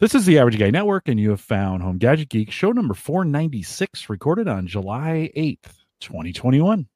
This 0.00 0.14
is 0.14 0.26
the 0.26 0.38
Average 0.38 0.60
Guy 0.60 0.70
Network, 0.70 1.08
and 1.08 1.18
you 1.18 1.30
have 1.30 1.40
found 1.40 1.82
Home 1.82 1.98
Gadget 1.98 2.28
Geek, 2.28 2.52
show 2.52 2.70
number 2.70 2.94
496, 2.94 4.08
recorded 4.08 4.46
on 4.46 4.68
July 4.68 5.32
8th, 5.36 5.74
2021. 5.98 6.86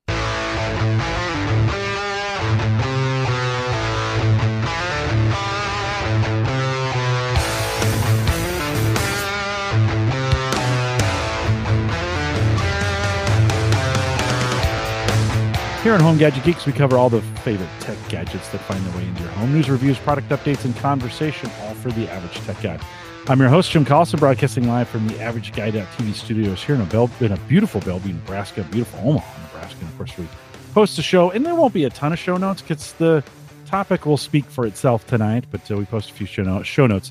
Here 15.83 15.95
on 15.95 15.99
Home 15.99 16.17
Gadget 16.17 16.45
Geeks, 16.45 16.65
we 16.65 16.73
cover 16.73 16.97
all 16.97 17.11
the 17.11 17.21
favorite 17.43 17.69
tech 17.81 17.99
gadgets 18.09 18.49
that 18.51 18.61
find 18.61 18.81
their 18.87 18.97
way 18.97 19.05
into 19.05 19.21
your 19.21 19.33
home. 19.33 19.53
News, 19.53 19.69
reviews, 19.69 19.99
product 19.99 20.29
updates, 20.29 20.65
and 20.65 20.77
conversation, 20.77 21.51
all 21.63 21.75
for 21.75 21.91
the 21.91 22.09
average 22.09 22.37
tech 22.47 22.63
guy. 22.63 22.79
I'm 23.27 23.41
your 23.41 23.49
host, 23.49 23.73
Jim 23.73 23.85
Collison, 23.85 24.21
broadcasting 24.21 24.69
live 24.69 24.89
from 24.89 25.09
the 25.09 25.21
Average 25.21 25.53
Guy.tv 25.53 26.15
studios 26.15 26.63
here 26.63 26.77
in 26.77 26.83
a, 26.83 27.25
in 27.25 27.33
a 27.33 27.37
beautiful 27.49 27.81
Bellevue, 27.81 28.13
Nebraska, 28.13 28.63
beautiful 28.71 29.01
Omaha, 29.01 29.43
Nebraska. 29.43 29.81
And 29.81 29.89
of 29.89 29.97
course, 29.97 30.17
we 30.17 30.29
post 30.73 30.95
the 30.95 31.03
show, 31.03 31.33
and 31.33 31.45
there 31.45 31.57
won't 31.57 31.75
be 31.75 31.83
a 31.83 31.91
ton 31.91 32.13
of 32.13 32.19
show 32.21 32.37
notes 32.37 32.63
because 32.63 32.93
the 32.93 33.25
topic 33.67 34.07
will 34.07 34.17
speak 34.17 34.45
for 34.45 34.65
itself 34.67 35.05
tonight, 35.09 35.47
but 35.51 35.69
uh, 35.69 35.77
we 35.77 35.85
post 35.85 36.11
a 36.11 36.15
few 36.15 36.27
show, 36.27 36.45
notes, 36.45 36.69
show 36.69 36.87
notes 36.87 37.11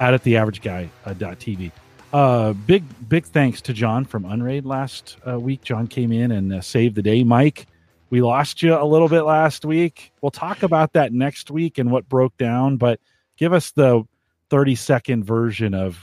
out 0.00 0.12
at 0.12 0.24
the 0.24 0.34
averageguy.tv. 0.34 1.70
Uh, 2.12 2.52
big, 2.52 2.82
big 3.08 3.26
thanks 3.26 3.60
to 3.60 3.72
John 3.72 4.04
from 4.04 4.24
Unraid 4.24 4.66
last 4.66 5.18
uh, 5.24 5.38
week. 5.38 5.62
John 5.62 5.86
came 5.86 6.10
in 6.10 6.32
and 6.32 6.52
uh, 6.52 6.60
saved 6.60 6.96
the 6.96 7.02
day. 7.02 7.22
Mike, 7.22 7.68
we 8.10 8.22
lost 8.22 8.62
you 8.62 8.74
a 8.74 8.84
little 8.84 9.08
bit 9.08 9.22
last 9.22 9.64
week. 9.64 10.12
We'll 10.20 10.30
talk 10.30 10.62
about 10.62 10.94
that 10.94 11.12
next 11.12 11.50
week 11.50 11.78
and 11.78 11.90
what 11.90 12.08
broke 12.08 12.36
down, 12.36 12.76
but 12.76 13.00
give 13.36 13.52
us 13.52 13.70
the 13.72 14.04
30 14.50 14.74
second 14.76 15.24
version 15.24 15.74
of 15.74 15.98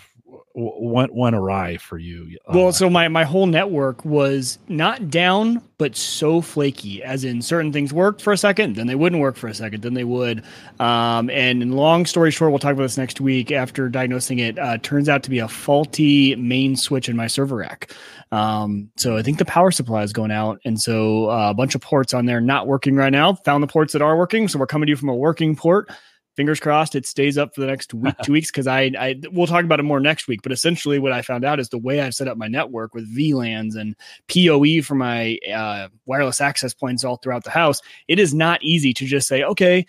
what 0.55 1.14
went 1.14 1.36
awry 1.36 1.76
for 1.76 1.98
you. 1.98 2.38
Well, 2.48 2.72
so 2.72 2.90
my 2.90 3.09
my 3.09 3.26
whole 3.26 3.46
network 3.46 4.05
was 4.05 4.57
not 4.70 5.10
down, 5.10 5.62
but 5.77 5.98
so 5.98 6.40
flaky. 6.40 7.04
As 7.04 7.26
in, 7.26 7.41
certain 7.41 7.74
things 7.74 7.91
worked 7.91 8.21
for 8.21 8.32
a 8.32 8.38
second, 8.38 8.77
then 8.77 8.88
they 8.88 8.96
wouldn't 8.96 9.21
work 9.21 9.35
for 9.35 9.48
a 9.48 9.54
second, 9.54 9.84
then 9.84 9.96
they 9.96 10.05
would. 10.05 10.43
Um, 10.80 11.30
and 11.30 11.62
in 11.62 11.74
long 11.74 12.05
story 12.05 12.32
short, 12.32 12.52
we'll 12.52 12.60
talk 12.60 12.71
about 12.71 12.84
this 12.84 12.98
next 12.98 13.20
week. 13.20 13.52
After 13.52 13.90
diagnosing 13.90 14.40
it, 14.40 14.57
uh, 14.57 14.77
turns 14.77 15.10
out 15.10 15.24
to 15.24 15.30
be 15.30 15.40
a 15.40 15.48
faulty 15.48 16.35
main 16.35 16.77
switch 16.77 17.10
in 17.10 17.18
my 17.18 17.27
server 17.27 17.58
rack. 17.58 17.91
Um, 18.32 18.90
so 18.96 19.18
I 19.18 19.24
think 19.24 19.40
the 19.40 19.46
power 19.46 19.71
supply 19.71 20.04
is 20.04 20.13
going 20.13 20.32
out, 20.32 20.62
and 20.63 20.80
so 20.80 21.30
uh, 21.30 21.49
a 21.49 21.54
bunch 21.54 21.76
of 21.76 21.82
ports 21.82 22.13
on 22.13 22.26
there 22.26 22.40
not 22.40 22.65
working 22.65 22.96
right 22.96 23.12
now. 23.12 23.34
Found 23.34 23.62
the 23.62 23.68
ports 23.68 23.91
that 23.91 24.02
are 24.02 24.18
working, 24.18 24.48
so 24.48 24.58
we're 24.58 24.68
coming 24.68 24.87
to 24.87 24.91
you 24.91 24.96
from 24.96 25.10
a 25.10 25.15
working 25.15 25.58
port 25.58 25.90
fingers 26.36 26.60
crossed 26.60 26.96
it 26.96 27.05
stays 27.05 27.38
up 27.38 27.54
for 27.54 27.62
the 27.62 27.68
next 27.68 27.94
week 27.94 28.16
two 28.24 28.32
weeks 28.34 28.52
because 28.52 28.68
I, 28.68 28.91
I 28.98 29.16
we'll 29.32 29.48
talk 29.48 29.64
about 29.64 29.80
it 29.80 29.84
more 29.84 30.00
next 30.00 30.28
week 30.28 30.42
but 30.42 30.52
essentially 30.52 31.00
what 31.00 31.12
i 31.12 31.22
found 31.22 31.46
out 31.46 31.60
is 31.60 31.70
the 31.70 31.77
way 31.77 32.02
i've 32.02 32.16
set 32.16 32.27
up 32.27 32.38
my 32.38 32.48
network 32.48 32.94
with 32.94 33.16
vlans 33.16 33.76
and 33.76 33.96
poe 34.27 34.82
for 34.82 34.96
my 34.96 35.38
uh, 35.54 35.90
wireless 36.05 36.42
access 36.42 36.74
points 36.74 37.04
all 37.04 37.18
throughout 37.18 37.44
the 37.44 37.50
house 37.50 37.82
it 38.08 38.20
is 38.20 38.34
not 38.34 38.62
easy 38.64 38.94
to 38.94 39.05
just 39.05 39.27
say 39.27 39.44
okay 39.44 39.86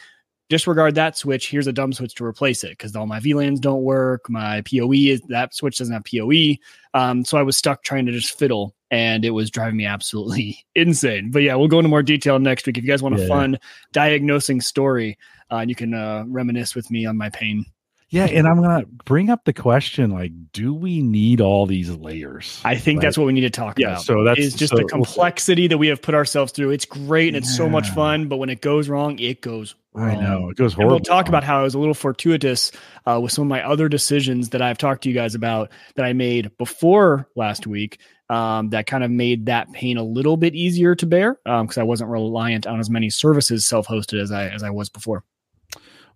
disregard 0.49 0.95
that 0.95 1.17
switch. 1.17 1.51
Here's 1.51 1.67
a 1.67 1.73
dumb 1.73 1.93
switch 1.93 2.15
to 2.15 2.25
replace 2.25 2.63
it 2.63 2.71
because 2.71 2.95
all 2.95 3.07
my 3.07 3.21
vlans 3.21 3.61
don't 3.61 3.83
work 3.83 4.29
my 4.29 4.63
poe 4.63 4.93
is 4.93 5.21
that 5.23 5.55
switch 5.55 5.79
doesn't 5.79 5.93
have 5.93 6.05
poe 6.05 6.55
um, 6.95 7.25
so 7.25 7.37
i 7.37 7.43
was 7.43 7.57
stuck 7.57 7.83
trying 7.83 8.07
to 8.07 8.13
just 8.13 8.39
fiddle 8.39 8.75
and 8.91 9.25
it 9.25 9.31
was 9.31 9.51
driving 9.51 9.77
me 9.77 9.85
absolutely 9.85 10.65
insane. 10.75 11.31
But 11.31 11.43
yeah 11.43 11.55
we'll 11.57 11.69
go 11.69 11.79
into 11.79 11.89
more 11.89 12.03
detail 12.03 12.39
next 12.39 12.67
week 12.67 12.79
if 12.79 12.85
you 12.85 12.91
guys 12.91 13.03
want 13.03 13.19
a 13.19 13.23
yeah. 13.23 13.29
fun 13.29 13.59
diagnosing 13.93 14.61
story 14.61 15.19
uh, 15.51 15.57
and 15.57 15.71
you 15.71 15.77
can 15.77 15.95
uh, 15.95 16.25
reminisce 16.27 16.75
with 16.75 16.91
me 16.91 17.07
on 17.07 17.17
my 17.17 17.31
pain. 17.31 17.65
Yeah, 18.09 18.27
and 18.27 18.47
I'm 18.47 18.63
gonna 18.63 18.87
bring 19.05 19.31
up 19.31 19.45
the 19.45 19.53
question: 19.53 20.11
like, 20.11 20.31
do 20.53 20.73
we 20.73 21.03
need 21.03 21.41
all 21.41 21.67
these 21.67 21.91
layers? 21.91 22.61
I 22.65 22.77
think 22.77 22.99
right? 22.99 23.07
that's 23.07 23.19
what 23.19 23.27
we 23.27 23.33
need 23.33 23.41
to 23.41 23.51
talk 23.51 23.81
yeah, 23.81 23.89
about. 23.89 24.03
So 24.03 24.23
that's 24.23 24.39
is 24.39 24.55
just 24.55 24.71
so, 24.71 24.77
the 24.77 24.85
complexity 24.85 25.67
that 25.67 25.79
we 25.79 25.89
have 25.89 26.01
put 26.01 26.15
ourselves 26.15 26.53
through. 26.53 26.71
It's 26.71 26.85
great 26.85 27.29
and 27.29 27.37
it's 27.37 27.51
yeah. 27.51 27.57
so 27.57 27.69
much 27.69 27.91
fun, 27.91 28.29
but 28.29 28.37
when 28.37 28.49
it 28.49 28.61
goes 28.61 28.89
wrong, 28.89 29.19
it 29.19 29.41
goes 29.41 29.75
wrong. 29.93 30.11
I 30.11 30.21
know 30.21 30.51
it 30.51 30.57
goes 30.57 30.73
horrible. 30.73 30.97
And 30.97 31.01
we'll 31.07 31.17
talk 31.17 31.29
about 31.29 31.43
how 31.43 31.59
I 31.59 31.63
was 31.63 31.75
a 31.75 31.81
little 31.81 31.95
fortuitous 31.95 32.71
uh, 33.07 33.19
with 33.21 33.33
some 33.33 33.43
of 33.43 33.49
my 33.49 33.67
other 33.67 33.89
decisions 33.89 34.51
that 34.51 34.63
I've 34.63 34.79
talked 34.79 35.03
to 35.03 35.09
you 35.09 35.15
guys 35.15 35.35
about 35.35 35.73
that 35.97 36.05
I 36.05 36.13
made 36.13 36.57
before 36.59 37.29
last 37.35 37.67
week. 37.67 37.99
Um, 38.29 38.71
that 38.71 38.87
kind 38.87 39.05
of 39.05 39.11
made 39.11 39.47
that 39.47 39.73
pain 39.73 39.97
a 39.97 40.03
little 40.03 40.37
bit 40.37 40.55
easier 40.55 40.95
to 40.97 41.07
bear 41.07 41.39
because 41.45 41.77
um, 41.77 41.81
I 41.81 41.85
wasn't 41.85 42.11
reliant 42.11 42.67
on 42.67 42.81
as 42.81 42.91
many 42.91 43.09
services 43.09 43.67
self-hosted 43.67 44.21
as 44.21 44.33
I 44.33 44.49
as 44.49 44.63
I 44.63 44.71
was 44.71 44.89
before. 44.89 45.25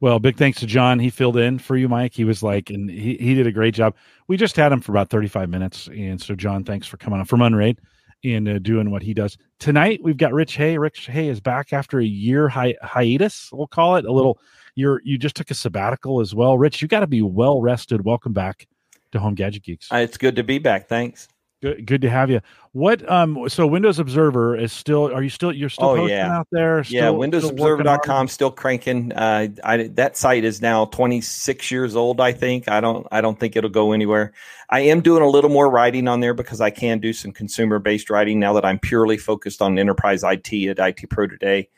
Well, 0.00 0.19
big 0.19 0.37
thanks 0.37 0.61
to 0.61 0.66
John. 0.66 0.99
He 0.99 1.11
filled 1.11 1.37
in 1.37 1.59
for 1.59 1.77
you, 1.77 1.88
Mike. 1.88 2.15
He 2.15 2.25
was 2.25 2.43
like, 2.43 2.71
and 2.71 2.88
he, 2.88 3.16
he 3.19 3.34
did 3.34 3.47
a 3.47 3.53
great 3.53 3.75
job. 3.75 3.94
We 4.28 4.38
just 4.38 4.56
had 4.56 4.72
him 4.72 4.81
for 4.81 4.93
about 4.93 5.11
35 5.11 5.50
minutes. 5.50 5.88
And 5.88 6.21
so, 6.21 6.34
John, 6.34 6.65
thanks 6.65 6.87
for 6.87 6.97
coming 6.97 7.21
on 7.21 7.27
from 7.27 7.43
Unraid 7.43 7.78
and 8.25 8.49
uh, 8.49 8.59
doing 8.59 8.91
what 8.91 9.03
he 9.03 9.12
does. 9.12 9.37
Tonight, 9.59 10.00
we've 10.03 10.16
got 10.16 10.33
Rich 10.33 10.56
Hay. 10.56 10.78
Rich 10.78 11.06
Hay 11.06 11.28
is 11.28 11.41
back 11.41 11.72
after 11.75 11.99
a 12.00 12.05
year 12.05 12.49
hi- 12.49 12.77
hiatus, 12.83 13.50
we'll 13.53 13.66
call 13.66 13.97
it 13.97 14.06
a 14.06 14.12
little. 14.12 14.39
You're, 14.75 15.03
you 15.05 15.19
just 15.19 15.37
took 15.37 15.50
a 15.50 15.55
sabbatical 15.55 16.21
as 16.21 16.34
well. 16.34 16.56
Rich, 16.56 16.81
you 16.81 16.89
got 16.89 17.00
to 17.00 17.06
be 17.06 17.22
well 17.22 17.60
rested. 17.60 18.05
Welcome 18.05 18.33
back 18.33 18.66
to 19.12 19.19
Home 19.19 19.34
Gadget 19.34 19.65
Geeks. 19.65 19.93
Uh, 19.93 19.97
it's 19.97 20.16
good 20.16 20.37
to 20.37 20.44
be 20.44 20.59
back. 20.59 20.89
Thanks. 20.89 21.28
Good, 21.62 21.84
good 21.84 22.03
to 22.03 22.10
have 22.10 22.31
you. 22.31 22.41
What 22.72 23.09
um 23.10 23.48
so 23.50 23.66
Windows 23.66 23.98
Observer 23.98 24.56
is 24.56 24.72
still 24.72 25.12
are 25.12 25.22
you 25.22 25.28
still 25.28 25.53
you're 25.53 25.69
still 25.69 25.88
oh, 25.88 25.97
posting 25.97 26.16
yeah. 26.16 26.38
out 26.38 26.48
there? 26.50 26.82
Still, 26.84 26.97
yeah, 26.97 27.09
windowsobserver.com 27.09 28.28
still 28.28 28.50
cranking. 28.50 29.12
Uh 29.12 29.48
I 29.62 29.88
that 29.88 30.16
site 30.16 30.44
is 30.44 30.62
now 30.62 30.87
26 30.87 31.71
years 31.71 31.97
old, 31.97 32.19
I 32.19 32.32
think. 32.32 32.69
I 32.69 32.81
don't 32.81 33.06
I 33.12 33.21
don't 33.21 33.38
think 33.38 33.56
it'll 33.56 33.69
go 33.69 33.93
anywhere. 33.93 34.32
I 34.71 34.81
am 34.81 35.03
doing 35.03 35.22
a 35.22 35.28
little 35.28 35.50
more 35.50 35.69
writing 35.69 36.09
on 36.09 36.21
there 36.21 36.32
because 36.32 36.62
I 36.62 36.71
can 36.71 36.98
do 36.98 37.12
some 37.12 37.32
consumer 37.32 37.78
based 37.78 38.09
writing 38.09 38.41
now 38.41 38.54
that 38.54 38.65
I'm 38.65 38.78
purely 38.78 39.19
focused 39.19 39.60
on 39.60 39.78
enterprise 39.78 40.22
IT 40.25 40.53
at 40.69 40.78
IT 40.78 41.10
Pro 41.10 41.27
today. 41.27 41.69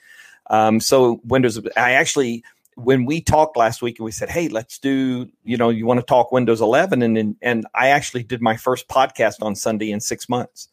Um 0.48 0.78
so 0.78 1.20
Windows 1.24 1.58
I 1.76 1.92
actually 1.94 2.44
when 2.76 3.04
we 3.04 3.20
talked 3.20 3.56
last 3.56 3.82
week 3.82 3.98
and 3.98 4.04
we 4.04 4.12
said, 4.12 4.30
"Hey, 4.30 4.48
let's 4.48 4.78
do," 4.78 5.28
you 5.44 5.56
know, 5.56 5.68
you 5.68 5.86
want 5.86 6.00
to 6.00 6.06
talk 6.06 6.32
Windows 6.32 6.60
11, 6.60 7.02
and 7.02 7.16
and, 7.18 7.36
and 7.42 7.66
I 7.74 7.88
actually 7.88 8.22
did 8.22 8.40
my 8.40 8.56
first 8.56 8.88
podcast 8.88 9.42
on 9.42 9.54
Sunday 9.54 9.90
in 9.90 10.00
six 10.00 10.28
months. 10.28 10.68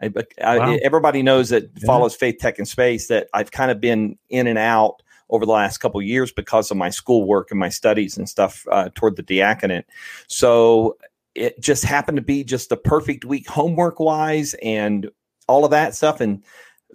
I, 0.00 0.12
I, 0.44 0.58
wow. 0.58 0.78
everybody 0.82 1.22
knows 1.22 1.48
that 1.50 1.70
yeah. 1.76 1.86
follows 1.86 2.14
Faith 2.14 2.36
Tech 2.38 2.58
and 2.58 2.68
Space 2.68 3.08
that 3.08 3.28
I've 3.32 3.50
kind 3.50 3.70
of 3.70 3.80
been 3.80 4.18
in 4.28 4.46
and 4.46 4.58
out 4.58 5.02
over 5.30 5.46
the 5.46 5.52
last 5.52 5.78
couple 5.78 6.00
years 6.02 6.32
because 6.32 6.70
of 6.70 6.76
my 6.76 6.90
schoolwork 6.90 7.50
and 7.50 7.58
my 7.58 7.68
studies 7.68 8.16
and 8.16 8.28
stuff 8.28 8.66
uh, 8.70 8.90
toward 8.94 9.16
the 9.16 9.22
diaconate. 9.22 9.86
So 10.28 10.98
it 11.34 11.60
just 11.60 11.84
happened 11.84 12.16
to 12.16 12.22
be 12.22 12.44
just 12.44 12.68
the 12.68 12.76
perfect 12.76 13.24
week 13.24 13.48
homework 13.48 13.98
wise 13.98 14.54
and 14.62 15.10
all 15.48 15.64
of 15.64 15.70
that 15.70 15.94
stuff 15.94 16.20
and 16.20 16.42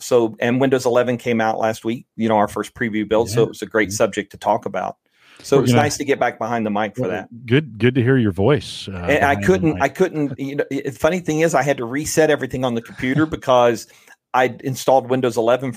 so 0.01 0.35
and 0.39 0.59
Windows 0.59 0.85
11 0.85 1.17
came 1.17 1.39
out 1.39 1.59
last 1.59 1.85
week. 1.85 2.06
You 2.16 2.29
know, 2.29 2.38
our 2.38 2.47
first 2.47 2.73
preview 2.73 3.07
build, 3.07 3.29
yeah. 3.29 3.35
so 3.35 3.44
it 3.44 3.50
was 3.50 3.62
a 3.62 3.66
great 3.66 3.91
subject 3.91 4.31
to 4.31 4.38
talk 4.38 4.66
about. 4.66 4.97
So 5.44 5.57
it 5.57 5.62
was 5.62 5.73
nice 5.73 5.97
to 5.97 6.06
get 6.06 6.19
back 6.19 6.38
behind 6.38 6.66
the 6.66 6.69
mic 6.69 6.95
for 6.95 7.07
that. 7.07 7.28
Good, 7.45 7.79
good 7.79 7.95
to 7.95 8.03
hear 8.03 8.17
your 8.17 8.31
voice. 8.31 8.88
Uh, 8.88 8.97
and 8.97 9.25
I 9.25 9.35
couldn't, 9.35 9.81
I 9.81 9.90
couldn't. 9.90 10.38
You 10.40 10.57
know, 10.57 10.66
the 10.69 10.91
funny 10.91 11.19
thing 11.19 11.40
is, 11.40 11.56
I 11.56 11.63
had 11.63 11.78
to 11.78 11.85
reset 11.85 12.29
everything 12.29 12.63
on 12.63 12.75
the 12.75 12.81
computer 12.81 13.25
because 13.25 13.88
I 14.34 14.56
installed 14.63 15.09
Windows 15.09 15.38
11 15.38 15.73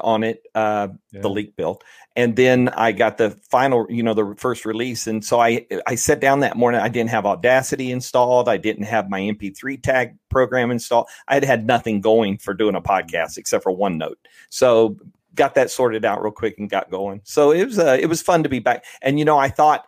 on 0.00 0.24
it, 0.24 0.42
uh, 0.54 0.88
yeah. 1.12 1.20
the 1.20 1.30
leak 1.30 1.56
build, 1.56 1.82
and 2.16 2.34
then 2.34 2.70
I 2.70 2.92
got 2.92 3.18
the 3.18 3.30
final, 3.30 3.86
you 3.90 4.02
know, 4.02 4.14
the 4.14 4.34
first 4.38 4.64
release. 4.64 5.06
And 5.06 5.22
so 5.24 5.38
I 5.38 5.66
I 5.86 5.94
sat 5.94 6.18
down 6.18 6.40
that 6.40 6.56
morning. 6.56 6.80
I 6.80 6.88
didn't 6.88 7.10
have 7.10 7.26
Audacity 7.26 7.92
installed. 7.92 8.48
I 8.48 8.56
didn't 8.56 8.84
have 8.84 9.10
my 9.10 9.20
MP3 9.20 9.82
tag 9.82 10.16
program 10.30 10.70
installed. 10.70 11.08
I 11.28 11.34
had 11.34 11.44
had 11.44 11.66
nothing 11.66 12.00
going 12.00 12.38
for 12.38 12.54
doing 12.54 12.74
a 12.74 12.80
podcast 12.80 13.36
except 13.36 13.62
for 13.62 13.76
OneNote. 13.76 14.16
So 14.48 14.96
got 15.34 15.54
that 15.56 15.70
sorted 15.70 16.06
out 16.06 16.22
real 16.22 16.32
quick 16.32 16.56
and 16.58 16.70
got 16.70 16.90
going. 16.90 17.20
So 17.24 17.52
it 17.52 17.66
was 17.66 17.78
uh, 17.78 17.98
it 18.00 18.06
was 18.06 18.22
fun 18.22 18.42
to 18.44 18.48
be 18.48 18.60
back. 18.60 18.84
And 19.02 19.18
you 19.18 19.24
know, 19.24 19.38
I 19.38 19.48
thought. 19.48 19.86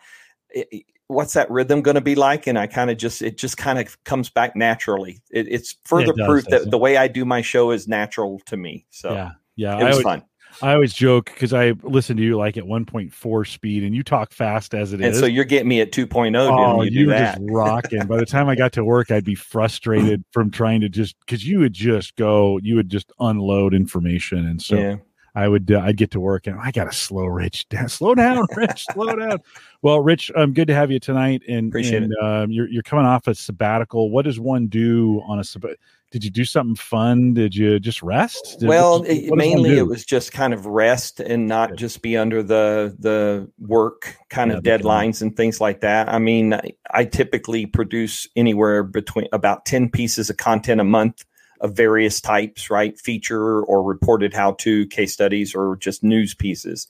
It, 0.51 0.85
what's 1.09 1.33
that 1.33 1.51
rhythm 1.51 1.81
going 1.81 1.95
to 1.95 2.03
be 2.03 2.15
like 2.15 2.47
and 2.47 2.59
i 2.59 2.67
kind 2.67 2.91
of 2.91 2.99
just 2.99 3.23
it 3.23 3.39
just 3.39 3.57
kind 3.57 3.79
of 3.79 4.03
comes 4.05 4.29
back 4.29 4.55
naturally 4.55 5.21
it, 5.31 5.49
it's 5.49 5.77
further 5.85 6.13
it 6.13 6.17
does, 6.17 6.27
proof 6.27 6.45
that 6.45 6.71
the 6.71 6.79
way 6.79 6.99
i 6.99 7.09
do 7.09 7.25
my 7.25 7.41
show 7.41 7.71
is 7.71 7.89
natural 7.89 8.41
to 8.45 8.57
me 8.57 8.87
so 8.91 9.13
yeah 9.13 9.31
yeah, 9.59 9.73
it 9.73 9.77
was 9.77 9.83
I 9.85 9.91
always, 9.91 10.03
fun. 10.05 10.23
I 10.63 10.73
always 10.75 10.95
joke 10.95 11.27
because 11.27 11.53
I 11.53 11.73
listen 11.83 12.17
to 12.17 12.23
you 12.23 12.37
like 12.37 12.57
at 12.57 12.65
1.4 12.65 13.47
speed, 13.47 13.83
and 13.83 13.95
you 13.95 14.05
talk 14.05 14.33
fast 14.33 14.73
as 14.73 14.93
it 14.93 15.01
and 15.01 15.13
is. 15.13 15.19
so 15.19 15.27
you're 15.27 15.45
getting 15.45 15.69
me 15.69 15.81
at 15.81 15.91
2.0. 15.91 16.37
Oh, 16.37 16.49
you, 16.49 16.63
oh, 16.79 16.83
you 16.83 17.07
were 17.09 17.19
just 17.19 17.39
rocking. 17.43 18.07
By 18.07 18.19
the 18.19 18.27
time 18.27 18.49
I 18.49 18.55
got 18.55 18.73
to 18.75 18.85
work, 18.85 19.11
I'd 19.11 19.25
be 19.25 19.35
frustrated 19.35 20.25
from 20.33 20.51
trying 20.53 20.81
to 20.83 20.89
just 20.89 21.19
because 21.21 21.45
you 21.45 21.59
would 21.59 21.73
just 21.73 22.15
go, 22.15 22.59
you 22.63 22.77
would 22.77 22.89
just 22.89 23.13
unload 23.19 23.75
information, 23.75 24.47
and 24.47 24.63
so. 24.63 24.77
Yeah. 24.77 24.97
I 25.39 25.47
would 25.47 25.71
uh, 25.71 25.81
I'd 25.81 25.97
get 25.97 26.11
to 26.13 26.21
work 26.21 26.49
and 26.49 26.59
I 26.59 26.73
got 26.73 26.85
to 26.85 26.93
slow 26.93 27.27
Rich 27.27 27.69
down, 27.69 27.89
slow 27.89 28.15
down, 28.15 28.45
Rich, 28.57 28.87
slow 28.93 29.15
down. 29.15 29.39
Well, 29.83 30.01
Rich, 30.01 30.33
um, 30.35 30.53
good 30.53 30.67
to 30.67 30.75
have 30.75 30.91
you 30.91 30.99
tonight, 30.99 31.43
and 31.49 31.69
appreciate 31.69 32.03
and, 32.03 32.13
it. 32.13 32.25
Um, 32.25 32.51
you're 32.51 32.69
you're 32.69 32.83
coming 32.83 33.07
off 33.07 33.29
a 33.29 33.35
sabbatical. 33.37 34.11
What 34.11 34.25
does 34.25 34.41
one 34.41 34.67
do 34.67 35.23
on 35.27 35.39
a 35.39 35.45
sabbatical? 35.45 35.81
Did 36.11 36.25
you 36.25 36.31
do 36.31 36.45
something 36.45 36.75
fun? 36.75 37.35
Did 37.35 37.55
you 37.55 37.79
just 37.79 38.03
rest? 38.03 38.57
Did, 38.59 38.69
well, 38.69 39.01
what, 39.01 39.09
it, 39.11 39.33
mainly 39.37 39.77
it 39.77 39.87
was 39.87 40.05
just 40.05 40.33
kind 40.33 40.55
of 40.55 40.67
rest 40.67 41.21
and 41.21 41.47
not 41.47 41.71
Good. 41.71 41.79
just 41.79 42.03
be 42.03 42.17
under 42.17 42.43
the 42.43 42.97
the 42.99 43.49
work 43.61 44.17
kind 44.31 44.51
yeah, 44.51 44.57
of 44.57 44.65
deadlines 44.65 45.23
and 45.23 45.37
things 45.37 45.61
like 45.61 45.83
that. 45.83 46.09
I 46.09 46.19
mean, 46.19 46.55
I, 46.55 46.73
I 46.91 47.05
typically 47.05 47.67
produce 47.67 48.27
anywhere 48.35 48.83
between 48.83 49.29
about 49.33 49.67
ten 49.67 49.89
pieces 49.89 50.31
of 50.31 50.37
content 50.37 50.81
a 50.81 50.85
month 50.85 51.25
of 51.61 51.75
various 51.75 52.21
types, 52.21 52.71
right? 52.71 52.99
Feature 52.99 53.63
or 53.63 53.83
reported 53.83 54.35
how 54.35 54.53
to 54.53 54.87
case 54.87 55.13
studies 55.13 55.55
or 55.55 55.77
just 55.77 56.03
news 56.03 56.35
pieces. 56.35 56.87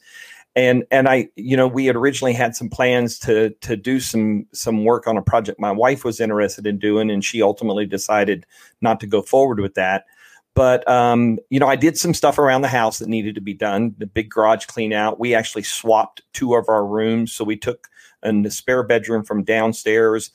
And 0.57 0.85
and 0.91 1.09
I, 1.09 1.29
you 1.37 1.57
know, 1.57 1.69
we 1.69 1.87
had 1.87 1.97
originally 1.97 2.33
had 2.33 2.57
some 2.57 2.69
plans 2.69 3.19
to 3.21 3.51
to 3.61 3.77
do 3.77 4.01
some 4.01 4.47
some 4.53 4.85
work 4.85 5.07
on 5.07 5.17
a 5.17 5.23
project 5.23 5.61
my 5.61 5.71
wife 5.71 6.05
was 6.05 6.21
interested 6.21 6.67
in 6.67 6.79
doing, 6.79 7.11
and 7.11 7.25
she 7.25 7.43
ultimately 7.43 7.87
decided 7.87 8.45
not 8.81 9.01
to 9.01 9.07
go 9.07 9.23
forward 9.23 9.61
with 9.61 9.75
that. 9.75 10.05
But 10.55 10.89
um, 10.89 11.39
you 11.51 11.61
know, 11.61 11.69
I 11.69 11.77
did 11.77 11.97
some 11.97 12.15
stuff 12.15 12.39
around 12.39 12.63
the 12.63 12.69
house 12.69 12.99
that 12.99 13.09
needed 13.09 13.37
to 13.37 13.41
be 13.41 13.55
done. 13.55 13.95
The 13.99 14.07
big 14.07 14.31
garage 14.31 14.67
clean 14.67 14.93
out. 14.93 15.21
We 15.21 15.35
actually 15.35 15.63
swapped 15.63 16.23
two 16.33 16.55
of 16.55 16.69
our 16.69 16.85
rooms, 16.85 17.33
so 17.33 17.45
we 17.45 17.57
took 17.57 17.89
a 18.25 18.51
spare 18.51 18.83
bedroom 18.83 19.23
from 19.23 19.45
downstairs 19.45 20.33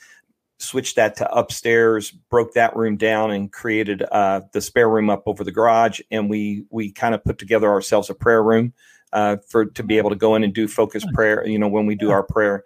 switched 0.64 0.96
that 0.96 1.16
to 1.18 1.32
upstairs, 1.32 2.12
broke 2.12 2.54
that 2.54 2.76
room 2.76 2.98
down, 2.98 3.32
and 3.32 3.52
created 3.52 4.04
uh, 4.12 4.42
the 4.52 4.62
spare 4.62 4.90
room 4.90 5.10
up 5.10 5.24
over 5.26 5.44
the 5.44 5.52
garage. 5.52 6.02
And 6.12 6.30
we 6.30 6.66
we 6.70 6.92
kind 6.92 7.14
of 7.14 7.24
put 7.24 7.38
together 7.38 7.70
ourselves 7.70 8.10
a 8.10 8.16
prayer 8.16 8.44
room 8.44 8.74
uh, 9.12 9.38
for 9.48 9.66
to 9.66 9.84
be 9.84 9.98
able 9.98 10.10
to 10.10 10.16
go 10.16 10.36
in 10.36 10.44
and 10.44 10.54
do 10.54 10.68
focused 10.68 11.08
prayer. 11.14 11.46
You 11.48 11.60
know, 11.60 11.68
when 11.68 11.86
we 11.86 11.96
do 11.96 12.12
our 12.12 12.24
prayer, 12.24 12.64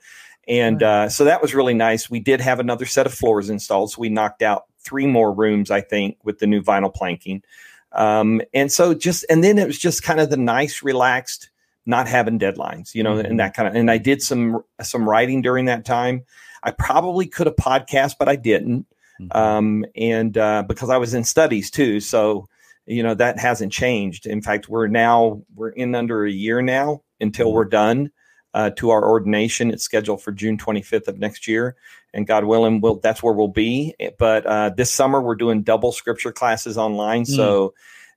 and 0.47 0.81
uh, 0.81 1.09
so 1.09 1.25
that 1.25 1.41
was 1.41 1.53
really 1.53 1.73
nice. 1.73 2.09
We 2.09 2.19
did 2.19 2.41
have 2.41 2.59
another 2.59 2.85
set 2.85 3.05
of 3.05 3.13
floors 3.13 3.49
installed, 3.49 3.91
so 3.91 4.01
we 4.01 4.09
knocked 4.09 4.41
out 4.41 4.65
three 4.79 5.05
more 5.05 5.33
rooms, 5.33 5.69
I 5.69 5.81
think, 5.81 6.17
with 6.23 6.39
the 6.39 6.47
new 6.47 6.61
vinyl 6.61 6.93
planking. 6.93 7.43
Um, 7.91 8.41
and 8.53 8.71
so 8.71 8.93
just 8.93 9.25
and 9.29 9.43
then 9.43 9.57
it 9.57 9.67
was 9.67 9.77
just 9.77 10.03
kind 10.03 10.19
of 10.19 10.29
the 10.29 10.37
nice, 10.37 10.83
relaxed, 10.83 11.49
not 11.85 12.07
having 12.07 12.39
deadlines, 12.39 12.93
you 12.95 13.03
know, 13.03 13.15
mm-hmm. 13.15 13.25
and 13.25 13.39
that 13.39 13.53
kind 13.53 13.67
of. 13.67 13.75
And 13.75 13.91
I 13.91 13.97
did 13.97 14.21
some 14.21 14.63
some 14.81 15.07
writing 15.07 15.41
during 15.41 15.65
that 15.65 15.85
time. 15.85 16.23
I 16.67 16.71
probably 16.71 17.27
could 17.27 17.47
have 17.47 17.55
podcast, 17.55 18.15
but 18.19 18.27
I 18.27 18.35
didn't. 18.35 18.85
Mm-hmm. 19.21 19.37
Um, 19.37 19.85
and 19.95 20.37
uh, 20.37 20.63
because 20.67 20.89
I 20.89 20.97
was 20.97 21.13
in 21.13 21.23
studies 21.23 21.71
too, 21.71 22.01
so 22.01 22.49
you 22.85 23.01
know 23.01 23.13
that 23.15 23.39
hasn't 23.39 23.71
changed. 23.71 24.27
In 24.27 24.41
fact, 24.41 24.67
we're 24.67 24.87
now 24.87 25.41
we're 25.55 25.69
in 25.69 25.95
under 25.95 26.25
a 26.25 26.31
year 26.31 26.61
now 26.61 27.03
until 27.21 27.53
we're 27.53 27.65
done 27.65 28.11
uh, 28.53 28.71
to 28.71 28.89
our 28.89 29.07
ordination. 29.07 29.71
It's 29.71 29.83
scheduled 29.83 30.21
for 30.21 30.33
June 30.33 30.57
25th 30.57 31.07
of 31.07 31.17
next 31.17 31.47
year, 31.47 31.77
and 32.13 32.27
God 32.27 32.43
willing, 32.43 32.81
we'll, 32.81 32.99
that's 32.99 33.23
where 33.23 33.33
we'll 33.33 33.47
be. 33.47 33.95
But 34.19 34.45
uh, 34.45 34.71
this 34.75 34.91
summer 34.91 35.21
we're 35.21 35.35
doing 35.35 35.63
double 35.63 35.93
scripture 35.93 36.33
classes 36.33 36.77
online, 36.77 37.23
mm. 37.23 37.35
so 37.35 37.73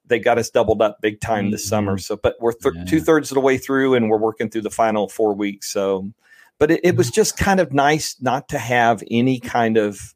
they 0.06 0.18
got 0.18 0.38
us 0.38 0.50
doubled 0.50 0.82
up 0.82 1.00
big 1.00 1.20
time 1.20 1.44
mm-hmm. 1.44 1.52
this 1.52 1.68
summer. 1.68 1.98
So, 1.98 2.16
but 2.16 2.34
we're 2.40 2.52
th- 2.52 2.74
yeah. 2.74 2.84
two 2.84 3.00
thirds 3.00 3.30
of 3.30 3.36
the 3.36 3.40
way 3.40 3.58
through, 3.58 3.94
and 3.94 4.10
we're 4.10 4.18
working 4.18 4.50
through 4.50 4.62
the 4.62 4.70
final 4.70 5.08
four 5.08 5.34
weeks. 5.34 5.72
So 5.72 6.12
but 6.60 6.70
it, 6.70 6.80
it 6.84 6.96
was 6.96 7.10
just 7.10 7.36
kind 7.36 7.58
of 7.58 7.72
nice 7.72 8.14
not 8.20 8.50
to 8.50 8.58
have 8.58 9.02
any 9.10 9.40
kind 9.40 9.76
of 9.76 10.14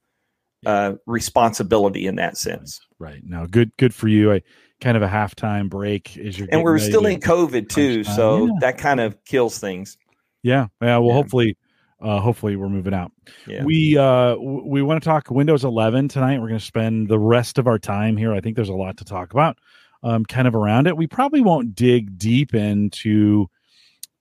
uh, 0.64 0.92
responsibility 1.06 2.06
in 2.06 2.16
that 2.16 2.36
sense. 2.36 2.80
Right. 3.00 3.22
No, 3.24 3.46
good. 3.46 3.76
Good 3.76 3.94
for 3.94 4.06
you. 4.06 4.32
I 4.32 4.42
kind 4.80 4.96
of 4.96 5.02
a 5.02 5.08
halftime 5.08 5.68
break 5.68 6.16
is 6.16 6.38
your 6.38 6.46
and 6.52 6.62
we're 6.62 6.78
still 6.78 7.06
in 7.06 7.18
COVID 7.18 7.68
too, 7.68 8.04
so 8.04 8.46
yeah. 8.46 8.52
that 8.60 8.78
kind 8.78 9.00
of 9.00 9.24
kills 9.24 9.58
things. 9.58 9.96
Yeah. 10.42 10.68
Yeah. 10.80 10.98
Well, 10.98 11.08
yeah. 11.08 11.14
hopefully, 11.14 11.56
uh, 12.02 12.20
hopefully 12.20 12.56
we're 12.56 12.68
moving 12.68 12.94
out. 12.94 13.10
Yeah. 13.46 13.64
We 13.64 13.96
uh, 13.96 14.36
we 14.36 14.82
want 14.82 15.02
to 15.02 15.08
talk 15.08 15.30
Windows 15.30 15.64
11 15.64 16.08
tonight. 16.08 16.40
We're 16.40 16.48
going 16.48 16.60
to 16.60 16.64
spend 16.64 17.08
the 17.08 17.18
rest 17.18 17.58
of 17.58 17.66
our 17.66 17.78
time 17.78 18.16
here. 18.16 18.32
I 18.34 18.40
think 18.40 18.56
there's 18.56 18.68
a 18.68 18.74
lot 18.74 18.98
to 18.98 19.04
talk 19.04 19.32
about, 19.32 19.56
um, 20.02 20.26
kind 20.26 20.46
of 20.46 20.54
around 20.54 20.86
it. 20.86 20.96
We 20.96 21.06
probably 21.06 21.40
won't 21.40 21.74
dig 21.74 22.18
deep 22.18 22.54
into 22.54 23.48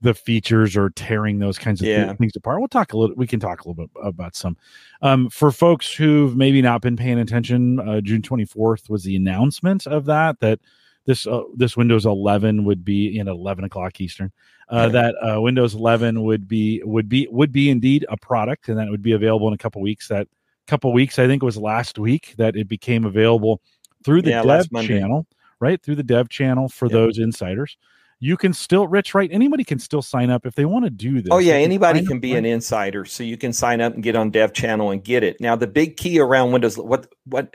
the 0.04 0.14
features 0.14 0.76
or 0.76 0.90
tearing 0.92 1.40
those 1.40 1.58
kinds 1.58 1.82
of 1.82 1.88
yeah. 1.88 2.14
things 2.14 2.36
apart. 2.36 2.60
We'll 2.60 2.68
talk 2.68 2.92
a 2.92 2.98
little. 2.98 3.16
We 3.16 3.26
can 3.26 3.40
talk 3.40 3.62
a 3.62 3.70
little 3.70 3.86
bit 3.86 3.90
about 4.04 4.36
some. 4.36 4.58
Um, 5.02 5.30
for 5.30 5.50
folks 5.50 5.92
who've 5.92 6.36
maybe 6.36 6.62
not 6.62 6.82
been 6.82 6.98
paying 6.98 7.20
attention, 7.20 7.80
uh, 7.80 8.02
June 8.02 8.22
twenty 8.22 8.46
fourth 8.46 8.90
was 8.90 9.04
the 9.04 9.16
announcement 9.16 9.88
of 9.88 10.06
that 10.06 10.42
that 10.42 10.60
this 11.06 11.26
uh, 11.26 11.44
this 11.56 11.76
Windows 11.76 12.06
11 12.06 12.66
would 12.66 12.86
be 12.86 13.18
in 13.18 13.28
11 13.28 13.64
o'clock 13.64 14.00
Eastern. 14.00 14.32
Uh, 14.70 14.90
that 14.90 15.16
uh, 15.22 15.42
Windows 15.42 15.74
11 15.74 16.22
would 16.24 16.48
be 16.48 16.82
would 16.84 17.10
be 17.10 17.28
would 17.32 17.52
be 17.52 17.70
indeed 17.70 18.06
a 18.10 18.18
product, 18.18 18.68
and 18.68 18.78
that 18.78 18.90
would 18.90 19.02
be 19.02 19.14
available 19.14 19.48
in 19.48 19.54
a 19.54 19.58
couple 19.58 19.82
weeks. 19.82 20.10
That 20.10 20.28
couple 20.68 20.92
weeks, 20.94 21.18
I 21.18 21.28
think 21.28 21.42
it 21.42 21.46
was 21.46 21.58
last 21.58 21.98
week 21.98 22.36
that 22.38 22.56
it 22.56 22.68
became 22.68 23.06
available 23.06 23.62
through 24.04 24.22
the 24.22 24.32
yeah, 24.32 24.44
dev 24.44 24.70
channel, 24.86 25.28
right 25.60 25.82
through 25.82 25.96
the 25.96 26.04
dev 26.04 26.30
channel 26.30 26.68
for 26.68 26.86
yep. 26.86 26.92
those 26.94 27.20
insiders 27.20 27.78
you 28.20 28.38
can 28.38 28.54
still 28.54 28.88
rich 28.88 29.14
right 29.14 29.30
anybody 29.32 29.64
can 29.64 29.80
still 29.80 30.02
sign 30.02 30.30
up 30.30 30.46
if 30.46 30.56
they 30.56 30.66
want 30.66 30.86
to 30.86 30.90
do 30.90 31.22
this. 31.22 31.30
Oh 31.32 31.40
yeah 31.40 31.56
anybody 31.56 32.06
can, 32.06 32.20
be 32.20 32.36
an 32.36 32.46
insider 32.46 33.06
so 33.06 33.24
you 33.24 33.38
can 33.38 33.54
sign 33.54 33.82
up 33.82 33.94
and 33.94 34.04
get 34.04 34.16
on 34.16 34.32
dev 34.32 34.54
channel 34.54 34.92
and 34.92 35.04
get 35.04 35.24
it. 35.24 35.40
Now 35.40 35.56
the 35.56 35.68
big 35.68 35.98
key 35.98 36.20
around 36.20 36.52
windows 36.52 36.78
what 36.78 37.08
what 37.26 37.54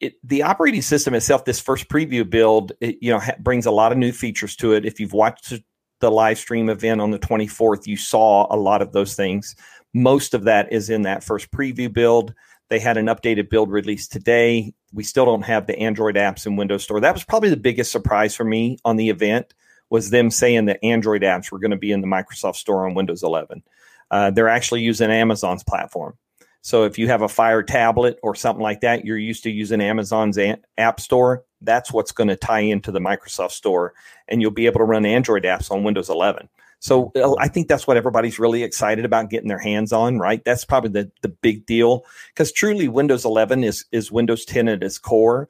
it, 0.00 0.14
the 0.24 0.42
operating 0.42 0.82
system 0.82 1.14
itself 1.14 1.44
this 1.44 1.60
first 1.60 1.88
preview 1.88 2.28
build 2.28 2.72
it, 2.80 2.98
you 3.00 3.10
know 3.10 3.18
ha- 3.18 3.36
brings 3.40 3.66
a 3.66 3.70
lot 3.70 3.92
of 3.92 3.98
new 3.98 4.12
features 4.12 4.56
to 4.56 4.72
it. 4.72 4.84
If 4.84 5.00
you've 5.00 5.12
watched 5.12 5.54
the 6.00 6.10
live 6.10 6.38
stream 6.38 6.68
event 6.68 7.00
on 7.00 7.10
the 7.10 7.18
24th 7.18 7.86
you 7.86 7.96
saw 7.96 8.46
a 8.54 8.56
lot 8.56 8.82
of 8.82 8.92
those 8.92 9.14
things. 9.14 9.54
Most 9.94 10.34
of 10.34 10.44
that 10.44 10.72
is 10.72 10.88
in 10.88 11.02
that 11.02 11.22
first 11.22 11.50
preview 11.50 11.92
build 11.92 12.34
they 12.72 12.78
had 12.78 12.96
an 12.96 13.04
updated 13.04 13.50
build 13.50 13.70
released 13.70 14.12
today. 14.12 14.72
We 14.94 15.04
still 15.04 15.26
don't 15.26 15.42
have 15.42 15.66
the 15.66 15.78
Android 15.78 16.14
apps 16.14 16.46
in 16.46 16.56
Windows 16.56 16.82
Store. 16.82 17.00
That 17.00 17.12
was 17.12 17.22
probably 17.22 17.50
the 17.50 17.56
biggest 17.58 17.92
surprise 17.92 18.34
for 18.34 18.44
me 18.44 18.78
on 18.82 18.96
the 18.96 19.10
event 19.10 19.52
was 19.90 20.08
them 20.08 20.30
saying 20.30 20.64
that 20.64 20.82
Android 20.82 21.20
apps 21.20 21.52
were 21.52 21.58
going 21.58 21.72
to 21.72 21.76
be 21.76 21.92
in 21.92 22.00
the 22.00 22.06
Microsoft 22.06 22.56
Store 22.56 22.86
on 22.86 22.94
Windows 22.94 23.22
11. 23.22 23.62
Uh, 24.10 24.30
they're 24.30 24.48
actually 24.48 24.80
using 24.80 25.10
Amazon's 25.10 25.62
platform. 25.62 26.16
So 26.62 26.84
if 26.84 26.98
you 26.98 27.08
have 27.08 27.20
a 27.20 27.28
Fire 27.28 27.62
tablet 27.62 28.18
or 28.22 28.34
something 28.34 28.62
like 28.62 28.80
that, 28.80 29.04
you're 29.04 29.18
used 29.18 29.42
to 29.42 29.50
using 29.50 29.82
Amazon's 29.82 30.38
App 30.78 30.98
Store. 30.98 31.44
That's 31.60 31.92
what's 31.92 32.12
going 32.12 32.28
to 32.28 32.36
tie 32.36 32.60
into 32.60 32.90
the 32.90 33.00
Microsoft 33.00 33.50
Store, 33.50 33.92
and 34.28 34.40
you'll 34.40 34.50
be 34.50 34.64
able 34.64 34.78
to 34.78 34.84
run 34.84 35.04
Android 35.04 35.42
apps 35.42 35.70
on 35.70 35.84
Windows 35.84 36.08
11. 36.08 36.48
So 36.82 37.12
I 37.38 37.46
think 37.46 37.68
that's 37.68 37.86
what 37.86 37.96
everybody's 37.96 38.40
really 38.40 38.64
excited 38.64 39.04
about 39.04 39.30
getting 39.30 39.48
their 39.48 39.56
hands 39.56 39.92
on, 39.92 40.18
right? 40.18 40.44
That's 40.44 40.64
probably 40.64 40.90
the, 40.90 41.12
the 41.20 41.28
big 41.28 41.64
deal 41.64 42.04
because 42.34 42.50
truly 42.50 42.88
Windows 42.88 43.24
11 43.24 43.62
is, 43.62 43.84
is 43.92 44.10
Windows 44.10 44.44
10 44.44 44.66
at 44.66 44.82
its 44.82 44.98
core. 44.98 45.48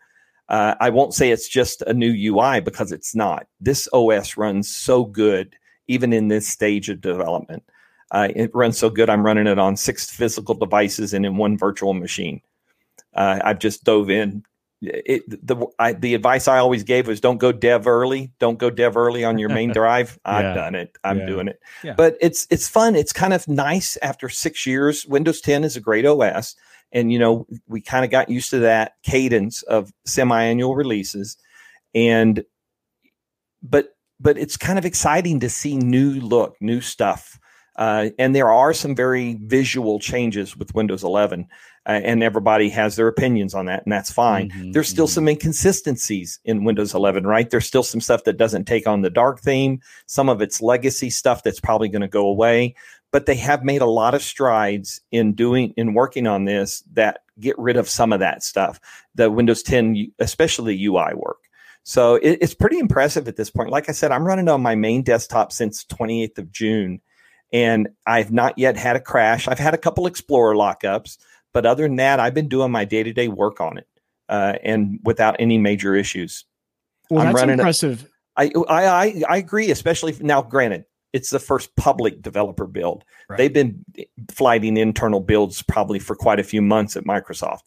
Uh, 0.50 0.74
I 0.78 0.90
won't 0.90 1.14
say 1.14 1.30
it's 1.30 1.48
just 1.48 1.80
a 1.82 1.94
new 1.94 2.12
UI 2.12 2.60
because 2.60 2.92
it's 2.92 3.14
not. 3.14 3.46
This 3.60 3.88
OS 3.94 4.36
runs 4.36 4.68
so 4.68 5.06
good, 5.06 5.56
even 5.88 6.12
in 6.12 6.28
this 6.28 6.46
stage 6.46 6.90
of 6.90 7.00
development. 7.00 7.62
Uh, 8.10 8.28
it 8.36 8.50
runs 8.54 8.76
so 8.76 8.90
good, 8.90 9.08
I'm 9.08 9.24
running 9.24 9.46
it 9.46 9.58
on 9.58 9.74
six 9.74 10.10
physical 10.10 10.54
devices 10.54 11.14
and 11.14 11.24
in 11.24 11.38
one 11.38 11.56
virtual 11.56 11.94
machine. 11.94 12.42
Uh, 13.14 13.40
I've 13.42 13.58
just 13.58 13.84
dove 13.84 14.10
in 14.10 14.44
it, 14.82 15.46
the 15.46 15.66
I, 15.78 15.92
the 15.92 16.14
advice 16.14 16.48
I 16.48 16.58
always 16.58 16.82
gave 16.82 17.06
was 17.06 17.20
don't 17.20 17.38
go 17.38 17.52
dev 17.52 17.86
early. 17.86 18.32
Don't 18.40 18.58
go 18.58 18.68
dev 18.68 18.96
early 18.96 19.24
on 19.24 19.38
your 19.38 19.48
main 19.48 19.72
drive. 19.72 20.18
I've 20.24 20.44
yeah. 20.44 20.54
done 20.54 20.74
it. 20.74 20.96
I'm 21.04 21.20
yeah. 21.20 21.26
doing 21.26 21.48
it. 21.48 21.60
Yeah. 21.84 21.94
But 21.96 22.16
it's 22.20 22.46
it's 22.50 22.68
fun. 22.68 22.96
It's 22.96 23.12
kind 23.12 23.32
of 23.32 23.46
nice 23.46 23.96
after 24.02 24.28
six 24.28 24.66
years. 24.66 25.06
Windows 25.06 25.40
10 25.40 25.64
is 25.64 25.76
a 25.76 25.80
great 25.80 26.04
OS, 26.04 26.56
and 26.90 27.12
you 27.12 27.18
know 27.18 27.46
we 27.68 27.80
kind 27.80 28.04
of 28.04 28.10
got 28.10 28.28
used 28.28 28.50
to 28.50 28.58
that 28.60 28.94
cadence 29.04 29.62
of 29.62 29.92
semi-annual 30.04 30.74
releases, 30.74 31.36
and 31.94 32.44
but 33.62 33.90
but 34.18 34.36
it's 34.36 34.56
kind 34.56 34.78
of 34.78 34.84
exciting 34.84 35.40
to 35.40 35.48
see 35.48 35.76
new 35.76 36.20
look, 36.20 36.56
new 36.60 36.80
stuff. 36.80 37.38
Uh, 37.76 38.10
and 38.18 38.36
there 38.36 38.50
are 38.50 38.74
some 38.74 38.94
very 38.94 39.38
visual 39.40 39.98
changes 39.98 40.56
with 40.56 40.74
Windows 40.74 41.02
11 41.02 41.48
uh, 41.84 42.00
and 42.04 42.22
everybody 42.22 42.68
has 42.68 42.94
their 42.94 43.08
opinions 43.08 43.54
on 43.54 43.66
that, 43.66 43.82
and 43.84 43.92
that's 43.92 44.12
fine. 44.12 44.50
Mm-hmm, 44.50 44.72
There's 44.72 44.88
still 44.88 45.06
mm-hmm. 45.06 45.14
some 45.14 45.28
inconsistencies 45.28 46.38
in 46.44 46.64
Windows 46.64 46.94
11, 46.94 47.26
right? 47.26 47.50
There's 47.50 47.66
still 47.66 47.82
some 47.82 48.00
stuff 48.00 48.24
that 48.24 48.36
doesn't 48.36 48.66
take 48.66 48.86
on 48.86 49.02
the 49.02 49.10
dark 49.10 49.40
theme, 49.40 49.80
some 50.06 50.28
of 50.28 50.40
its 50.40 50.62
legacy 50.62 51.10
stuff 51.10 51.42
that's 51.42 51.60
probably 51.60 51.88
going 51.88 52.02
to 52.02 52.08
go 52.08 52.26
away. 52.26 52.76
But 53.10 53.26
they 53.26 53.34
have 53.34 53.64
made 53.64 53.82
a 53.82 53.86
lot 53.86 54.14
of 54.14 54.22
strides 54.22 55.00
in 55.10 55.34
doing 55.34 55.74
in 55.76 55.92
working 55.92 56.26
on 56.26 56.44
this 56.44 56.82
that 56.92 57.24
get 57.38 57.58
rid 57.58 57.76
of 57.76 57.88
some 57.88 58.12
of 58.12 58.20
that 58.20 58.42
stuff. 58.42 58.80
The 59.14 59.30
Windows 59.30 59.62
10, 59.62 60.12
especially 60.18 60.82
UI 60.82 61.14
work. 61.14 61.38
So 61.82 62.14
it, 62.14 62.38
it's 62.40 62.54
pretty 62.54 62.78
impressive 62.78 63.26
at 63.28 63.36
this 63.36 63.50
point. 63.50 63.70
Like 63.70 63.88
I 63.88 63.92
said, 63.92 64.12
I'm 64.12 64.26
running 64.26 64.48
on 64.48 64.62
my 64.62 64.76
main 64.76 65.02
desktop 65.02 65.52
since 65.52 65.84
28th 65.84 66.38
of 66.38 66.52
June, 66.52 67.00
and 67.52 67.88
I've 68.06 68.32
not 68.32 68.56
yet 68.56 68.76
had 68.76 68.96
a 68.96 69.00
crash. 69.00 69.48
I've 69.48 69.58
had 69.58 69.74
a 69.74 69.78
couple 69.78 70.06
Explorer 70.06 70.54
lockups 70.54 71.18
but 71.52 71.66
other 71.66 71.84
than 71.84 71.96
that, 71.96 72.20
I've 72.20 72.34
been 72.34 72.48
doing 72.48 72.72
my 72.72 72.84
day 72.84 73.02
to 73.02 73.12
day 73.12 73.28
work 73.28 73.60
on 73.60 73.78
it, 73.78 73.86
uh, 74.28 74.54
and 74.62 74.98
without 75.04 75.36
any 75.38 75.58
major 75.58 75.94
issues. 75.94 76.44
Well, 77.10 77.26
I'm 77.26 77.32
that's 77.32 77.50
impressive. 77.50 78.08
I, 78.36 78.50
I 78.68 79.22
I 79.28 79.36
agree, 79.36 79.70
especially 79.70 80.16
now. 80.20 80.42
Granted, 80.42 80.84
it's 81.12 81.30
the 81.30 81.38
first 81.38 81.74
public 81.76 82.22
developer 82.22 82.66
build. 82.66 83.04
Right. 83.28 83.36
They've 83.36 83.52
been 83.52 83.84
flighting 84.30 84.76
internal 84.76 85.20
builds 85.20 85.62
probably 85.62 85.98
for 85.98 86.16
quite 86.16 86.40
a 86.40 86.44
few 86.44 86.62
months 86.62 86.96
at 86.96 87.04
Microsoft, 87.04 87.60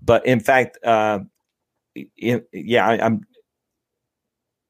but 0.00 0.24
in 0.24 0.38
fact, 0.38 0.78
uh, 0.84 1.20
in, 2.16 2.44
yeah, 2.52 2.86
I, 2.86 3.06
am 3.06 3.22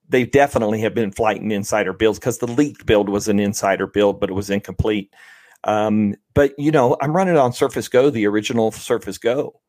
They 0.09 0.25
definitely 0.25 0.81
have 0.81 0.95
been 0.95 1.13
flighting 1.13 1.51
insider 1.51 1.93
builds 1.93 2.19
because 2.19 2.39
the 2.39 2.47
leaked 2.47 2.87
build 2.87 3.09
was 3.09 3.29
an 3.29 3.39
insider 3.39 3.87
build, 3.87 4.21
but 4.21 4.31
it 4.31 4.35
was 4.35 4.51
incomplete. 4.51 5.13
Um, 5.65 6.15
but 6.35 6.53
you 6.59 6.71
know, 6.71 6.97
I'm 7.01 7.15
running 7.15 7.37
on 7.37 7.53
Surface 7.53 7.89
Go, 7.89 8.11
the 8.11 8.27
original 8.27 8.73
Surface 8.73 9.19
Go, 9.19 9.61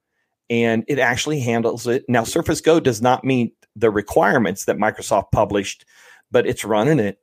and 0.49 0.83
it 0.87 0.99
actually 0.99 1.39
handles 1.39 1.87
it. 1.87 2.05
Now, 2.07 2.23
Surface 2.23 2.61
Go 2.61 2.79
does 2.79 3.01
not 3.01 3.23
meet 3.23 3.55
the 3.75 3.89
requirements 3.89 4.65
that 4.65 4.77
Microsoft 4.77 5.31
published, 5.31 5.85
but 6.31 6.45
it's 6.45 6.65
running 6.65 6.99
it. 6.99 7.19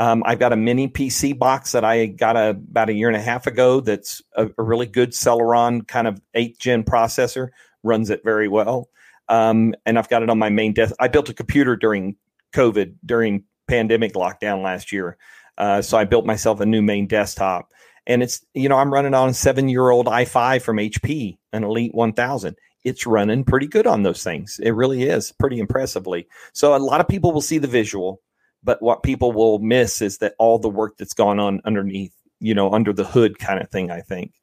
Um, 0.00 0.24
I've 0.26 0.40
got 0.40 0.52
a 0.52 0.56
mini 0.56 0.88
PC 0.88 1.38
box 1.38 1.72
that 1.72 1.84
I 1.84 2.06
got 2.06 2.36
a, 2.36 2.50
about 2.50 2.88
a 2.88 2.94
year 2.94 3.08
and 3.08 3.16
a 3.16 3.20
half 3.20 3.46
ago. 3.46 3.80
That's 3.80 4.22
a, 4.34 4.48
a 4.58 4.62
really 4.62 4.86
good 4.86 5.12
Celeron 5.12 5.86
kind 5.86 6.08
of 6.08 6.20
eighth 6.34 6.58
gen 6.58 6.82
processor. 6.82 7.50
Runs 7.84 8.10
it 8.10 8.22
very 8.24 8.48
well, 8.48 8.88
um, 9.28 9.74
and 9.84 9.98
I've 9.98 10.08
got 10.08 10.22
it 10.22 10.30
on 10.30 10.38
my 10.38 10.48
main 10.48 10.72
desk. 10.72 10.94
I 10.98 11.08
built 11.08 11.28
a 11.28 11.34
computer 11.34 11.76
during 11.76 12.16
COVID, 12.54 12.94
during 13.04 13.44
pandemic 13.68 14.14
lockdown 14.14 14.62
last 14.62 14.90
year, 14.90 15.18
uh, 15.58 15.82
so 15.82 15.98
I 15.98 16.04
built 16.04 16.24
myself 16.24 16.60
a 16.60 16.66
new 16.66 16.80
main 16.80 17.06
desktop 17.06 17.70
and 18.06 18.22
it's 18.22 18.44
you 18.54 18.68
know 18.68 18.76
I'm 18.76 18.92
running 18.92 19.14
on 19.14 19.30
a 19.30 19.34
seven 19.34 19.68
year 19.68 19.90
old 19.90 20.06
i5 20.06 20.62
from 20.62 20.76
HP, 20.76 21.38
an 21.52 21.64
Elite 21.64 21.94
1000. 21.94 22.56
It's 22.84 23.06
running 23.06 23.44
pretty 23.44 23.66
good 23.66 23.86
on 23.86 24.02
those 24.02 24.22
things. 24.22 24.60
It 24.62 24.72
really 24.72 25.04
is 25.04 25.32
pretty 25.32 25.58
impressively. 25.58 26.28
So 26.52 26.76
a 26.76 26.78
lot 26.78 27.00
of 27.00 27.08
people 27.08 27.32
will 27.32 27.40
see 27.40 27.56
the 27.56 27.66
visual, 27.66 28.20
but 28.62 28.82
what 28.82 29.02
people 29.02 29.32
will 29.32 29.58
miss 29.58 30.02
is 30.02 30.18
that 30.18 30.34
all 30.38 30.58
the 30.58 30.68
work 30.68 30.98
that's 30.98 31.14
gone 31.14 31.40
on 31.40 31.62
underneath, 31.64 32.12
you 32.40 32.54
know, 32.54 32.70
under 32.72 32.92
the 32.92 33.04
hood 33.04 33.38
kind 33.38 33.60
of 33.60 33.70
thing. 33.70 33.90
I 33.90 34.00
think, 34.00 34.34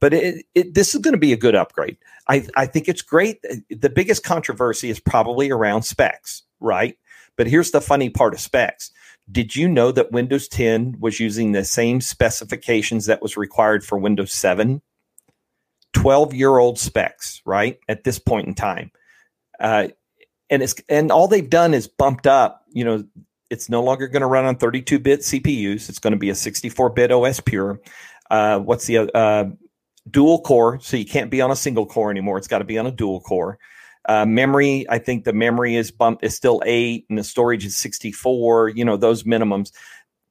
but 0.00 0.14
it, 0.14 0.46
it 0.54 0.74
this 0.74 0.94
is 0.94 1.00
going 1.00 1.14
to 1.14 1.18
be 1.18 1.32
a 1.32 1.38
good 1.38 1.54
upgrade. 1.54 1.98
I 2.28 2.46
I 2.56 2.66
think 2.66 2.88
it's 2.88 3.02
great. 3.02 3.44
The 3.68 3.90
biggest 3.90 4.24
controversy 4.24 4.88
is 4.88 5.00
probably 5.00 5.50
around 5.50 5.82
specs, 5.82 6.42
right? 6.58 6.96
But 7.36 7.46
here's 7.46 7.70
the 7.70 7.80
funny 7.80 8.10
part 8.10 8.34
of 8.34 8.40
specs 8.40 8.90
did 9.30 9.54
you 9.54 9.68
know 9.68 9.92
that 9.92 10.12
Windows 10.12 10.48
10 10.48 10.96
was 10.98 11.20
using 11.20 11.52
the 11.52 11.64
same 11.64 12.00
specifications 12.00 13.06
that 13.06 13.22
was 13.22 13.36
required 13.36 13.84
for 13.84 13.98
Windows 13.98 14.32
7? 14.32 14.82
12 15.92 16.34
year 16.34 16.58
old 16.58 16.78
specs, 16.78 17.42
right? 17.44 17.78
At 17.88 18.04
this 18.04 18.18
point 18.18 18.46
in 18.46 18.54
time. 18.54 18.90
Uh, 19.58 19.88
and 20.48 20.62
it's 20.62 20.74
and 20.88 21.12
all 21.12 21.28
they've 21.28 21.50
done 21.50 21.74
is 21.74 21.86
bumped 21.86 22.26
up, 22.26 22.64
you 22.72 22.84
know, 22.84 23.04
it's 23.50 23.68
no 23.68 23.82
longer 23.82 24.08
going 24.08 24.22
to 24.22 24.26
run 24.26 24.44
on 24.44 24.56
32 24.56 24.98
bit 24.98 25.20
CPUs. 25.20 25.88
It's 25.88 25.98
going 25.98 26.12
to 26.12 26.18
be 26.18 26.30
a 26.30 26.34
64 26.34 26.90
bit 26.90 27.12
OS 27.12 27.40
pure. 27.40 27.80
Uh, 28.30 28.60
what's 28.60 28.86
the 28.86 29.14
uh, 29.14 29.46
dual 30.08 30.40
core? 30.40 30.78
So 30.80 30.96
you 30.96 31.04
can't 31.04 31.30
be 31.30 31.40
on 31.40 31.50
a 31.50 31.56
single 31.56 31.86
core 31.86 32.10
anymore. 32.10 32.38
It's 32.38 32.48
got 32.48 32.58
to 32.58 32.64
be 32.64 32.78
on 32.78 32.86
a 32.86 32.92
dual 32.92 33.20
core. 33.20 33.58
Uh, 34.08 34.24
memory, 34.24 34.86
I 34.88 34.98
think 34.98 35.24
the 35.24 35.32
memory 35.32 35.76
is 35.76 35.90
bumped 35.90 36.24
is 36.24 36.34
still 36.34 36.62
eight, 36.64 37.06
and 37.08 37.18
the 37.18 37.24
storage 37.24 37.64
is 37.64 37.76
64. 37.76 38.70
You 38.70 38.84
know 38.84 38.96
those 38.96 39.24
minimums. 39.24 39.72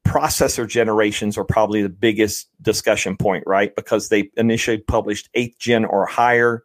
Processor 0.08 0.68
generations 0.68 1.38
are 1.38 1.44
probably 1.44 1.84
the 1.84 1.90
biggest 1.90 2.50
discussion 2.62 3.16
point, 3.16 3.44
right? 3.46 3.76
Because 3.76 4.10
they 4.10 4.32
initially 4.38 4.80
published 4.80 5.30
eighth 5.36 5.60
gen 5.60 5.86
or 5.86 6.08
higher, 6.08 6.64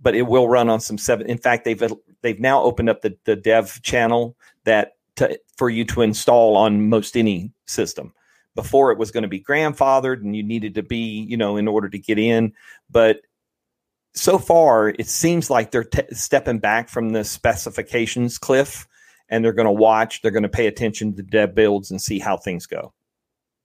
but 0.00 0.16
it 0.16 0.22
will 0.22 0.48
run 0.48 0.68
on 0.68 0.80
some 0.80 0.98
seven. 0.98 1.26
In 1.26 1.38
fact, 1.38 1.64
they've 1.64 1.82
they've 2.22 2.40
now 2.40 2.62
opened 2.62 2.88
up 2.88 3.02
the, 3.02 3.16
the 3.24 3.36
dev 3.36 3.80
channel 3.82 4.36
that 4.64 4.92
to, 5.16 5.38
for 5.56 5.70
you 5.70 5.84
to 5.84 6.02
install 6.02 6.56
on 6.56 6.88
most 6.88 7.16
any 7.16 7.52
system. 7.66 8.12
Before 8.56 8.90
it 8.90 8.98
was 8.98 9.12
going 9.12 9.22
to 9.22 9.28
be 9.28 9.42
grandfathered, 9.42 10.20
and 10.22 10.34
you 10.34 10.42
needed 10.42 10.74
to 10.74 10.82
be, 10.82 11.24
you 11.28 11.36
know, 11.36 11.56
in 11.56 11.68
order 11.68 11.88
to 11.88 11.98
get 11.98 12.18
in. 12.18 12.52
But 12.90 13.20
so 14.14 14.38
far, 14.38 14.88
it 14.88 15.06
seems 15.06 15.50
like 15.50 15.70
they're 15.70 15.88
stepping 16.12 16.58
back 16.58 16.88
from 16.88 17.10
the 17.10 17.24
specifications 17.24 18.38
cliff 18.38 18.86
and 19.28 19.44
they're 19.44 19.52
going 19.52 19.66
to 19.66 19.72
watch, 19.72 20.22
they're 20.22 20.30
going 20.30 20.42
to 20.42 20.48
pay 20.48 20.66
attention 20.66 21.12
to 21.12 21.16
the 21.16 21.22
dev 21.22 21.54
builds 21.54 21.90
and 21.90 22.02
see 22.02 22.18
how 22.18 22.36
things 22.36 22.66
go. 22.66 22.92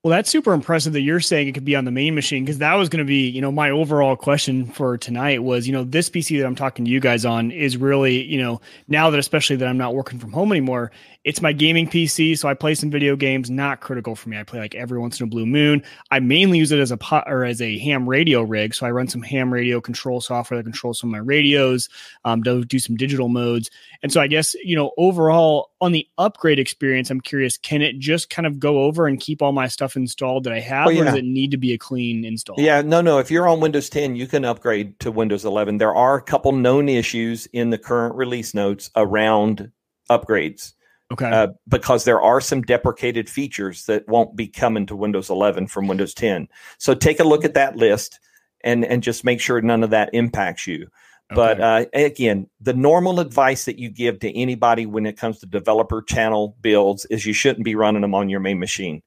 Well, 0.04 0.12
that's 0.12 0.30
super 0.30 0.54
impressive 0.54 0.94
that 0.94 1.02
you're 1.02 1.20
saying 1.20 1.48
it 1.48 1.54
could 1.54 1.66
be 1.66 1.76
on 1.76 1.86
the 1.86 1.92
main 1.92 2.14
machine 2.14 2.46
because 2.46 2.60
that 2.60 2.76
was 2.76 2.90
going 2.90 3.04
to 3.04 3.08
be, 3.08 3.28
you 3.28 3.42
know, 3.42 3.52
my 3.52 3.72
overall 3.72 4.16
question 4.16 4.68
for 4.68 5.00
tonight 5.00 5.42
was, 5.42 5.66
you 5.66 5.74
know, 5.74 5.84
this 5.84 6.12
PC 6.12 6.38
that 6.40 6.46
I'm 6.46 6.56
talking 6.56 6.86
to 6.86 6.92
you 6.92 7.00
guys 7.00 7.26
on 7.26 7.50
is 7.50 7.76
really, 7.76 8.22
you 8.24 8.40
know, 8.40 8.62
now 8.88 9.10
that 9.10 9.20
especially 9.20 9.56
that 9.56 9.68
I'm 9.68 9.80
not 9.80 9.96
working 9.96 10.20
from 10.20 10.32
home 10.32 10.52
anymore, 10.52 10.92
it's 11.26 11.42
my 11.42 11.52
gaming 11.52 11.90
PC, 11.90 12.38
so 12.38 12.48
I 12.48 12.54
play 12.54 12.76
some 12.76 12.92
video 12.92 13.16
games. 13.16 13.50
Not 13.50 13.82
critical 13.82 14.16
for 14.16 14.30
me. 14.30 14.38
I 14.38 14.44
play 14.44 14.60
like 14.60 14.76
every 14.76 15.00
once 15.00 15.20
in 15.20 15.26
a 15.26 15.28
blue 15.28 15.48
moon. 15.48 15.82
I 16.12 16.20
mainly 16.20 16.60
use 16.60 16.72
it 16.72 16.80
as 16.80 16.92
a 16.92 16.98
pot 16.98 17.24
or 17.26 17.44
as 17.44 17.60
a 17.64 17.80
ham 17.80 18.08
radio 18.08 18.44
rig. 18.44 18.76
So 18.76 18.86
I 18.86 18.92
run 18.92 19.08
some 19.08 19.24
ham 19.24 19.52
radio 19.52 19.82
control 19.82 20.22
software 20.22 20.60
that 20.60 20.64
controls 20.64 21.00
some 21.00 21.10
of 21.10 21.14
my 21.14 21.18
radios. 21.18 21.90
Um, 22.26 22.44
do 22.44 22.64
do 22.64 22.78
some 22.78 22.96
digital 22.96 23.28
modes, 23.28 23.72
and 24.04 24.14
so 24.14 24.22
I 24.22 24.28
guess 24.28 24.54
you 24.64 24.76
know 24.76 24.92
overall 24.98 25.72
on 25.82 25.94
the 25.94 26.08
upgrade 26.20 26.60
experience, 26.60 27.10
I'm 27.10 27.22
curious. 27.22 27.58
Can 27.58 27.82
it 27.82 27.98
just 27.98 28.30
kind 28.30 28.46
of 28.46 28.60
go 28.60 28.84
over 28.84 29.08
and 29.08 29.20
keep 29.20 29.42
all 29.42 29.52
my 29.52 29.68
stuff 29.68 29.96
installed 29.96 30.44
that 30.44 30.54
I 30.54 30.60
have, 30.60 30.88
oh, 30.88 30.90
yeah. 30.92 31.02
or 31.02 31.06
does 31.06 31.16
it 31.16 31.26
need 31.26 31.50
to 31.52 31.58
be 31.58 31.74
a 31.74 31.78
clean 31.80 32.24
install? 32.24 32.56
Yeah, 32.60 32.84
no, 32.84 33.02
no. 33.02 33.18
If 33.18 33.32
you're 33.32 33.48
on 33.48 33.60
Windows 33.60 33.90
10, 33.90 34.16
you 34.16 34.28
can 34.28 34.46
upgrade 34.46 35.00
to 35.00 35.12
Windows 35.12 35.44
11. 35.44 35.80
There 35.80 35.94
are 35.94 36.18
a 36.18 36.22
couple 36.22 36.52
known 36.52 36.88
issues 36.88 37.48
in 37.48 37.72
the 37.72 37.80
current 37.80 38.14
release 38.14 38.54
notes 38.54 38.92
around 38.96 39.72
upgrades. 40.10 40.74
Okay. 41.14 41.30
Uh, 41.30 41.48
because 41.68 42.04
there 42.04 42.22
are 42.22 42.42
some 42.42 42.62
deprecated 42.64 43.30
features 43.30 43.86
that 43.86 44.08
won't 44.08 44.36
be 44.36 44.48
coming 44.48 44.88
to 44.88 44.96
Windows 44.96 45.30
11 45.30 45.68
from 45.68 45.88
Windows 45.88 46.14
10. 46.16 46.48
So 46.80 46.96
take 46.96 47.20
a 47.20 47.24
look 47.24 47.46
at 47.46 47.54
that 47.54 47.76
list 47.76 48.20
and 48.64 48.84
and 48.84 49.04
just 49.04 49.24
make 49.24 49.40
sure 49.40 49.62
none 49.62 49.84
of 49.84 49.92
that 49.92 50.10
impacts 50.14 50.66
you. 50.66 50.88
Okay. 51.32 51.36
But 51.36 51.62
uh, 51.62 51.86
again, 51.94 52.50
the 52.60 52.74
normal 52.74 53.20
advice 53.20 53.66
that 53.66 53.80
you 53.80 53.90
give 53.90 54.20
to 54.20 54.38
anybody 54.38 54.86
when 54.86 55.06
it 55.06 55.18
comes 55.18 55.40
to 55.40 55.46
developer 55.46 56.02
channel 56.02 56.56
builds 56.62 57.06
is 57.06 57.26
you 57.26 57.34
shouldn't 57.34 57.66
be 57.66 57.76
running 57.76 58.02
them 58.02 58.16
on 58.16 58.30
your 58.30 58.40
main 58.40 58.60
machine. 58.60 59.02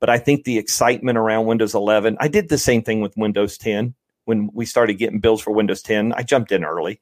But 0.00 0.10
I 0.10 0.18
think 0.18 0.44
the 0.44 0.58
excitement 0.58 1.18
around 1.18 1.46
Windows 1.46 1.74
11, 1.74 2.16
I 2.20 2.28
did 2.28 2.48
the 2.48 2.58
same 2.58 2.82
thing 2.82 3.00
with 3.00 3.16
Windows 3.16 3.58
10 3.58 3.94
when 4.24 4.50
we 4.52 4.66
started 4.66 4.94
getting 4.94 5.20
builds 5.20 5.42
for 5.42 5.52
Windows 5.52 5.82
10. 5.82 6.12
I 6.14 6.22
jumped 6.22 6.52
in 6.52 6.64
early, 6.64 7.00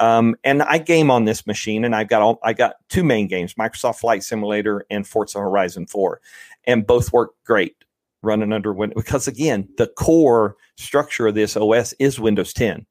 um, 0.00 0.36
and 0.44 0.62
I 0.62 0.78
game 0.78 1.10
on 1.10 1.24
this 1.24 1.46
machine, 1.46 1.84
and 1.84 1.94
I've 1.94 2.08
got 2.08 2.22
all, 2.22 2.38
I 2.42 2.52
got 2.52 2.76
two 2.88 3.04
main 3.04 3.26
games: 3.26 3.54
Microsoft 3.54 4.00
Flight 4.00 4.22
Simulator 4.22 4.84
and 4.90 5.06
Forza 5.06 5.38
Horizon 5.38 5.86
4, 5.86 6.20
and 6.64 6.86
both 6.86 7.12
work 7.12 7.32
great 7.44 7.76
running 8.22 8.52
under 8.52 8.72
Windows 8.72 9.02
because 9.02 9.28
again, 9.28 9.68
the 9.76 9.86
core 9.86 10.56
structure 10.76 11.26
of 11.26 11.34
this 11.34 11.56
OS 11.56 11.92
is 11.94 12.18
Windows 12.18 12.52
10. 12.52 12.86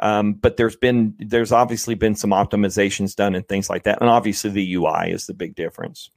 Um, 0.00 0.34
but 0.34 0.56
there's 0.56 0.76
been 0.76 1.14
there's 1.18 1.52
obviously 1.52 1.94
been 1.94 2.16
some 2.16 2.30
optimizations 2.30 3.14
done 3.14 3.34
and 3.34 3.46
things 3.46 3.70
like 3.70 3.84
that, 3.84 4.00
and 4.00 4.10
obviously 4.10 4.50
the 4.50 4.74
UI 4.74 5.10
is 5.10 5.26
the 5.26 5.34
big 5.34 5.54
difference. 5.54 6.10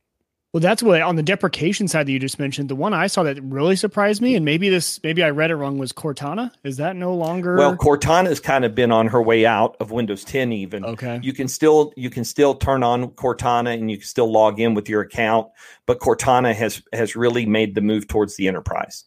Well, 0.53 0.61
that's 0.61 0.81
what 0.81 1.01
on 1.01 1.17
the 1.17 1.23
deprecation 1.23 1.89
side 1.89 2.07
that 2.07 2.11
you 2.11 2.19
just 2.19 2.39
mentioned. 2.39 2.69
The 2.69 2.75
one 2.75 2.93
I 2.93 3.07
saw 3.07 3.23
that 3.23 3.41
really 3.43 3.75
surprised 3.75 4.21
me, 4.21 4.33
and 4.35 4.45
maybe 4.45 4.69
this, 4.69 5.01
maybe 5.03 5.21
I 5.21 5.29
read 5.29 5.51
it 5.51 5.55
wrong, 5.55 5.77
was 5.77 5.91
Cortana. 5.91 6.51
Is 6.63 6.77
that 6.77 6.95
no 6.95 7.13
longer? 7.13 7.57
Well, 7.57 7.75
Cortana 7.75 8.27
has 8.27 8.39
kind 8.39 8.63
of 8.63 8.73
been 8.73 8.91
on 8.91 9.07
her 9.07 9.21
way 9.21 9.45
out 9.45 9.75
of 9.81 9.91
Windows 9.91 10.23
10. 10.23 10.53
Even 10.53 10.85
okay, 10.85 11.19
you 11.21 11.33
can 11.33 11.49
still 11.49 11.91
you 11.97 12.09
can 12.09 12.23
still 12.23 12.55
turn 12.55 12.81
on 12.81 13.09
Cortana 13.09 13.73
and 13.73 13.91
you 13.91 13.97
can 13.97 14.05
still 14.07 14.31
log 14.31 14.59
in 14.59 14.73
with 14.73 14.87
your 14.87 15.01
account, 15.01 15.47
but 15.85 15.99
Cortana 15.99 16.55
has 16.55 16.81
has 16.93 17.15
really 17.15 17.45
made 17.45 17.75
the 17.75 17.81
move 17.81 18.07
towards 18.07 18.37
the 18.37 18.47
enterprise. 18.47 19.03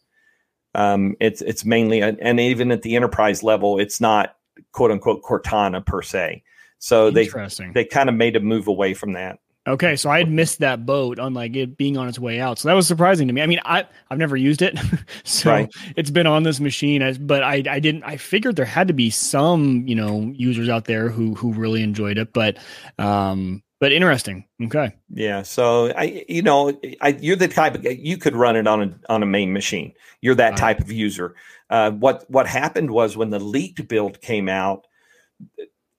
Um, 0.74 1.16
it's 1.20 1.40
it's 1.40 1.64
mainly 1.64 2.02
and 2.02 2.38
even 2.38 2.70
at 2.70 2.82
the 2.82 2.96
enterprise 2.96 3.42
level, 3.42 3.80
it's 3.80 4.00
not 4.00 4.36
quote 4.72 4.90
unquote 4.90 5.22
Cortana 5.22 5.84
per 5.84 6.02
se. 6.02 6.42
So 6.78 7.10
they 7.10 7.28
they 7.72 7.84
kind 7.84 8.08
of 8.10 8.14
made 8.14 8.36
a 8.36 8.40
move 8.40 8.68
away 8.68 8.92
from 8.92 9.14
that. 9.14 9.38
Okay, 9.66 9.94
so 9.96 10.08
I 10.08 10.18
had 10.18 10.30
missed 10.30 10.60
that 10.60 10.86
boat 10.86 11.18
on 11.18 11.34
like 11.34 11.54
it 11.54 11.76
being 11.76 11.98
on 11.98 12.08
its 12.08 12.18
way 12.18 12.40
out. 12.40 12.58
So 12.58 12.68
that 12.68 12.74
was 12.74 12.86
surprising 12.86 13.28
to 13.28 13.34
me. 13.34 13.42
I 13.42 13.46
mean, 13.46 13.60
I 13.64 13.84
I've 14.10 14.18
never 14.18 14.36
used 14.36 14.62
it, 14.62 14.78
so 15.24 15.50
right. 15.50 15.70
it's 15.96 16.10
been 16.10 16.26
on 16.26 16.44
this 16.44 16.60
machine. 16.60 17.02
As, 17.02 17.18
but 17.18 17.42
I 17.42 17.62
I 17.68 17.78
didn't. 17.78 18.04
I 18.04 18.16
figured 18.16 18.56
there 18.56 18.64
had 18.64 18.88
to 18.88 18.94
be 18.94 19.10
some 19.10 19.86
you 19.86 19.94
know 19.94 20.32
users 20.34 20.70
out 20.70 20.86
there 20.86 21.10
who 21.10 21.34
who 21.34 21.52
really 21.52 21.82
enjoyed 21.82 22.16
it. 22.16 22.32
But 22.32 22.56
um, 22.98 23.62
but 23.80 23.92
interesting. 23.92 24.46
Okay. 24.62 24.96
Yeah. 25.10 25.42
So 25.42 25.92
I 25.92 26.24
you 26.26 26.40
know 26.40 26.72
I 27.02 27.08
you're 27.20 27.36
the 27.36 27.48
type 27.48 27.74
of 27.74 27.84
you 27.84 28.16
could 28.16 28.36
run 28.36 28.56
it 28.56 28.66
on 28.66 28.82
a 28.82 29.12
on 29.12 29.22
a 29.22 29.26
main 29.26 29.52
machine. 29.52 29.92
You're 30.22 30.36
that 30.36 30.56
type 30.56 30.80
of 30.80 30.90
user. 30.90 31.34
Uh, 31.68 31.90
what 31.90 32.24
what 32.30 32.46
happened 32.46 32.90
was 32.90 33.14
when 33.14 33.28
the 33.28 33.38
leaked 33.38 33.86
build 33.88 34.22
came 34.22 34.48
out, 34.48 34.86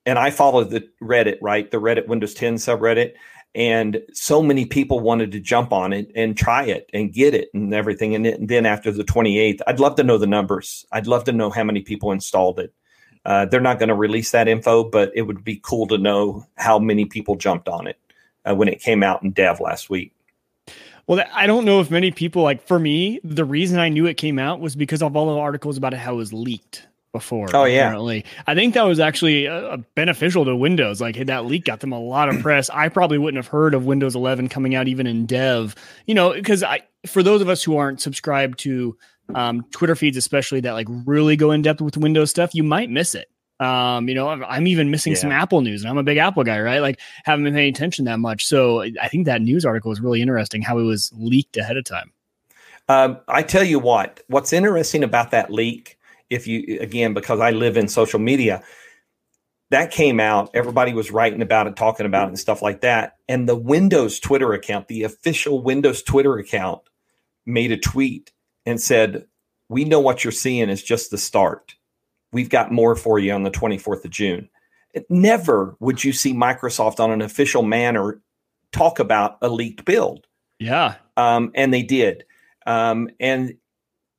and 0.06 0.18
I 0.18 0.32
followed 0.32 0.72
the 0.72 0.90
Reddit 1.02 1.38
right, 1.44 1.70
the 1.70 1.80
Reddit 1.80 2.08
Windows 2.08 2.34
10 2.34 2.56
subreddit 2.56 3.14
and 3.54 4.02
so 4.14 4.42
many 4.42 4.66
people 4.66 5.00
wanted 5.00 5.32
to 5.34 5.40
jump 5.40 5.74
on 5.74 5.92
it 5.94 6.12
and 6.16 6.38
try 6.38 6.64
it 6.64 6.90
and 6.94 7.14
get 7.14 7.34
it 7.34 7.50
and 7.54 7.74
everything. 7.74 8.16
And, 8.16 8.48
then 8.48 8.66
after 8.66 8.92
the 8.92 9.04
28th 9.04 9.60
i'd 9.68 9.80
love 9.80 9.96
to 9.96 10.04
know 10.04 10.18
the 10.18 10.28
numbers. 10.28 10.86
I'd 10.92 11.08
love 11.08 11.26
to 11.26 11.32
know 11.32 11.50
how 11.50 11.64
many 11.64 11.82
people 11.82 12.12
installed 12.12 12.60
it. 12.60 12.74
Uh, 13.26 13.46
they're 13.46 13.62
not 13.62 13.78
going 13.78 13.90
to 13.90 13.96
release 13.96 14.32
that 14.32 14.48
info 14.48 14.84
but 14.84 15.12
it 15.16 15.24
would 15.24 15.44
be 15.44 15.60
cool 15.64 15.88
to 15.88 15.98
know 15.98 16.46
how 16.56 16.80
many 16.80 17.06
people 17.06 17.36
jumped 17.36 17.68
on 17.68 17.88
it 17.88 17.98
uh, 18.46 18.56
when 18.56 18.68
it 18.68 18.82
came 18.82 19.04
out 19.04 19.22
in 19.24 19.32
dev 19.32 19.60
last 19.60 19.90
week. 19.90 20.14
Well, 21.08 21.24
I 21.34 21.46
don't 21.46 21.66
know 21.66 21.82
if 21.82 21.92
many 21.92 22.12
people 22.12 22.44
like 22.44 22.66
for 22.66 22.80
me, 22.80 23.20
the 23.24 23.46
reason 23.46 23.80
I 23.80 23.90
knew 23.90 24.06
it 24.06 24.16
came 24.16 24.40
out 24.40 24.60
was 24.60 24.76
because 24.76 25.02
of 25.02 25.16
all 25.16 25.34
the 25.34 25.40
articles 25.40 25.78
about 25.78 25.94
how 25.94 26.14
it 26.14 26.18
was 26.18 26.32
leaked 26.32 26.88
before. 27.12 27.48
Oh 27.54 27.66
yeah, 27.66 27.88
apparently. 27.88 28.26
I 28.48 28.56
think 28.56 28.74
that 28.74 28.84
was 28.84 29.00
actually 29.00 29.48
uh, 29.48 29.78
beneficial 29.96 30.46
to 30.46 30.56
Windows. 30.56 31.02
Like 31.02 31.26
that 31.26 31.46
leak 31.46 31.66
got 31.66 31.80
them 31.80 31.92
a 31.92 32.00
lot 32.00 32.30
of 32.30 32.40
press. 32.42 32.70
I 32.70 32.90
probably 32.90 33.18
wouldn't 33.18 33.44
have 33.44 33.52
heard 33.52 33.74
of 33.74 33.86
Windows 33.86 34.16
11 34.16 34.50
coming 34.50 34.76
out 34.76 34.88
even 34.88 35.08
in 35.08 35.26
dev. 35.26 35.76
You 36.06 36.16
know, 36.16 36.34
because 36.34 36.64
I 36.64 36.82
for 37.06 37.24
those 37.24 37.42
of 37.42 37.50
us 37.50 37.64
who 37.64 37.78
aren't 37.78 38.02
subscribed 38.02 38.60
to 38.60 38.98
um, 39.36 39.66
Twitter 39.72 39.96
feeds, 39.96 40.18
especially 40.18 40.62
that 40.62 40.74
like 40.74 40.88
really 41.06 41.36
go 41.36 41.52
in 41.52 41.62
depth 41.62 41.82
with 41.82 41.98
Windows 41.98 42.30
stuff, 42.30 42.54
you 42.54 42.64
might 42.64 42.90
miss 42.90 43.16
it. 43.16 43.30
Um, 43.62 44.10
you 44.10 44.16
know, 44.16 44.28
I'm 44.28 44.66
even 44.66 44.90
missing 44.90 45.14
yeah. 45.14 45.20
some 45.20 45.32
Apple 45.32 45.62
news, 45.62 45.84
and 45.84 45.90
I'm 45.92 46.00
a 46.00 46.04
big 46.04 46.18
Apple 46.18 46.44
guy, 46.44 46.60
right? 46.60 46.80
Like, 46.80 47.00
haven't 47.26 47.44
been 47.46 47.54
paying 47.54 47.72
attention 47.72 48.06
that 48.06 48.18
much. 48.18 48.48
So 48.48 48.82
I 48.82 49.08
think 49.08 49.28
that 49.28 49.40
news 49.40 49.66
article 49.66 49.90
was 49.90 50.02
really 50.02 50.20
interesting 50.20 50.64
how 50.64 50.80
it 50.80 50.84
was 50.84 51.12
leaked 51.16 51.58
ahead 51.58 51.78
of 51.78 51.86
time. 51.86 52.12
Um, 52.90 53.20
I 53.28 53.44
tell 53.44 53.64
you 53.64 53.78
what, 53.78 54.22
what's 54.28 54.52
interesting 54.52 55.04
about 55.04 55.30
that 55.32 55.52
leak, 55.52 56.00
if 56.32 56.48
you 56.48 56.80
again, 56.80 57.14
because 57.14 57.40
I 57.40 57.52
live 57.52 57.78
in 57.78 57.88
social 57.88 58.20
media, 58.20 58.64
that 59.70 59.92
came 59.92 60.20
out, 60.20 60.50
everybody 60.54 60.94
was 60.94 61.12
writing 61.12 61.42
about 61.42 61.68
it, 61.68 61.76
talking 61.76 62.06
about 62.06 62.26
it, 62.26 62.30
and 62.30 62.40
stuff 62.40 62.62
like 62.62 62.82
that. 62.82 63.18
And 63.30 63.48
the 63.48 63.56
Windows 63.56 64.20
Twitter 64.20 64.54
account, 64.54 64.88
the 64.88 65.04
official 65.04 65.62
Windows 65.62 66.02
Twitter 66.02 66.38
account, 66.38 66.82
made 67.46 67.72
a 67.72 67.78
tweet 67.78 68.32
and 68.66 68.82
said, 68.82 69.28
We 69.70 69.86
know 69.86 70.00
what 70.00 70.24
you're 70.24 70.32
seeing 70.32 70.70
is 70.70 70.82
just 70.82 71.12
the 71.12 71.18
start 71.18 71.76
we've 72.32 72.50
got 72.50 72.72
more 72.72 72.96
for 72.96 73.20
you 73.20 73.34
on 73.34 73.44
the 73.44 73.52
24th 73.52 74.06
of 74.06 74.12
June. 74.12 74.50
Never 75.10 75.76
would 75.80 76.04
you 76.04 76.14
see 76.14 76.34
Microsoft 76.34 77.00
on 77.00 77.12
an 77.12 77.22
official 77.22 77.64
manner 77.64 78.22
talk 78.72 79.00
about 79.00 79.38
a 79.42 79.50
leaked 79.50 79.86
build. 79.86 80.28
Yeah. 80.60 80.96
Um, 81.18 81.52
and 81.56 81.74
they 81.74 81.84
did. 81.84 82.26
Um, 82.66 83.10
and 83.20 83.56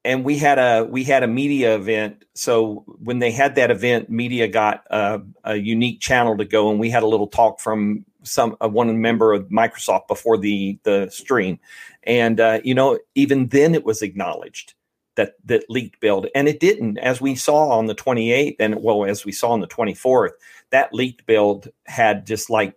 and 0.04 0.24
we 0.24 0.36
had 0.38 0.58
a 0.58 0.84
we 0.84 1.04
had 1.04 1.22
a 1.22 1.28
media 1.28 1.74
event. 1.74 2.24
So 2.34 2.84
when 3.02 3.18
they 3.18 3.30
had 3.30 3.54
that 3.54 3.70
event, 3.70 4.10
media 4.10 4.48
got 4.48 4.84
a, 4.90 5.20
a 5.44 5.56
unique 5.56 6.00
channel 6.00 6.36
to 6.38 6.44
go, 6.44 6.70
and 6.70 6.80
we 6.80 6.90
had 6.90 7.02
a 7.02 7.06
little 7.06 7.28
talk 7.28 7.60
from 7.60 8.04
some 8.22 8.56
uh, 8.62 8.68
one 8.68 9.00
member 9.00 9.32
of 9.32 9.48
Microsoft 9.48 10.08
before 10.08 10.38
the 10.38 10.78
the 10.82 11.08
stream, 11.10 11.58
and 12.02 12.40
uh, 12.40 12.60
you 12.64 12.74
know 12.74 12.98
even 13.14 13.48
then 13.48 13.74
it 13.74 13.84
was 13.84 14.02
acknowledged 14.02 14.74
that 15.14 15.34
that 15.44 15.68
leaked 15.68 16.00
build 16.00 16.26
and 16.34 16.48
it 16.48 16.58
didn't. 16.58 16.98
As 16.98 17.20
we 17.20 17.34
saw 17.34 17.68
on 17.68 17.86
the 17.86 17.94
28th 17.94 18.56
and 18.58 18.82
well 18.82 19.04
as 19.04 19.24
we 19.24 19.32
saw 19.32 19.50
on 19.50 19.60
the 19.60 19.66
24th 19.66 20.30
that 20.70 20.94
leaked 20.94 21.26
build 21.26 21.68
had 21.84 22.26
just 22.26 22.48
like 22.48 22.74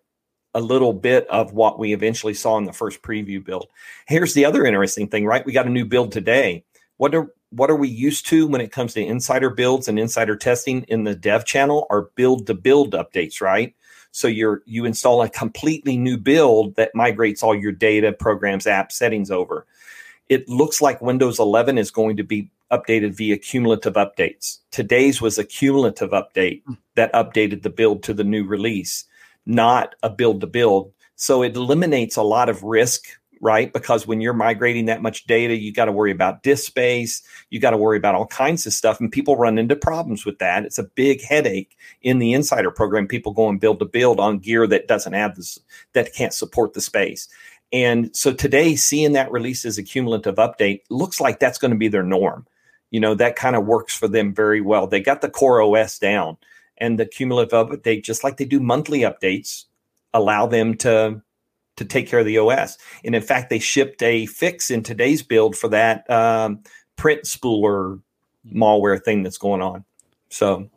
a 0.53 0.59
little 0.59 0.93
bit 0.93 1.27
of 1.27 1.53
what 1.53 1.79
we 1.79 1.93
eventually 1.93 2.33
saw 2.33 2.57
in 2.57 2.65
the 2.65 2.73
first 2.73 3.01
preview 3.01 3.43
build. 3.43 3.67
Here's 4.07 4.33
the 4.33 4.45
other 4.45 4.65
interesting 4.65 5.07
thing 5.07 5.25
right? 5.25 5.45
We 5.45 5.53
got 5.53 5.65
a 5.65 5.69
new 5.69 5.85
build 5.85 6.11
today 6.11 6.65
what 6.97 7.13
are 7.15 7.27
what 7.51 7.69
are 7.69 7.75
we 7.75 7.87
used 7.87 8.25
to 8.27 8.47
when 8.47 8.61
it 8.61 8.71
comes 8.71 8.93
to 8.93 9.05
insider 9.05 9.49
builds 9.49 9.87
and 9.87 9.97
insider 9.97 10.35
testing 10.35 10.83
in 10.83 11.03
the 11.03 11.15
dev 11.15 11.45
channel 11.45 11.87
are 11.89 12.09
build 12.15 12.47
to 12.47 12.53
build 12.53 12.93
updates 12.93 13.41
right 13.41 13.75
so 14.11 14.27
you're 14.27 14.61
you 14.65 14.85
install 14.85 15.21
a 15.21 15.29
completely 15.29 15.97
new 15.97 16.17
build 16.17 16.75
that 16.75 16.93
migrates 16.93 17.43
all 17.43 17.55
your 17.55 17.71
data 17.71 18.11
programs 18.11 18.65
apps 18.65 18.93
settings 18.93 19.31
over 19.31 19.65
it 20.29 20.49
looks 20.49 20.81
like 20.81 21.01
Windows 21.01 21.39
11 21.39 21.77
is 21.77 21.91
going 21.91 22.17
to 22.17 22.23
be 22.23 22.49
updated 22.71 23.15
via 23.15 23.37
cumulative 23.37 23.93
updates. 23.93 24.59
Today's 24.71 25.21
was 25.21 25.37
a 25.37 25.43
cumulative 25.43 26.11
update 26.11 26.63
hmm. 26.65 26.73
that 26.95 27.13
updated 27.13 27.61
the 27.61 27.69
build 27.69 28.03
to 28.03 28.13
the 28.13 28.23
new 28.23 28.45
release, 28.45 29.05
not 29.45 29.95
a 30.03 30.09
build 30.09 30.41
to 30.41 30.47
build. 30.47 30.91
So 31.15 31.43
it 31.43 31.55
eliminates 31.55 32.15
a 32.15 32.23
lot 32.23 32.49
of 32.49 32.63
risk, 32.63 33.05
right? 33.41 33.71
Because 33.71 34.07
when 34.07 34.21
you're 34.21 34.33
migrating 34.33 34.85
that 34.85 35.01
much 35.01 35.25
data, 35.25 35.55
you 35.55 35.71
got 35.71 35.85
to 35.85 35.91
worry 35.91 36.11
about 36.11 36.43
disk 36.43 36.65
space, 36.65 37.21
you 37.49 37.59
got 37.59 37.71
to 37.71 37.77
worry 37.77 37.97
about 37.97 38.15
all 38.15 38.27
kinds 38.27 38.65
of 38.65 38.73
stuff, 38.73 38.99
and 38.99 39.11
people 39.11 39.37
run 39.37 39.57
into 39.57 39.75
problems 39.75 40.25
with 40.25 40.39
that. 40.39 40.65
It's 40.65 40.79
a 40.79 40.83
big 40.83 41.21
headache 41.21 41.77
in 42.01 42.19
the 42.19 42.33
insider 42.33 42.71
program. 42.71 43.07
People 43.07 43.33
go 43.33 43.49
and 43.49 43.59
build 43.59 43.79
to 43.79 43.85
build 43.85 44.19
on 44.19 44.39
gear 44.39 44.67
that 44.67 44.87
doesn't 44.87 45.13
have 45.13 45.35
this, 45.35 45.59
that 45.93 46.13
can't 46.13 46.33
support 46.33 46.73
the 46.73 46.81
space. 46.81 47.27
And 47.71 48.15
so 48.15 48.31
today, 48.31 48.75
seeing 48.75 49.13
that 49.13 49.31
release 49.31 49.65
as 49.65 49.77
a 49.77 49.83
cumulative 49.83 50.35
update 50.35 50.81
looks 50.89 51.19
like 51.19 51.39
that's 51.39 51.57
going 51.57 51.71
to 51.71 51.77
be 51.77 51.87
their 51.87 52.03
norm. 52.03 52.45
You 52.91 52.99
know, 52.99 53.15
that 53.15 53.35
kind 53.35 53.55
of 53.55 53.65
works 53.65 53.95
for 53.95 54.07
them 54.07 54.33
very 54.33 54.61
well. 54.61 54.87
They 54.87 55.01
got 55.01 55.21
the 55.21 55.29
core 55.29 55.61
OS 55.61 55.99
down, 55.99 56.37
and 56.77 56.99
the 56.99 57.05
cumulative 57.05 57.51
update, 57.51 58.03
just 58.03 58.23
like 58.23 58.37
they 58.37 58.45
do 58.45 58.59
monthly 58.59 58.99
updates, 58.99 59.65
allow 60.13 60.47
them 60.47 60.75
to 60.77 61.21
to 61.77 61.85
take 61.85 62.07
care 62.07 62.19
of 62.19 62.25
the 62.25 62.37
OS. 62.37 62.77
And 63.03 63.15
in 63.15 63.21
fact, 63.21 63.49
they 63.49 63.59
shipped 63.59 64.01
a 64.01 64.25
fix 64.27 64.71
in 64.71 64.83
today's 64.83 65.21
build 65.21 65.57
for 65.57 65.67
that 65.69 66.09
um, 66.09 66.61
print 66.95 67.23
spooler 67.23 68.01
malware 68.53 69.01
thing 69.01 69.23
that's 69.23 69.37
going 69.37 69.61
on. 69.61 69.83
So 70.29 70.69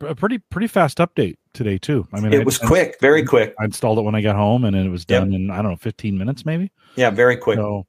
a 0.00 0.14
pretty 0.14 0.38
pretty 0.38 0.66
fast 0.66 0.98
update 0.98 1.36
today 1.52 1.78
too. 1.78 2.06
I 2.12 2.20
mean, 2.20 2.32
it 2.32 2.40
I, 2.40 2.44
was 2.44 2.58
quick, 2.58 2.96
very 3.00 3.24
quick. 3.24 3.54
I 3.58 3.64
installed 3.64 3.98
it 3.98 4.02
when 4.02 4.14
I 4.14 4.20
got 4.20 4.36
home, 4.36 4.64
and 4.64 4.76
it 4.76 4.88
was 4.88 5.04
done 5.04 5.32
yep. 5.32 5.40
in 5.40 5.50
I 5.50 5.56
don't 5.56 5.72
know, 5.72 5.76
fifteen 5.76 6.18
minutes 6.18 6.44
maybe. 6.44 6.70
Yeah, 6.96 7.10
very 7.10 7.36
quick. 7.36 7.56
So, 7.56 7.86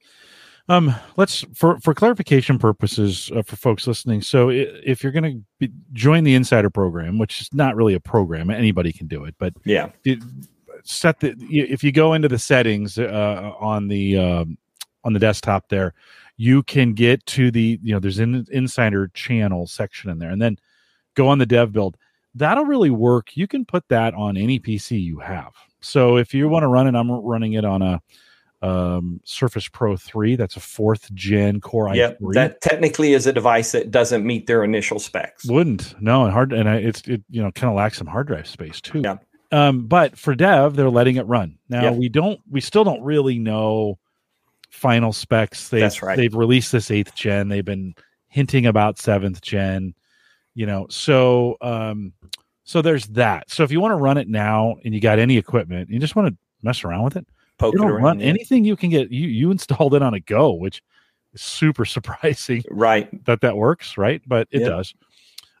um, 0.68 0.94
let's 1.16 1.44
for 1.54 1.78
for 1.80 1.94
clarification 1.94 2.58
purposes 2.58 3.30
uh, 3.34 3.42
for 3.42 3.56
folks 3.56 3.86
listening. 3.86 4.22
So, 4.22 4.50
if 4.50 5.02
you're 5.02 5.12
going 5.12 5.44
to 5.60 5.68
join 5.92 6.24
the 6.24 6.34
Insider 6.34 6.70
program, 6.70 7.18
which 7.18 7.40
is 7.40 7.48
not 7.52 7.76
really 7.76 7.94
a 7.94 8.00
program, 8.00 8.50
anybody 8.50 8.92
can 8.92 9.06
do 9.06 9.24
it, 9.24 9.34
but 9.38 9.54
yeah, 9.64 9.90
it, 10.04 10.18
set 10.86 11.20
the 11.20 11.34
if 11.50 11.84
you 11.84 11.92
go 11.92 12.14
into 12.14 12.28
the 12.28 12.38
settings 12.38 12.98
uh, 12.98 13.52
on 13.58 13.88
the 13.88 14.18
um, 14.18 14.58
on 15.04 15.12
the 15.12 15.18
desktop 15.18 15.68
there, 15.68 15.94
you 16.36 16.62
can 16.62 16.92
get 16.92 17.24
to 17.26 17.50
the 17.50 17.78
you 17.82 17.92
know 17.92 18.00
there's 18.00 18.18
an 18.18 18.46
insider 18.50 19.08
channel 19.08 19.66
section 19.66 20.10
in 20.10 20.18
there, 20.18 20.30
and 20.30 20.40
then 20.40 20.56
go 21.14 21.28
on 21.28 21.38
the 21.38 21.46
dev 21.46 21.72
build 21.72 21.96
that'll 22.36 22.66
really 22.66 22.90
work. 22.90 23.36
You 23.36 23.48
can 23.48 23.64
put 23.64 23.88
that 23.88 24.14
on 24.14 24.36
any 24.36 24.60
PC 24.60 25.02
you 25.02 25.18
have. 25.18 25.52
So 25.80 26.16
if 26.16 26.34
you 26.34 26.48
want 26.48 26.62
to 26.62 26.68
run 26.68 26.86
it, 26.86 26.94
I'm 26.94 27.10
running 27.10 27.54
it 27.54 27.64
on 27.64 27.82
a 27.82 28.00
um, 28.62 29.20
Surface 29.24 29.68
Pro 29.68 29.96
3. 29.96 30.36
That's 30.36 30.56
a 30.56 30.60
fourth 30.60 31.12
gen 31.14 31.60
Core 31.60 31.94
yep, 31.94 32.20
i3. 32.20 32.34
That 32.34 32.60
technically 32.60 33.14
is 33.14 33.26
a 33.26 33.32
device 33.32 33.72
that 33.72 33.90
doesn't 33.90 34.24
meet 34.24 34.46
their 34.46 34.64
initial 34.64 34.98
specs. 34.98 35.46
Wouldn't 35.46 36.00
no, 36.00 36.24
and 36.24 36.32
hard, 36.32 36.52
and 36.52 36.68
it's 36.68 37.02
it 37.06 37.22
you 37.30 37.42
know 37.42 37.50
kind 37.52 37.70
of 37.70 37.76
lacks 37.76 37.98
some 37.98 38.06
hard 38.06 38.28
drive 38.28 38.46
space 38.46 38.80
too. 38.80 39.02
Yeah. 39.04 39.18
Um, 39.52 39.86
but 39.86 40.18
for 40.18 40.34
dev, 40.34 40.76
they're 40.76 40.90
letting 40.90 41.16
it 41.16 41.26
run. 41.26 41.58
Now 41.68 41.92
we 41.92 42.08
don't, 42.08 42.40
we 42.50 42.60
still 42.60 42.84
don't 42.84 43.02
really 43.02 43.38
know 43.38 43.98
final 44.70 45.12
specs. 45.12 45.68
They've, 45.68 45.80
That's 45.80 46.02
right. 46.02 46.16
They've 46.16 46.34
released 46.34 46.72
this 46.72 46.90
eighth 46.90 47.14
gen. 47.14 47.48
They've 47.48 47.64
been 47.64 47.94
hinting 48.28 48.66
about 48.66 48.98
seventh 48.98 49.40
gen 49.40 49.94
you 50.56 50.66
know 50.66 50.86
so 50.90 51.56
um 51.60 52.12
so 52.64 52.82
there's 52.82 53.06
that 53.08 53.48
so 53.48 53.62
if 53.62 53.70
you 53.70 53.80
want 53.80 53.92
to 53.92 53.96
run 53.96 54.16
it 54.16 54.28
now 54.28 54.74
and 54.84 54.92
you 54.92 55.00
got 55.00 55.20
any 55.20 55.36
equipment 55.36 55.88
you 55.88 56.00
just 56.00 56.16
want 56.16 56.26
to 56.26 56.36
mess 56.62 56.82
around 56.82 57.04
with 57.04 57.16
it 57.16 57.26
Poke 57.58 57.74
it 57.74 57.78
run 57.78 58.20
anything 58.20 58.64
you 58.64 58.74
can 58.74 58.90
get 58.90 59.12
you 59.12 59.28
you 59.28 59.52
installed 59.52 59.94
it 59.94 60.02
on 60.02 60.14
a 60.14 60.20
go 60.20 60.52
which 60.52 60.82
is 61.34 61.42
super 61.42 61.84
surprising 61.84 62.64
right 62.70 63.24
that 63.26 63.42
that 63.42 63.56
works 63.56 63.96
right 63.96 64.20
but 64.26 64.48
it 64.50 64.62
yep. 64.62 64.70
does 64.70 64.94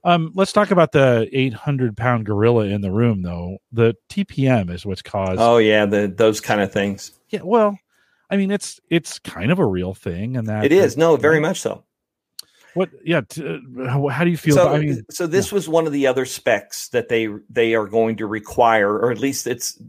um 0.06 0.32
let's 0.34 0.52
talk 0.52 0.70
about 0.70 0.92
the 0.92 1.28
800 1.32 1.96
pound 1.96 2.24
gorilla 2.24 2.64
in 2.64 2.80
the 2.80 2.90
room 2.90 3.22
though 3.22 3.58
the 3.72 3.94
tpm 4.08 4.70
is 4.70 4.86
what's 4.86 5.02
caused 5.02 5.40
oh 5.40 5.58
yeah 5.58 5.84
the 5.84 6.06
those 6.08 6.40
kind 6.40 6.60
of 6.60 6.72
things 6.72 7.12
yeah 7.28 7.42
well 7.42 7.78
i 8.30 8.36
mean 8.36 8.50
it's 8.50 8.80
it's 8.88 9.18
kind 9.18 9.50
of 9.50 9.58
a 9.58 9.66
real 9.66 9.92
thing 9.92 10.36
and 10.36 10.48
that 10.48 10.64
it 10.64 10.72
is 10.72 10.96
no 10.96 11.16
very 11.16 11.40
much 11.40 11.60
so 11.60 11.82
what? 12.76 12.90
Yeah. 13.02 13.22
T- 13.26 13.42
uh, 13.42 13.88
how, 13.88 14.06
how, 14.08 14.22
do 14.22 14.30
you 14.30 14.36
feel? 14.36 14.54
So, 14.54 14.62
about, 14.62 14.76
I 14.76 14.78
mean, 14.80 15.02
so 15.10 15.26
this 15.26 15.50
yeah. 15.50 15.54
was 15.54 15.68
one 15.68 15.86
of 15.86 15.92
the 15.94 16.06
other 16.06 16.26
specs 16.26 16.88
that 16.88 17.08
they 17.08 17.28
they 17.48 17.74
are 17.74 17.86
going 17.86 18.16
to 18.16 18.26
require, 18.26 18.92
or 18.92 19.10
at 19.10 19.18
least 19.18 19.46
it's 19.46 19.80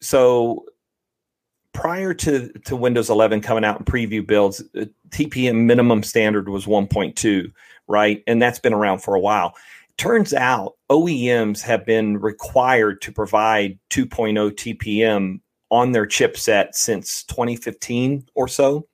so. 0.00 0.64
Prior 1.72 2.12
to 2.14 2.48
to 2.64 2.74
Windows 2.74 3.10
11 3.10 3.42
coming 3.42 3.64
out 3.64 3.78
in 3.78 3.84
preview 3.84 4.26
builds, 4.26 4.60
uh, 4.74 4.86
TPM 5.10 5.66
minimum 5.66 6.02
standard 6.02 6.48
was 6.48 6.66
1.2, 6.66 7.52
right? 7.90 8.22
And 8.26 8.40
that's 8.40 8.58
been 8.58 8.72
around 8.72 9.00
for 9.00 9.14
a 9.14 9.20
while. 9.20 9.54
Turns 9.98 10.32
out 10.32 10.76
OEMs 10.90 11.60
have 11.60 11.84
been 11.84 12.18
required 12.18 13.02
to 13.02 13.12
provide 13.12 13.78
2.0 13.90 14.52
TPM 14.52 15.40
on 15.70 15.92
their 15.92 16.06
chipset 16.06 16.74
since 16.74 17.24
2015 17.24 18.26
or 18.34 18.48
so. 18.48 18.86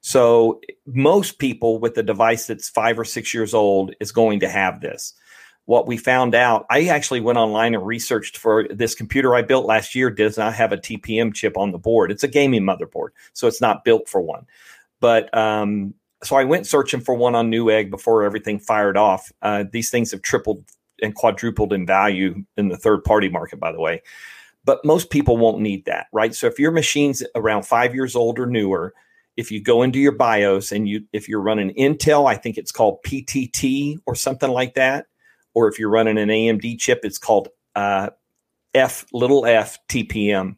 So 0.00 0.60
most 0.86 1.38
people 1.38 1.78
with 1.78 1.98
a 1.98 2.02
device 2.02 2.46
that's 2.46 2.68
five 2.68 2.98
or 2.98 3.04
six 3.04 3.34
years 3.34 3.52
old 3.52 3.94
is 4.00 4.12
going 4.12 4.40
to 4.40 4.48
have 4.48 4.80
this. 4.80 5.12
What 5.66 5.86
we 5.86 5.98
found 5.98 6.34
out, 6.34 6.64
I 6.70 6.86
actually 6.86 7.20
went 7.20 7.36
online 7.36 7.74
and 7.74 7.84
researched 7.84 8.38
for 8.38 8.66
this 8.70 8.94
computer 8.94 9.34
I 9.34 9.42
built 9.42 9.66
last 9.66 9.94
year 9.94 10.08
does 10.08 10.38
not 10.38 10.54
have 10.54 10.72
a 10.72 10.78
TPM 10.78 11.34
chip 11.34 11.58
on 11.58 11.72
the 11.72 11.78
board. 11.78 12.10
It's 12.10 12.24
a 12.24 12.28
gaming 12.28 12.62
motherboard, 12.62 13.10
so 13.34 13.46
it's 13.46 13.60
not 13.60 13.84
built 13.84 14.08
for 14.08 14.22
one. 14.22 14.46
But 15.00 15.36
um, 15.36 15.92
so 16.24 16.36
I 16.36 16.44
went 16.44 16.66
searching 16.66 17.00
for 17.00 17.14
one 17.14 17.34
on 17.34 17.50
Newegg 17.50 17.90
before 17.90 18.24
everything 18.24 18.58
fired 18.58 18.96
off. 18.96 19.30
Uh, 19.42 19.64
these 19.70 19.90
things 19.90 20.10
have 20.10 20.22
tripled 20.22 20.64
and 21.00 21.14
quadrupled 21.14 21.72
in 21.72 21.86
value 21.86 22.44
in 22.56 22.68
the 22.68 22.76
third 22.76 23.04
party 23.04 23.28
market, 23.28 23.60
by 23.60 23.70
the 23.70 23.80
way. 23.80 24.02
but 24.68 24.84
most 24.84 25.08
people 25.08 25.38
won't 25.38 25.60
need 25.60 25.86
that, 25.86 26.08
right? 26.12 26.34
So 26.34 26.46
if 26.46 26.58
your 26.58 26.70
machine's 26.70 27.22
around 27.34 27.62
five 27.62 27.94
years 27.94 28.14
old 28.14 28.38
or 28.38 28.44
newer, 28.44 28.92
if 29.34 29.50
you 29.50 29.62
go 29.62 29.82
into 29.82 29.98
your 29.98 30.12
BIOS 30.12 30.72
and 30.72 30.86
you 30.86 31.04
if 31.12 31.26
you're 31.26 31.40
running 31.40 31.72
Intel, 31.74 32.28
I 32.28 32.34
think 32.34 32.58
it's 32.58 32.70
called 32.70 33.02
PTT 33.02 33.96
or 34.04 34.14
something 34.14 34.50
like 34.50 34.74
that, 34.74 35.06
or 35.54 35.68
if 35.68 35.78
you're 35.78 35.88
running 35.88 36.18
an 36.18 36.28
AMD 36.28 36.78
chip, 36.78 37.00
it's 37.02 37.16
called 37.16 37.48
uh, 37.76 38.10
F 38.74 39.06
little 39.12 39.46
f 39.46 39.78
TPM, 39.88 40.56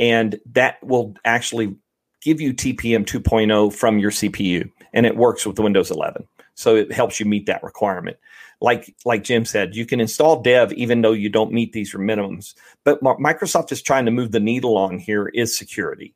and 0.00 0.40
that 0.52 0.82
will 0.82 1.14
actually 1.24 1.76
give 2.24 2.40
you 2.40 2.54
TPM 2.54 3.04
2.0 3.04 3.72
from 3.72 3.98
your 3.98 4.10
CPU, 4.10 4.70
and 4.92 5.06
it 5.06 5.16
works 5.16 5.46
with 5.46 5.58
Windows 5.58 5.90
11. 5.90 6.26
So 6.54 6.74
it 6.76 6.90
helps 6.90 7.20
you 7.20 7.26
meet 7.26 7.46
that 7.46 7.62
requirement. 7.62 8.16
Like 8.60 8.94
like 9.04 9.24
Jim 9.24 9.44
said, 9.44 9.74
you 9.74 9.84
can 9.84 10.00
install 10.00 10.40
Dev 10.40 10.72
even 10.72 11.02
though 11.02 11.12
you 11.12 11.28
don't 11.28 11.52
meet 11.52 11.72
these 11.72 11.92
minimums. 11.92 12.54
But 12.84 13.02
Microsoft 13.02 13.72
is 13.72 13.82
trying 13.82 14.06
to 14.06 14.10
move 14.10 14.32
the 14.32 14.40
needle 14.40 14.76
on 14.76 14.98
here 14.98 15.28
is 15.28 15.56
security. 15.56 16.14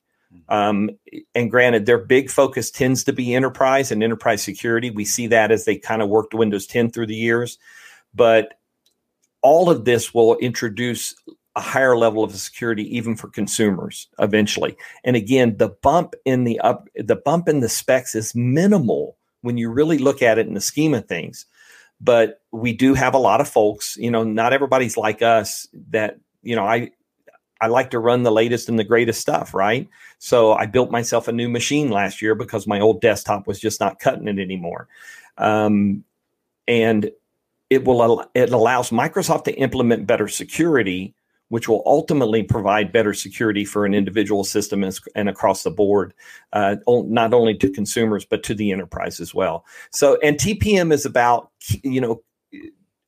Um, 0.48 0.90
and 1.34 1.50
granted, 1.50 1.86
their 1.86 1.98
big 1.98 2.30
focus 2.30 2.70
tends 2.70 3.04
to 3.04 3.12
be 3.12 3.34
enterprise 3.34 3.90
and 3.90 4.02
enterprise 4.02 4.42
security. 4.42 4.90
We 4.90 5.04
see 5.04 5.26
that 5.28 5.50
as 5.50 5.64
they 5.64 5.76
kind 5.76 6.00
of 6.00 6.08
worked 6.08 6.34
Windows 6.34 6.66
10 6.66 6.90
through 6.90 7.06
the 7.06 7.14
years. 7.14 7.58
But 8.14 8.54
all 9.42 9.70
of 9.70 9.84
this 9.84 10.14
will 10.14 10.36
introduce 10.36 11.14
a 11.58 11.60
higher 11.60 11.96
level 11.96 12.22
of 12.22 12.34
security 12.36 12.84
even 12.96 13.16
for 13.16 13.28
consumers 13.28 14.06
eventually. 14.20 14.76
And 15.02 15.16
again, 15.16 15.56
the 15.56 15.70
bump 15.70 16.14
in 16.24 16.44
the 16.44 16.60
up 16.60 16.88
the 16.94 17.16
bump 17.16 17.48
in 17.48 17.58
the 17.58 17.68
specs 17.68 18.14
is 18.14 18.32
minimal 18.34 19.16
when 19.42 19.58
you 19.58 19.68
really 19.68 19.98
look 19.98 20.22
at 20.22 20.38
it 20.38 20.46
in 20.46 20.54
the 20.54 20.60
scheme 20.60 20.94
of 20.94 21.06
things. 21.06 21.46
But 22.00 22.40
we 22.52 22.72
do 22.72 22.94
have 22.94 23.12
a 23.12 23.18
lot 23.18 23.40
of 23.40 23.48
folks, 23.48 23.96
you 23.96 24.08
know, 24.08 24.22
not 24.22 24.52
everybody's 24.52 24.96
like 24.96 25.20
us 25.20 25.66
that, 25.90 26.20
you 26.42 26.54
know, 26.54 26.64
I 26.64 26.92
I 27.60 27.66
like 27.66 27.90
to 27.90 27.98
run 27.98 28.22
the 28.22 28.30
latest 28.30 28.68
and 28.68 28.78
the 28.78 28.84
greatest 28.84 29.20
stuff, 29.20 29.52
right? 29.52 29.88
So 30.18 30.52
I 30.52 30.66
built 30.66 30.92
myself 30.92 31.26
a 31.26 31.32
new 31.32 31.48
machine 31.48 31.90
last 31.90 32.22
year 32.22 32.36
because 32.36 32.68
my 32.68 32.78
old 32.78 33.00
desktop 33.00 33.48
was 33.48 33.58
just 33.58 33.80
not 33.80 33.98
cutting 33.98 34.28
it 34.28 34.38
anymore. 34.38 34.86
Um, 35.38 36.04
and 36.68 37.10
it 37.68 37.84
will 37.84 38.24
it 38.34 38.52
allows 38.52 38.90
Microsoft 38.90 39.44
to 39.44 39.54
implement 39.54 40.06
better 40.06 40.28
security 40.28 41.16
which 41.48 41.68
will 41.68 41.82
ultimately 41.86 42.42
provide 42.42 42.92
better 42.92 43.14
security 43.14 43.64
for 43.64 43.84
an 43.84 43.94
individual 43.94 44.44
system 44.44 44.84
and 45.14 45.28
across 45.28 45.62
the 45.62 45.70
board, 45.70 46.14
uh, 46.52 46.76
not 46.86 47.34
only 47.34 47.54
to 47.56 47.70
consumers 47.70 48.24
but 48.24 48.42
to 48.42 48.54
the 48.54 48.72
enterprise 48.72 49.20
as 49.20 49.34
well. 49.34 49.64
So, 49.90 50.18
and 50.22 50.36
TPM 50.36 50.92
is 50.92 51.04
about 51.04 51.50
you 51.82 52.00
know. 52.00 52.22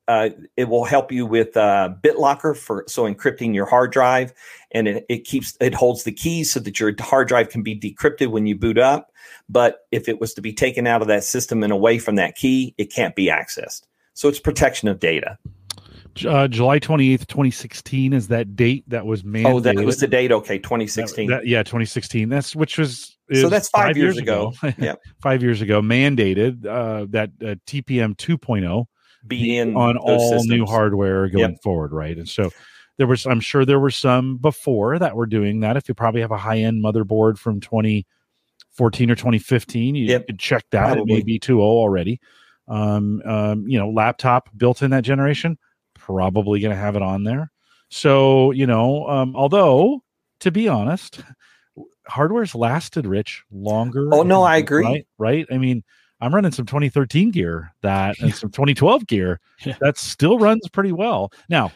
Uh, 0.09 0.31
it 0.57 0.65
will 0.65 0.85
help 0.85 1.13
you 1.13 1.25
with 1.25 1.57
uh, 1.57 1.89
BitLocker 2.03 2.57
for 2.57 2.85
so 2.89 3.05
encrypting 3.05 3.55
your 3.55 3.65
hard 3.65 3.93
drive, 3.93 4.35
and 4.73 4.89
it, 4.89 5.07
it 5.09 5.19
keeps 5.25 5.57
it 5.61 5.73
holds 5.73 6.03
the 6.03 6.11
keys 6.11 6.51
so 6.51 6.59
that 6.59 6.81
your 6.81 6.93
hard 6.99 7.29
drive 7.29 7.49
can 7.49 7.63
be 7.63 7.79
decrypted 7.79 8.27
when 8.27 8.45
you 8.45 8.57
boot 8.57 8.77
up. 8.77 9.13
But 9.49 9.87
if 9.93 10.09
it 10.09 10.21
was 10.21 10.35
to 10.35 10.41
be 10.41 10.53
taken 10.53 10.89
out 10.89 11.01
of 11.01 11.07
that 11.07 11.23
system 11.23 11.63
and 11.63 11.73
away 11.73 12.01
from 12.01 12.17
that 12.17 12.35
key, 12.35 12.75
it 12.77 12.93
can't 12.93 13.15
be 13.15 13.27
accessed. 13.27 13.83
So 14.15 14.29
it's 14.29 14.41
protection 14.41 14.89
of 14.89 14.99
data 14.99 15.39
uh, 16.25 16.49
July 16.49 16.79
28th, 16.79 17.27
2016 17.27 18.13
is 18.13 18.29
that 18.29 18.57
date 18.57 18.85
that 18.89 19.07
was 19.07 19.23
mandated. 19.23 19.55
Oh, 19.55 19.61
that 19.61 19.77
was 19.77 19.99
the 19.99 20.07
date. 20.07 20.33
Okay, 20.33 20.59
2016. 20.59 21.29
That, 21.29 21.37
that, 21.37 21.47
yeah, 21.47 21.63
2016. 21.63 22.29
That's 22.29 22.57
which 22.57 22.79
was 22.79 23.17
so 23.33 23.49
that's 23.49 23.69
five, 23.69 23.89
five 23.89 23.97
years, 23.97 24.17
years, 24.17 24.19
ago. 24.19 24.53
ago. 24.63 24.75
yeah, 24.79 24.95
five 25.21 25.43
years 25.43 25.61
ago, 25.61 25.81
mandated 25.81 26.67
uh, 26.67 27.07
that 27.11 27.31
uh, 27.43 27.55
TPM 27.67 28.17
2.0 28.17 28.87
be 29.27 29.57
in 29.57 29.77
on 29.77 29.97
all 29.97 30.31
systems. 30.31 30.47
new 30.47 30.67
hardware 30.67 31.29
going 31.29 31.53
yep. 31.53 31.63
forward, 31.63 31.93
right? 31.93 32.17
And 32.17 32.29
so 32.29 32.51
there 32.97 33.07
was, 33.07 33.27
I'm 33.27 33.41
sure 33.41 33.65
there 33.65 33.81
were 33.81 33.91
some 33.91 34.37
before 34.37 34.99
that 34.99 35.15
were 35.17 35.27
doing 35.27 35.61
that. 35.61 35.77
If 35.77 35.89
you 35.89 35.95
probably 35.95 36.21
have 36.23 36.33
a 36.33 36.39
high 36.39 36.59
end 36.59 36.83
motherboard 36.83 37.39
from 37.39 37.61
2014 37.61 39.11
or 39.11 39.15
2015, 39.15 39.95
you 39.95 40.07
yep. 40.07 40.27
could 40.27 40.39
check 40.39 40.65
that. 40.71 40.95
Probably. 40.95 41.15
It 41.15 41.17
may 41.17 41.23
be 41.23 41.39
too 41.39 41.63
old 41.63 41.83
already. 41.83 42.21
Um, 42.69 43.21
um, 43.25 43.67
you 43.67 43.79
know, 43.79 43.91
laptop 43.91 44.49
built 44.57 44.83
in 44.83 44.91
that 44.93 45.03
generation 45.03 45.59
probably 46.01 46.61
going 46.61 46.75
to 46.75 46.81
have 46.81 46.97
it 46.97 47.03
on 47.03 47.25
there. 47.25 47.51
So, 47.91 48.51
you 48.53 48.67
know, 48.67 49.07
um, 49.09 49.35
although 49.35 50.03
to 50.41 50.51
be 50.51 50.69
honest, 50.69 51.21
hardware's 52.07 52.55
lasted 52.55 53.07
rich 53.07 53.45
longer. 53.51 54.09
Oh, 54.13 54.23
no, 54.23 54.43
I 54.43 54.57
agree. 54.57 54.85
Right. 54.85 55.07
Right. 55.19 55.47
I 55.51 55.59
mean, 55.59 55.85
I'm 56.21 56.35
running 56.35 56.53
some 56.53 56.67
2013 56.67 57.31
gear 57.31 57.73
that 57.83 58.19
and 58.21 58.35
some 58.35 58.51
2012 58.51 59.07
gear 59.07 59.41
yeah. 59.65 59.77
that 59.81 59.97
still 59.97 60.39
runs 60.39 60.69
pretty 60.69 60.93
well. 60.93 61.33
Now, 61.49 61.73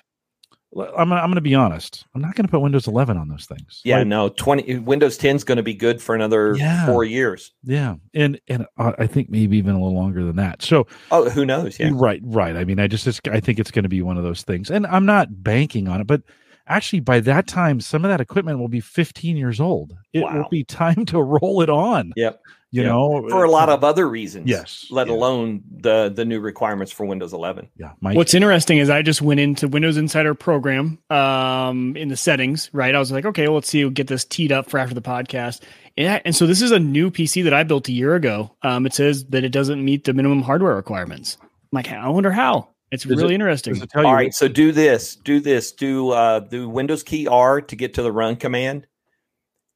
I'm 0.77 1.13
I'm 1.13 1.27
going 1.27 1.35
to 1.35 1.41
be 1.41 1.55
honest. 1.55 2.05
I'm 2.15 2.21
not 2.21 2.35
going 2.35 2.47
to 2.47 2.51
put 2.51 2.61
Windows 2.61 2.87
11 2.87 3.17
on 3.17 3.29
those 3.29 3.47
things. 3.47 3.81
Yeah, 3.85 3.99
like, 3.99 4.07
no. 4.07 4.29
20 4.31 4.79
Windows 4.79 5.17
10 5.17 5.37
is 5.37 5.45
going 5.45 5.57
to 5.57 5.63
be 5.63 5.75
good 5.75 6.03
for 6.03 6.15
another 6.15 6.57
yeah, 6.57 6.87
4 6.87 7.05
years. 7.05 7.53
Yeah. 7.63 7.97
And 8.15 8.41
and 8.49 8.67
uh, 8.79 8.93
I 8.99 9.07
think 9.07 9.31
maybe 9.31 9.57
even 9.57 9.75
a 9.75 9.79
little 9.79 9.95
longer 9.95 10.25
than 10.25 10.37
that. 10.37 10.63
So 10.63 10.87
Oh, 11.11 11.29
who 11.31 11.45
knows? 11.45 11.79
Yeah. 11.79 11.91
Right, 11.93 12.21
right. 12.25 12.57
I 12.57 12.65
mean, 12.65 12.81
I 12.81 12.87
just 12.87 13.07
I 13.29 13.41
think 13.41 13.59
it's 13.59 13.71
going 13.71 13.85
to 13.85 13.89
be 13.89 14.03
one 14.03 14.17
of 14.17 14.25
those 14.25 14.43
things. 14.43 14.71
And 14.71 14.87
I'm 14.87 15.07
not 15.07 15.43
banking 15.43 15.89
on 15.89 16.01
it, 16.01 16.07
but 16.07 16.23
actually 16.67 17.01
by 17.01 17.21
that 17.21 17.47
time 17.47 17.81
some 17.81 18.05
of 18.05 18.11
that 18.11 18.21
equipment 18.21 18.59
will 18.59 18.69
be 18.69 18.81
15 18.81 19.37
years 19.37 19.61
old. 19.61 19.95
It 20.13 20.23
wow. 20.23 20.39
will 20.39 20.49
be 20.51 20.65
time 20.65 21.05
to 21.07 21.23
roll 21.23 21.61
it 21.63 21.71
on. 21.71 22.13
Yep 22.17 22.41
you 22.75 22.83
yeah. 22.83 22.89
know 22.89 23.29
for 23.29 23.45
a 23.45 23.51
lot 23.51 23.69
of 23.69 23.85
other 23.85 24.09
reasons 24.09 24.49
yes 24.49 24.87
let 24.91 25.07
yeah. 25.07 25.13
alone 25.13 25.63
the 25.79 26.13
the 26.15 26.25
new 26.25 26.41
requirements 26.41 26.91
for 26.91 27.07
windows 27.07 27.33
11 27.33 27.69
yeah 27.77 27.93
Mike. 28.01 28.17
what's 28.17 28.35
interesting 28.35 28.79
is 28.79 28.91
i 28.91 29.01
just 29.01 29.23
went 29.23 29.39
into 29.39 29.69
windows 29.69 29.97
insider 29.97 30.35
program 30.35 30.99
um 31.09 31.97
in 31.97 32.09
the 32.09 32.17
settings 32.17 32.69
right 32.73 32.97
i 32.97 32.99
was 32.99 33.13
like 33.13 33.25
okay 33.25 33.47
well, 33.47 33.55
let's 33.55 33.69
see 33.69 33.85
we'll 33.85 33.93
get 33.93 34.09
this 34.09 34.25
teed 34.25 34.51
up 34.51 34.69
for 34.69 34.79
after 34.79 34.95
the 34.95 35.01
podcast 35.01 35.61
yeah 35.97 36.19
and 36.25 36.35
so 36.35 36.49
this 36.49 36.61
is 36.61 36.73
a 36.73 36.79
new 36.81 37.13
pc 37.13 37.45
that 37.45 37.55
i 37.55 37.63
built 37.63 37.89
a 37.89 37.93
year 37.93 38.17
ago 38.17 38.51
um 38.63 38.87
it 38.87 38.93
says 38.93 39.25
that 39.27 39.45
it 39.45 39.51
doesn't 39.51 39.85
meet 39.85 40.03
the 40.03 40.13
minimum 40.13 40.43
hardware 40.43 40.75
requirements 40.75 41.39
I'm 41.41 41.49
like 41.73 41.93
i 41.93 42.09
wonder 42.09 42.33
how 42.33 42.71
it's 42.91 43.05
does 43.05 43.17
really 43.17 43.35
it, 43.35 43.41
interesting. 43.41 43.83
All 43.97 44.15
right, 44.15 44.33
so 44.33 44.47
do 44.47 44.71
this, 44.71 45.17
do 45.17 45.41
this, 45.41 45.73
do 45.73 46.11
uh, 46.11 46.39
do 46.39 46.69
Windows 46.69 47.03
key 47.03 47.27
R 47.27 47.61
to 47.61 47.75
get 47.75 47.95
to 47.95 48.03
the 48.03 48.13
run 48.13 48.37
command, 48.37 48.87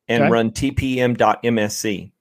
and 0.07 0.23
okay. 0.23 0.31
run 0.31 0.53
tpm.msc. 0.53 2.13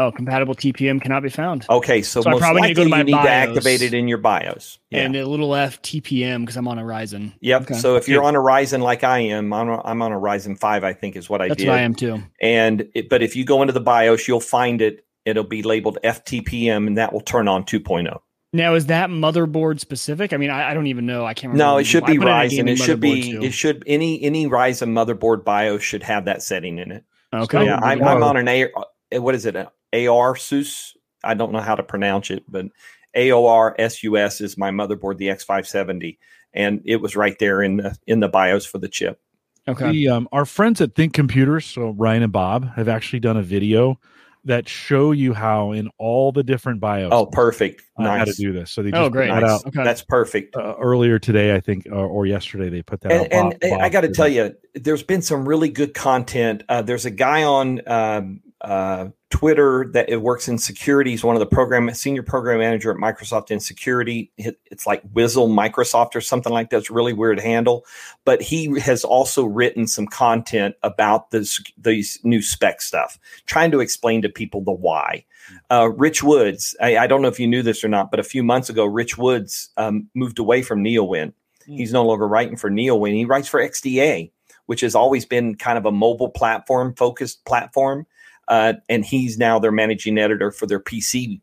Oh, 0.00 0.10
compatible 0.10 0.54
TPM 0.54 0.98
cannot 0.98 1.22
be 1.22 1.28
found. 1.28 1.66
Okay, 1.68 2.00
so, 2.00 2.22
so 2.22 2.30
most 2.30 2.40
probably 2.40 2.62
likely 2.62 2.74
go 2.74 2.84
to 2.84 2.88
my 2.88 2.98
you 2.98 3.04
need 3.04 3.12
BIOS 3.12 3.24
to 3.24 3.30
activate 3.30 3.82
it 3.82 3.92
in 3.92 4.08
your 4.08 4.16
BIOS. 4.16 4.78
Yeah. 4.88 5.00
And 5.00 5.14
a 5.14 5.26
little 5.26 5.54
F 5.54 5.82
TPM 5.82 6.40
because 6.40 6.56
I'm 6.56 6.66
on 6.68 6.78
a 6.78 6.82
Ryzen. 6.82 7.34
Yep. 7.40 7.62
Okay. 7.62 7.74
So 7.74 7.96
if 7.96 8.08
you're 8.08 8.22
on 8.22 8.34
a 8.34 8.38
Ryzen 8.38 8.80
like 8.80 9.04
I 9.04 9.18
am, 9.18 9.52
I'm, 9.52 9.68
a, 9.68 9.82
I'm 9.84 10.00
on 10.00 10.12
a 10.12 10.18
Ryzen 10.18 10.58
5, 10.58 10.84
I 10.84 10.94
think 10.94 11.16
is 11.16 11.28
what 11.28 11.42
I 11.42 11.48
That's 11.48 11.58
did. 11.58 11.68
What 11.68 11.76
I 11.76 11.82
am 11.82 11.94
too. 11.94 12.22
And 12.40 12.88
it, 12.94 13.10
but 13.10 13.22
if 13.22 13.36
you 13.36 13.44
go 13.44 13.60
into 13.60 13.74
the 13.74 13.80
BIOS, 13.80 14.26
you'll 14.26 14.40
find 14.40 14.80
it. 14.80 15.04
It'll 15.26 15.44
be 15.44 15.62
labeled 15.62 15.98
FTPM, 16.02 16.86
and 16.86 16.96
that 16.96 17.12
will 17.12 17.20
turn 17.20 17.46
on 17.46 17.64
2.0. 17.64 18.20
Now, 18.54 18.74
is 18.74 18.86
that 18.86 19.10
motherboard 19.10 19.80
specific? 19.80 20.32
I 20.32 20.38
mean, 20.38 20.48
I, 20.48 20.70
I 20.70 20.74
don't 20.74 20.86
even 20.86 21.04
know. 21.04 21.26
I 21.26 21.34
can't 21.34 21.52
remember. 21.52 21.72
No, 21.72 21.76
it 21.76 21.84
should 21.84 22.06
be 22.06 22.16
Ryzen. 22.16 22.70
It 22.70 22.76
should 22.76 23.00
be. 23.00 23.32
Too. 23.32 23.42
It 23.42 23.52
should 23.52 23.84
any 23.86 24.22
any 24.22 24.46
Ryzen 24.46 24.88
motherboard 24.88 25.44
BIOS 25.44 25.82
should 25.82 26.02
have 26.04 26.24
that 26.24 26.42
setting 26.42 26.78
in 26.78 26.90
it. 26.90 27.04
Okay. 27.34 27.58
So, 27.58 27.64
yeah, 27.64 27.78
oh, 27.82 27.86
I'm, 27.86 28.02
I'm 28.02 28.22
on 28.22 28.38
an 28.38 28.48
A. 28.48 28.72
Uh, 28.72 29.20
what 29.20 29.34
is 29.34 29.44
it? 29.44 29.54
AOR 29.92 30.94
I 31.22 31.34
don't 31.34 31.52
know 31.52 31.60
how 31.60 31.74
to 31.74 31.82
pronounce 31.82 32.30
it, 32.30 32.44
but 32.48 32.66
AORUS 33.14 34.40
is 34.40 34.56
my 34.56 34.70
motherboard, 34.70 35.18
the 35.18 35.28
X570, 35.28 36.18
and 36.54 36.80
it 36.84 36.96
was 36.96 37.16
right 37.16 37.38
there 37.38 37.62
in 37.62 37.78
the 37.78 37.98
in 38.06 38.20
the 38.20 38.28
BIOS 38.28 38.64
for 38.64 38.78
the 38.78 38.88
chip. 38.88 39.20
Okay. 39.68 39.92
The, 39.92 40.08
um, 40.08 40.28
our 40.32 40.46
friends 40.46 40.80
at 40.80 40.94
Think 40.94 41.12
Computers, 41.12 41.66
so 41.66 41.90
Ryan 41.90 42.22
and 42.22 42.32
Bob, 42.32 42.74
have 42.74 42.88
actually 42.88 43.20
done 43.20 43.36
a 43.36 43.42
video 43.42 44.00
that 44.44 44.66
show 44.66 45.12
you 45.12 45.34
how 45.34 45.72
in 45.72 45.90
all 45.98 46.32
the 46.32 46.42
different 46.42 46.80
BIOS. 46.80 47.10
Oh, 47.12 47.26
perfect! 47.26 47.82
Uh, 47.98 48.04
nice. 48.04 48.18
How 48.18 48.24
to 48.24 48.32
do 48.32 48.52
this? 48.52 48.70
So 48.70 48.82
they 48.82 48.90
just 48.90 49.00
oh, 49.00 49.10
great. 49.10 49.28
Nice. 49.28 49.42
Out, 49.42 49.66
okay. 49.66 49.84
That's 49.84 50.02
perfect. 50.02 50.56
Uh, 50.56 50.74
earlier 50.80 51.18
today, 51.18 51.54
I 51.54 51.60
think, 51.60 51.86
or, 51.90 52.06
or, 52.06 52.26
yesterday, 52.26 52.70
they 52.70 52.82
put 52.82 53.02
that. 53.02 53.12
And, 53.12 53.32
and, 53.32 53.56
and 53.62 53.82
I 53.82 53.90
got 53.90 54.00
to 54.02 54.08
tell 54.08 54.28
you, 54.28 54.54
there's 54.74 55.02
been 55.02 55.22
some 55.22 55.46
really 55.46 55.68
good 55.68 55.92
content. 55.92 56.62
Uh, 56.68 56.80
there's 56.80 57.04
a 57.04 57.10
guy 57.10 57.44
on 57.44 57.82
um, 57.86 58.40
uh, 58.60 59.08
Twitter 59.30 59.88
that 59.92 60.10
it 60.10 60.20
works 60.20 60.48
in 60.48 60.58
security. 60.58 61.12
He's 61.12 61.24
one 61.24 61.36
of 61.36 61.40
the 61.40 61.46
program 61.46 61.92
senior 61.94 62.22
program 62.22 62.58
manager 62.58 62.90
at 62.90 62.96
Microsoft 62.96 63.50
in 63.50 63.60
security. 63.60 64.32
It's 64.36 64.86
like 64.86 65.02
Wizzle 65.12 65.48
Microsoft 65.48 66.14
or 66.14 66.20
something 66.20 66.52
like 66.52 66.70
that. 66.70 66.78
It's 66.78 66.90
really 66.90 67.12
weird 67.12 67.40
handle, 67.40 67.86
but 68.24 68.42
he 68.42 68.78
has 68.80 69.04
also 69.04 69.44
written 69.44 69.86
some 69.86 70.06
content 70.06 70.74
about 70.82 71.30
this 71.30 71.62
these 71.78 72.18
new 72.24 72.42
spec 72.42 72.82
stuff, 72.82 73.18
trying 73.46 73.70
to 73.70 73.80
explain 73.80 74.22
to 74.22 74.28
people 74.28 74.62
the 74.62 74.72
why. 74.72 75.24
Uh, 75.70 75.90
Rich 75.96 76.22
Woods, 76.22 76.76
I, 76.80 76.98
I, 76.98 77.06
don't 77.06 77.22
know 77.22 77.28
if 77.28 77.40
you 77.40 77.46
knew 77.46 77.62
this 77.62 77.82
or 77.82 77.88
not, 77.88 78.10
but 78.10 78.20
a 78.20 78.24
few 78.24 78.42
months 78.42 78.68
ago, 78.68 78.84
Rich 78.84 79.16
Woods 79.18 79.70
um, 79.76 80.08
moved 80.14 80.38
away 80.38 80.62
from 80.62 80.84
Neowin. 80.84 81.32
Mm. 81.68 81.76
He's 81.76 81.92
no 81.92 82.04
longer 82.04 82.28
writing 82.28 82.56
for 82.56 82.70
Neowin. 82.70 83.14
He 83.14 83.24
writes 83.24 83.48
for 83.48 83.60
XDA, 83.60 84.30
which 84.66 84.82
has 84.82 84.94
always 84.94 85.24
been 85.24 85.56
kind 85.56 85.78
of 85.78 85.86
a 85.86 85.92
mobile 85.92 86.28
platform 86.28 86.94
focused 86.94 87.44
platform 87.44 88.06
uh, 88.50 88.74
and 88.88 89.04
he's 89.04 89.38
now 89.38 89.58
their 89.58 89.72
managing 89.72 90.18
editor 90.18 90.50
for 90.50 90.66
their 90.66 90.80
PC 90.80 91.40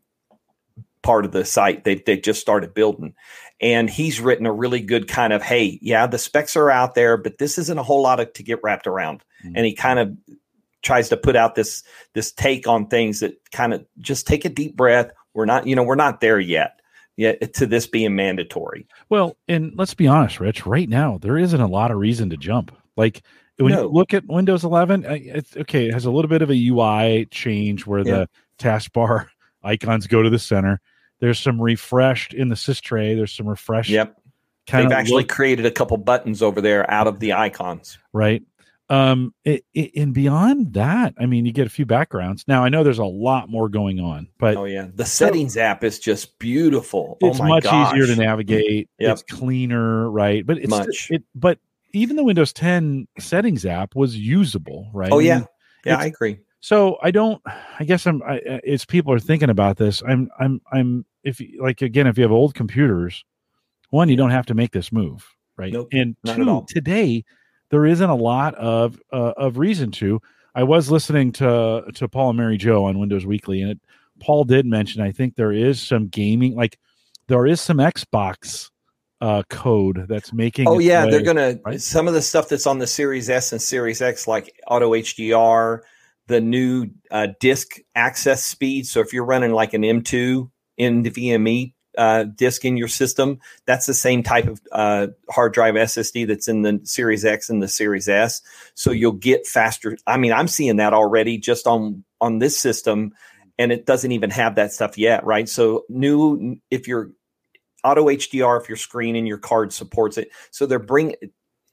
part 1.02 1.24
of 1.24 1.32
the 1.32 1.44
site 1.44 1.84
they 1.84 1.96
they 1.96 2.18
just 2.18 2.40
started 2.40 2.74
building, 2.74 3.14
and 3.60 3.88
he's 3.88 4.20
written 4.20 4.46
a 4.46 4.52
really 4.52 4.80
good 4.80 5.08
kind 5.08 5.32
of 5.32 5.42
hey, 5.42 5.78
yeah, 5.82 6.06
the 6.06 6.18
specs 6.18 6.54
are 6.54 6.70
out 6.70 6.94
there, 6.94 7.16
but 7.16 7.38
this 7.38 7.58
isn't 7.58 7.78
a 7.78 7.82
whole 7.82 8.02
lot 8.02 8.20
of, 8.20 8.32
to 8.34 8.42
get 8.42 8.60
wrapped 8.62 8.86
around, 8.86 9.24
mm-hmm. 9.44 9.56
and 9.56 9.66
he 9.66 9.74
kind 9.74 9.98
of 9.98 10.16
tries 10.82 11.08
to 11.08 11.16
put 11.16 11.34
out 11.34 11.54
this 11.54 11.82
this 12.12 12.30
take 12.30 12.68
on 12.68 12.86
things 12.86 13.20
that 13.20 13.34
kind 13.50 13.72
of 13.72 13.84
just 13.98 14.26
take 14.26 14.44
a 14.44 14.50
deep 14.50 14.76
breath. 14.76 15.10
We're 15.34 15.46
not, 15.46 15.66
you 15.66 15.74
know, 15.74 15.82
we're 15.82 15.94
not 15.94 16.20
there 16.20 16.38
yet 16.38 16.78
yet 17.16 17.52
to 17.54 17.66
this 17.66 17.86
being 17.86 18.14
mandatory. 18.14 18.86
Well, 19.08 19.36
and 19.48 19.72
let's 19.76 19.94
be 19.94 20.06
honest, 20.06 20.40
Rich. 20.40 20.66
Right 20.66 20.88
now, 20.88 21.18
there 21.18 21.36
isn't 21.36 21.60
a 21.60 21.66
lot 21.66 21.90
of 21.90 21.96
reason 21.98 22.30
to 22.30 22.36
jump. 22.36 22.70
Like 22.96 23.22
when 23.58 23.72
no. 23.72 23.82
you 23.82 23.88
look 23.88 24.14
at 24.14 24.26
Windows 24.26 24.64
11, 24.64 25.04
it's 25.08 25.56
okay. 25.56 25.88
It 25.88 25.94
has 25.94 26.04
a 26.04 26.10
little 26.10 26.28
bit 26.28 26.42
of 26.42 26.50
a 26.50 26.68
UI 26.68 27.26
change 27.26 27.86
where 27.86 28.00
yeah. 28.00 28.04
the 28.04 28.28
taskbar 28.58 29.28
icons 29.62 30.06
go 30.06 30.22
to 30.22 30.30
the 30.30 30.38
center. 30.38 30.80
There's 31.20 31.40
some 31.40 31.60
refreshed 31.60 32.34
in 32.34 32.48
the 32.48 32.54
sys 32.54 32.80
tray. 32.80 33.14
There's 33.14 33.32
some 33.32 33.48
refreshed. 33.48 33.90
Yep. 33.90 34.16
They've 34.70 34.92
actually 34.92 35.22
look, 35.22 35.30
created 35.30 35.66
a 35.66 35.70
couple 35.70 35.96
buttons 35.96 36.42
over 36.42 36.60
there 36.60 36.88
out 36.90 37.06
of 37.06 37.20
the 37.20 37.32
icons. 37.32 37.98
Right. 38.12 38.42
Um, 38.90 39.34
it, 39.44 39.64
it, 39.74 39.92
and 39.96 40.14
beyond 40.14 40.74
that, 40.74 41.14
I 41.18 41.26
mean, 41.26 41.44
you 41.44 41.52
get 41.52 41.66
a 41.66 41.70
few 41.70 41.84
backgrounds. 41.84 42.44
Now, 42.48 42.64
I 42.64 42.70
know 42.70 42.82
there's 42.84 42.98
a 42.98 43.04
lot 43.04 43.50
more 43.50 43.68
going 43.68 44.00
on, 44.00 44.28
but 44.38 44.56
oh 44.56 44.64
yeah, 44.64 44.88
the 44.94 45.04
settings 45.04 45.54
so, 45.54 45.60
app 45.60 45.84
is 45.84 45.98
just 45.98 46.38
beautiful. 46.38 47.18
Oh 47.22 47.28
it's 47.28 47.40
oh 47.40 47.44
much 47.44 47.64
gosh. 47.64 47.94
easier 47.94 48.06
to 48.06 48.16
navigate. 48.16 48.88
Yep. 48.98 49.12
It's 49.12 49.22
cleaner, 49.22 50.10
right? 50.10 50.46
But 50.46 50.58
it's 50.58 50.70
much. 50.70 51.08
It, 51.10 51.22
but 51.34 51.58
even 51.92 52.16
the 52.16 52.24
Windows 52.24 52.52
10 52.52 53.08
settings 53.18 53.64
app 53.64 53.94
was 53.94 54.16
usable, 54.16 54.90
right? 54.92 55.12
Oh 55.12 55.18
yeah, 55.18 55.44
yeah, 55.84 55.98
I 55.98 56.06
agree. 56.06 56.38
So 56.60 56.98
I 57.02 57.10
don't. 57.10 57.40
I 57.78 57.84
guess 57.84 58.06
I'm. 58.06 58.22
I, 58.22 58.40
it's 58.44 58.84
people 58.84 59.12
are 59.12 59.20
thinking 59.20 59.50
about 59.50 59.76
this. 59.76 60.02
I'm. 60.06 60.28
I'm. 60.38 60.60
I'm. 60.72 61.04
If 61.22 61.40
like 61.60 61.82
again, 61.82 62.06
if 62.06 62.18
you 62.18 62.22
have 62.22 62.32
old 62.32 62.54
computers, 62.54 63.24
one, 63.90 64.08
you 64.08 64.16
don't 64.16 64.30
have 64.30 64.46
to 64.46 64.54
make 64.54 64.72
this 64.72 64.90
move, 64.90 65.26
right? 65.56 65.72
Nope, 65.72 65.88
and 65.92 66.16
two, 66.26 66.64
today 66.68 67.24
there 67.70 67.86
isn't 67.86 68.10
a 68.10 68.14
lot 68.14 68.54
of 68.56 69.00
uh, 69.12 69.34
of 69.36 69.58
reason 69.58 69.90
to. 69.92 70.20
I 70.54 70.64
was 70.64 70.90
listening 70.90 71.32
to 71.32 71.84
to 71.94 72.08
Paul 72.08 72.30
and 72.30 72.38
Mary 72.38 72.56
Jo 72.56 72.84
on 72.84 72.98
Windows 72.98 73.24
Weekly, 73.24 73.62
and 73.62 73.72
it, 73.72 73.80
Paul 74.20 74.44
did 74.44 74.66
mention 74.66 75.00
I 75.00 75.12
think 75.12 75.36
there 75.36 75.52
is 75.52 75.80
some 75.80 76.08
gaming, 76.08 76.56
like 76.56 76.78
there 77.28 77.46
is 77.46 77.60
some 77.60 77.76
Xbox 77.76 78.70
uh, 79.20 79.42
code 79.48 80.06
that's 80.08 80.32
making. 80.32 80.68
Oh 80.68 80.78
yeah, 80.78 81.04
way, 81.04 81.10
they're 81.10 81.22
gonna 81.22 81.58
right? 81.64 81.80
some 81.80 82.08
of 82.08 82.14
the 82.14 82.22
stuff 82.22 82.48
that's 82.48 82.66
on 82.66 82.78
the 82.78 82.86
Series 82.86 83.28
S 83.28 83.52
and 83.52 83.60
Series 83.60 84.00
X, 84.00 84.28
like 84.28 84.60
Auto 84.66 84.92
HDR, 84.92 85.80
the 86.28 86.40
new 86.40 86.86
uh, 87.10 87.28
disk 87.40 87.78
access 87.94 88.44
speed. 88.44 88.86
So 88.86 89.00
if 89.00 89.12
you're 89.12 89.24
running 89.24 89.52
like 89.52 89.74
an 89.74 89.82
M2 89.82 90.50
in 90.76 91.02
NVMe 91.02 91.74
uh, 91.96 92.24
disk 92.24 92.64
in 92.64 92.76
your 92.76 92.88
system, 92.88 93.40
that's 93.66 93.86
the 93.86 93.94
same 93.94 94.22
type 94.22 94.46
of 94.46 94.60
uh, 94.70 95.08
hard 95.28 95.52
drive 95.52 95.74
SSD 95.74 96.28
that's 96.28 96.46
in 96.46 96.62
the 96.62 96.80
Series 96.84 97.24
X 97.24 97.50
and 97.50 97.60
the 97.60 97.68
Series 97.68 98.08
S. 98.08 98.40
So 98.74 98.92
you'll 98.92 99.12
get 99.12 99.46
faster. 99.46 99.96
I 100.06 100.16
mean, 100.16 100.32
I'm 100.32 100.48
seeing 100.48 100.76
that 100.76 100.94
already 100.94 101.38
just 101.38 101.66
on 101.66 102.04
on 102.20 102.38
this 102.38 102.56
system, 102.56 103.14
and 103.58 103.72
it 103.72 103.84
doesn't 103.84 104.12
even 104.12 104.30
have 104.30 104.54
that 104.54 104.72
stuff 104.72 104.96
yet, 104.96 105.24
right? 105.24 105.48
So 105.48 105.84
new 105.88 106.58
if 106.70 106.86
your 106.86 107.10
auto 107.84 108.06
HDR, 108.06 108.60
if 108.60 108.68
your 108.68 108.76
screen 108.76 109.16
and 109.16 109.26
your 109.26 109.38
card 109.38 109.72
supports 109.72 110.18
it, 110.18 110.30
so 110.50 110.66
they're 110.66 110.78
bringing. 110.78 111.16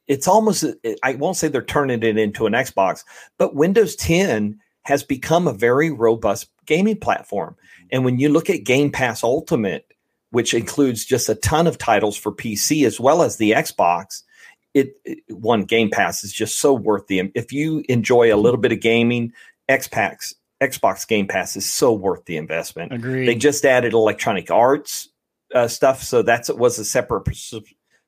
It's 0.08 0.28
almost. 0.28 0.66
I 1.04 1.16
won't 1.16 1.38
say 1.38 1.48
they're 1.48 1.64
turning 1.64 2.04
it 2.04 2.18
into 2.18 2.46
an 2.46 2.54
Xbox, 2.54 3.04
but 3.38 3.56
Windows 3.56 3.96
10 3.96 4.60
has 4.84 5.04
become 5.04 5.48
a 5.48 5.54
very 5.54 5.90
robust 5.90 6.50
gaming 6.66 7.00
platform. 7.00 7.56
Mm-hmm. 7.56 7.88
And 7.92 8.06
when 8.06 8.20
you 8.20 8.30
look 8.30 8.50
at 8.50 8.64
Game 8.64 8.92
Pass 8.92 9.24
Ultimate, 9.24 9.92
which 10.36 10.54
includes 10.54 11.06
just 11.06 11.30
a 11.30 11.36
ton 11.36 11.66
of 11.66 11.78
titles 11.78 12.18
for 12.18 12.30
PC 12.30 12.86
as 12.86 13.00
well 13.00 13.22
as 13.22 13.38
the 13.38 13.52
Xbox. 13.52 14.24
It, 14.74 14.98
it, 15.06 15.20
one 15.30 15.64
Game 15.64 15.90
Pass 15.90 16.26
is 16.26 16.34
just 16.34 16.60
so 16.60 16.74
worth 16.74 17.08
the. 17.08 17.32
If 17.34 17.54
you 17.54 17.86
enjoy 17.88 18.34
a 18.34 18.36
little 18.36 18.60
bit 18.60 18.74
of 18.74 18.82
gaming, 18.82 19.32
Xbox 19.70 20.34
Xbox 20.62 21.08
Game 21.08 21.28
Pass 21.28 21.56
is 21.56 21.70
so 21.70 21.94
worth 21.94 22.26
the 22.26 22.36
investment. 22.36 22.92
Agreed. 22.92 23.28
They 23.28 23.36
just 23.36 23.64
added 23.64 23.94
Electronic 23.94 24.52
Arts 24.52 25.08
uh, 25.56 25.68
stuff, 25.68 26.04
so 26.04 26.22
that's 26.22 26.50
it 26.50 26.58
was 26.58 26.78
a 26.78 26.86
separate 26.86 27.28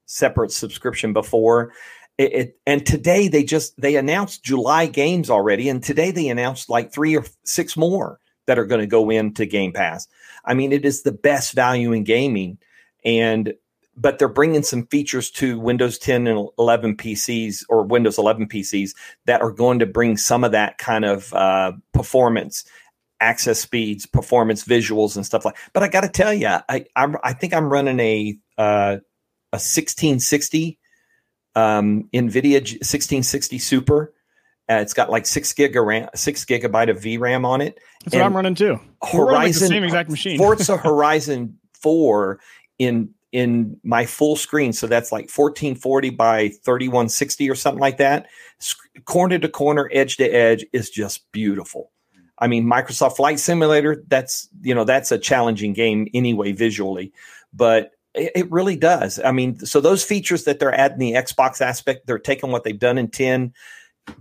separate 0.05 0.51
subscription 0.51 1.13
before. 1.13 1.73
It, 2.17 2.33
it, 2.33 2.59
and 2.65 2.85
today 2.85 3.27
they 3.27 3.43
just 3.43 3.79
they 3.79 3.95
announced 3.95 4.43
July 4.43 4.85
games 4.85 5.29
already, 5.29 5.69
and 5.69 5.81
today 5.81 6.11
they 6.11 6.27
announced 6.27 6.69
like 6.69 6.91
three 6.91 7.15
or 7.15 7.25
six 7.43 7.77
more 7.77 8.19
that 8.45 8.59
are 8.59 8.65
going 8.65 8.81
to 8.81 8.87
go 8.87 9.09
into 9.09 9.45
Game 9.45 9.71
Pass. 9.71 10.07
I 10.45 10.53
mean, 10.53 10.71
it 10.71 10.85
is 10.85 11.03
the 11.03 11.11
best 11.11 11.53
value 11.53 11.93
in 11.93 12.03
gaming, 12.03 12.57
and 13.05 13.53
but 13.95 14.19
they're 14.19 14.27
bringing 14.27 14.61
some 14.61 14.85
features 14.87 15.31
to 15.31 15.59
Windows 15.59 15.97
10 15.97 16.27
and 16.27 16.49
11 16.59 16.97
PCs 16.97 17.63
or 17.67 17.83
Windows 17.83 18.19
11 18.19 18.47
PCs 18.47 18.91
that 19.25 19.41
are 19.41 19.51
going 19.51 19.79
to 19.79 19.87
bring 19.87 20.17
some 20.17 20.43
of 20.43 20.51
that 20.51 20.77
kind 20.77 21.03
of 21.03 21.33
uh, 21.33 21.71
performance, 21.93 22.63
access 23.19 23.59
speeds, 23.59 24.05
performance 24.05 24.63
visuals, 24.63 25.15
and 25.15 25.25
stuff 25.25 25.45
like. 25.45 25.57
But 25.73 25.83
I 25.83 25.87
got 25.87 26.01
to 26.01 26.09
tell 26.09 26.33
you, 26.33 26.47
I, 26.47 26.85
I, 26.95 27.13
I 27.23 27.33
think 27.33 27.53
I'm 27.53 27.69
running 27.69 27.99
a 27.99 28.37
uh, 28.57 28.97
a 29.53 29.59
1660 29.59 30.77
um, 31.55 32.09
NVIDIA 32.13 32.59
1660 32.59 33.59
Super 33.59 34.13
uh, 34.69 34.75
it's 34.75 34.93
got 34.93 35.09
like 35.09 35.25
six 35.25 35.53
gig 35.53 35.77
of 35.77 35.85
RAM, 35.85 36.09
six 36.13 36.43
gigabyte 36.43 36.89
of 36.89 36.97
VRAM 36.97 37.45
on 37.45 37.61
it. 37.61 37.79
That's 38.03 38.13
and 38.13 38.21
what 38.21 38.27
I'm 38.27 38.35
running 38.35 38.55
too. 38.55 38.79
Horizon, 39.01 39.25
running 39.25 39.43
like 39.43 39.53
same 39.53 39.83
exact 39.83 40.09
machine. 40.09 40.37
Forza 40.37 40.77
Horizon 40.77 41.57
Four 41.73 42.39
in 42.77 43.13
in 43.31 43.79
my 43.83 44.05
full 44.05 44.35
screen, 44.35 44.73
so 44.73 44.87
that's 44.87 45.11
like 45.11 45.29
1440 45.29 46.09
by 46.11 46.49
3160 46.49 47.49
or 47.49 47.55
something 47.55 47.79
like 47.79 47.97
that. 47.97 48.27
Corner 49.05 49.39
to 49.39 49.47
corner, 49.47 49.89
edge 49.93 50.17
to 50.17 50.25
edge 50.25 50.65
is 50.73 50.89
just 50.89 51.31
beautiful. 51.31 51.91
I 52.39 52.47
mean, 52.47 52.65
Microsoft 52.65 53.17
Flight 53.17 53.39
Simulator. 53.39 54.03
That's 54.07 54.47
you 54.61 54.75
know 54.75 54.83
that's 54.83 55.11
a 55.11 55.17
challenging 55.17 55.73
game 55.73 56.07
anyway 56.13 56.51
visually, 56.51 57.11
but 57.53 57.91
it, 58.13 58.31
it 58.35 58.51
really 58.51 58.75
does. 58.75 59.19
I 59.23 59.31
mean, 59.31 59.59
so 59.59 59.81
those 59.81 60.03
features 60.03 60.43
that 60.43 60.59
they're 60.59 60.73
adding 60.73 60.99
the 60.99 61.13
Xbox 61.13 61.61
aspect, 61.61 62.07
they're 62.07 62.19
taking 62.19 62.51
what 62.51 62.63
they've 62.63 62.77
done 62.77 62.97
in 62.97 63.09
10 63.09 63.53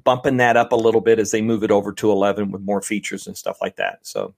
bumping 0.04 0.38
that 0.38 0.56
up 0.56 0.72
a 0.72 0.76
little 0.76 1.00
bit 1.00 1.18
as 1.18 1.30
they 1.30 1.42
move 1.42 1.62
it 1.62 1.70
over 1.70 1.92
to 1.92 2.10
11 2.10 2.50
with 2.50 2.62
more 2.62 2.82
features 2.82 3.26
and 3.26 3.36
stuff 3.36 3.58
like 3.60 3.76
that. 3.76 3.98
So 4.02 4.34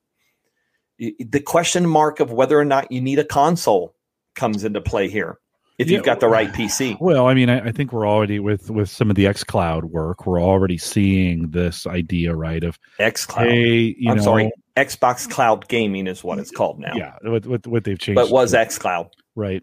the 0.98 1.40
question 1.40 1.88
mark 1.88 2.20
of 2.20 2.32
whether 2.32 2.58
or 2.58 2.64
not 2.64 2.90
you 2.92 3.00
need 3.00 3.18
a 3.18 3.24
console 3.24 3.94
comes 4.34 4.64
into 4.64 4.80
play 4.80 5.08
here 5.08 5.38
if 5.78 5.90
you've 5.90 6.04
got 6.04 6.20
the 6.20 6.28
right 6.28 6.52
PC. 6.52 6.98
Well, 7.00 7.26
I 7.26 7.34
mean, 7.34 7.48
I, 7.48 7.68
I, 7.68 7.72
think 7.72 7.92
we're 7.92 8.08
already 8.08 8.40
with 8.40 8.70
with 8.70 8.90
some 8.90 9.10
of 9.10 9.16
the 9.16 9.26
X 9.26 9.44
Cloud 9.44 9.86
work. 9.86 10.26
We're 10.26 10.42
already 10.42 10.76
seeing 10.78 11.50
this 11.50 11.86
idea, 11.86 12.34
right? 12.34 12.62
Of 12.64 12.78
X 12.98 13.24
Cloud. 13.24 13.48
Hey, 13.48 13.96
I'm 14.08 14.16
know, 14.16 14.22
sorry, 14.22 14.50
Xbox 14.76 15.28
Cloud 15.30 15.68
Gaming 15.68 16.06
is 16.06 16.22
what 16.22 16.38
it's 16.38 16.50
called 16.50 16.78
now. 16.78 16.92
Yeah, 16.94 17.14
what 17.22 17.46
what, 17.46 17.66
what 17.66 17.84
they've 17.84 17.98
changed, 17.98 18.16
but 18.16 18.30
was 18.30 18.54
X 18.54 18.78
Cloud 18.78 19.10
right? 19.38 19.62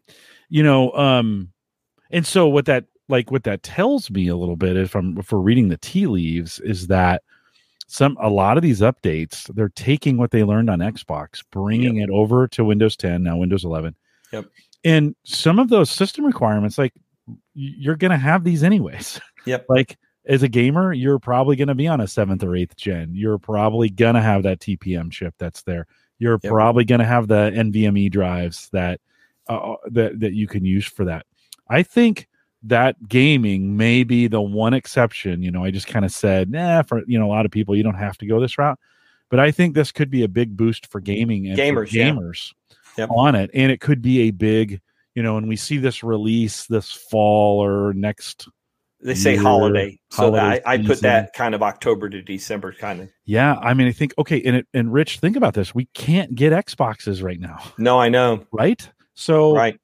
You 0.50 0.64
know, 0.64 0.92
um, 0.94 1.50
and 2.10 2.26
so 2.26 2.48
what 2.48 2.66
that 2.66 2.86
like 3.08 3.30
what 3.30 3.44
that 3.44 3.62
tells 3.62 4.10
me 4.10 4.28
a 4.28 4.36
little 4.36 4.56
bit 4.56 4.78
if 4.78 4.96
I'm 4.96 5.18
if 5.20 5.32
we're 5.32 5.40
reading 5.40 5.68
the 5.68 5.78
tea 5.78 6.08
leaves 6.08 6.60
is 6.60 6.88
that 6.88 7.22
some 7.88 8.18
a 8.20 8.30
lot 8.30 8.58
of 8.58 8.64
these 8.64 8.82
updates 8.82 9.54
they're 9.54 9.70
taking 9.70 10.18
what 10.18 10.32
they 10.32 10.44
learned 10.44 10.72
on 10.72 10.80
Xbox, 10.80 11.44
bringing 11.52 11.98
yep. 11.98 12.10
it 12.10 12.12
over 12.12 12.48
to 12.48 12.66
Windows 12.66 12.96
10 12.96 13.22
now 13.22 13.38
Windows 13.38 13.64
11. 13.64 13.96
Yep. 14.32 14.46
And 14.86 15.16
some 15.24 15.60
of 15.60 15.68
those 15.68 15.90
system 15.90 16.26
requirements, 16.26 16.78
like 16.78 16.94
you're 17.54 17.96
going 17.96 18.12
to 18.12 18.18
have 18.18 18.44
these 18.44 18.64
anyways. 18.64 19.20
Yep. 19.48 19.68
like 19.70 20.00
as 20.26 20.42
a 20.42 20.48
gamer, 20.48 20.92
you're 20.92 21.20
probably 21.20 21.56
going 21.56 21.68
to 21.68 21.76
be 21.76 21.88
on 21.88 22.02
a 22.02 22.08
seventh 22.08 22.44
or 22.44 22.56
eighth 22.56 22.76
gen. 22.76 23.12
You're 23.14 23.38
probably 23.38 23.92
going 23.92 24.16
to 24.16 24.22
have 24.22 24.42
that 24.42 24.60
TPM 24.60 25.12
chip 25.12 25.36
that's 25.38 25.62
there. 25.62 25.86
You're 26.18 26.40
yep. 26.42 26.52
probably 26.52 26.84
going 26.84 26.98
to 26.98 27.06
have 27.06 27.28
the 27.28 27.52
NVMe 27.56 28.10
drives 28.10 28.70
that 28.74 29.02
uh, 29.48 29.76
that 29.92 30.20
that 30.20 30.34
you 30.34 30.48
can 30.48 30.66
use 30.66 30.88
for 30.88 31.06
that. 31.06 31.28
I 31.70 31.84
think 31.84 32.28
that 32.64 32.96
gaming 33.08 33.78
may 33.78 34.04
be 34.04 34.26
the 34.26 34.42
one 34.42 34.74
exception. 34.74 35.44
You 35.44 35.52
know, 35.52 35.64
I 35.64 35.70
just 35.70 35.86
kind 35.86 36.06
of 36.06 36.12
said, 36.12 36.50
nah, 36.50 36.82
for 36.82 37.04
you 37.06 37.20
know, 37.20 37.28
a 37.28 37.34
lot 37.34 37.46
of 37.46 37.52
people, 37.52 37.76
you 37.76 37.84
don't 37.84 37.94
have 37.94 38.18
to 38.18 38.26
go 38.26 38.40
this 38.40 38.58
route. 38.58 38.80
But 39.30 39.40
I 39.40 39.52
think 39.52 39.76
this 39.76 39.92
could 39.92 40.10
be 40.10 40.24
a 40.24 40.28
big 40.28 40.58
boost 40.58 40.92
for 40.92 41.00
gaming 41.00 41.48
and 41.48 41.58
gamers, 41.58 41.92
gamers 41.92 42.52
yeah. 42.52 42.65
On 42.98 43.36
it. 43.36 43.50
And 43.54 43.72
it 43.72 43.82
could 43.82 44.02
be 44.02 44.22
a 44.22 44.32
big, 44.32 44.82
you 45.14 45.24
know, 45.24 45.38
and 45.38 45.48
we 45.48 45.56
see 45.56 45.78
this 45.78 46.04
release 46.04 46.66
this 46.68 46.92
fall 46.92 47.64
or 47.64 47.94
next 47.94 48.48
they 49.02 49.14
say 49.14 49.34
year, 49.34 49.42
holiday. 49.42 50.00
So 50.10 50.32
holiday 50.32 50.62
I, 50.66 50.74
I 50.74 50.78
put 50.78 51.02
that 51.02 51.34
kind 51.34 51.54
of 51.54 51.62
October 51.62 52.10
to 52.10 52.22
December 52.22 52.74
kind 52.74 53.02
of. 53.02 53.10
Yeah. 53.26 53.56
I 53.56 53.74
mean, 53.74 53.88
I 53.88 53.92
think 53.92 54.14
okay, 54.18 54.42
and 54.42 54.58
it 54.58 54.68
and 54.74 54.92
Rich, 54.92 55.20
think 55.20 55.36
about 55.36 55.54
this. 55.54 55.76
We 55.76 55.86
can't 55.94 56.34
get 56.36 56.54
Xboxes 56.54 57.22
right 57.22 57.40
now. 57.40 57.60
No, 57.78 58.00
I 58.00 58.10
know. 58.10 58.46
Right? 58.52 58.90
So 59.14 59.56
right. 59.56 59.80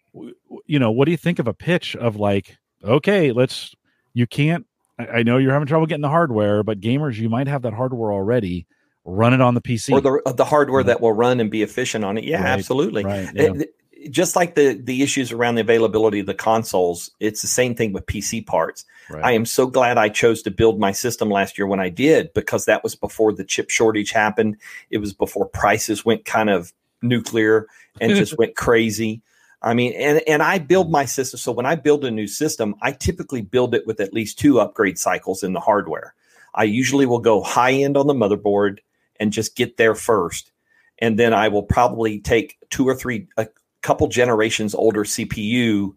you 0.65 0.79
know, 0.79 0.91
what 0.91 1.05
do 1.05 1.11
you 1.11 1.17
think 1.17 1.39
of 1.39 1.47
a 1.47 1.53
pitch 1.53 1.95
of 1.95 2.15
like 2.15 2.57
okay, 2.83 3.31
let's. 3.31 3.75
You 4.13 4.27
can't. 4.27 4.65
I 4.99 5.23
know 5.23 5.37
you're 5.37 5.53
having 5.53 5.67
trouble 5.67 5.85
getting 5.85 6.01
the 6.01 6.09
hardware, 6.09 6.63
but 6.63 6.81
gamers, 6.81 7.15
you 7.15 7.29
might 7.29 7.47
have 7.47 7.61
that 7.61 7.73
hardware 7.73 8.11
already. 8.11 8.67
Run 9.05 9.33
it 9.33 9.41
on 9.41 9.53
the 9.55 9.61
PC 9.61 9.91
or 9.91 10.01
the 10.01 10.21
uh, 10.25 10.33
the 10.33 10.45
hardware 10.45 10.83
that 10.83 11.01
will 11.01 11.13
run 11.13 11.39
and 11.39 11.49
be 11.49 11.63
efficient 11.63 12.05
on 12.05 12.17
it. 12.17 12.23
Yeah, 12.23 12.41
Right, 12.41 12.49
absolutely. 12.49 13.03
right, 13.03 13.29
yeah. 13.33 13.53
It- 13.53 13.75
just 14.09 14.35
like 14.35 14.55
the 14.55 14.73
the 14.73 15.03
issues 15.03 15.31
around 15.31 15.55
the 15.55 15.61
availability 15.61 16.19
of 16.19 16.25
the 16.25 16.33
consoles, 16.33 17.11
it's 17.19 17.41
the 17.41 17.47
same 17.47 17.75
thing 17.75 17.93
with 17.93 18.05
PC 18.05 18.45
parts. 18.45 18.85
Right. 19.09 19.23
I 19.23 19.31
am 19.33 19.45
so 19.45 19.67
glad 19.67 19.97
I 19.97 20.09
chose 20.09 20.41
to 20.43 20.51
build 20.51 20.79
my 20.79 20.91
system 20.91 21.29
last 21.29 21.57
year 21.57 21.67
when 21.67 21.79
I 21.79 21.89
did 21.89 22.33
because 22.33 22.65
that 22.65 22.83
was 22.83 22.95
before 22.95 23.33
the 23.33 23.43
chip 23.43 23.69
shortage 23.69 24.11
happened. 24.11 24.57
It 24.89 24.99
was 24.99 25.13
before 25.13 25.45
prices 25.45 26.05
went 26.05 26.25
kind 26.25 26.49
of 26.49 26.73
nuclear 27.01 27.67
and 27.99 28.15
just 28.15 28.37
went 28.37 28.55
crazy. 28.55 29.21
I 29.61 29.73
mean, 29.73 29.93
and 29.93 30.21
and 30.27 30.41
I 30.41 30.57
build 30.57 30.87
mm. 30.87 30.91
my 30.91 31.05
system. 31.05 31.37
So 31.37 31.51
when 31.51 31.65
I 31.65 31.75
build 31.75 32.03
a 32.05 32.11
new 32.11 32.27
system, 32.27 32.75
I 32.81 32.93
typically 32.93 33.41
build 33.41 33.75
it 33.75 33.85
with 33.85 33.99
at 33.99 34.13
least 34.13 34.39
two 34.39 34.59
upgrade 34.59 34.97
cycles 34.97 35.43
in 35.43 35.53
the 35.53 35.59
hardware. 35.59 36.15
I 36.53 36.63
usually 36.63 37.05
will 37.05 37.19
go 37.19 37.41
high 37.41 37.73
end 37.73 37.97
on 37.97 38.07
the 38.07 38.13
motherboard 38.13 38.79
and 39.21 39.31
just 39.31 39.55
get 39.55 39.77
there 39.77 39.95
first, 39.95 40.51
and 40.99 41.17
then 41.17 41.33
I 41.33 41.47
will 41.47 41.63
probably 41.63 42.19
take 42.19 42.57
two 42.69 42.85
or 42.85 42.95
three 42.95 43.27
a 43.37 43.47
couple 43.81 44.07
generations 44.07 44.75
older 44.75 45.03
CPU 45.03 45.93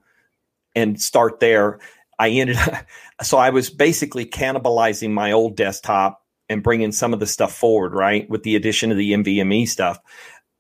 and 0.76 1.00
start 1.00 1.40
there. 1.40 1.80
I 2.18 2.28
ended 2.30 2.56
up, 2.56 2.86
so 3.22 3.38
I 3.38 3.50
was 3.50 3.70
basically 3.70 4.26
cannibalizing 4.26 5.10
my 5.10 5.32
old 5.32 5.56
desktop 5.56 6.22
and 6.48 6.62
bringing 6.62 6.92
some 6.92 7.14
of 7.14 7.20
the 7.20 7.26
stuff 7.26 7.54
forward, 7.54 7.94
right, 7.94 8.28
with 8.28 8.42
the 8.42 8.56
addition 8.56 8.90
of 8.90 8.98
the 8.98 9.12
NVMe 9.12 9.66
stuff. 9.66 9.98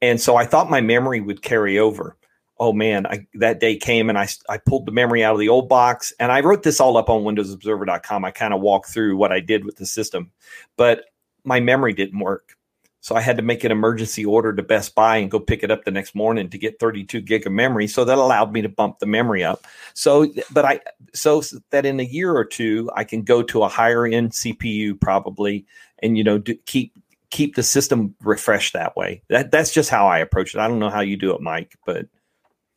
And 0.00 0.20
so 0.20 0.36
I 0.36 0.46
thought 0.46 0.70
my 0.70 0.80
memory 0.80 1.20
would 1.20 1.42
carry 1.42 1.78
over. 1.78 2.16
Oh 2.58 2.72
man, 2.72 3.06
I, 3.06 3.26
that 3.34 3.60
day 3.60 3.76
came 3.76 4.08
and 4.08 4.16
I, 4.16 4.28
I 4.48 4.58
pulled 4.58 4.86
the 4.86 4.92
memory 4.92 5.24
out 5.24 5.34
of 5.34 5.40
the 5.40 5.48
old 5.48 5.68
box 5.68 6.12
and 6.20 6.30
I 6.30 6.40
wrote 6.40 6.62
this 6.62 6.80
all 6.80 6.96
up 6.96 7.10
on 7.10 7.22
windowsobserver.com. 7.22 8.24
I 8.24 8.30
kind 8.30 8.54
of 8.54 8.60
walked 8.60 8.88
through 8.88 9.16
what 9.16 9.32
I 9.32 9.40
did 9.40 9.64
with 9.64 9.76
the 9.76 9.86
system, 9.86 10.30
but 10.76 11.04
my 11.44 11.60
memory 11.60 11.92
didn't 11.92 12.18
work. 12.18 12.56
So 13.00 13.14
I 13.14 13.20
had 13.20 13.36
to 13.36 13.42
make 13.42 13.64
an 13.64 13.70
emergency 13.70 14.24
order 14.24 14.54
to 14.54 14.62
Best 14.62 14.94
Buy 14.94 15.18
and 15.18 15.30
go 15.30 15.38
pick 15.38 15.62
it 15.62 15.70
up 15.70 15.84
the 15.84 15.90
next 15.90 16.14
morning 16.14 16.48
to 16.48 16.56
get 16.56 16.80
32 16.80 17.20
gig 17.20 17.46
of 17.46 17.52
memory. 17.52 17.86
So 17.86 18.02
that 18.06 18.16
allowed 18.16 18.50
me 18.50 18.62
to 18.62 18.68
bump 18.70 18.98
the 18.98 19.04
memory 19.04 19.44
up. 19.44 19.66
So, 19.92 20.32
but 20.50 20.64
I, 20.64 20.80
so 21.12 21.42
that 21.68 21.84
in 21.84 22.00
a 22.00 22.04
year 22.04 22.34
or 22.34 22.46
two, 22.46 22.90
I 22.96 23.04
can 23.04 23.20
go 23.20 23.42
to 23.42 23.62
a 23.62 23.68
higher 23.68 24.06
end 24.06 24.30
CPU 24.30 24.98
probably, 24.98 25.66
and 25.98 26.16
you 26.16 26.24
know, 26.24 26.38
do, 26.38 26.54
keep 26.64 26.94
keep 27.28 27.56
the 27.56 27.62
system 27.62 28.14
refreshed 28.22 28.72
that 28.72 28.96
way. 28.96 29.20
That 29.28 29.50
that's 29.50 29.70
just 29.70 29.90
how 29.90 30.06
I 30.06 30.20
approach 30.20 30.54
it. 30.54 30.60
I 30.60 30.66
don't 30.66 30.78
know 30.78 30.88
how 30.88 31.00
you 31.00 31.18
do 31.18 31.34
it, 31.34 31.42
Mike, 31.42 31.76
but 31.84 32.06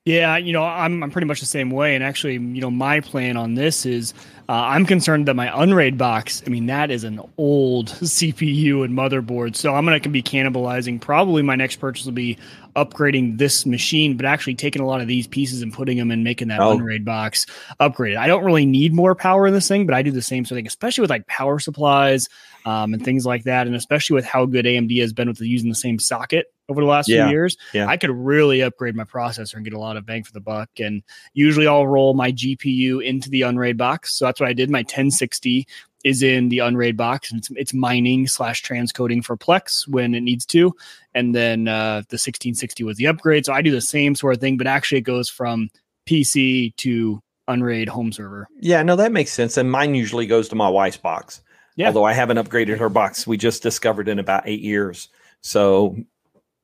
Yeah, 0.07 0.37
you 0.37 0.53
know, 0.53 0.63
I'm 0.63 1.03
I'm 1.03 1.11
pretty 1.11 1.27
much 1.27 1.41
the 1.41 1.45
same 1.45 1.69
way. 1.69 1.93
And 1.93 2.01
actually, 2.01 2.35
you 2.35 2.61
know, 2.61 2.71
my 2.71 3.01
plan 3.01 3.35
on 3.35 3.55
this 3.55 3.85
is 3.85 4.13
uh, 4.47 4.53
I'm 4.53 4.85
concerned 4.85 5.27
that 5.27 5.33
my 5.33 5.51
Unraid 5.61 5.97
box, 5.97 6.41
I 6.47 6.49
mean, 6.49 6.67
that 6.67 6.89
is 6.91 7.03
an 7.03 7.19
old 7.37 7.87
CPU 7.89 8.85
and 8.85 8.97
motherboard. 8.97 9.57
So 9.57 9.75
I'm 9.75 9.85
going 9.85 10.01
to 10.01 10.07
be 10.07 10.23
cannibalizing. 10.23 11.01
Probably 11.01 11.41
my 11.41 11.57
next 11.57 11.75
purchase 11.81 12.05
will 12.05 12.13
be 12.13 12.37
upgrading 12.77 13.37
this 13.37 13.65
machine, 13.65 14.15
but 14.15 14.25
actually 14.25 14.55
taking 14.55 14.81
a 14.81 14.87
lot 14.87 15.01
of 15.01 15.07
these 15.09 15.27
pieces 15.27 15.61
and 15.61 15.73
putting 15.73 15.97
them 15.97 16.09
and 16.09 16.23
making 16.23 16.47
that 16.47 16.61
Oh. 16.61 16.77
Unraid 16.77 17.03
box 17.03 17.45
upgraded. 17.81 18.15
I 18.15 18.27
don't 18.27 18.45
really 18.45 18.65
need 18.65 18.93
more 18.93 19.13
power 19.13 19.45
in 19.45 19.53
this 19.53 19.67
thing, 19.67 19.85
but 19.85 19.93
I 19.93 20.03
do 20.03 20.11
the 20.11 20.21
same 20.21 20.45
sort 20.45 20.53
of 20.53 20.59
thing, 20.59 20.67
especially 20.67 21.01
with 21.01 21.09
like 21.09 21.27
power 21.27 21.59
supplies 21.59 22.29
um, 22.65 22.93
and 22.93 23.03
things 23.03 23.25
like 23.25 23.43
that. 23.43 23.67
And 23.67 23.75
especially 23.75 24.15
with 24.15 24.25
how 24.25 24.45
good 24.45 24.65
AMD 24.65 24.99
has 25.01 25.13
been 25.13 25.27
with 25.27 25.39
using 25.41 25.69
the 25.69 25.75
same 25.75 25.99
socket 25.99 26.47
over 26.69 26.81
the 26.81 26.87
last 26.87 27.07
Yeah, 27.07 27.25
few 27.27 27.31
years. 27.31 27.57
yeah. 27.73 27.87
I 27.87 27.97
could 27.97 28.09
really 28.09 28.61
upgrade 28.61 28.95
my 28.95 29.03
processor 29.05 29.55
and 29.55 29.63
get 29.63 29.73
a 29.73 29.79
lot 29.79 29.95
of 29.97 30.05
bang 30.05 30.23
for 30.23 30.33
the 30.33 30.41
buck. 30.41 30.69
And 30.79 31.01
usually 31.33 31.67
I'll 31.67 31.87
roll 31.87 32.13
my 32.13 32.31
GPU 32.31 33.03
into 33.03 33.29
the 33.29 33.43
Unraid 33.43 33.77
box. 33.77 34.13
So 34.17 34.25
that's 34.25 34.39
what 34.39 34.49
I 34.49 34.53
did. 34.53 34.69
My 34.69 34.79
1060 34.79 35.65
is 36.03 36.21
in 36.23 36.49
the 36.49 36.59
Unraid 36.59 36.95
box 36.97 37.31
and 37.31 37.39
it's, 37.39 37.49
it's 37.51 37.73
mining 37.73 38.27
slash 38.27 38.63
transcoding 38.63 39.23
for 39.23 39.35
Plex 39.37 39.87
when 39.87 40.13
it 40.13 40.21
needs 40.21 40.45
to. 40.47 40.73
And 41.13 41.33
then 41.33 41.67
uh, 41.67 42.03
the 42.09 42.15
1660 42.15 42.83
was 42.83 42.97
the 42.97 43.07
upgrade. 43.07 43.45
So 43.45 43.53
I 43.53 43.61
do 43.61 43.71
the 43.71 43.81
same 43.81 44.13
sort 44.15 44.35
of 44.35 44.41
thing, 44.41 44.57
but 44.57 44.67
actually 44.67 44.99
it 44.99 45.01
goes 45.01 45.29
from 45.29 45.69
PC 46.07 46.75
to 46.77 47.21
Unraid 47.49 47.87
home 47.87 48.11
server. 48.11 48.47
yeah, 48.59 48.83
no, 48.83 48.97
that 48.97 49.13
makes 49.13 49.31
sense. 49.31 49.55
And 49.55 49.71
mine 49.71 49.95
usually 49.95 50.25
goes 50.25 50.49
to 50.49 50.55
my 50.55 50.67
wife's 50.67 50.97
box. 50.97 51.41
Yeah. 51.77 51.87
Although 51.87 52.03
I 52.03 52.13
haven't 52.13 52.37
upgraded 52.37 52.79
her 52.79 52.89
box, 52.89 53.25
we 53.25 53.37
just 53.37 53.63
discovered 53.63 54.09
in 54.09 54.19
about 54.19 54.43
eight 54.45 54.61
years. 54.61 55.09
So 55.41 55.95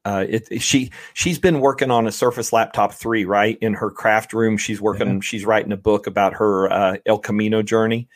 uh, 0.05 0.25
it, 0.27 0.61
she 0.61 0.91
she's 1.13 1.39
been 1.39 1.61
working 1.61 1.91
on 1.91 2.07
a 2.07 2.11
Surface 2.11 2.51
Laptop 2.51 2.93
three, 2.93 3.23
right, 3.23 3.57
in 3.61 3.75
her 3.75 3.89
craft 3.89 4.33
room. 4.33 4.57
She's 4.57 4.81
working. 4.81 5.21
She's 5.21 5.45
writing 5.45 5.71
a 5.71 5.77
book 5.77 6.07
about 6.07 6.33
her 6.33 6.69
uh, 6.71 6.97
El 7.05 7.19
Camino 7.19 7.61
journey, 7.61 8.09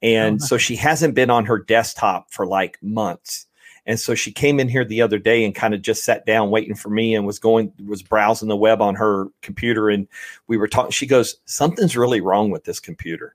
and 0.00 0.40
Oh, 0.40 0.44
so 0.46 0.56
she 0.56 0.76
hasn't 0.76 1.14
been 1.14 1.28
on 1.28 1.44
her 1.46 1.58
desktop 1.58 2.32
for 2.32 2.46
like 2.46 2.78
months. 2.82 3.46
And 3.86 4.00
so 4.00 4.14
she 4.14 4.32
came 4.32 4.60
in 4.60 4.68
here 4.68 4.84
the 4.84 5.02
other 5.02 5.18
day 5.18 5.44
and 5.44 5.54
kind 5.54 5.74
of 5.74 5.82
just 5.82 6.04
sat 6.04 6.24
down 6.24 6.50
waiting 6.50 6.74
for 6.74 6.88
me 6.88 7.14
and 7.14 7.26
was 7.26 7.38
going 7.38 7.72
was 7.84 8.02
browsing 8.02 8.48
the 8.48 8.56
web 8.56 8.80
on 8.80 8.94
her 8.94 9.26
computer 9.42 9.90
and 9.90 10.08
we 10.46 10.56
were 10.56 10.68
talking. 10.68 10.92
She 10.92 11.06
goes, 11.06 11.36
"Something's 11.44 11.96
really 11.96 12.20
wrong 12.20 12.50
with 12.50 12.64
this 12.64 12.80
computer." 12.80 13.34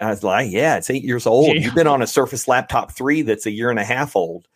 I 0.00 0.10
was 0.10 0.22
like, 0.22 0.50
"Yeah, 0.50 0.76
it's 0.76 0.90
eight 0.90 1.04
years 1.04 1.26
old. 1.26 1.48
Yeah. 1.48 1.60
You've 1.62 1.74
been 1.74 1.86
on 1.86 2.02
a 2.02 2.06
Surface 2.06 2.48
Laptop 2.48 2.92
three 2.92 3.22
that's 3.22 3.46
a 3.46 3.50
year 3.50 3.70
and 3.70 3.78
a 3.78 3.84
half 3.84 4.16
old." 4.16 4.46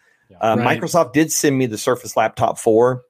Uh, 0.40 0.56
Right. 0.58 0.80
Microsoft 0.80 1.12
did 1.12 1.30
send 1.30 1.56
me 1.58 1.66
the 1.66 1.78
Surface 1.78 2.16
Laptop 2.16 2.58
4, 2.58 3.02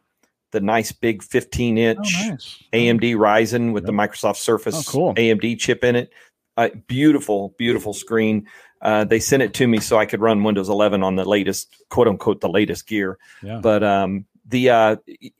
the 0.51 0.61
nice 0.61 0.92
big 0.92 1.23
15 1.23 1.79
Oh, 1.79 1.81
inch 1.81 2.12
nice. 2.29 2.62
AMD 2.73 3.14
Ryzen 3.14 3.73
with 3.73 3.87
the 3.87 3.92
Microsoft 3.92 4.37
Surface 4.37 4.87
Oh, 4.88 4.90
cool. 4.92 5.14
AMD 5.14 5.59
chip 5.59 5.85
in 5.85 5.94
it. 5.97 6.12
Uh, 6.57 6.68
beautiful, 6.88 7.55
beautiful 7.57 7.94
screen. 7.94 8.47
Uh, 8.83 9.05
they 9.05 9.20
sent 9.20 9.42
it 9.42 9.55
to 9.55 9.66
me 9.66 9.79
so 9.81 9.97
I 9.97 10.07
could 10.07 10.20
run 10.20 10.42
Windows 10.44 10.68
11 10.68 11.03
on 11.03 11.16
the 11.16 11.25
latest, 11.25 11.75
quote 11.88 12.09
unquote, 12.09 12.40
the 12.40 12.49
latest 12.51 12.87
gear. 12.87 13.16
Yeah. 13.42 13.61
But 13.62 13.83
um, 13.83 14.27
the 14.47 14.70
uh, 14.70 14.97
it, 15.07 15.33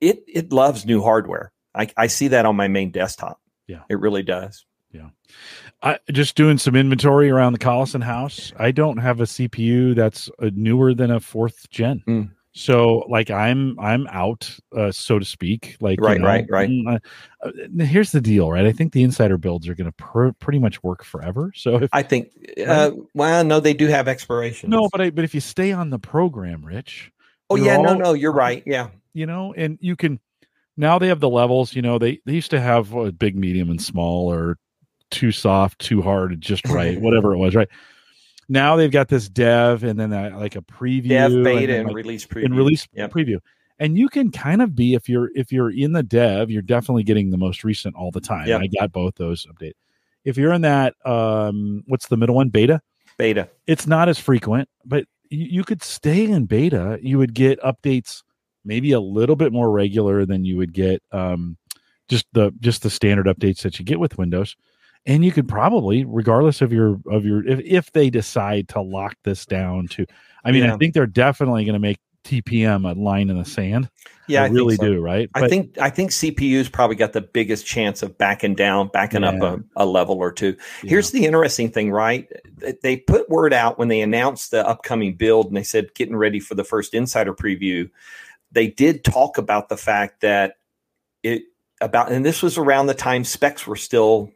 it 0.00 0.24
it 0.28 0.52
loves 0.52 0.86
new 0.86 1.02
hardware. 1.02 1.52
I, 1.74 1.88
I 1.96 2.06
see 2.06 2.28
that 2.28 2.46
on 2.46 2.54
my 2.54 2.68
main 2.68 2.90
desktop. 2.92 3.40
Yeah. 3.66 3.80
it 3.88 3.98
really 3.98 4.22
does. 4.22 4.64
I 5.84 5.98
just 6.10 6.34
doing 6.34 6.56
some 6.58 6.74
inventory 6.74 7.30
around 7.30 7.52
the 7.52 7.58
Collison 7.58 8.02
house. 8.02 8.52
I 8.58 8.70
don't 8.72 8.96
have 8.96 9.20
a 9.20 9.24
CPU 9.24 9.94
that's 9.94 10.30
uh, 10.42 10.50
newer 10.54 10.94
than 10.94 11.10
a 11.10 11.20
fourth 11.20 11.68
gen. 11.70 12.02
Mm. 12.08 12.30
So 12.56 13.04
like 13.08 13.30
I'm 13.30 13.78
I'm 13.80 14.06
out, 14.06 14.48
uh, 14.76 14.92
so 14.92 15.18
to 15.18 15.24
speak. 15.24 15.76
Like 15.80 15.98
you 16.00 16.06
Right, 16.06 16.20
know, 16.20 16.26
right, 16.26 16.46
right. 16.48 16.70
mm, 16.70 17.00
uh, 17.42 17.48
uh, 17.48 17.84
here's 17.84 18.12
the 18.12 18.20
deal, 18.20 18.50
right? 18.50 18.64
I 18.64 18.72
think 18.72 18.92
the 18.92 19.02
insider 19.02 19.36
builds 19.36 19.68
are 19.68 19.74
going 19.74 19.86
to 19.90 19.92
pr- 19.92 20.30
pretty 20.38 20.60
much 20.60 20.82
work 20.82 21.04
forever. 21.04 21.52
So 21.54 21.76
if 21.76 21.90
I 21.92 22.02
think. 22.02 22.30
Uh, 22.66 22.92
well, 23.12 23.44
no, 23.44 23.60
they 23.60 23.74
do 23.74 23.88
have 23.88 24.06
expirations. 24.08 24.70
no, 24.70 24.88
but 24.90 25.00
I, 25.00 25.10
but 25.10 25.24
if 25.24 25.34
you 25.34 25.40
stay 25.40 25.72
on 25.72 25.90
the 25.90 25.98
program, 25.98 26.64
Rich, 26.64 27.10
oh 27.50 27.56
yeah, 27.56 27.76
no, 27.76 27.88
all- 27.90 27.98
no, 27.98 28.12
you're 28.14 28.32
right. 28.32 28.62
Yeah, 28.64 28.88
you 29.12 29.26
know, 29.26 29.52
and 29.54 29.76
you 29.82 29.96
can 29.96 30.18
now 30.76 30.98
they 30.98 31.08
have 31.08 31.20
the 31.20 31.28
levels. 31.28 31.74
You 31.74 31.82
know, 31.82 31.98
they 31.98 32.20
they 32.24 32.34
used 32.34 32.52
to 32.52 32.60
have 32.60 32.96
uh, 32.96 33.10
big, 33.10 33.36
medium, 33.36 33.68
and 33.68 33.82
small, 33.82 34.32
or 34.32 34.58
too 35.10 35.32
soft, 35.32 35.78
too 35.78 36.02
hard, 36.02 36.40
just 36.40 36.66
right, 36.68 37.00
whatever 37.00 37.32
it 37.32 37.38
was, 37.38 37.54
right. 37.54 37.68
Now 38.48 38.76
they've 38.76 38.90
got 38.90 39.08
this 39.08 39.28
dev 39.28 39.84
and 39.84 39.98
then 39.98 40.12
uh, 40.12 40.36
like 40.36 40.54
a 40.56 40.60
preview, 40.62 41.08
dev 41.08 41.32
and 41.32 41.44
beta 41.44 41.76
and, 41.78 41.86
like, 41.88 41.96
release 41.96 42.26
preview. 42.26 42.44
and 42.44 42.56
release 42.56 42.86
Yep. 42.92 43.12
preview. 43.12 43.38
And 43.78 43.98
you 43.98 44.08
can 44.08 44.30
kind 44.30 44.62
of 44.62 44.74
be 44.76 44.94
if 44.94 45.08
you're 45.08 45.30
if 45.34 45.50
you're 45.50 45.70
in 45.70 45.92
the 45.92 46.02
dev, 46.02 46.50
you're 46.50 46.62
definitely 46.62 47.02
getting 47.04 47.30
the 47.30 47.38
most 47.38 47.64
recent 47.64 47.96
all 47.96 48.10
the 48.10 48.20
time. 48.20 48.46
Yep. 48.46 48.60
I 48.60 48.66
got 48.68 48.92
both 48.92 49.14
those 49.16 49.46
updates. 49.46 49.72
If 50.24 50.36
you're 50.36 50.52
in 50.52 50.62
that, 50.62 50.94
um, 51.06 51.82
what's 51.86 52.08
the 52.08 52.16
middle 52.16 52.34
one? 52.34 52.50
Beta. 52.50 52.80
beta. 53.18 53.48
It's 53.66 53.86
not 53.86 54.08
as 54.08 54.18
frequent, 54.18 54.68
but 54.84 55.06
you, 55.28 55.46
you 55.46 55.64
could 55.64 55.82
stay 55.82 56.24
in 56.24 56.46
beta. 56.46 56.98
You 57.02 57.18
would 57.18 57.34
get 57.34 57.60
updates 57.62 58.22
maybe 58.64 58.92
a 58.92 59.00
little 59.00 59.36
bit 59.36 59.52
more 59.52 59.70
regular 59.70 60.24
than 60.24 60.44
you 60.44 60.56
would 60.56 60.72
get 60.72 61.02
um, 61.12 61.56
just 62.08 62.26
the 62.32 62.52
just 62.60 62.82
the 62.82 62.90
standard 62.90 63.26
updates 63.26 63.62
that 63.62 63.78
you 63.78 63.84
get 63.84 63.98
with 64.00 64.18
Windows. 64.18 64.54
And 65.06 65.24
you 65.24 65.32
could 65.32 65.48
probably, 65.48 66.04
regardless 66.04 66.62
of 66.62 66.72
your 66.72 66.98
of 67.10 67.24
your 67.26 67.46
if, 67.46 67.60
if 67.60 67.92
they 67.92 68.10
decide 68.10 68.68
to 68.70 68.80
lock 68.80 69.16
this 69.24 69.44
down 69.44 69.88
to 69.88 70.06
I 70.44 70.52
mean, 70.52 70.64
Yeah. 70.64 70.74
I 70.74 70.76
think 70.76 70.94
they're 70.94 71.06
definitely 71.06 71.64
going 71.64 71.74
to 71.74 71.78
make 71.80 71.98
TPM 72.24 72.90
a 72.90 72.98
line 72.98 73.30
in 73.30 73.38
the 73.38 73.44
sand. 73.44 73.90
Yeah, 74.26 74.42
I, 74.42 74.46
I 74.46 74.48
really 74.48 74.76
so. 74.76 74.84
do, 74.84 75.00
right? 75.00 75.28
I 75.34 75.48
think 75.48 75.78
I 75.78 75.90
think 75.90 76.10
CPU's 76.10 76.70
probably 76.70 76.96
got 76.96 77.12
the 77.12 77.20
biggest 77.20 77.66
chance 77.66 78.02
of 78.02 78.16
backing 78.16 78.54
down, 78.54 78.88
backing 78.88 79.24
up 79.24 79.42
a, 79.42 79.62
a 79.76 79.84
level 79.84 80.16
or 80.16 80.32
two. 80.32 80.56
Yeah. 80.82 80.90
Here's 80.90 81.10
the 81.10 81.26
interesting 81.26 81.70
thing, 81.70 81.90
right? 81.90 82.26
They 82.82 82.96
put 82.96 83.28
word 83.28 83.52
out 83.52 83.78
when 83.78 83.88
they 83.88 84.00
announced 84.00 84.50
the 84.50 84.66
upcoming 84.66 85.16
build 85.16 85.48
and 85.48 85.56
they 85.56 85.62
said 85.62 85.94
getting 85.94 86.16
ready 86.16 86.40
for 86.40 86.54
the 86.54 86.64
first 86.64 86.94
insider 86.94 87.34
preview. 87.34 87.90
They 88.50 88.68
did 88.68 89.04
talk 89.04 89.36
about 89.36 89.68
the 89.68 89.76
fact 89.76 90.22
that 90.22 90.54
it 91.22 91.42
about 91.82 92.10
and 92.10 92.24
this 92.24 92.42
was 92.42 92.56
around 92.56 92.86
the 92.86 92.94
time 92.94 93.24
specs 93.24 93.66
were 93.66 93.76
still 93.76 94.30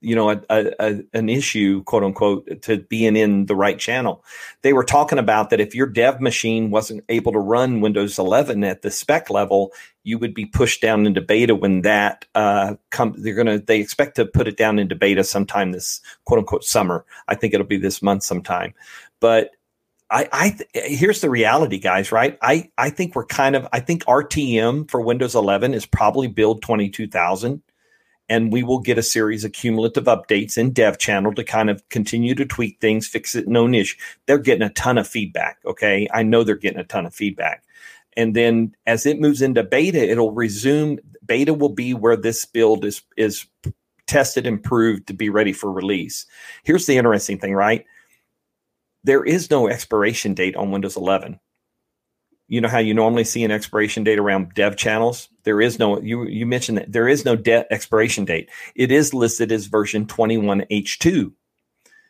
you 0.00 0.14
know 0.14 0.30
a, 0.30 0.40
a, 0.50 1.02
an 1.14 1.28
issue 1.28 1.82
quote 1.84 2.04
unquote 2.04 2.62
to 2.62 2.78
being 2.78 3.16
in 3.16 3.46
the 3.46 3.56
right 3.56 3.78
channel 3.78 4.24
they 4.62 4.72
were 4.72 4.84
talking 4.84 5.18
about 5.18 5.50
that 5.50 5.60
if 5.60 5.74
your 5.74 5.86
dev 5.86 6.20
machine 6.20 6.70
wasn't 6.70 7.02
able 7.08 7.32
to 7.32 7.38
run 7.38 7.80
windows 7.80 8.18
11 8.18 8.62
at 8.64 8.82
the 8.82 8.90
spec 8.90 9.30
level 9.30 9.72
you 10.04 10.18
would 10.18 10.34
be 10.34 10.46
pushed 10.46 10.82
down 10.82 11.06
into 11.06 11.20
beta 11.20 11.54
when 11.54 11.82
that 11.82 12.24
uh 12.34 12.74
come 12.90 13.14
they're 13.18 13.34
gonna 13.34 13.58
they 13.58 13.80
expect 13.80 14.16
to 14.16 14.26
put 14.26 14.48
it 14.48 14.56
down 14.56 14.78
into 14.78 14.94
beta 14.94 15.24
sometime 15.24 15.72
this 15.72 16.00
quote 16.24 16.38
unquote 16.38 16.64
summer 16.64 17.04
i 17.28 17.34
think 17.34 17.54
it'll 17.54 17.66
be 17.66 17.78
this 17.78 18.02
month 18.02 18.22
sometime 18.22 18.74
but 19.20 19.50
I, 20.08 20.28
I 20.30 20.50
th- 20.50 20.98
here's 20.98 21.20
the 21.20 21.30
reality, 21.30 21.78
guys. 21.78 22.12
Right? 22.12 22.38
I 22.40 22.70
I 22.78 22.90
think 22.90 23.14
we're 23.16 23.26
kind 23.26 23.56
of 23.56 23.66
I 23.72 23.80
think 23.80 24.04
RTM 24.04 24.88
for 24.88 25.00
Windows 25.00 25.34
11 25.34 25.74
is 25.74 25.84
probably 25.84 26.28
build 26.28 26.62
22,000, 26.62 27.60
and 28.28 28.52
we 28.52 28.62
will 28.62 28.78
get 28.78 28.98
a 28.98 29.02
series 29.02 29.44
of 29.44 29.52
cumulative 29.52 30.04
updates 30.04 30.58
in 30.58 30.72
Dev 30.72 30.98
Channel 30.98 31.34
to 31.34 31.44
kind 31.44 31.70
of 31.70 31.88
continue 31.88 32.34
to 32.34 32.44
tweak 32.44 32.80
things, 32.80 33.06
fix 33.06 33.34
it, 33.34 33.46
no 33.48 33.66
niche. 33.66 33.96
They're 34.26 34.38
getting 34.38 34.66
a 34.66 34.72
ton 34.72 34.98
of 34.98 35.06
feedback. 35.06 35.58
Okay, 35.64 36.08
I 36.12 36.22
know 36.22 36.44
they're 36.44 36.56
getting 36.56 36.80
a 36.80 36.84
ton 36.84 37.06
of 37.06 37.14
feedback, 37.14 37.64
and 38.16 38.34
then 38.34 38.74
as 38.86 39.06
it 39.06 39.20
moves 39.20 39.42
into 39.42 39.62
beta, 39.62 39.98
it'll 40.10 40.32
resume. 40.32 40.98
Beta 41.24 41.54
will 41.54 41.70
be 41.70 41.94
where 41.94 42.16
this 42.16 42.44
build 42.44 42.84
is 42.84 43.02
is 43.16 43.46
tested 44.06 44.46
and 44.46 44.62
proved 44.62 45.08
to 45.08 45.14
be 45.14 45.28
ready 45.28 45.52
for 45.52 45.72
release. 45.72 46.26
Here's 46.62 46.86
the 46.86 46.96
interesting 46.96 47.38
thing, 47.38 47.54
right? 47.54 47.84
there 49.06 49.24
is 49.24 49.50
no 49.52 49.68
expiration 49.68 50.34
date 50.34 50.56
on 50.56 50.72
Windows 50.72 50.96
11. 50.96 51.38
You 52.48 52.60
know 52.60 52.68
how 52.68 52.78
you 52.78 52.94
normally 52.94 53.24
see 53.24 53.42
an 53.44 53.50
expiration 53.50 54.04
date 54.04 54.18
around 54.18 54.54
dev 54.54 54.76
channels? 54.76 55.28
There 55.42 55.60
is 55.60 55.78
no, 55.78 56.00
you, 56.00 56.24
you 56.26 56.46
mentioned 56.46 56.78
that 56.78 56.92
there 56.92 57.08
is 57.08 57.24
no 57.24 57.34
de- 57.34 57.70
expiration 57.72 58.24
date. 58.24 58.48
It 58.74 58.92
is 58.92 59.12
listed 59.12 59.50
as 59.50 59.66
version 59.66 60.06
21H2. 60.06 61.32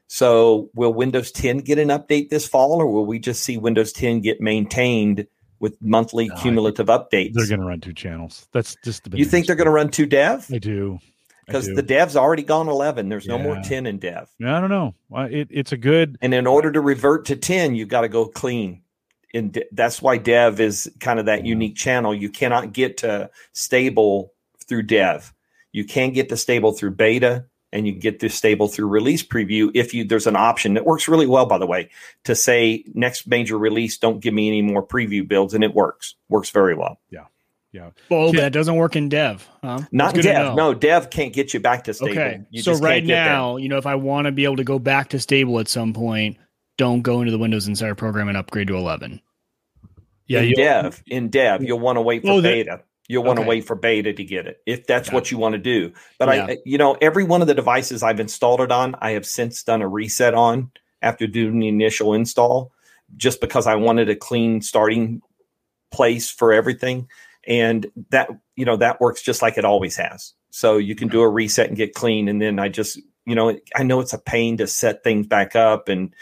So 0.08 0.70
will 0.74 0.92
Windows 0.92 1.32
10 1.32 1.58
get 1.58 1.78
an 1.78 1.88
update 1.88 2.28
this 2.28 2.46
fall 2.46 2.80
or 2.80 2.86
will 2.86 3.06
we 3.06 3.18
just 3.18 3.42
see 3.42 3.56
Windows 3.56 3.92
10 3.92 4.20
get 4.20 4.40
maintained 4.40 5.26
with 5.58 5.80
monthly 5.80 6.28
no, 6.28 6.36
cumulative 6.36 6.86
updates? 6.86 7.32
They're 7.32 7.48
going 7.48 7.60
to 7.60 7.66
run 7.66 7.80
two 7.80 7.94
channels. 7.94 8.46
That's 8.52 8.76
just 8.84 9.10
the 9.10 9.16
You 9.16 9.24
think 9.24 9.46
they're 9.46 9.56
going 9.56 9.66
to 9.66 9.72
run 9.72 9.90
two 9.90 10.06
dev? 10.06 10.46
I 10.52 10.58
do 10.58 10.98
because 11.46 11.66
the 11.66 11.82
dev's 11.82 12.16
already 12.16 12.42
gone 12.42 12.68
11 12.68 13.08
there's 13.08 13.26
no 13.26 13.38
more 13.38 13.56
10 13.62 13.86
in 13.86 13.98
dev 13.98 14.28
i 14.44 14.60
don't 14.60 14.70
know 14.70 14.94
it, 15.30 15.48
it's 15.50 15.72
a 15.72 15.76
good 15.76 16.18
and 16.20 16.34
in 16.34 16.46
order 16.46 16.72
to 16.72 16.80
revert 16.80 17.26
to 17.26 17.36
10 17.36 17.74
you've 17.74 17.88
got 17.88 18.00
to 18.00 18.08
go 18.08 18.26
clean 18.26 18.82
and 19.34 19.62
that's 19.72 20.00
why 20.00 20.16
dev 20.16 20.60
is 20.60 20.90
kind 21.00 21.18
of 21.18 21.26
that 21.26 21.40
mm-hmm. 21.40 21.46
unique 21.46 21.76
channel 21.76 22.14
you 22.14 22.28
cannot 22.28 22.72
get 22.72 22.98
to 22.98 23.30
stable 23.52 24.32
through 24.66 24.82
dev 24.82 25.32
you 25.72 25.84
can 25.84 26.12
get 26.12 26.28
to 26.28 26.36
stable 26.36 26.72
through 26.72 26.90
beta 26.90 27.44
and 27.72 27.86
you 27.86 27.92
get 27.92 28.20
to 28.20 28.28
stable 28.28 28.68
through 28.68 28.86
release 28.86 29.22
preview 29.22 29.70
if 29.74 29.92
you 29.92 30.04
there's 30.04 30.26
an 30.26 30.36
option 30.36 30.74
that 30.74 30.84
works 30.84 31.08
really 31.08 31.26
well 31.26 31.46
by 31.46 31.58
the 31.58 31.66
way 31.66 31.88
to 32.24 32.34
say 32.34 32.84
next 32.94 33.26
major 33.26 33.58
release 33.58 33.98
don't 33.98 34.20
give 34.20 34.34
me 34.34 34.48
any 34.48 34.62
more 34.62 34.86
preview 34.86 35.26
builds 35.26 35.54
and 35.54 35.64
it 35.64 35.74
works 35.74 36.14
works 36.28 36.50
very 36.50 36.74
well 36.74 36.98
yeah 37.10 37.24
yeah. 37.76 37.90
Well, 38.08 38.32
that 38.32 38.52
doesn't 38.52 38.76
work 38.76 38.96
in 38.96 39.10
dev. 39.10 39.46
Huh? 39.62 39.80
Not 39.92 40.14
dev. 40.14 40.54
No, 40.54 40.72
dev 40.72 41.10
can't 41.10 41.34
get 41.34 41.52
you 41.52 41.60
back 41.60 41.84
to 41.84 41.92
stable. 41.92 42.12
Okay. 42.12 42.40
You 42.50 42.62
so 42.62 42.74
right 42.76 43.04
now, 43.04 43.58
you 43.58 43.68
know, 43.68 43.76
if 43.76 43.84
I 43.84 43.96
want 43.96 44.24
to 44.24 44.32
be 44.32 44.44
able 44.44 44.56
to 44.56 44.64
go 44.64 44.78
back 44.78 45.10
to 45.10 45.20
stable 45.20 45.58
at 45.60 45.68
some 45.68 45.92
point, 45.92 46.38
don't 46.76 47.02
go 47.02 47.20
into 47.20 47.32
the 47.32 47.38
Windows 47.38 47.68
Insider 47.68 47.94
program 47.94 48.28
and 48.28 48.36
upgrade 48.36 48.68
to 48.68 48.76
11. 48.76 49.20
Yeah. 50.26 50.40
In 50.40 50.52
dev, 50.54 51.02
in 51.06 51.28
dev, 51.28 51.62
you'll 51.62 51.78
want 51.78 51.96
to 51.96 52.02
wait 52.02 52.22
for 52.22 52.32
oh, 52.32 52.42
beta. 52.42 52.82
You'll 53.08 53.22
want 53.22 53.38
okay. 53.38 53.44
to 53.44 53.48
wait 53.48 53.64
for 53.64 53.76
beta 53.76 54.12
to 54.12 54.24
get 54.24 54.46
it 54.46 54.60
if 54.66 54.86
that's 54.86 55.12
what 55.12 55.30
you 55.30 55.38
want 55.38 55.52
to 55.52 55.58
do. 55.58 55.92
But 56.18 56.34
yeah. 56.34 56.46
I, 56.46 56.58
you 56.64 56.76
know, 56.76 56.96
every 57.00 57.22
one 57.22 57.40
of 57.40 57.46
the 57.46 57.54
devices 57.54 58.02
I've 58.02 58.18
installed 58.18 58.60
it 58.60 58.72
on, 58.72 58.96
I 59.00 59.12
have 59.12 59.24
since 59.24 59.62
done 59.62 59.82
a 59.82 59.88
reset 59.88 60.34
on 60.34 60.72
after 61.02 61.28
doing 61.28 61.60
the 61.60 61.68
initial 61.68 62.14
install, 62.14 62.72
just 63.16 63.40
because 63.40 63.68
I 63.68 63.76
wanted 63.76 64.08
a 64.08 64.16
clean 64.16 64.60
starting 64.60 65.22
place 65.92 66.30
for 66.30 66.52
everything 66.52 67.08
and 67.46 67.86
that 68.10 68.28
you 68.56 68.64
know 68.64 68.76
that 68.76 69.00
works 69.00 69.22
just 69.22 69.42
like 69.42 69.56
it 69.56 69.64
always 69.64 69.96
has 69.96 70.34
so 70.50 70.76
you 70.76 70.94
can 70.94 71.08
do 71.08 71.20
a 71.20 71.28
reset 71.28 71.68
and 71.68 71.76
get 71.76 71.94
clean 71.94 72.28
and 72.28 72.42
then 72.42 72.58
i 72.58 72.68
just 72.68 73.00
you 73.24 73.34
know 73.34 73.56
i 73.76 73.82
know 73.82 74.00
it's 74.00 74.12
a 74.12 74.18
pain 74.18 74.56
to 74.56 74.66
set 74.66 75.04
things 75.04 75.26
back 75.26 75.54
up 75.54 75.88
and 75.88 76.12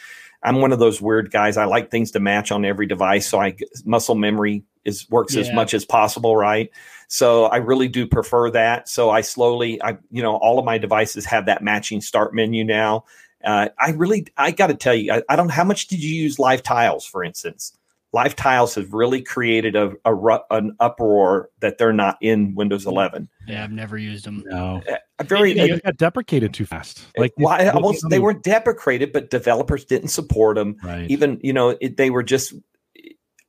i'm 0.45 0.61
one 0.61 0.73
of 0.73 0.79
those 0.79 1.01
weird 1.01 1.31
guys. 1.31 1.57
I 1.57 1.65
like 1.65 1.91
things 1.91 2.11
to 2.13 2.21
match 2.21 2.53
on 2.53 2.65
every 2.65 2.87
device 2.87 3.27
so 3.27 3.41
i 3.41 3.57
muscle 3.85 4.15
memory 4.15 4.63
is 4.85 5.09
works 5.11 5.35
yeah. 5.35 5.41
as 5.41 5.53
much 5.53 5.75
as 5.75 5.85
possible 5.85 6.37
right? 6.37 6.71
So 7.09 7.47
i 7.47 7.57
really 7.57 7.89
do 7.89 8.07
prefer 8.07 8.51
that. 8.51 8.89
So 8.89 9.11
i 9.11 9.21
slowly 9.21 9.83
i 9.83 9.97
you 10.11 10.23
know 10.23 10.37
all 10.37 10.59
of 10.59 10.65
my 10.65 10.79
devices 10.79 11.25
have 11.27 11.47
that 11.47 11.63
matching 11.63 12.01
start 12.01 12.35
menu 12.35 12.65
now. 12.65 13.05
Uh, 13.45 13.69
i 13.79 13.91
really 13.91 14.27
i 14.39 14.51
got 14.51 14.69
to 14.69 14.75
tell 14.75 14.95
you 14.95 15.13
I, 15.13 15.23
I 15.29 15.37
don't 15.37 15.51
how 15.51 15.65
much 15.65 15.89
did 15.89 16.03
you 16.03 16.15
use 16.15 16.39
live 16.39 16.63
tiles 16.63 17.05
for 17.05 17.23
instance 17.23 17.77
Live 18.15 18.37
Tiles 18.37 18.77
have 18.77 18.93
really 18.93 19.21
created 19.21 19.75
a, 19.75 19.93
a, 20.05 20.39
an 20.53 20.77
uproar 20.79 21.51
that 21.59 21.79
they're 21.79 21.93
not 21.93 22.17
in 22.21 22.55
Windows 22.55 22.87
11. 22.87 23.29
Yeah, 23.49 23.65
I've 23.65 23.73
never 23.73 23.99
used 23.99 24.25
them. 24.25 24.45
No, 24.47 24.81
uh, 25.19 25.25
very 25.25 25.53
they 25.53 25.81
got 25.81 25.97
deprecated 25.97 26.55
too 26.55 26.65
fast. 26.65 27.05
Like 27.19 27.33
well, 27.37 27.49
I, 27.49 27.71
I 27.71 27.93
they 28.09 28.21
weren't 28.21 28.45
deprecated, 28.45 29.13
but 29.13 29.31
developers 29.31 29.85
didn't 29.85 30.09
support 30.09 30.55
them. 30.55 30.77
Right. 30.85 31.11
Even 31.11 31.41
you 31.43 31.53
know 31.53 31.71
it, 31.81 31.97
they 31.97 32.11
were 32.11 32.23
just 32.23 32.55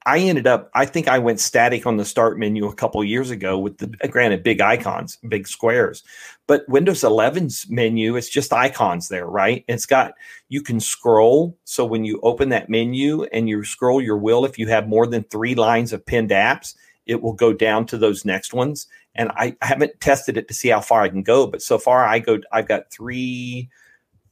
I 0.07 0.19
ended 0.19 0.45
up, 0.45 0.69
I 0.75 0.85
think 0.85 1.07
I 1.07 1.17
went 1.17 1.39
static 1.39 1.87
on 1.87 1.97
the 1.97 2.05
start 2.05 2.37
menu 2.37 2.67
a 2.67 2.75
couple 2.75 3.03
years 3.03 3.31
ago 3.31 3.57
with 3.57 3.79
the 3.79 3.87
mm-hmm. 3.87 4.11
granted 4.11 4.43
big 4.43 4.61
icons, 4.61 5.17
big 5.27 5.47
squares, 5.47 6.03
but 6.45 6.67
Windows 6.69 7.01
11's 7.01 7.67
menu 7.69 8.15
is 8.15 8.29
just 8.29 8.53
icons 8.53 9.07
there, 9.07 9.25
right? 9.25 9.65
It's 9.67 9.87
got, 9.87 10.13
you 10.47 10.61
can 10.61 10.79
scroll. 10.79 11.57
So 11.63 11.85
when 11.85 12.05
you 12.05 12.19
open 12.21 12.49
that 12.49 12.69
menu 12.69 13.23
and 13.25 13.49
you 13.49 13.63
scroll 13.63 13.99
your 13.99 14.17
wheel, 14.17 14.45
if 14.45 14.59
you 14.59 14.67
have 14.67 14.87
more 14.87 15.07
than 15.07 15.23
three 15.23 15.55
lines 15.55 15.91
of 15.91 16.05
pinned 16.05 16.29
apps, 16.29 16.75
it 17.07 17.21
will 17.21 17.33
go 17.33 17.51
down 17.51 17.87
to 17.87 17.97
those 17.97 18.25
next 18.25 18.53
ones. 18.53 18.87
And 19.15 19.31
I, 19.31 19.55
I 19.61 19.65
haven't 19.65 19.99
tested 20.01 20.37
it 20.37 20.47
to 20.49 20.53
see 20.53 20.69
how 20.69 20.81
far 20.81 21.01
I 21.01 21.09
can 21.09 21.23
go, 21.23 21.47
but 21.47 21.63
so 21.63 21.79
far 21.79 22.05
I 22.05 22.19
go, 22.19 22.39
I've 22.51 22.67
got 22.67 22.91
three, 22.91 23.69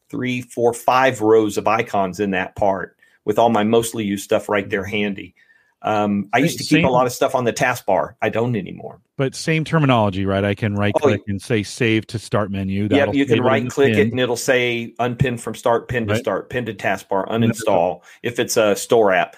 three, 0.10 0.42
four, 0.42 0.74
five 0.74 1.22
rows 1.22 1.58
of 1.58 1.68
icons 1.68 2.20
in 2.20 2.32
that 2.32 2.56
part 2.56 2.96
with 3.26 3.40
all 3.40 3.50
my 3.50 3.64
mostly 3.64 4.04
used 4.04 4.24
stuff 4.24 4.50
right 4.50 4.70
there 4.70 4.84
mm-hmm. 4.84 4.92
handy. 4.92 5.36
Um, 5.84 6.30
I 6.32 6.38
used 6.38 6.58
to 6.60 6.64
keep 6.64 6.78
same, 6.78 6.86
a 6.86 6.90
lot 6.90 7.06
of 7.06 7.12
stuff 7.12 7.36
on 7.36 7.44
the 7.44 7.52
taskbar. 7.52 8.16
I 8.22 8.30
don't 8.30 8.56
anymore. 8.56 9.02
But 9.18 9.36
same 9.36 9.66
terminology, 9.66 10.26
right? 10.26 10.44
I 10.44 10.56
can 10.56 10.76
right 10.76 10.94
click 10.94 11.22
oh, 11.22 11.32
and 11.32 11.42
say 11.42 11.62
save 11.62 12.08
to 12.08 12.20
start 12.20 12.52
menu. 12.52 12.88
Yeah, 12.90 13.12
you 13.12 13.26
can 13.26 13.42
right 13.42 13.70
click 13.70 13.96
it 13.96 14.12
and 14.12 14.20
it'll 14.20 14.38
say 14.38 14.94
unpin 15.00 15.38
from 15.38 15.56
start, 15.56 15.90
pin 15.90 16.08
to 16.08 16.14
right. 16.14 16.22
start, 16.22 16.50
pin 16.50 16.66
to 16.66 16.74
taskbar, 16.74 17.28
uninstall 17.28 18.02
if 18.24 18.40
it's 18.40 18.56
a 18.56 18.76
store 18.78 19.12
app. 19.12 19.36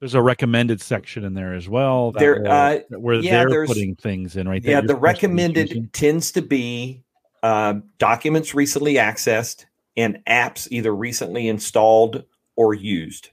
There's 0.00 0.14
a 0.14 0.22
recommended 0.22 0.80
section 0.80 1.24
in 1.24 1.34
there 1.34 1.54
as 1.54 1.68
well. 1.68 2.12
There, 2.12 2.46
uh, 2.48 2.78
where 2.88 3.16
yeah, 3.16 3.44
they're 3.44 3.66
putting 3.66 3.94
things 3.94 4.34
in 4.34 4.48
right 4.48 4.62
there. 4.62 4.72
Yeah, 4.72 4.80
the 4.80 4.96
recommended 4.96 5.92
tends 5.92 6.32
to 6.32 6.42
be 6.42 7.04
uh, 7.42 7.74
documents 7.98 8.54
recently 8.54 8.94
accessed 8.94 9.66
and 9.96 10.18
apps 10.26 10.66
either 10.70 10.94
recently 10.94 11.48
installed 11.48 12.24
or 12.56 12.74
used 12.74 13.30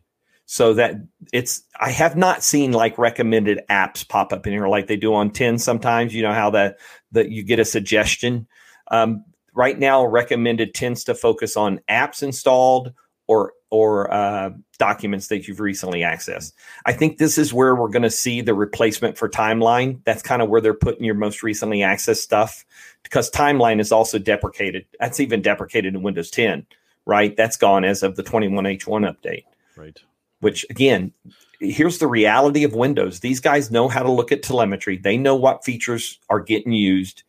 so 0.47 0.73
that 0.73 0.95
it's 1.33 1.61
i 1.79 1.91
have 1.91 2.15
not 2.15 2.41
seen 2.41 2.71
like 2.71 2.97
recommended 2.97 3.59
apps 3.69 4.07
pop 4.07 4.31
up 4.31 4.47
in 4.47 4.53
here 4.53 4.67
like 4.67 4.87
they 4.87 4.95
do 4.95 5.13
on 5.13 5.29
10 5.29 5.59
sometimes. 5.59 6.15
You 6.15 6.23
know 6.23 6.33
how 6.33 6.49
that 6.51 6.77
that 7.11 7.29
you 7.29 7.43
get 7.43 7.59
a 7.59 7.65
suggestion? 7.65 8.47
Um, 8.89 9.25
right 9.53 9.77
now 9.77 10.05
recommended 10.05 10.73
tends 10.73 11.03
to 11.03 11.13
focus 11.13 11.55
on 11.57 11.81
apps 11.89 12.23
installed 12.23 12.93
or 13.27 13.53
or 13.69 14.09
uh, 14.09 14.51
documents 14.79 15.27
that 15.27 15.45
you've 15.45 15.59
recently 15.59 15.99
accessed. 15.99 16.53
I 16.85 16.93
think 16.93 17.17
this 17.17 17.37
is 17.37 17.53
where 17.53 17.75
we're 17.75 17.89
going 17.89 18.03
to 18.03 18.09
see 18.09 18.39
the 18.39 18.53
replacement 18.53 19.17
for 19.17 19.27
timeline. 19.27 19.99
That's 20.05 20.21
kind 20.21 20.41
of 20.41 20.47
where 20.47 20.61
they're 20.61 20.73
putting 20.73 21.03
your 21.03 21.15
most 21.15 21.43
recently 21.43 21.79
accessed 21.79 22.21
stuff 22.21 22.65
because 23.03 23.29
timeline 23.29 23.81
is 23.81 23.91
also 23.91 24.17
deprecated 24.17 24.85
that's 24.99 25.19
even 25.19 25.41
deprecated 25.41 25.93
in 25.93 26.01
windows 26.01 26.31
10 26.31 26.65
right? 27.05 27.37
That's 27.37 27.55
gone 27.55 27.85
as 27.85 28.03
of 28.03 28.17
the 28.17 28.23
21h1 28.23 28.83
update. 28.85 29.45
Right 29.77 29.97
which 30.39 30.65
again, 30.69 31.11
here's 31.59 31.97
the 31.97 32.07
reality 32.07 32.63
of 32.63 32.73
Windows. 32.73 33.19
These 33.19 33.39
guys 33.39 33.71
know 33.71 33.87
how 33.87 34.03
to 34.03 34.11
look 34.11 34.31
at 34.31 34.43
telemetry. 34.43 34.97
They 34.97 35.17
know 35.17 35.35
what 35.35 35.65
features 35.65 36.19
are 36.29 36.39
getting 36.39 36.73
used. 36.73 37.23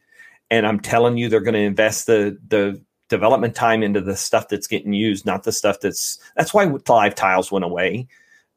And 0.51 0.67
I'm 0.67 0.81
telling 0.81 1.17
you, 1.19 1.29
they're 1.29 1.41
going 1.41 1.55
to 1.55 1.61
invest 1.61 2.07
the 2.07 2.39
the 2.49 2.81
development 3.09 3.55
time 3.55 3.83
into 3.83 4.01
the 4.01 4.17
stuff 4.17 4.49
that's 4.49 4.67
getting 4.67 4.93
used, 4.93 5.27
not 5.27 5.45
the 5.45 5.53
stuff 5.53 5.81
that's 5.81 6.19
that's 6.37 6.53
why 6.53 6.65
live 6.89 7.15
tiles 7.15 7.51
went 7.53 7.65
away, 7.65 8.07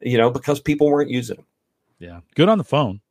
you 0.01 0.17
know, 0.17 0.29
because 0.29 0.59
people 0.59 0.89
weren't 0.89 1.09
using 1.09 1.37
them. 1.37 1.45
Yeah. 1.99 2.19
Good 2.35 2.49
on 2.49 2.57
the 2.57 2.63
phone. 2.63 3.01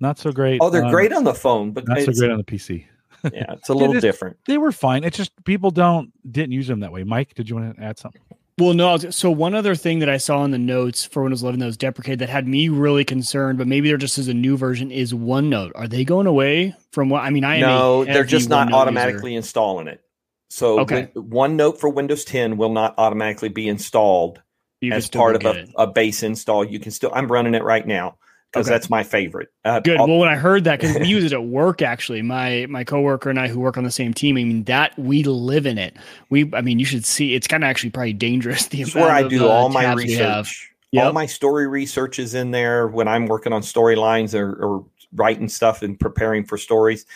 Not 0.00 0.18
so 0.18 0.32
great. 0.32 0.58
Oh, 0.62 0.70
they're 0.70 0.84
um, 0.84 0.90
great 0.90 1.12
on 1.12 1.24
the 1.24 1.34
phone, 1.34 1.72
but 1.72 1.86
not 1.86 2.00
so 2.00 2.12
great 2.12 2.30
on 2.30 2.38
the 2.38 2.44
PC. 2.44 2.86
yeah, 3.24 3.52
it's 3.52 3.68
a 3.68 3.74
little 3.74 3.96
it 3.96 4.00
different. 4.00 4.38
They 4.46 4.56
were 4.56 4.72
fine. 4.72 5.04
It's 5.04 5.16
just 5.16 5.32
people 5.44 5.70
don't 5.70 6.10
didn't 6.32 6.52
use 6.52 6.66
them 6.66 6.80
that 6.80 6.90
way. 6.90 7.04
Mike, 7.04 7.34
did 7.34 7.50
you 7.50 7.56
want 7.56 7.76
to 7.76 7.82
add 7.82 7.98
something? 7.98 8.22
Well, 8.60 8.74
no. 8.74 8.98
So 8.98 9.30
one 9.30 9.54
other 9.54 9.74
thing 9.74 10.00
that 10.00 10.10
I 10.10 10.18
saw 10.18 10.44
in 10.44 10.50
the 10.50 10.58
notes 10.58 11.06
for 11.06 11.22
Windows 11.22 11.42
11 11.42 11.60
that 11.60 11.66
was 11.66 11.76
deprecated 11.78 12.18
that 12.18 12.28
had 12.28 12.46
me 12.46 12.68
really 12.68 13.04
concerned, 13.04 13.56
but 13.56 13.66
maybe 13.66 13.88
they're 13.88 13.96
just 13.96 14.18
as 14.18 14.28
a 14.28 14.34
new 14.34 14.56
version 14.56 14.90
is 14.90 15.14
OneNote. 15.14 15.72
Are 15.74 15.88
they 15.88 16.04
going 16.04 16.26
away 16.26 16.76
from 16.92 17.08
what? 17.08 17.22
I 17.22 17.30
mean, 17.30 17.44
I 17.44 17.60
no, 17.60 18.04
they're 18.04 18.24
just 18.24 18.50
not 18.50 18.68
OneNote 18.68 18.74
automatically 18.74 19.32
user. 19.32 19.38
installing 19.38 19.88
it. 19.88 20.02
So 20.50 20.80
okay. 20.80 21.10
OneNote 21.14 21.78
for 21.78 21.88
Windows 21.88 22.24
10 22.24 22.58
will 22.58 22.72
not 22.72 22.94
automatically 22.98 23.48
be 23.48 23.66
installed 23.66 24.42
as 24.82 25.08
part 25.08 25.36
of 25.36 25.44
a, 25.44 25.66
a, 25.76 25.86
base 25.86 26.22
install. 26.22 26.64
You 26.64 26.80
can 26.80 26.90
still. 26.90 27.12
I'm 27.14 27.32
running 27.32 27.54
it 27.54 27.62
right 27.62 27.86
now 27.86 28.18
because 28.52 28.66
okay. 28.66 28.74
that's 28.74 28.90
my 28.90 29.02
favorite. 29.02 29.48
Uh, 29.64 29.78
Good. 29.80 29.98
I'll, 29.98 30.08
well, 30.08 30.18
when 30.18 30.28
I 30.28 30.34
heard 30.34 30.64
that, 30.64 30.80
because 30.80 30.98
we 30.98 31.06
use 31.06 31.24
it 31.24 31.32
at 31.32 31.44
work, 31.44 31.82
actually, 31.82 32.22
my 32.22 32.66
my 32.68 32.82
coworker 32.82 33.30
and 33.30 33.38
I, 33.38 33.48
who 33.48 33.60
work 33.60 33.76
on 33.76 33.84
the 33.84 33.90
same 33.90 34.12
team, 34.12 34.36
I 34.36 34.44
mean 34.44 34.64
that 34.64 34.98
we 34.98 35.22
live 35.22 35.66
in 35.66 35.78
it. 35.78 35.96
We, 36.30 36.52
I 36.54 36.60
mean, 36.60 36.78
you 36.78 36.84
should 36.84 37.04
see. 37.04 37.34
It's 37.34 37.46
kind 37.46 37.62
of 37.62 37.68
actually 37.68 37.90
probably 37.90 38.12
dangerous. 38.12 38.66
The 38.70 38.84
where 38.92 39.10
I 39.10 39.26
do 39.26 39.46
uh, 39.46 39.48
all 39.48 39.68
my 39.68 39.92
research. 39.94 40.70
Yep. 40.92 41.04
All 41.04 41.12
my 41.12 41.26
story 41.26 41.66
research 41.66 42.18
is 42.18 42.34
in 42.34 42.50
there 42.50 42.88
when 42.88 43.08
I'm 43.08 43.26
working 43.26 43.52
on 43.52 43.62
storylines 43.62 44.34
or, 44.34 44.52
or 44.62 44.86
writing 45.14 45.48
stuff 45.48 45.82
and 45.82 45.98
preparing 45.98 46.44
for 46.44 46.56
stories. 46.56 47.06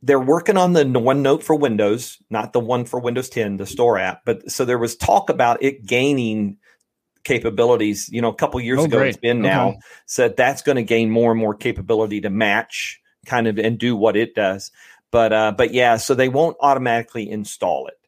They're 0.00 0.20
working 0.20 0.56
on 0.56 0.72
the 0.72 0.84
OneNote 0.84 1.42
for 1.42 1.54
Windows, 1.54 2.18
not 2.30 2.52
the 2.52 2.60
one 2.60 2.84
for 2.84 3.00
Windows 3.00 3.28
10, 3.28 3.56
the 3.56 3.66
store 3.66 3.98
app. 3.98 4.22
But 4.24 4.50
so 4.50 4.64
there 4.64 4.78
was 4.78 4.96
talk 4.96 5.30
about 5.30 5.62
it 5.62 5.86
gaining 5.86 6.56
capabilities. 7.24 8.08
You 8.10 8.22
know, 8.22 8.28
a 8.28 8.34
couple 8.34 8.60
years 8.60 8.80
oh, 8.80 8.84
ago, 8.84 8.98
great. 8.98 9.08
it's 9.08 9.18
been 9.18 9.40
okay. 9.40 9.48
now 9.48 9.78
said 10.06 10.36
that's 10.36 10.62
going 10.62 10.76
to 10.76 10.82
gain 10.82 11.10
more 11.10 11.30
and 11.30 11.40
more 11.40 11.54
capability 11.54 12.20
to 12.22 12.30
match 12.30 13.00
kind 13.26 13.46
of 13.46 13.58
and 13.58 13.78
do 13.78 13.96
what 13.96 14.16
it 14.16 14.34
does. 14.34 14.70
But 15.10 15.32
uh, 15.32 15.52
but 15.56 15.72
yeah, 15.72 15.96
so 15.96 16.14
they 16.14 16.28
won't 16.28 16.56
automatically 16.60 17.30
install 17.30 17.88
it. 17.88 17.98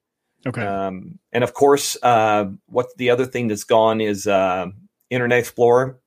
Okay. 0.47 0.62
Um, 0.65 1.19
and 1.33 1.45
of 1.45 1.55
course, 1.55 1.97
uh, 2.03 2.47
what 2.67 2.89
the 2.97 3.11
other 3.11 3.27
thing 3.27 3.49
that's 3.49 3.65
gone 3.65 4.01
is 4.01 4.27
uh, 4.27 4.67
Internet 5.11 5.39
Explorer 5.39 5.99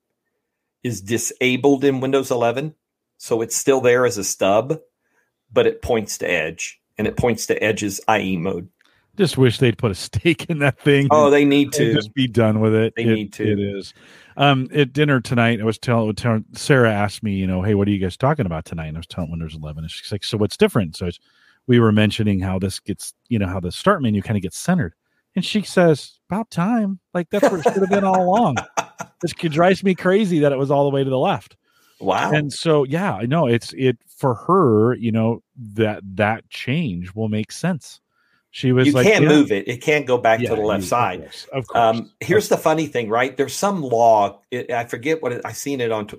is 0.83 1.01
disabled 1.01 1.83
in 1.83 2.01
Windows 2.01 2.29
11, 2.29 2.75
so 3.17 3.41
it's 3.41 3.55
still 3.55 3.81
there 3.81 4.05
as 4.05 4.17
a 4.17 4.23
stub, 4.23 4.79
but 5.51 5.65
it 5.65 5.81
points 5.81 6.19
to 6.19 6.29
Edge, 6.29 6.79
and 6.97 7.07
it 7.07 7.17
points 7.17 7.47
to 7.47 7.61
Edge's 7.63 7.99
IE 8.09 8.37
mode. 8.37 8.69
Just 9.17 9.37
wish 9.37 9.57
they'd 9.57 9.77
put 9.77 9.91
a 9.91 9.95
stake 9.95 10.49
in 10.49 10.59
that 10.59 10.79
thing. 10.79 11.07
Oh, 11.09 11.29
they 11.29 11.43
need 11.43 11.73
to 11.73 11.93
just 11.93 12.13
be 12.13 12.27
done 12.27 12.59
with 12.59 12.75
it. 12.75 12.93
They 12.95 13.03
it, 13.03 13.13
need 13.13 13.33
to. 13.33 13.51
It 13.51 13.59
is. 13.59 13.93
Um, 14.37 14.69
at 14.73 14.93
dinner 14.93 15.19
tonight, 15.19 15.59
I 15.59 15.63
was 15.63 15.79
telling, 15.79 16.13
telling 16.13 16.45
Sarah 16.53 16.93
asked 16.93 17.23
me, 17.23 17.33
you 17.33 17.47
know, 17.47 17.63
hey, 17.63 17.73
what 17.73 17.87
are 17.87 17.91
you 17.91 17.97
guys 17.97 18.15
talking 18.15 18.45
about 18.45 18.65
tonight? 18.65 18.87
And 18.87 18.97
I 18.97 18.99
was 18.99 19.07
telling 19.07 19.31
Windows 19.31 19.55
11, 19.55 19.83
and 19.83 19.91
she's 19.91 20.11
like, 20.11 20.23
so 20.23 20.37
what's 20.37 20.55
different? 20.55 20.95
So 20.95 21.09
we 21.65 21.79
were 21.79 21.91
mentioning 21.91 22.39
how 22.39 22.59
this 22.59 22.79
gets, 22.79 23.13
you 23.27 23.39
know, 23.39 23.47
how 23.47 23.59
the 23.59 23.71
start 23.71 24.03
menu 24.03 24.21
kind 24.21 24.37
of 24.37 24.43
gets 24.43 24.57
centered, 24.57 24.93
and 25.35 25.43
she 25.43 25.63
says, 25.63 26.19
about 26.29 26.49
time. 26.51 26.99
Like 27.13 27.29
that's 27.29 27.49
where 27.49 27.59
it 27.59 27.63
should 27.63 27.77
have 27.77 27.89
been 27.89 28.03
all 28.03 28.23
along. 28.23 28.57
This 29.19 29.33
drives 29.33 29.83
me 29.83 29.95
crazy 29.95 30.37
that 30.39 30.51
it 30.51 30.59
was 30.59 30.69
all 30.69 30.83
the 30.83 30.93
way 30.93 31.03
to 31.03 31.09
the 31.09 31.17
left. 31.17 31.57
Wow. 31.99 32.31
And 32.31 32.53
so, 32.53 32.83
yeah, 32.83 33.15
I 33.15 33.25
know 33.25 33.47
it's 33.47 33.73
it 33.73 33.97
for 34.07 34.35
her. 34.35 34.93
You 34.93 35.11
know 35.11 35.41
that 35.73 36.01
that 36.17 36.47
change 36.51 37.15
will 37.15 37.27
make 37.27 37.51
sense 37.51 37.99
she 38.57 38.71
was 38.71 38.87
you 38.87 38.93
like, 38.93 39.05
can't 39.05 39.23
yeah. 39.23 39.29
move 39.29 39.51
it 39.51 39.67
it 39.67 39.81
can't 39.81 40.07
go 40.07 40.17
back 40.17 40.39
yeah, 40.39 40.49
to 40.49 40.55
the 40.55 40.61
left 40.61 40.83
side 40.83 41.19
of 41.19 41.25
course, 41.25 41.47
of 41.53 41.67
course. 41.67 41.79
Um, 41.79 42.11
here's 42.19 42.49
the 42.49 42.57
funny 42.57 42.87
thing 42.87 43.07
right 43.07 43.37
there's 43.37 43.53
some 43.53 43.83
law 43.83 44.41
it, 44.49 44.71
i 44.71 44.83
forget 44.83 45.21
what 45.21 45.31
it, 45.31 45.41
i 45.45 45.51
seen 45.51 45.79
it 45.79 45.91
on 45.91 46.09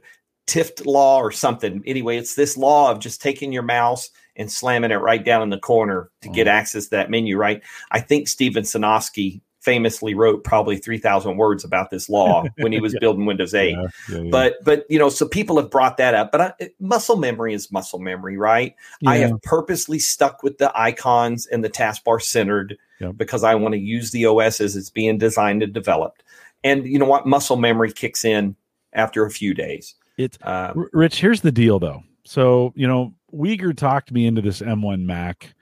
Fitts 0.47 0.87
law 0.87 1.19
or 1.19 1.33
something 1.33 1.83
anyway 1.85 2.17
it's 2.17 2.37
this 2.37 2.57
law 2.57 2.93
of 2.93 3.01
just 3.01 3.21
taking 3.21 3.53
your 3.53 3.65
mouse 3.65 4.11
and 4.37 4.51
slamming 4.51 4.93
it 4.93 4.97
right 4.97 5.25
down 5.25 5.43
in 5.43 5.51
the 5.51 5.59
corner 5.59 6.11
to 6.23 6.29
oh. 6.29 6.33
get 6.33 6.47
access 6.47 6.85
to 6.85 6.91
that 6.91 7.11
menu 7.11 7.37
right 7.37 7.61
i 7.91 7.99
think 7.99 8.29
steven 8.29 8.63
sinofsky 8.63 9.41
famously 9.61 10.15
wrote 10.15 10.45
probably 10.45 10.77
3000 10.77 11.37
words 11.37 11.65
about 11.65 11.91
this 11.91 12.09
law 12.09 12.45
when 12.59 12.73
he 12.73 12.81
was 12.81 12.93
yeah. 12.93 13.01
building 13.01 13.27
windows 13.27 13.55
8 13.55 13.71
yeah, 13.71 13.87
yeah, 14.09 14.31
but 14.31 14.55
but 14.65 14.87
you 14.89 14.99
know 14.99 15.09
so 15.09 15.27
people 15.27 15.57
have 15.57 15.71
brought 15.71 15.97
that 15.97 16.15
up 16.15 16.31
but 16.31 16.41
I, 16.41 16.71
muscle 16.79 17.17
memory 17.17 17.55
is 17.55 17.73
muscle 17.73 17.99
memory 17.99 18.37
right? 18.37 18.75
I 19.07 19.17
have 19.19 19.41
purposely 19.43 19.99
stuck 19.99 20.43
with 20.43 20.59
the 20.59 20.71
icons 20.79 21.47
and 21.47 21.65
the 21.65 21.71
taskbar 21.71 22.23
centered 22.23 22.79
because 23.17 23.45
i 23.45 23.55
want 23.55 23.75
to 23.75 23.79
use 23.79 24.11
the 24.11 24.27
os 24.27 24.61
as 24.61 24.77
it's 24.77 24.91
being 24.91 25.19
designed 25.19 25.63
and 25.63 25.73
developed. 25.73 26.23
And 26.65 26.87
you 26.87 26.99
know 26.99 27.07
what? 27.07 27.27
Muscle 27.27 27.57
memory 27.57 27.93
kicks 27.93 28.25
in 28.25 28.57
after 28.93 29.25
a 29.25 29.31
few 29.31 29.55
days. 29.55 29.95
It's 30.17 30.39
um, 30.43 30.89
rich 30.93 31.21
here's 31.21 31.43
the 31.43 31.53
deal 31.53 31.79
though. 31.79 32.03
So 32.25 32.73
you 32.75 32.87
know 32.87 33.15
Wieger 33.33 33.77
talked 33.77 34.11
me 34.13 34.27
into 34.27 34.43
this 34.43 34.61
m1 34.61 35.05
mac 35.05 35.55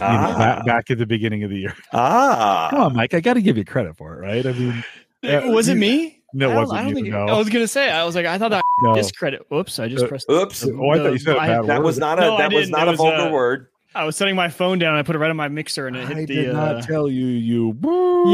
ah. 0.00 0.32
know, 0.32 0.38
back, 0.38 0.66
back, 0.66 0.90
at 0.90 0.98
the 0.98 1.06
beginning 1.06 1.44
of 1.44 1.50
the 1.50 1.58
year. 1.58 1.76
Ah, 1.92 2.68
come 2.70 2.80
on, 2.80 2.96
Mike. 2.96 3.14
I 3.14 3.20
got 3.20 3.34
to 3.34 3.42
give 3.42 3.56
you 3.56 3.64
credit 3.64 3.96
for 3.96 4.14
it, 4.14 4.20
right? 4.20 4.46
I 4.46 4.52
mean, 4.52 4.84
uh, 5.24 5.50
was 5.50 5.68
it 5.68 5.76
me? 5.76 6.22
No, 6.34 6.50
it 6.50 6.54
wasn't. 6.54 6.80
I, 6.80 6.88
you, 6.88 6.94
think, 6.94 7.08
no. 7.08 7.26
I 7.26 7.36
was 7.36 7.50
gonna 7.50 7.68
say. 7.68 7.90
I 7.90 8.04
was 8.04 8.14
like, 8.14 8.24
I 8.24 8.38
thought 8.38 8.52
I 8.52 8.62
no. 8.82 8.94
discredit. 8.94 9.46
Oops, 9.52 9.78
I 9.78 9.88
just 9.88 10.04
uh, 10.04 10.08
pressed. 10.08 10.30
Oops. 10.30 10.66
Oh, 10.66 10.90
I 10.90 10.98
thought 10.98 11.12
you 11.12 11.18
said 11.18 11.36
a 11.36 11.40
bad 11.40 11.60
word. 11.60 11.68
That 11.68 11.82
was 11.82 11.98
not 11.98 12.18
a. 12.18 12.22
No, 12.22 12.38
that 12.38 12.52
was 12.52 12.70
not 12.70 12.88
a 12.88 12.96
vulgar 12.96 13.28
uh, 13.28 13.30
word. 13.30 13.68
I 13.94 14.04
was 14.04 14.16
setting 14.16 14.34
my 14.34 14.48
phone 14.48 14.78
down. 14.78 14.94
I 14.94 15.02
put 15.02 15.14
it 15.14 15.18
right 15.18 15.28
on 15.28 15.36
my 15.36 15.48
mixer, 15.48 15.86
and 15.86 15.96
it 15.96 16.08
hit 16.08 16.16
I 16.16 16.20
the. 16.20 16.34
Did 16.34 16.52
not 16.54 16.76
uh, 16.76 16.80
tell 16.82 17.10
you. 17.10 17.26
You. 17.26 17.78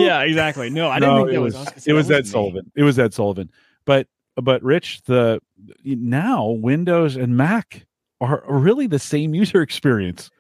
Yeah, 0.00 0.22
exactly. 0.22 0.70
No, 0.70 0.88
I 0.88 1.00
didn't 1.00 1.14
no, 1.14 1.24
think 1.24 1.34
that 1.34 1.40
was. 1.40 1.54
was, 1.54 1.74
was 1.74 1.86
it 1.86 1.92
was 1.92 2.10
Ed 2.10 2.26
Sullivan. 2.26 2.70
It 2.76 2.84
was 2.84 2.98
Ed 2.98 3.12
Sullivan. 3.12 3.50
But 3.84 4.06
but 4.36 4.62
Rich, 4.62 5.02
the 5.02 5.40
now 5.84 6.46
Windows 6.50 7.16
and 7.16 7.36
Mac 7.36 7.86
are 8.20 8.42
really 8.48 8.86
the 8.86 8.98
same 8.98 9.34
user 9.34 9.60
experience. 9.62 10.30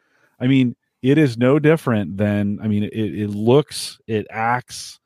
I 0.40 0.46
mean, 0.46 0.76
it 1.02 1.18
is 1.18 1.38
no 1.38 1.58
different 1.58 2.16
than 2.16 2.58
i 2.62 2.68
mean 2.68 2.84
it, 2.84 2.92
it 2.92 3.30
looks 3.30 3.98
it 4.06 4.26
acts 4.30 4.98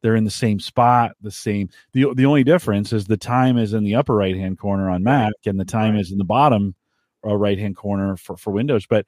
they're 0.00 0.16
in 0.16 0.24
the 0.24 0.30
same 0.30 0.60
spot 0.60 1.12
the 1.22 1.30
same 1.30 1.68
the, 1.92 2.06
the 2.14 2.26
only 2.26 2.44
difference 2.44 2.92
is 2.92 3.06
the 3.06 3.16
time 3.16 3.58
is 3.58 3.72
in 3.72 3.84
the 3.84 3.94
upper 3.94 4.14
right 4.14 4.36
hand 4.36 4.58
corner 4.58 4.90
on 4.90 5.02
mac 5.02 5.32
and 5.46 5.58
the 5.58 5.64
time 5.64 5.92
right. 5.92 6.00
is 6.00 6.12
in 6.12 6.18
the 6.18 6.24
bottom 6.24 6.74
uh, 7.26 7.34
right 7.34 7.58
hand 7.58 7.76
corner 7.76 8.16
for, 8.16 8.36
for 8.36 8.52
windows 8.52 8.86
but 8.86 9.06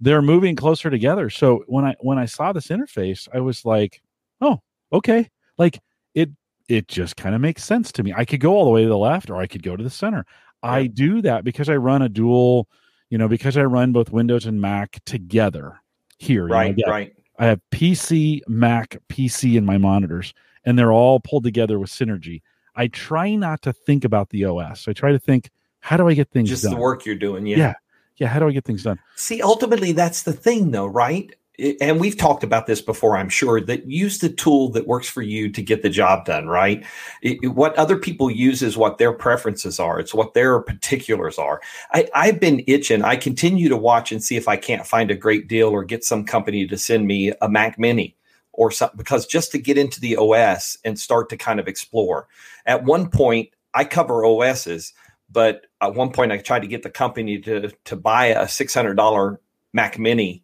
they're 0.00 0.22
moving 0.22 0.56
closer 0.56 0.90
together. 0.90 1.30
So 1.30 1.64
when 1.66 1.84
i 1.84 1.94
when 2.00 2.18
i 2.18 2.26
saw 2.26 2.52
this 2.52 2.68
interface 2.68 3.28
i 3.32 3.40
was 3.40 3.64
like 3.64 4.02
oh 4.40 4.60
okay. 4.92 5.30
Like 5.58 5.80
it 6.14 6.30
it 6.68 6.88
just 6.88 7.16
kind 7.16 7.34
of 7.34 7.40
makes 7.40 7.64
sense 7.64 7.92
to 7.92 8.02
me. 8.02 8.12
I 8.14 8.24
could 8.24 8.40
go 8.40 8.52
all 8.52 8.64
the 8.64 8.70
way 8.70 8.82
to 8.82 8.88
the 8.88 8.98
left 8.98 9.30
or 9.30 9.36
i 9.36 9.46
could 9.46 9.62
go 9.62 9.76
to 9.76 9.84
the 9.84 9.90
center. 9.90 10.24
Yeah. 10.62 10.70
i 10.70 10.86
do 10.86 11.22
that 11.22 11.44
because 11.44 11.68
i 11.68 11.76
run 11.76 12.02
a 12.02 12.08
dual 12.08 12.68
you 13.10 13.18
know, 13.18 13.28
because 13.28 13.56
I 13.56 13.64
run 13.64 13.92
both 13.92 14.10
Windows 14.10 14.46
and 14.46 14.60
Mac 14.60 15.00
together 15.04 15.80
here. 16.18 16.46
Right, 16.46 16.76
you 16.76 16.84
know, 16.84 16.92
I 16.92 16.94
right. 16.94 17.12
I 17.38 17.46
have 17.46 17.60
PC, 17.70 18.40
Mac, 18.48 18.98
PC 19.08 19.56
in 19.56 19.64
my 19.64 19.78
monitors, 19.78 20.32
and 20.64 20.78
they're 20.78 20.92
all 20.92 21.20
pulled 21.20 21.44
together 21.44 21.78
with 21.78 21.90
Synergy. 21.90 22.42
I 22.74 22.88
try 22.88 23.34
not 23.34 23.62
to 23.62 23.72
think 23.72 24.04
about 24.04 24.30
the 24.30 24.44
OS. 24.44 24.88
I 24.88 24.92
try 24.92 25.12
to 25.12 25.18
think, 25.18 25.50
how 25.80 25.96
do 25.96 26.08
I 26.08 26.14
get 26.14 26.30
things 26.30 26.48
done? 26.48 26.52
Just 26.52 26.64
done? 26.64 26.74
the 26.74 26.80
work 26.80 27.06
you're 27.06 27.14
doing. 27.14 27.46
Yeah. 27.46 27.56
Yeah. 27.56 27.74
Yeah. 28.16 28.28
How 28.28 28.38
do 28.38 28.48
I 28.48 28.52
get 28.52 28.64
things 28.64 28.82
done? 28.82 28.98
See, 29.16 29.42
ultimately, 29.42 29.92
that's 29.92 30.22
the 30.22 30.32
thing, 30.32 30.70
though, 30.70 30.86
right? 30.86 31.34
And 31.58 32.00
we've 32.00 32.16
talked 32.16 32.44
about 32.44 32.66
this 32.66 32.80
before, 32.80 33.16
I'm 33.16 33.28
sure, 33.28 33.60
that 33.62 33.86
use 33.86 34.18
the 34.18 34.28
tool 34.28 34.70
that 34.72 34.86
works 34.86 35.08
for 35.08 35.22
you 35.22 35.50
to 35.50 35.62
get 35.62 35.82
the 35.82 35.88
job 35.88 36.24
done, 36.24 36.46
right? 36.46 36.84
It, 37.22 37.54
what 37.54 37.74
other 37.76 37.96
people 37.96 38.30
use 38.30 38.62
is 38.62 38.76
what 38.76 38.98
their 38.98 39.12
preferences 39.12 39.80
are, 39.80 39.98
it's 39.98 40.14
what 40.14 40.34
their 40.34 40.60
particulars 40.60 41.38
are. 41.38 41.60
I, 41.92 42.08
I've 42.14 42.40
been 42.40 42.62
itching. 42.66 43.02
I 43.02 43.16
continue 43.16 43.68
to 43.68 43.76
watch 43.76 44.12
and 44.12 44.22
see 44.22 44.36
if 44.36 44.48
I 44.48 44.56
can't 44.56 44.86
find 44.86 45.10
a 45.10 45.16
great 45.16 45.48
deal 45.48 45.68
or 45.68 45.84
get 45.84 46.04
some 46.04 46.24
company 46.24 46.66
to 46.66 46.76
send 46.76 47.06
me 47.06 47.32
a 47.40 47.48
Mac 47.48 47.78
Mini 47.78 48.16
or 48.52 48.70
something, 48.70 48.96
because 48.96 49.26
just 49.26 49.52
to 49.52 49.58
get 49.58 49.78
into 49.78 50.00
the 50.00 50.16
OS 50.16 50.78
and 50.84 50.98
start 50.98 51.28
to 51.30 51.36
kind 51.36 51.60
of 51.60 51.68
explore. 51.68 52.26
At 52.64 52.84
one 52.84 53.08
point, 53.08 53.50
I 53.74 53.84
cover 53.84 54.24
OSs, 54.24 54.92
but 55.30 55.66
at 55.80 55.94
one 55.94 56.10
point, 56.10 56.32
I 56.32 56.38
tried 56.38 56.62
to 56.62 56.68
get 56.68 56.82
the 56.82 56.90
company 56.90 57.38
to, 57.40 57.70
to 57.84 57.96
buy 57.96 58.26
a 58.26 58.44
$600 58.44 59.38
Mac 59.72 59.98
Mini 59.98 60.42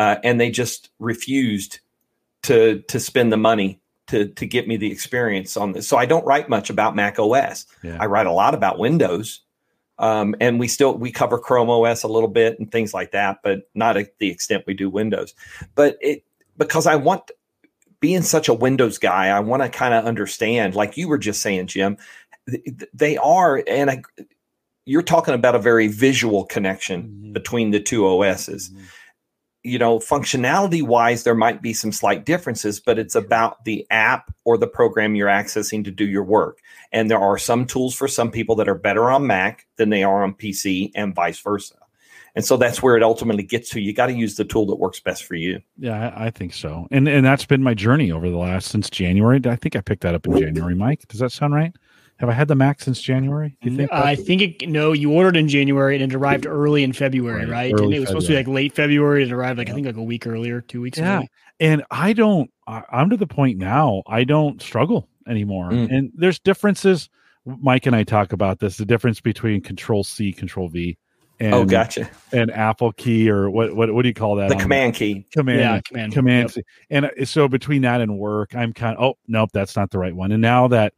uh, 0.00 0.18
and 0.24 0.40
they 0.40 0.50
just 0.50 0.88
refused 0.98 1.80
to 2.42 2.80
to 2.88 2.98
spend 2.98 3.30
the 3.30 3.36
money 3.36 3.78
to 4.06 4.28
to 4.28 4.46
get 4.46 4.66
me 4.66 4.78
the 4.78 4.90
experience 4.90 5.58
on 5.58 5.72
this. 5.72 5.86
So 5.86 5.98
I 5.98 6.06
don't 6.06 6.24
write 6.24 6.48
much 6.48 6.70
about 6.70 6.96
Mac 6.96 7.18
OS. 7.18 7.66
Yeah. 7.82 7.98
I 8.00 8.06
write 8.06 8.26
a 8.26 8.32
lot 8.32 8.54
about 8.54 8.78
Windows, 8.78 9.42
um, 9.98 10.34
and 10.40 10.58
we 10.58 10.68
still 10.68 10.96
we 10.96 11.12
cover 11.12 11.38
Chrome 11.38 11.68
OS 11.68 12.02
a 12.02 12.08
little 12.08 12.30
bit 12.30 12.58
and 12.58 12.72
things 12.72 12.94
like 12.94 13.12
that, 13.12 13.40
but 13.44 13.68
not 13.74 13.98
at 13.98 14.16
the 14.18 14.30
extent 14.30 14.64
we 14.66 14.72
do 14.72 14.88
Windows. 14.88 15.34
But 15.74 15.98
it 16.00 16.24
because 16.56 16.86
I 16.86 16.96
want 16.96 17.30
being 18.00 18.22
such 18.22 18.48
a 18.48 18.54
Windows 18.54 18.96
guy, 18.96 19.26
I 19.26 19.40
want 19.40 19.62
to 19.62 19.68
kind 19.68 19.92
of 19.92 20.06
understand, 20.06 20.74
like 20.74 20.96
you 20.96 21.08
were 21.08 21.18
just 21.18 21.42
saying, 21.42 21.66
Jim, 21.66 21.98
they 22.94 23.18
are, 23.18 23.62
and 23.66 23.90
I, 23.90 24.02
you're 24.86 25.02
talking 25.02 25.34
about 25.34 25.54
a 25.54 25.58
very 25.58 25.88
visual 25.88 26.46
connection 26.46 27.02
mm-hmm. 27.02 27.32
between 27.34 27.70
the 27.70 27.80
two 27.80 28.06
OSs. 28.06 28.70
Mm-hmm 28.70 28.84
you 29.62 29.78
know, 29.78 29.98
functionality 29.98 30.82
wise, 30.82 31.24
there 31.24 31.34
might 31.34 31.60
be 31.60 31.74
some 31.74 31.92
slight 31.92 32.24
differences, 32.24 32.80
but 32.80 32.98
it's 32.98 33.14
about 33.14 33.64
the 33.64 33.86
app 33.90 34.32
or 34.44 34.56
the 34.56 34.66
program 34.66 35.14
you're 35.14 35.28
accessing 35.28 35.84
to 35.84 35.90
do 35.90 36.06
your 36.06 36.24
work. 36.24 36.58
And 36.92 37.10
there 37.10 37.18
are 37.18 37.36
some 37.36 37.66
tools 37.66 37.94
for 37.94 38.08
some 38.08 38.30
people 38.30 38.56
that 38.56 38.68
are 38.68 38.74
better 38.74 39.10
on 39.10 39.26
Mac 39.26 39.66
than 39.76 39.90
they 39.90 40.02
are 40.02 40.24
on 40.24 40.34
PC 40.34 40.90
and 40.94 41.14
vice 41.14 41.40
versa. 41.40 41.74
And 42.34 42.44
so 42.44 42.56
that's 42.56 42.82
where 42.82 42.96
it 42.96 43.02
ultimately 43.02 43.42
gets 43.42 43.70
to. 43.70 43.80
You 43.80 43.92
got 43.92 44.06
to 44.06 44.12
use 44.12 44.36
the 44.36 44.44
tool 44.44 44.66
that 44.66 44.76
works 44.76 45.00
best 45.00 45.24
for 45.24 45.34
you. 45.34 45.60
Yeah, 45.76 46.12
I, 46.16 46.26
I, 46.26 46.30
think 46.30 46.54
so. 46.54 46.86
And 46.90 47.08
and 47.08 47.26
that's 47.26 47.44
been 47.44 47.62
my 47.62 47.74
journey 47.74 48.12
over 48.12 48.30
the 48.30 48.36
last 48.36 48.68
since 48.68 48.88
January. 48.88 49.40
I 49.44 49.56
think 49.56 49.74
I 49.74 49.80
picked 49.80 50.02
that 50.02 50.14
up 50.14 50.26
in 50.26 50.38
January, 50.38 50.76
Mike. 50.76 51.06
Does 51.08 51.20
that 51.20 51.32
sound 51.32 51.54
right? 51.54 51.74
Have 52.20 52.28
I 52.28 52.34
had 52.34 52.48
the 52.48 52.54
Mac 52.54 52.82
since 52.82 53.00
January? 53.00 53.56
Do 53.62 53.70
you 53.70 53.76
think? 53.78 53.90
I 53.90 54.14
think 54.14 54.42
it. 54.42 54.68
No, 54.68 54.92
you 54.92 55.10
ordered 55.10 55.38
in 55.38 55.48
January 55.48 55.96
and 55.96 56.12
it 56.12 56.14
arrived 56.14 56.46
early 56.46 56.82
in 56.84 56.92
February, 56.92 57.46
right? 57.46 57.72
right? 57.72 57.80
And 57.80 57.94
it 57.94 57.98
was 57.98 58.08
February. 58.08 58.08
supposed 58.08 58.26
to 58.26 58.32
be 58.32 58.36
like 58.36 58.46
late 58.46 58.74
February. 58.74 59.22
It 59.22 59.32
arrived 59.32 59.56
like 59.56 59.68
yeah. 59.68 59.72
I 59.72 59.74
think 59.76 59.86
like 59.86 59.96
a 59.96 60.02
week 60.02 60.26
earlier, 60.26 60.60
two 60.60 60.82
weeks. 60.82 60.98
Yeah, 60.98 61.22
and 61.60 61.82
I 61.90 62.12
don't. 62.12 62.50
I'm 62.66 63.08
to 63.08 63.16
the 63.16 63.26
point 63.26 63.56
now. 63.56 64.02
I 64.06 64.24
don't 64.24 64.60
struggle 64.60 65.08
anymore. 65.26 65.70
Mm. 65.70 65.90
And 65.90 66.12
there's 66.14 66.38
differences. 66.38 67.08
Mike 67.46 67.86
and 67.86 67.96
I 67.96 68.04
talk 68.04 68.34
about 68.34 68.58
this. 68.58 68.76
The 68.76 68.84
difference 68.84 69.22
between 69.22 69.62
Control 69.62 70.04
C, 70.04 70.30
Control 70.30 70.68
V, 70.68 70.98
and 71.40 71.54
oh, 71.54 71.64
gotcha. 71.64 72.10
and 72.32 72.50
Apple 72.50 72.92
key 72.92 73.30
or 73.30 73.50
what 73.50 73.74
what 73.74 73.94
what 73.94 74.02
do 74.02 74.08
you 74.08 74.14
call 74.14 74.36
that? 74.36 74.50
The 74.50 74.56
on 74.56 74.60
command 74.60 74.94
key. 74.94 75.24
command 75.32 75.60
Yeah, 75.60 75.80
command. 75.80 76.12
command. 76.12 76.52
Yep. 76.54 76.64
And 76.90 77.04
uh, 77.06 77.24
so 77.24 77.48
between 77.48 77.80
that 77.82 78.02
and 78.02 78.18
work, 78.18 78.54
I'm 78.54 78.74
kind 78.74 78.98
of 78.98 79.02
oh 79.02 79.18
nope, 79.26 79.48
that's 79.54 79.74
not 79.74 79.90
the 79.90 79.98
right 79.98 80.14
one. 80.14 80.32
And 80.32 80.42
now 80.42 80.68
that 80.68 80.92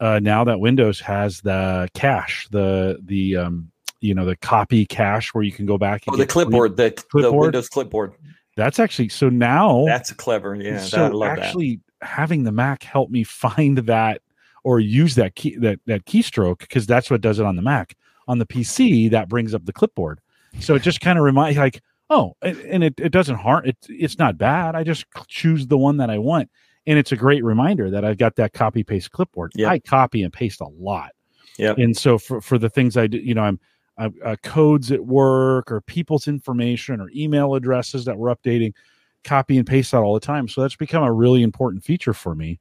uh, 0.00 0.20
now 0.22 0.44
that 0.44 0.60
Windows 0.60 1.00
has 1.00 1.40
the 1.40 1.88
cache, 1.94 2.48
the 2.50 2.98
the 3.04 3.36
um 3.36 3.70
you 4.00 4.14
know 4.14 4.24
the 4.24 4.36
copy 4.36 4.86
cache 4.86 5.34
where 5.34 5.44
you 5.44 5.52
can 5.52 5.66
go 5.66 5.78
back. 5.78 6.06
And 6.06 6.14
Oh, 6.14 6.18
the 6.18 6.26
clipboard. 6.26 6.76
The, 6.76 6.90
the 6.90 7.02
Clipboard? 7.10 7.46
Windows 7.46 7.68
clipboard. 7.68 8.14
That's 8.56 8.78
actually 8.78 9.10
so 9.10 9.28
now. 9.28 9.84
That's 9.86 10.12
clever. 10.12 10.54
Yeah, 10.54 10.78
so 10.78 11.08
love 11.08 11.36
that. 11.36 11.46
actually 11.46 11.80
having 12.02 12.44
the 12.44 12.52
Mac 12.52 12.82
help 12.82 13.10
me 13.10 13.24
find 13.24 13.78
that 13.78 14.22
or 14.64 14.80
use 14.80 15.14
that 15.14 15.34
key 15.34 15.56
that 15.58 15.80
that 15.86 16.04
keystroke 16.06 16.58
because 16.60 16.86
that's 16.86 17.10
what 17.10 17.20
does 17.20 17.38
it 17.38 17.46
on 17.46 17.56
the 17.56 17.62
Mac. 17.62 17.96
On 18.28 18.38
the 18.38 18.46
PC, 18.46 19.10
that 19.12 19.28
brings 19.28 19.54
up 19.54 19.64
the 19.66 19.72
clipboard. 19.72 20.20
So 20.58 20.74
it 20.74 20.82
just 20.82 21.00
kind 21.00 21.16
of 21.16 21.24
reminds 21.24 21.56
like, 21.58 21.80
oh, 22.10 22.34
and, 22.42 22.58
and 22.60 22.84
it, 22.84 22.94
it 22.98 23.10
doesn't 23.10 23.36
harm 23.36 23.64
it 23.66 23.76
it's 23.88 24.18
not 24.18 24.36
bad. 24.36 24.74
I 24.74 24.82
just 24.82 25.04
choose 25.28 25.68
the 25.68 25.78
one 25.78 25.98
that 25.98 26.10
I 26.10 26.18
want. 26.18 26.50
And 26.86 26.98
it's 26.98 27.12
a 27.12 27.16
great 27.16 27.44
reminder 27.44 27.90
that 27.90 28.04
I've 28.04 28.18
got 28.18 28.36
that 28.36 28.52
copy 28.52 28.84
paste 28.84 29.10
clipboard. 29.10 29.52
Yeah. 29.54 29.70
I 29.70 29.78
copy 29.78 30.22
and 30.22 30.32
paste 30.32 30.60
a 30.60 30.68
lot. 30.78 31.12
Yeah. 31.58 31.74
And 31.76 31.96
so 31.96 32.18
for, 32.18 32.40
for 32.40 32.58
the 32.58 32.68
things 32.70 32.96
I 32.96 33.06
do, 33.06 33.18
you 33.18 33.34
know, 33.34 33.42
I'm 33.42 33.60
uh, 33.98 34.10
uh, 34.24 34.36
codes 34.42 34.92
at 34.92 35.06
work 35.06 35.72
or 35.72 35.80
people's 35.80 36.28
information 36.28 37.00
or 37.00 37.10
email 37.16 37.54
addresses 37.54 38.04
that 38.04 38.16
we're 38.18 38.34
updating, 38.34 38.74
copy 39.24 39.56
and 39.58 39.66
paste 39.66 39.90
that 39.92 40.02
all 40.02 40.14
the 40.14 40.20
time. 40.20 40.48
So 40.48 40.60
that's 40.60 40.76
become 40.76 41.02
a 41.02 41.12
really 41.12 41.42
important 41.42 41.82
feature 41.82 42.12
for 42.12 42.34
me. 42.34 42.60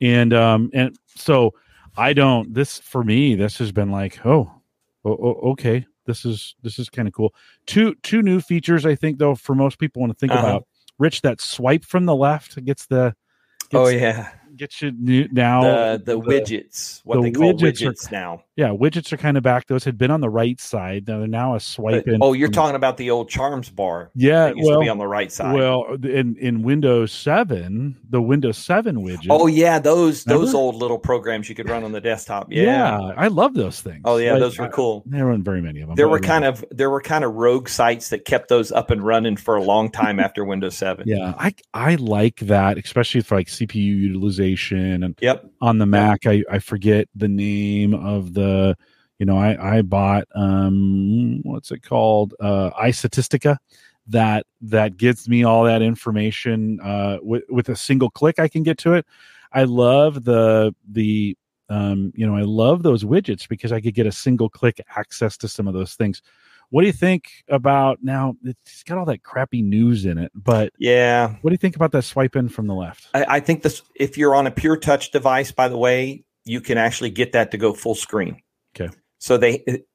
And 0.00 0.32
um 0.32 0.70
and 0.72 0.96
so 1.14 1.52
I 1.96 2.12
don't 2.12 2.54
this 2.54 2.78
for 2.78 3.02
me 3.04 3.34
this 3.34 3.58
has 3.58 3.72
been 3.72 3.90
like 3.90 4.24
oh, 4.24 4.50
oh, 5.04 5.18
oh 5.20 5.50
okay 5.50 5.84
this 6.06 6.24
is 6.24 6.54
this 6.62 6.78
is 6.78 6.88
kind 6.88 7.08
of 7.08 7.14
cool. 7.14 7.34
Two 7.66 7.94
two 8.02 8.22
new 8.22 8.40
features 8.40 8.86
I 8.86 8.94
think 8.94 9.18
though 9.18 9.34
for 9.34 9.54
most 9.56 9.78
people 9.78 10.00
want 10.00 10.12
to 10.12 10.18
think 10.18 10.32
Uh-huh. 10.32 10.46
about. 10.46 10.66
Rich 10.98 11.20
that 11.22 11.42
swipe 11.42 11.84
from 11.84 12.06
the 12.06 12.14
left 12.14 12.64
gets 12.64 12.86
the 12.86 13.14
Oh 13.74 13.88
yeah, 13.88 14.30
gets 14.56 14.82
you 14.82 14.92
new, 14.92 15.28
now 15.32 15.62
the 15.62 16.02
the 16.04 16.20
widgets, 16.20 17.00
what 17.04 17.16
the 17.16 17.22
they 17.22 17.30
call 17.32 17.54
widgets 17.54 18.08
are- 18.08 18.12
now. 18.12 18.42
yeah 18.56 18.68
widgets 18.68 19.12
are 19.12 19.16
kind 19.16 19.36
of 19.36 19.42
back. 19.42 19.66
Those 19.66 19.84
had 19.84 19.96
been 19.98 20.10
on 20.10 20.20
the 20.20 20.30
right 20.30 20.60
side. 20.60 21.06
Now 21.08 21.18
they're 21.18 21.28
now 21.28 21.54
a 21.54 21.60
swipe 21.60 22.04
But- 22.04 22.14
in. 22.14 22.18
oh, 22.22 22.32
you're 22.32 22.48
from- 22.48 22.54
talking 22.54 22.76
about 22.76 22.96
the 22.96 23.10
old 23.10 23.28
Charms 23.28 23.68
bar. 23.70 24.10
yeah 24.14 24.46
That 24.48 24.56
used 24.56 24.68
well 24.68 24.78
to 24.80 24.84
be 24.84 24.88
on 24.88 24.98
the 24.98 25.06
right 25.06 25.30
side. 25.32 25.54
well 25.54 25.84
in 26.02 26.36
in 26.40 26.62
Windows 26.62 27.12
seven 27.12 27.96
the 28.08 28.22
Windows 28.22 28.56
seven 28.58 28.96
widget. 29.04 29.26
oh 29.30 29.46
yeah, 29.46 29.78
those 29.78 30.24
those 30.24 30.54
old 30.54 30.76
little 30.76 30.98
programs 30.98 31.48
you 31.48 31.54
could 31.54 31.68
run 31.68 31.84
on 31.84 31.92
the 31.92 32.00
desktop. 32.00 32.48
yeah. 32.50 32.62
Yeah. 32.66 33.12
I 33.16 33.28
love 33.28 33.54
those 33.54 33.80
things. 33.80 34.02
Oh 34.04 34.16
yeah, 34.16 34.32
Like, 34.32 34.40
those 34.40 34.58
were 34.58 34.66
I- 34.66 34.68
cool. 34.70 35.02
There 35.06 35.26
weren't 35.26 35.44
very 35.44 35.60
many 35.62 35.80
of 35.80 35.88
them. 35.88 35.96
There 35.96 36.08
were 36.08 36.20
kind 36.20 36.44
of 36.44 36.64
there 36.70 36.90
were 36.90 37.00
kind 37.00 37.24
of 37.24 37.34
rogue 37.34 37.68
sites 37.68 38.08
that 38.10 38.24
kept 38.24 38.48
those 38.48 38.72
up 38.72 38.90
and 38.90 39.02
running 39.02 39.36
for 39.36 39.56
a 39.56 39.62
long 39.62 39.90
time 39.90 40.18
after 40.20 40.44
Windows 40.44 40.76
Seven. 40.76 41.04
Yeah, 41.16 41.34
I 41.38 41.54
I 41.74 41.94
like 41.96 42.36
that, 42.40 42.78
especially 42.78 43.20
for 43.20 43.36
like 43.36 43.46
CPU 43.48 43.74
utilization 43.74 44.45
and 44.54 45.18
Yep. 45.20 45.50
on 45.60 45.78
the 45.78 45.86
Mac. 45.86 46.26
I 46.26 46.44
I 46.50 46.58
forget 46.58 47.08
the 47.14 47.28
name 47.28 47.94
of 47.94 48.34
the. 48.34 48.76
You 49.18 49.24
know, 49.24 49.38
I 49.38 49.78
I 49.78 49.82
bought 49.82 50.24
um 50.34 51.40
what's 51.42 51.70
it 51.70 51.82
called 51.82 52.34
uh 52.38 52.70
iStatistica 52.72 53.56
that 54.08 54.44
that 54.60 54.98
gives 54.98 55.26
me 55.28 55.42
all 55.42 55.64
that 55.64 55.80
information 55.82 56.78
uh 56.82 57.16
with 57.22 57.42
with 57.48 57.68
a 57.70 57.76
single 57.76 58.10
click 58.10 58.38
I 58.38 58.46
can 58.48 58.62
get 58.62 58.76
to 58.78 58.92
it. 58.92 59.06
I 59.52 59.64
love 59.64 60.24
the 60.24 60.74
the 60.92 61.34
um 61.70 62.12
you 62.14 62.26
know 62.26 62.36
I 62.36 62.42
love 62.42 62.82
those 62.82 63.04
widgets 63.04 63.48
because 63.48 63.72
I 63.72 63.80
could 63.80 63.94
get 63.94 64.06
a 64.06 64.12
single 64.12 64.50
click 64.50 64.80
access 64.96 65.38
to 65.38 65.48
some 65.48 65.66
of 65.66 65.72
those 65.72 65.94
things. 65.94 66.20
What 66.70 66.82
do 66.82 66.86
you 66.86 66.92
think 66.92 67.28
about 67.48 67.98
now? 68.02 68.34
It's 68.44 68.82
got 68.82 68.98
all 68.98 69.04
that 69.06 69.22
crappy 69.22 69.62
news 69.62 70.04
in 70.04 70.18
it, 70.18 70.32
but 70.34 70.72
Yeah. 70.78 71.34
what 71.40 71.50
do 71.50 71.54
you 71.54 71.58
think 71.58 71.76
about 71.76 71.92
that 71.92 72.02
swipe 72.02 72.36
in 72.36 72.48
from 72.48 72.66
the 72.66 72.74
left? 72.74 73.08
I, 73.14 73.24
I 73.28 73.40
think 73.40 73.62
this 73.62 73.82
if 73.94 74.18
you're 74.18 74.34
on 74.34 74.46
a 74.46 74.50
pure 74.50 74.76
touch 74.76 75.10
device, 75.12 75.52
by 75.52 75.68
the 75.68 75.78
way, 75.78 76.24
you 76.44 76.60
can 76.60 76.78
actually 76.78 77.10
get 77.10 77.32
that 77.32 77.50
to 77.52 77.58
go 77.58 77.72
full 77.72 77.94
screen. 77.94 78.40
Okay. 78.78 78.92
So 79.18 79.36
they 79.36 79.62
it- 79.66 79.86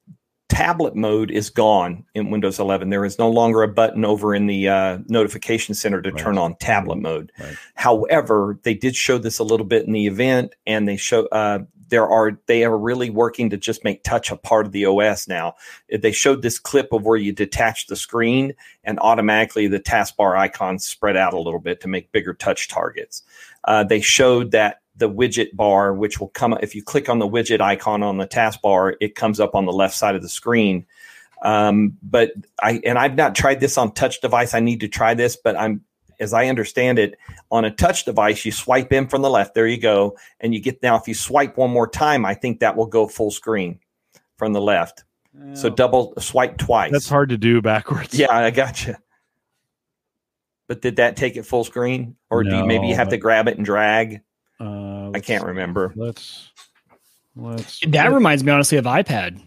tablet 0.50 0.98
mode 0.98 1.32
is 1.32 1.50
gone 1.50 2.04
in 2.14 2.30
Windows 2.30 2.60
11. 2.60 2.90
There 2.90 3.06
is 3.06 3.18
no 3.18 3.30
longer 3.30 3.64
a 3.64 3.70
button 3.70 4.04
over 4.04 4.36
in 4.36 4.48
the 4.48 4.68
uh, 4.68 4.98
notification 5.08 5.74
center 5.76 6.02
to 6.02 6.12
Right. 6.12 6.20
turn 6.22 6.38
on 6.38 6.56
tablet 6.56 6.98
mode. 6.98 7.32
Right. 7.40 7.56
However, 7.76 8.60
they 8.64 8.74
did 8.74 8.94
show 8.96 9.18
this 9.18 9.40
a 9.40 9.46
little 9.46 9.66
bit 9.66 9.86
in 9.88 9.94
the 9.94 10.08
event, 10.08 10.54
and 10.68 10.90
they 10.90 10.98
show 10.98 11.28
uh, 11.28 11.60
there 11.92 12.10
are 12.10 12.40
they 12.48 12.64
are 12.64 12.78
really 12.78 13.12
working 13.12 13.52
to 13.52 13.58
just 13.58 13.84
make 13.84 14.02
touch 14.04 14.32
a 14.32 14.36
part 14.36 14.66
of 14.66 14.72
the 14.72 14.86
OS 14.86 15.28
now. 15.28 15.54
They 15.96 16.12
showed 16.12 16.42
this 16.42 16.58
clip 16.58 16.92
of 16.92 17.06
where 17.06 17.18
you 17.18 17.34
detach 17.34 17.86
the 17.86 17.96
screen 17.96 18.54
and 18.84 18.98
automatically 19.00 19.68
the 19.68 19.80
taskbar 19.80 20.36
icons 20.36 20.86
spread 20.86 21.16
out 21.16 21.34
a 21.34 21.40
little 21.40 21.60
bit 21.60 21.82
to 21.82 21.88
make 21.88 22.12
bigger 22.12 22.34
touch 22.34 22.70
targets. 22.70 23.22
Uh, 23.66 23.84
they 23.84 24.02
showed 24.02 24.52
that 24.52 24.82
the 24.96 25.10
widget 25.10 25.56
bar, 25.56 25.94
which 25.94 26.20
will 26.20 26.30
come 26.30 26.54
up 26.54 26.64
if 26.64 26.74
you 26.74 26.82
click 26.82 27.10
on 27.10 27.20
the 27.20 27.28
widget 27.28 27.62
icon 27.62 28.02
on 28.04 28.18
the 28.18 28.28
taskbar, 28.28 28.96
it 29.00 29.16
comes 29.16 29.40
up 29.40 29.54
on 29.54 29.66
the 29.66 29.74
left 29.74 29.96
side 29.96 30.16
of 30.16 30.22
the 30.22 30.30
screen. 30.30 30.86
Um, 31.44 31.98
but 32.02 32.32
I 32.62 32.82
and 32.86 32.98
I've 32.98 33.16
not 33.16 33.36
tried 33.36 33.60
this 33.60 33.78
on 33.78 33.94
touch 33.94 34.22
device. 34.22 34.54
I 34.54 34.60
need 34.60 34.80
to 34.82 34.88
try 34.88 35.14
this, 35.14 35.36
but 35.36 35.58
I'm 35.60 35.82
as 36.22 36.34
I 36.34 36.48
understand 36.48 37.00
it, 37.00 37.18
on 37.50 37.66
a 37.66 37.72
touch 37.72 38.06
device, 38.06 38.46
you 38.46 38.52
swipe 38.52 38.94
in 38.94 39.08
from 39.08 39.22
the 39.22 39.30
left. 39.30 39.56
There 39.56 39.68
you 39.68 39.80
go, 39.80 40.18
and 40.40 40.54
you 40.54 40.62
get 40.62 40.82
now. 40.82 40.96
If 40.96 41.08
you 41.08 41.14
swipe 41.14 41.58
one 41.58 41.72
more 41.72 41.88
time, 41.88 42.26
I 42.26 42.34
think 42.36 42.60
that 42.62 42.78
will 42.78 42.86
go 42.86 43.08
full 43.08 43.32
screen 43.32 43.80
from 44.38 44.54
the 44.54 44.62
left. 44.62 45.04
So 45.54 45.70
double 45.70 46.14
swipe 46.20 46.58
twice. 46.58 46.92
That's 46.92 47.08
hard 47.10 47.30
to 47.30 47.38
do 47.38 47.62
backwards. 47.62 48.14
Yeah, 48.18 48.32
I 48.32 48.52
got 48.52 48.86
you. 48.86 48.96
But 50.68 50.82
did 50.82 50.98
that 50.98 51.16
take 51.18 51.38
it 51.38 51.46
full 51.46 51.64
screen, 51.64 52.16
or 52.30 52.44
do 52.44 52.56
you 52.56 52.66
maybe 52.66 52.86
you 52.88 52.94
No, 52.94 52.98
have 52.98 53.10
to 53.10 53.18
grab 53.18 53.48
it 53.48 53.58
and 53.58 53.66
drag? 53.66 54.22
Uh, 54.60 55.12
I 55.12 55.20
can't 55.20 55.44
remember. 55.46 55.94
Let's 55.96 56.52
let's 57.36 57.80
That 57.88 58.12
reminds 58.14 58.44
me 58.44 58.52
honestly 58.52 58.78
of 58.78 58.86
iPad. 58.86 59.42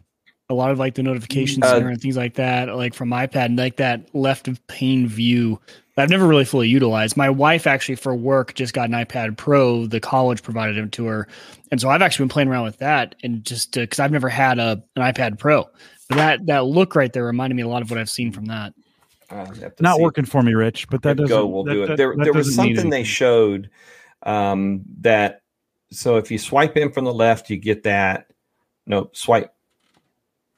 A 0.51 0.55
lot 0.55 0.70
of 0.70 0.79
like 0.79 0.95
the 0.95 1.03
notification 1.03 1.62
Uh, 1.62 1.68
center 1.68 1.89
and 1.89 2.01
things 2.01 2.16
like 2.16 2.35
that, 2.35 2.75
like 2.77 2.95
from 2.95 3.11
iPad, 3.11 3.47
and 3.47 3.59
like 3.59 3.77
that 3.77 4.14
left 4.14 4.49
of 4.49 4.66
pane 4.66 5.07
view. 5.07 5.61
That 5.95 6.03
I've 6.03 6.11
never 6.11 6.27
really 6.27 6.45
fully 6.45 6.69
utilized. 6.69 7.17
My 7.17 7.31
wife 7.31 7.67
actually 7.67 7.95
for 7.97 8.15
work 8.15 8.55
just 8.55 8.75
got 8.75 8.89
an 8.89 8.95
iPad 8.95 9.37
Pro. 9.37 9.87
The 9.87 10.01
college 10.01 10.43
provided 10.43 10.77
it 10.79 10.93
to 10.93 11.07
her, 11.07 11.29
and 11.71 11.81
so 11.81 11.89
I've 11.89 12.03
actually 12.03 12.25
been 12.25 12.31
playing 12.31 12.49
around 12.49 12.65
with 12.65 12.79
that, 12.79 13.15
and 13.23 13.45
just 13.45 13.73
because 13.73 14.01
I've 14.01 14.13
never 14.13 14.29
had 14.29 14.59
a 14.59 14.83
an 14.97 15.03
iPad 15.03 15.39
Pro, 15.39 15.65
but 16.09 16.17
that 16.17 16.47
that 16.47 16.65
look 16.67 16.95
right 16.97 17.13
there 17.13 17.25
reminded 17.25 17.55
me 17.57 17.63
a 17.63 17.69
lot 17.69 17.83
of 17.83 17.91
what 17.91 17.99
I've 17.99 18.11
seen 18.11 18.33
from 18.33 18.47
that. 18.47 18.75
Uh, 19.31 19.37
I 19.37 19.39
have 19.61 19.77
to 19.77 19.83
not 19.83 19.97
see. 19.97 20.03
working 20.03 20.25
for 20.25 20.43
me, 20.43 20.53
Rich. 20.55 20.89
But 20.89 21.03
that 21.03 21.17
There 21.17 21.27
doesn't 21.27 21.37
go. 21.37 21.47
We'll 21.47 21.65
that- 21.65 21.73
do 21.73 21.83
it. 21.85 21.87
that- 21.89 21.97
there, 21.97 22.15
that 22.17 22.25
there 22.25 22.33
was 22.33 22.55
something 22.55 22.91
they 22.91 23.05
showed 23.05 23.71
um, 24.25 24.83
that. 25.01 25.41
So 25.91 26.17
if 26.17 26.31
you 26.31 26.39
swipe 26.39 26.77
in 26.77 26.91
from 26.93 27.05
the 27.05 27.15
left, 27.15 27.49
you 27.51 27.57
get 27.57 27.85
that. 27.85 28.27
No, 28.87 29.11
swipe. 29.13 29.55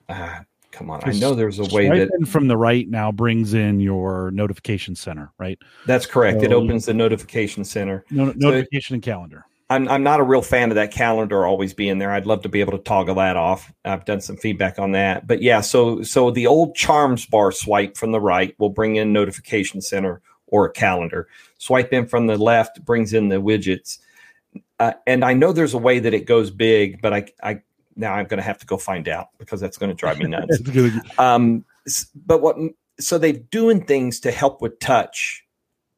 Ah, 0.09 0.45
come 0.77 0.91
on! 0.91 1.01
I 1.05 1.13
know 1.13 1.35
there's 1.35 1.59
a 1.59 1.65
way 1.65 1.87
Swipe 1.87 2.09
that 2.09 2.11
in 2.19 2.27
from 2.27 2.49
the 2.49 2.57
right 2.57 2.89
now 2.89 3.11
brings 3.11 3.55
in 3.55 3.81
your 3.81 4.31
notification 4.33 4.95
center, 4.95 5.33
right? 5.39 5.59
that's 5.87 6.07
correct. 6.07 6.43
it 6.43 6.53
opens 6.53 6.87
the 6.87 6.95
notification 6.95 7.65
center. 7.65 8.05
No, 8.11 8.33
notification 8.37 8.95
and 8.95 9.03
calendar. 9.03 9.47
I'm 9.69 9.89
I'm 9.89 10.03
not 10.03 10.21
a 10.21 10.23
real 10.23 10.43
fan 10.43 10.71
of 10.71 10.77
that 10.77 10.93
calendar 10.93 11.45
always 11.45 11.75
being 11.75 11.99
there. 11.99 12.13
I'd 12.13 12.27
love 12.27 12.43
to 12.43 12.49
be 12.49 12.61
able 12.61 12.73
to 12.73 12.79
toggle 12.79 13.17
that 13.17 13.37
off. 13.37 13.73
I've 13.85 14.05
done 14.05 14.21
some 14.21 14.37
feedback 14.37 14.79
on 14.79 14.93
that. 14.93 15.27
But 15.27 15.43
yeah, 15.43 15.61
so 15.61 16.03
so 16.03 16.31
the 16.31 16.47
old 16.47 16.77
charms 16.77 17.27
bar 17.27 17.51
swipe 17.51 17.97
from 17.97 18.13
the 18.13 18.21
right 18.21 18.55
will 18.59 18.71
bring 18.71 18.97
in 18.97 19.13
notification 19.13 19.81
center 19.81 20.21
or 20.47 20.67
a 20.67 20.73
calendar. 20.73 21.27
Swipe 21.59 21.93
in 21.93 22.07
from 22.07 22.29
the 22.29 22.39
left 22.39 22.85
brings 22.85 23.13
in 23.13 23.29
the 23.29 23.37
widgets. 23.37 23.99
Uh, 24.79 24.93
and 25.07 25.25
I 25.25 25.33
know 25.33 25.53
there's 25.53 25.75
a 25.75 25.79
way 25.79 25.99
that 25.99 26.15
it 26.15 26.27
goes 26.27 26.51
big, 26.51 27.01
but 27.01 27.13
I 27.13 27.27
I 27.43 27.63
now 27.97 28.13
I'm 28.15 28.27
going 28.27 28.39
to 28.39 28.45
have 28.45 28.59
to 28.59 28.67
go 28.67 28.77
find 28.77 29.09
out 29.09 29.29
because 29.39 29.61
that's 29.61 29.79
going 29.79 29.91
to 29.91 29.95
drive 29.95 30.19
me 30.19 30.27
nuts. 30.29 30.61
Um, 31.19 31.65
but 32.15 32.43
what? 32.43 32.57
So 32.99 33.19
they're 33.19 33.33
doing 33.33 33.85
things 33.85 34.21
to 34.21 34.31
help 34.31 34.63
with 34.63 34.79
touch, 34.79 35.45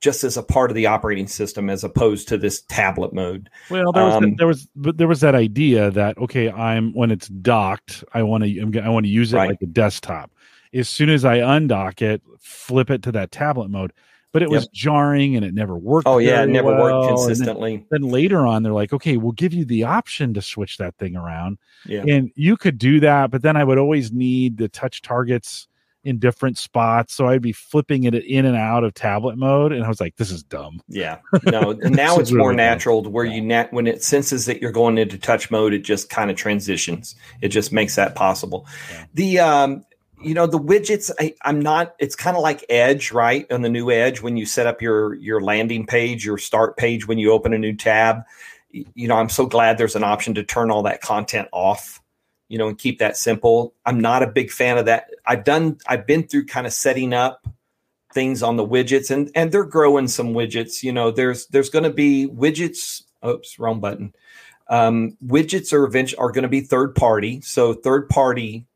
just 0.01 0.25
as 0.25 0.37
a 0.37 0.43
part 0.43 0.71
of 0.71 0.75
the 0.75 0.87
operating 0.87 1.27
system, 1.27 1.69
as 1.71 1.85
opposed 1.85 2.29
to 2.29 2.39
this 2.39 2.63
tablet 2.63 3.13
mode. 3.13 3.51
Well, 3.71 3.93
there 3.93 4.05
was 4.05 4.15
Um, 4.15 4.35
there 4.37 4.47
was 4.47 4.69
but 4.77 4.99
there 4.99 5.09
was 5.09 5.21
that 5.21 5.35
idea 5.35 5.91
that 5.93 6.19
okay, 6.19 6.51
I'm 6.51 6.93
when 6.95 7.11
it's 7.11 7.29
docked, 7.29 8.05
I 8.15 8.23
want 8.23 8.45
to 8.45 8.81
I 8.83 8.89
want 8.89 9.07
to 9.07 9.11
use 9.11 9.33
it 9.33 9.37
Right. 9.37 9.51
like 9.51 9.63
a 9.63 9.67
desktop. 9.67 10.31
As 10.75 10.89
soon 10.89 11.09
as 11.09 11.25
I 11.25 11.39
undock 11.39 12.03
it, 12.03 12.23
flip 12.41 12.91
it 12.91 13.03
to 13.05 13.13
that 13.13 13.33
tablet 13.33 13.71
mode. 13.71 13.93
But 14.33 14.43
it 14.43 14.51
was 14.51 14.65
Yep. 14.65 14.73
jarring 14.73 15.37
and 15.37 15.45
it 15.45 15.55
never 15.55 15.77
worked. 15.77 16.07
Oh 16.07 16.19
yeah, 16.19 16.43
it 16.43 16.49
never 16.49 16.69
well, 16.69 16.83
worked 16.83 17.11
and 17.11 17.19
then- 17.19 17.27
consistently. 17.27 17.87
then 17.91 18.03
later 18.03 18.47
on 18.47 18.63
they're 18.63 18.73
like 18.73 18.93
okay 18.93 19.17
we'll 19.17 19.33
give 19.33 19.55
you 19.55 19.65
the 19.65 19.85
option 19.85 20.35
to 20.35 20.43
switch 20.43 20.77
that 20.79 20.95
thing 20.99 21.17
around 21.17 21.59
Yeah. 21.87 22.05
and 22.07 22.31
you 22.35 22.57
could 22.57 22.77
do 22.79 23.01
that 23.01 23.31
but 23.31 23.43
then 23.43 23.57
i 23.57 23.65
would 23.65 23.79
always 23.79 24.13
need 24.13 24.59
the 24.59 24.69
touch 24.69 25.01
targets 25.03 25.67
in 26.05 26.19
different 26.19 26.57
spots 26.59 27.15
so 27.15 27.27
i'd 27.29 27.43
be 27.43 27.53
flipping 27.53 28.05
it 28.05 28.15
in 28.15 28.45
and 28.47 28.57
out 28.57 28.85
of 28.85 28.95
tablet 28.95 29.37
mode 29.37 29.73
and 29.73 29.85
i 29.85 29.89
was 29.89 30.01
like 30.01 30.15
this 30.17 30.31
is 30.31 30.43
dumb 30.43 30.81
Yeah. 30.89 31.19
No, 31.45 31.73
now 31.83 32.19
it's 32.19 32.31
more 32.31 32.49
really 32.51 32.57
natural 32.57 33.03
to 33.03 33.09
where 33.11 33.25
you 33.25 33.41
nat 33.41 33.73
when 33.73 33.87
it 33.87 34.03
senses 34.03 34.47
that 34.47 34.61
you're 34.63 34.73
going 34.73 34.99
into 34.99 35.19
touch 35.19 35.51
mode, 35.51 35.73
it 35.75 35.81
just 35.85 36.09
kind 36.11 36.31
of 36.31 36.37
transitions. 36.37 37.15
It 37.43 37.49
just 37.49 37.73
makes 37.73 37.97
that 37.97 38.15
possible. 38.15 38.67
Yeah. 38.93 39.05
The 39.15 39.39
um 39.41 39.85
you 40.23 40.35
know 40.35 40.47
the 40.47 40.59
widgets 40.59 41.11
I, 41.19 41.35
am 41.45 41.61
not 41.61 41.95
it's 41.99 42.17
kind 42.17 42.37
of 42.37 42.43
like 42.43 42.65
edge 42.69 43.13
right? 43.13 43.51
On 43.53 43.63
the 43.63 43.69
new 43.69 43.91
edge 43.91 44.23
when 44.23 44.37
you 44.37 44.47
set 44.47 44.67
up 44.67 44.83
your 44.83 45.15
your 45.15 45.41
landing 45.41 45.87
page 45.87 46.25
your 46.25 46.39
start 46.39 46.77
page 46.77 47.07
when 47.07 47.19
you 47.19 47.33
open 47.33 47.53
a 47.53 47.59
new 47.59 47.75
tab 47.75 48.23
you 48.71 49.09
know 49.09 49.17
i'm 49.17 49.31
so 49.31 49.47
glad 49.47 49.79
there's 49.79 49.97
an 49.97 50.05
option 50.05 50.35
to 50.35 50.45
turn 50.45 50.71
all 50.71 50.83
that 50.83 51.01
content 51.01 51.49
off 51.53 52.03
you 52.49 52.59
know 52.59 52.69
and 52.69 52.79
keep 52.79 52.99
that 52.99 53.17
simple. 53.17 53.75
I'm 53.87 54.01
not 54.01 54.23
a 54.23 54.27
big 54.27 54.51
fan 54.51 54.79
of 54.79 54.87
that. 54.87 55.11
I've 55.27 55.45
done 55.45 55.79
i've 55.87 56.07
been 56.07 56.27
through 56.27 56.47
kind 56.47 56.67
of 56.67 56.73
setting 56.73 57.13
up 57.13 57.47
things 58.13 58.43
on 58.43 58.57
the 58.57 58.67
widgets 58.67 59.11
and 59.11 59.31
and 59.35 59.53
they're 59.53 59.65
growing 59.65 60.09
some 60.09 60.29
widgets 60.29 60.83
you 60.83 60.91
know 60.91 61.11
there's 61.11 61.47
there's 61.49 61.69
going 61.69 61.85
to 61.85 61.93
be 61.93 62.27
widgets 62.27 63.03
oops 63.27 63.59
wrong 63.59 63.81
button. 63.81 64.15
Um, 64.71 65.17
widgets 65.25 65.73
are 65.73 65.85
eventually 65.85 66.19
are 66.19 66.31
going 66.31 66.43
to 66.43 66.49
be 66.49 66.61
third 66.61 66.95
party 66.95 67.41
so 67.43 67.73
third 67.75 68.09
party 68.09 68.67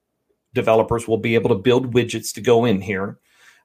developers 0.54 1.08
will 1.08 1.18
be 1.18 1.34
able 1.34 1.50
to 1.50 1.54
build 1.56 1.94
widgets 1.94 2.34
to 2.34 2.40
go 2.40 2.64
in 2.64 2.80
here. 2.80 3.18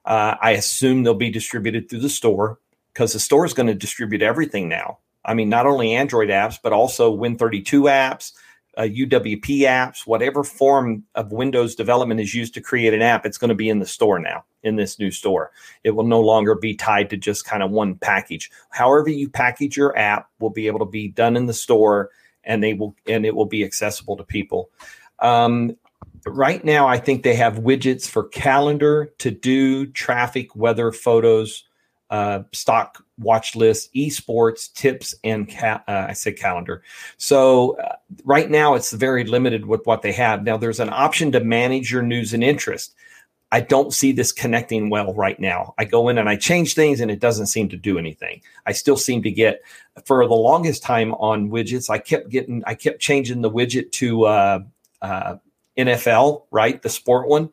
Uh, 0.04 0.36
I 0.40 0.52
assume 0.52 1.02
they'll 1.02 1.14
be 1.14 1.30
distributed 1.30 1.88
through 1.88 2.00
the 2.00 2.08
store 2.08 2.58
because 2.92 3.12
the 3.12 3.20
store 3.20 3.44
is 3.44 3.54
going 3.54 3.66
to 3.66 3.74
distribute 3.74 4.22
everything 4.22 4.68
now. 4.68 4.98
I 5.24 5.34
mean, 5.34 5.48
not 5.48 5.66
only 5.66 5.94
Android 5.94 6.30
apps, 6.30 6.58
but 6.62 6.72
also 6.72 7.14
Win32 7.14 7.64
apps, 7.82 8.32
uh, 8.78 8.82
UWP 8.82 9.60
apps, 9.62 10.06
whatever 10.06 10.44
form 10.44 11.04
of 11.14 11.32
Windows 11.32 11.74
development 11.74 12.20
is 12.20 12.34
used 12.34 12.54
to 12.54 12.60
create 12.60 12.94
an 12.94 13.02
app, 13.02 13.26
it's 13.26 13.36
going 13.36 13.48
to 13.48 13.54
be 13.54 13.68
in 13.68 13.80
the 13.80 13.86
store 13.86 14.18
now, 14.18 14.44
in 14.62 14.76
this 14.76 14.98
new 14.98 15.10
store. 15.10 15.50
It 15.84 15.90
will 15.90 16.04
no 16.04 16.20
longer 16.20 16.54
be 16.54 16.74
tied 16.74 17.10
to 17.10 17.16
just 17.16 17.44
kind 17.44 17.62
of 17.62 17.70
one 17.70 17.96
package. 17.96 18.50
However, 18.70 19.10
you 19.10 19.28
package 19.28 19.76
your 19.76 19.98
app 19.98 20.30
will 20.38 20.50
be 20.50 20.68
able 20.68 20.78
to 20.78 20.84
be 20.86 21.08
done 21.08 21.36
in 21.36 21.46
the 21.46 21.52
store 21.52 22.10
and 22.44 22.62
they 22.62 22.72
will 22.72 22.94
and 23.06 23.26
it 23.26 23.34
will 23.34 23.46
be 23.46 23.64
accessible 23.64 24.16
to 24.16 24.24
people. 24.24 24.70
Um, 25.18 25.76
right 26.26 26.64
now, 26.64 26.86
I 26.88 26.98
think 26.98 27.22
they 27.22 27.34
have 27.34 27.60
widgets 27.60 28.08
for 28.08 28.24
calendar, 28.24 29.12
to 29.18 29.30
do, 29.30 29.86
traffic, 29.86 30.54
weather, 30.56 30.92
photos, 30.92 31.64
uh, 32.10 32.42
stock 32.52 33.04
watch 33.18 33.54
list, 33.54 33.92
esports, 33.94 34.72
tips, 34.72 35.14
and 35.24 35.50
ca- 35.50 35.82
uh, 35.86 36.06
I 36.08 36.12
say 36.14 36.32
calendar. 36.32 36.82
So 37.18 37.76
uh, 37.78 37.96
right 38.24 38.50
now, 38.50 38.74
it's 38.74 38.92
very 38.92 39.24
limited 39.24 39.66
with 39.66 39.84
what 39.84 40.02
they 40.02 40.12
have. 40.12 40.44
Now, 40.44 40.56
there's 40.56 40.80
an 40.80 40.90
option 40.90 41.32
to 41.32 41.40
manage 41.40 41.92
your 41.92 42.02
news 42.02 42.32
and 42.32 42.42
interest. 42.42 42.94
I 43.50 43.60
don't 43.60 43.94
see 43.94 44.12
this 44.12 44.30
connecting 44.30 44.90
well 44.90 45.14
right 45.14 45.38
now. 45.40 45.74
I 45.78 45.84
go 45.86 46.08
in 46.08 46.18
and 46.18 46.28
I 46.28 46.36
change 46.36 46.74
things 46.74 47.00
and 47.00 47.10
it 47.10 47.18
doesn't 47.18 47.46
seem 47.46 47.70
to 47.70 47.76
do 47.76 47.98
anything. 47.98 48.42
I 48.66 48.72
still 48.72 48.96
seem 48.96 49.22
to 49.22 49.30
get, 49.30 49.62
for 50.04 50.26
the 50.26 50.34
longest 50.34 50.82
time 50.82 51.14
on 51.14 51.50
widgets, 51.50 51.88
I 51.88 51.98
kept 51.98 52.28
getting, 52.28 52.62
I 52.66 52.74
kept 52.74 53.00
changing 53.00 53.40
the 53.40 53.50
widget 53.50 53.90
to 53.92 54.24
uh, 54.26 54.58
uh, 55.00 55.36
NFL, 55.78 56.42
right? 56.50 56.82
The 56.82 56.88
sport 56.88 57.28
one. 57.28 57.50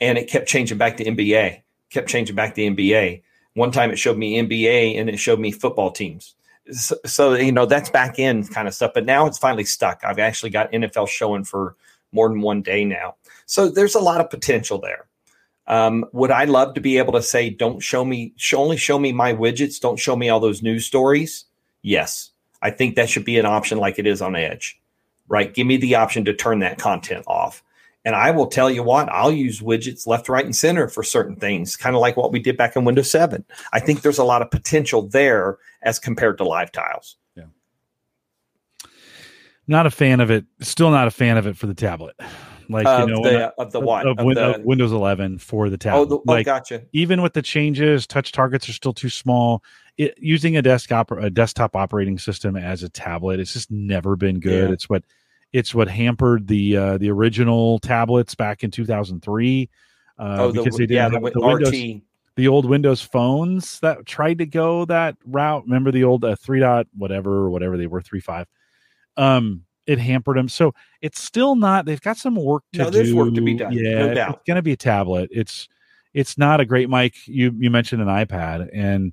And 0.00 0.16
it 0.16 0.28
kept 0.28 0.48
changing 0.48 0.78
back 0.78 0.96
to 0.98 1.04
NBA, 1.04 1.62
kept 1.90 2.08
changing 2.08 2.36
back 2.36 2.54
to 2.54 2.62
NBA. 2.62 3.22
One 3.54 3.72
time 3.72 3.90
it 3.90 3.98
showed 3.98 4.16
me 4.16 4.40
NBA 4.40 4.98
and 4.98 5.08
it 5.10 5.18
showed 5.18 5.40
me 5.40 5.50
football 5.50 5.90
teams. 5.90 6.36
So, 6.70 6.96
so, 7.04 7.34
you 7.34 7.50
know, 7.50 7.66
that's 7.66 7.90
back 7.90 8.18
end 8.18 8.50
kind 8.50 8.68
of 8.68 8.74
stuff. 8.74 8.92
But 8.94 9.04
now 9.04 9.26
it's 9.26 9.38
finally 9.38 9.64
stuck. 9.64 10.02
I've 10.04 10.20
actually 10.20 10.50
got 10.50 10.70
NFL 10.70 11.08
showing 11.08 11.44
for 11.44 11.74
more 12.12 12.28
than 12.28 12.40
one 12.40 12.62
day 12.62 12.84
now. 12.84 13.16
So 13.46 13.68
there's 13.68 13.96
a 13.96 14.00
lot 14.00 14.20
of 14.20 14.30
potential 14.30 14.78
there. 14.78 15.06
Um, 15.66 16.04
would 16.12 16.30
I 16.30 16.44
love 16.44 16.74
to 16.74 16.80
be 16.80 16.96
able 16.98 17.12
to 17.14 17.22
say, 17.22 17.50
don't 17.50 17.80
show 17.80 18.04
me, 18.04 18.32
only 18.54 18.76
show 18.76 18.98
me 18.98 19.12
my 19.12 19.34
widgets, 19.34 19.80
don't 19.80 19.98
show 19.98 20.16
me 20.16 20.28
all 20.28 20.40
those 20.40 20.62
news 20.62 20.86
stories? 20.86 21.44
Yes. 21.82 22.30
I 22.62 22.70
think 22.70 22.96
that 22.96 23.10
should 23.10 23.24
be 23.24 23.38
an 23.38 23.46
option 23.46 23.78
like 23.78 23.98
it 23.98 24.06
is 24.06 24.22
on 24.22 24.36
Edge 24.36 24.80
right? 25.28 25.52
Give 25.52 25.66
me 25.66 25.76
the 25.76 25.94
option 25.94 26.24
to 26.24 26.34
turn 26.34 26.60
that 26.60 26.78
content 26.78 27.24
off. 27.26 27.62
And 28.04 28.14
I 28.14 28.30
will 28.30 28.46
tell 28.46 28.70
you 28.70 28.82
what, 28.82 29.08
I'll 29.10 29.32
use 29.32 29.60
widgets 29.60 30.06
left, 30.06 30.28
right, 30.28 30.44
and 30.44 30.56
center 30.56 30.88
for 30.88 31.02
certain 31.02 31.36
things, 31.36 31.76
kind 31.76 31.94
of 31.94 32.00
like 32.00 32.16
what 32.16 32.32
we 32.32 32.38
did 32.38 32.56
back 32.56 32.74
in 32.74 32.84
Windows 32.84 33.10
7. 33.10 33.44
I 33.72 33.80
think 33.80 34.02
there's 34.02 34.18
a 34.18 34.24
lot 34.24 34.40
of 34.40 34.50
potential 34.50 35.02
there 35.02 35.58
as 35.82 35.98
compared 35.98 36.38
to 36.38 36.44
live 36.44 36.72
tiles. 36.72 37.16
Yeah. 37.36 37.44
Not 39.66 39.86
a 39.86 39.90
fan 39.90 40.20
of 40.20 40.30
it. 40.30 40.46
Still 40.60 40.90
not 40.90 41.06
a 41.06 41.10
fan 41.10 41.36
of 41.36 41.46
it 41.46 41.56
for 41.56 41.66
the 41.66 41.74
tablet. 41.74 42.16
Like 42.68 42.86
of 42.86 43.08
you 43.08 43.14
know, 43.14 43.22
the, 43.22 43.54
of 43.58 43.72
the 43.72 43.80
what 43.80 44.06
of, 44.06 44.18
of 44.18 44.34
the, 44.34 44.60
Windows 44.62 44.92
11 44.92 45.38
for 45.38 45.70
the 45.70 45.78
tablet. 45.78 46.00
oh, 46.00 46.04
the, 46.04 46.16
oh, 46.16 46.22
like 46.26 46.46
gotcha. 46.46 46.82
even 46.92 47.22
with 47.22 47.32
the 47.32 47.42
changes, 47.42 48.06
touch 48.06 48.30
targets 48.32 48.68
are 48.68 48.72
still 48.72 48.92
too 48.92 49.08
small. 49.08 49.62
It, 49.96 50.14
using 50.18 50.56
a 50.56 50.62
desktop 50.62 51.10
a 51.10 51.30
desktop 51.30 51.74
operating 51.74 52.18
system 52.18 52.56
as 52.56 52.82
a 52.82 52.88
tablet, 52.88 53.40
it's 53.40 53.54
just 53.54 53.70
never 53.70 54.16
been 54.16 54.38
good. 54.38 54.68
Yeah. 54.68 54.74
It's 54.74 54.88
what 54.88 55.04
it's 55.52 55.74
what 55.74 55.88
hampered 55.88 56.46
the 56.46 56.76
uh, 56.76 56.98
the 56.98 57.10
original 57.10 57.78
tablets 57.78 58.34
back 58.34 58.62
in 58.62 58.70
2003 58.70 59.70
uh, 60.18 60.36
Oh, 60.38 60.52
the, 60.52 60.62
because 60.62 60.76
they 60.76 60.86
didn't 60.86 60.96
yeah, 60.96 61.02
have 61.10 61.12
the, 61.12 61.30
the, 61.30 61.40
RT. 61.40 61.72
Windows, 61.72 62.02
the 62.36 62.48
old 62.48 62.66
Windows 62.66 63.02
phones 63.02 63.80
that 63.80 64.04
tried 64.06 64.38
to 64.38 64.46
go 64.46 64.84
that 64.84 65.16
route. 65.24 65.64
Remember 65.64 65.90
the 65.90 66.04
old 66.04 66.24
uh, 66.24 66.36
three 66.36 66.60
dot 66.60 66.86
whatever 66.96 67.32
or 67.32 67.50
whatever 67.50 67.76
they 67.76 67.86
were 67.86 68.02
three 68.02 68.20
five. 68.20 68.46
Um, 69.16 69.64
it 69.88 69.98
hampered 69.98 70.36
them. 70.36 70.48
So 70.48 70.72
it's 71.02 71.20
still 71.20 71.56
not. 71.56 71.84
They've 71.86 72.00
got 72.00 72.16
some 72.16 72.36
work 72.36 72.62
to 72.74 72.78
No, 72.78 72.84
do. 72.86 72.90
there's 72.90 73.12
work 73.14 73.34
to 73.34 73.40
be 73.40 73.54
done, 73.54 73.72
Yeah, 73.72 74.06
no 74.06 74.14
doubt. 74.14 74.34
it's 74.34 74.42
going 74.46 74.56
to 74.56 74.62
be 74.62 74.72
a 74.72 74.76
tablet. 74.76 75.28
It's 75.32 75.68
it's 76.14 76.38
not 76.38 76.60
a 76.60 76.64
great 76.64 76.88
mic. 76.88 77.14
You 77.26 77.52
you 77.58 77.70
mentioned 77.70 78.02
an 78.02 78.08
iPad 78.08 78.68
and 78.72 79.12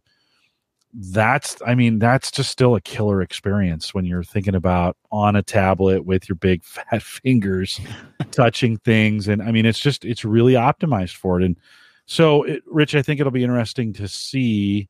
that's 1.11 1.57
i 1.67 1.75
mean 1.75 1.99
that's 1.99 2.31
just 2.31 2.49
still 2.49 2.73
a 2.75 2.79
killer 2.79 3.21
experience 3.21 3.93
when 3.93 4.05
you're 4.05 4.23
thinking 4.23 4.55
about 4.55 4.95
on 5.11 5.35
a 5.35 5.43
tablet 5.43 6.05
with 6.05 6.29
your 6.29 6.37
big 6.37 6.63
fat 6.63 7.01
fingers 7.01 7.81
touching 8.31 8.77
things 8.77 9.27
and 9.27 9.41
i 9.43 9.51
mean 9.51 9.65
it's 9.65 9.79
just 9.79 10.05
it's 10.05 10.23
really 10.23 10.53
optimized 10.53 11.15
for 11.15 11.41
it 11.41 11.43
and 11.45 11.57
so 12.05 12.43
it, 12.43 12.63
rich 12.65 12.95
i 12.95 13.01
think 13.01 13.19
it'll 13.19 13.29
be 13.29 13.43
interesting 13.43 13.91
to 13.91 14.07
see 14.07 14.87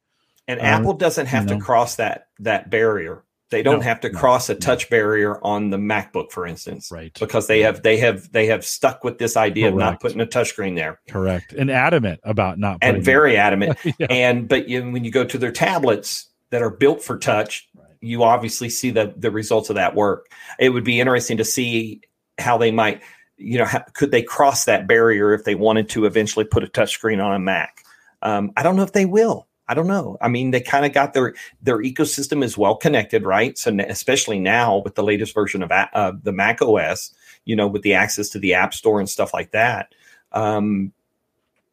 And 0.47 0.59
Uh, 0.59 0.63
Apple 0.63 0.93
doesn't 0.93 1.25
have 1.25 1.45
you 1.45 1.55
know. 1.55 1.59
to 1.59 1.65
cross 1.65 1.95
that 1.95 2.27
that 2.37 2.69
barrier. 2.69 3.23
They 3.51 3.61
don't 3.61 3.75
No, 3.75 3.81
have 3.81 3.99
to 4.01 4.11
no, 4.11 4.17
cross 4.19 4.49
a 4.49 4.53
no. 4.53 4.59
touch 4.59 4.89
barrier 4.89 5.37
on 5.43 5.69
the 5.69 5.77
MacBook, 5.77 6.31
for 6.31 6.47
instance, 6.47 6.89
right 6.91 7.13
because 7.19 7.45
they 7.47 7.61
have 7.61 7.83
they 7.83 7.97
have 7.97 8.31
they 8.31 8.47
have 8.47 8.65
stuck 8.65 9.03
with 9.03 9.19
this 9.19 9.37
idea 9.37 9.69
of 9.69 9.75
not 9.75 9.99
putting 10.01 10.19
a 10.19 10.25
touchscreen 10.25 10.75
there, 10.75 10.99
correct 11.09 11.53
and 11.53 11.69
adamant 11.69 12.19
about 12.23 12.57
not 12.57 12.79
and 12.81 12.95
putting 12.95 13.01
it- 13.01 13.05
very 13.05 13.37
adamant. 13.37 13.77
yeah. 13.99 14.07
And 14.09 14.47
but 14.47 14.67
you, 14.67 14.81
when 14.91 15.03
you 15.05 15.11
go 15.11 15.23
to 15.23 15.37
their 15.37 15.51
tablets 15.51 16.27
that 16.49 16.61
are 16.63 16.71
built 16.71 17.03
for 17.03 17.17
touch, 17.19 17.67
Right. 17.75 17.85
you 18.01 18.23
obviously 18.23 18.69
see 18.69 18.89
the 18.89 19.13
the 19.15 19.29
results 19.31 19.69
of 19.69 19.75
that 19.75 19.93
work. 19.95 20.25
It 20.59 20.69
would 20.69 20.83
be 20.83 20.99
interesting 20.99 21.37
to 21.37 21.45
see 21.45 22.01
how 22.39 22.57
they 22.57 22.71
might, 22.71 23.01
you 23.37 23.59
know, 23.59 23.65
how, 23.65 23.83
could 23.93 24.09
they 24.11 24.23
cross 24.23 24.65
that 24.65 24.87
barrier 24.87 25.33
if 25.33 25.43
they 25.43 25.55
wanted 25.55 25.89
to 25.89 26.05
eventually 26.05 26.45
put 26.45 26.63
a 26.63 26.67
touchscreen 26.67 27.23
on 27.23 27.33
a 27.35 27.39
Mac? 27.39 27.83
Um, 28.23 28.51
I 28.57 28.63
don't 28.63 28.75
know 28.75 28.83
if 28.83 28.91
they 28.93 29.05
will. 29.05 29.47
I 29.67 29.73
don't 29.73 29.87
know. 29.87 30.17
I 30.21 30.27
mean, 30.27 30.51
they 30.51 30.61
kind 30.61 30.85
of 30.85 30.93
got 30.93 31.13
their 31.13 31.33
their 31.61 31.79
ecosystem 31.79 32.43
is 32.43 32.57
well 32.57 32.75
connected, 32.75 33.23
right? 33.23 33.57
So 33.57 33.75
especially 33.79 34.39
now 34.39 34.81
with 34.83 34.95
the 34.95 35.03
latest 35.03 35.33
version 35.33 35.63
of 35.63 35.71
uh, 35.71 36.13
the 36.21 36.31
Mac 36.31 36.61
OS, 36.61 37.11
you 37.45 37.55
know, 37.55 37.67
with 37.67 37.81
the 37.81 37.93
access 37.93 38.29
to 38.29 38.39
the 38.39 38.53
App 38.53 38.73
Store 38.73 38.99
and 38.99 39.09
stuff 39.09 39.33
like 39.33 39.51
that. 39.51 39.93
Um, 40.31 40.91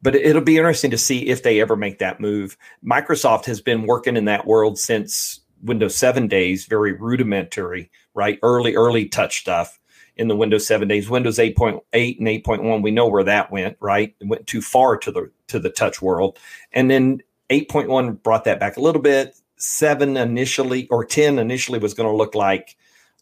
but 0.01 0.17
it'll 0.17 0.43
be 0.43 0.57
interesting 0.57 0.91
to 0.91 0.99
see 0.99 1.29
if 1.29 1.43
they 1.43 1.61
ever 1.61 1.77
make 1.77 1.99
that 1.99 2.21
move. 2.21 2.57
Microsoft 2.85 3.45
has 3.45 3.61
been 3.61 3.87
working 3.87 4.17
in 4.17 4.25
that 4.25 4.47
world 4.47 4.79
since 4.79 5.41
Windows 5.63 5.95
7 5.95 6.27
days, 6.27 6.67
very 6.67 6.93
rudimentary, 6.93 7.91
right? 8.15 8.39
Early, 8.43 8.75
early 8.75 9.07
touch 9.07 9.41
stuff 9.41 9.79
in 10.17 10.27
the 10.27 10.37
Windows 10.37 10.67
7 10.67 10.89
days. 10.89 11.09
Windows 11.09 11.39
8.8 11.39 12.19
and 12.19 12.27
8.1, 12.27 12.83
we 12.83 12.91
know 12.91 13.07
where 13.07 13.23
that 13.23 13.53
went, 13.53 13.77
right? 13.81 14.15
It 14.21 14.27
went 14.27 14.49
too 14.49 14.61
far 14.61 14.97
to 14.97 15.13
the 15.13 15.31
to 15.49 15.61
the 15.61 15.71
touch 15.71 16.03
world. 16.03 16.39
And 16.73 16.91
then 16.91 17.23
8.1 17.53 18.23
brought 18.23 18.45
that 18.45 18.59
back 18.59 18.77
a 18.77 18.81
little 18.81 19.03
bit. 19.03 19.37
7 19.59 20.17
initially 20.17 20.89
or 20.89 21.05
10 21.05 21.39
initially 21.39 21.79
was 21.79 21.95
going 21.95 22.09
to 22.09 22.17
look 22.17 22.35
like 22.35 22.77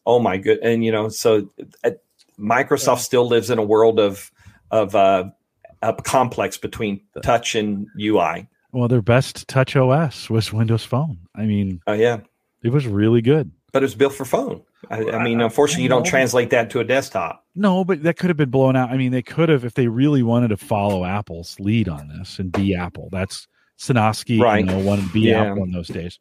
oh 0.06 0.18
my 0.18 0.38
good 0.38 0.58
and 0.62 0.82
you 0.82 0.90
know 0.90 1.10
so 1.10 1.50
uh, 1.84 1.90
Microsoft 2.38 2.86
Yeah. 2.86 2.94
still 3.10 3.28
lives 3.28 3.50
in 3.50 3.58
a 3.58 3.62
world 3.62 4.00
of 4.00 4.30
of 4.70 4.94
uh 4.96 5.24
a 5.82 5.92
complex 5.92 6.56
between 6.56 7.02
touch 7.22 7.54
and 7.54 7.86
UI. 8.00 8.48
well 8.72 8.88
their 8.88 9.02
best 9.02 9.46
touch 9.48 9.76
os 9.76 10.30
was 10.30 10.50
windows 10.50 10.82
phone 10.82 11.18
i 11.34 11.44
mean 11.44 11.82
Oh 11.86 11.92
yeah, 11.92 12.20
it 12.62 12.70
was 12.72 12.86
really 12.86 13.20
good 13.20 13.50
but 13.72 13.82
it 13.82 13.84
was 13.86 13.94
built 13.94 14.14
for 14.14 14.24
phone. 14.24 14.62
I, 14.90 15.04
I 15.10 15.22
mean, 15.22 15.40
unfortunately, 15.42 15.82
I 15.82 15.84
you 15.84 15.88
don't 15.90 16.04
translate 16.06 16.50
that 16.50 16.70
to 16.70 16.80
a 16.80 16.84
desktop. 16.84 17.44
No, 17.54 17.84
but 17.84 18.02
that 18.02 18.16
could 18.16 18.28
have 18.30 18.36
been 18.36 18.50
blown 18.50 18.74
out. 18.74 18.90
I 18.90 18.96
mean, 18.96 19.12
they 19.12 19.22
could 19.22 19.48
have 19.48 19.64
if 19.64 19.74
they 19.74 19.86
really 19.86 20.22
wanted 20.24 20.48
to 20.48 20.56
follow 20.56 21.04
Apple's 21.04 21.54
lead 21.60 21.88
on 21.88 22.08
this 22.08 22.40
and 22.40 22.50
be 22.50 22.74
Apple. 22.74 23.10
That's 23.12 23.46
Sinofsky, 23.80 24.40
Right. 24.40 24.60
you 24.60 24.66
know, 24.66 24.78
wanted 24.78 25.06
to 25.06 25.12
be 25.12 25.20
Yeah. 25.20 25.42
Apple 25.52 25.64
in 25.64 25.72
those 25.72 25.88
days. 25.88 26.18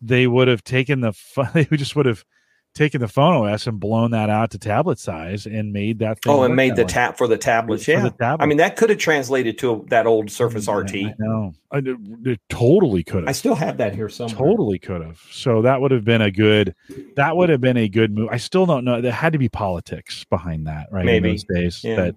They 0.00 0.26
would 0.26 0.48
have 0.48 0.62
taken 0.64 1.00
the 1.00 1.12
they 1.54 1.64
just 1.64 1.96
would 1.96 2.06
have 2.06 2.24
taken 2.72 3.00
the 3.00 3.08
phone 3.08 3.34
OS 3.48 3.66
and 3.66 3.80
blown 3.80 4.12
that 4.12 4.30
out 4.30 4.52
to 4.52 4.58
tablet 4.58 4.96
size 4.96 5.44
and 5.44 5.72
made 5.72 5.98
that 5.98 6.22
thing. 6.22 6.32
Oh, 6.32 6.44
and 6.44 6.54
made 6.54 6.76
the 6.76 6.84
tap 6.84 7.18
for 7.18 7.26
the 7.26 7.36
tablets. 7.36 7.88
Yeah, 7.88 8.02
the 8.04 8.10
tablet. 8.12 8.44
I 8.44 8.46
mean 8.46 8.58
that 8.58 8.76
could 8.76 8.90
have 8.90 8.98
translated 9.00 9.58
to 9.58 9.84
that 9.90 10.06
old 10.06 10.30
Surface 10.30 10.66
mm, 10.66 10.94
Yeah, 10.94 11.08
RT. 11.08 11.12
I 11.12 11.14
know. 11.18 11.52
I, 11.72 11.78
it, 11.78 11.96
it 12.28 12.40
totally 12.48 13.02
could 13.02 13.24
have. 13.24 13.28
I 13.28 13.32
still 13.32 13.56
have 13.56 13.78
that 13.78 13.96
here 13.96 14.08
somewhere. 14.08 14.36
Totally 14.36 14.78
could 14.78 15.02
have. 15.02 15.20
So 15.32 15.62
that 15.62 15.80
would 15.80 15.90
have 15.90 16.04
been 16.04 16.22
a 16.22 16.30
good. 16.30 16.76
That 17.16 17.36
would 17.36 17.48
have 17.48 17.60
been 17.60 17.76
a 17.76 17.88
good 17.88 18.14
move. 18.14 18.28
I 18.30 18.36
still 18.36 18.66
don't 18.66 18.84
know. 18.84 19.00
There 19.00 19.10
had 19.10 19.32
to 19.32 19.38
be 19.40 19.48
politics 19.48 20.24
behind 20.30 20.68
that, 20.68 20.86
right? 20.92 21.04
Maybe. 21.04 21.30
in 21.30 21.34
those 21.34 21.44
days 21.44 21.82
Yeah. 21.82 21.96
that 21.96 22.14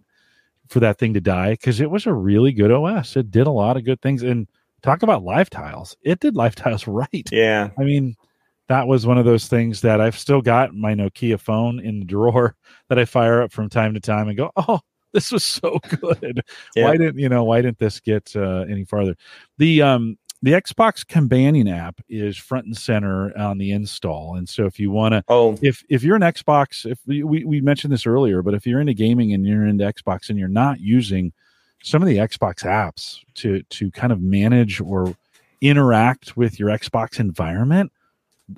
for 0.70 0.80
that 0.82 1.00
thing 1.00 1.16
to 1.16 1.22
die 1.22 1.54
because 1.54 1.82
it 1.82 1.90
was 1.90 2.06
a 2.06 2.14
really 2.14 2.52
good 2.54 2.72
OS. 2.72 3.16
It 3.18 3.32
did 3.32 3.48
a 3.48 3.52
lot 3.52 3.76
of 3.76 3.86
good 3.86 4.02
things. 4.02 4.22
And 4.22 4.48
talk 4.84 5.02
about 5.02 5.24
live 5.24 5.50
tiles. 5.50 5.98
It 6.04 6.20
did 6.20 6.36
live 6.36 6.56
tiles 6.56 6.88
right. 6.88 7.28
Yeah. 7.32 7.70
I 7.78 7.84
mean, 7.84 8.16
that 8.68 8.88
was 8.88 9.06
one 9.06 9.18
of 9.18 9.26
those 9.26 9.48
things 9.48 9.82
that 9.82 10.00
I've 10.00 10.18
still 10.18 10.42
got 10.42 10.76
my 10.76 10.94
Nokia 10.94 11.40
phone 11.40 11.80
in 11.80 12.00
the 12.00 12.06
drawer 12.06 12.56
that 12.90 13.00
I 13.00 13.06
fire 13.06 13.42
up 13.42 13.52
from 13.52 13.70
time 13.70 13.94
to 13.96 14.00
time 14.00 14.28
and 14.28 14.38
go, 14.38 14.52
oh, 14.56 14.80
this 15.14 15.32
was 15.32 15.44
so 15.44 15.80
good. 16.02 16.42
Yeah. 16.76 16.86
Why 16.86 16.98
didn't 16.98 17.20
you 17.20 17.30
know? 17.30 17.44
Why 17.44 17.62
didn't 17.62 17.78
this 17.78 18.00
get 18.00 18.36
uh, 18.36 18.66
any 18.70 18.84
farther? 18.84 19.16
The 19.60 19.82
um 19.84 20.18
the 20.42 20.54
Xbox 20.54 21.08
Companion 21.08 21.68
app 21.68 22.02
is 22.10 22.36
front 22.36 22.66
and 22.66 22.76
center 22.76 23.32
on 23.38 23.60
the 23.60 23.72
install, 23.72 24.36
and 24.36 24.50
so 24.50 24.66
if 24.66 24.80
you 24.80 24.90
want 24.90 25.14
to, 25.14 25.24
oh, 25.28 25.56
if 25.62 25.84
if 25.88 26.04
you're 26.04 26.16
an 26.16 26.24
Xbox, 26.24 26.90
if 26.90 27.00
we, 27.06 27.24
we 27.24 27.46
we 27.46 27.62
mentioned 27.62 27.94
this 27.94 28.08
earlier, 28.08 28.42
but 28.42 28.56
if 28.56 28.66
you're 28.66 28.82
into 28.82 28.96
gaming 28.96 29.34
and 29.34 29.46
you're 29.46 29.68
into 29.68 29.84
Xbox 29.84 30.32
and 30.32 30.40
you're 30.40 30.48
not 30.48 30.80
using 30.80 31.32
some 31.84 32.02
of 32.02 32.08
the 32.08 32.18
Xbox 32.18 32.64
apps 32.64 33.20
to 33.36 33.62
to 33.62 33.92
kind 33.92 34.12
of 34.12 34.22
manage 34.22 34.82
or 34.82 35.16
interact 35.62 36.36
with 36.36 36.60
your 36.60 36.70
Xbox 36.70 37.20
environment, 37.20 37.92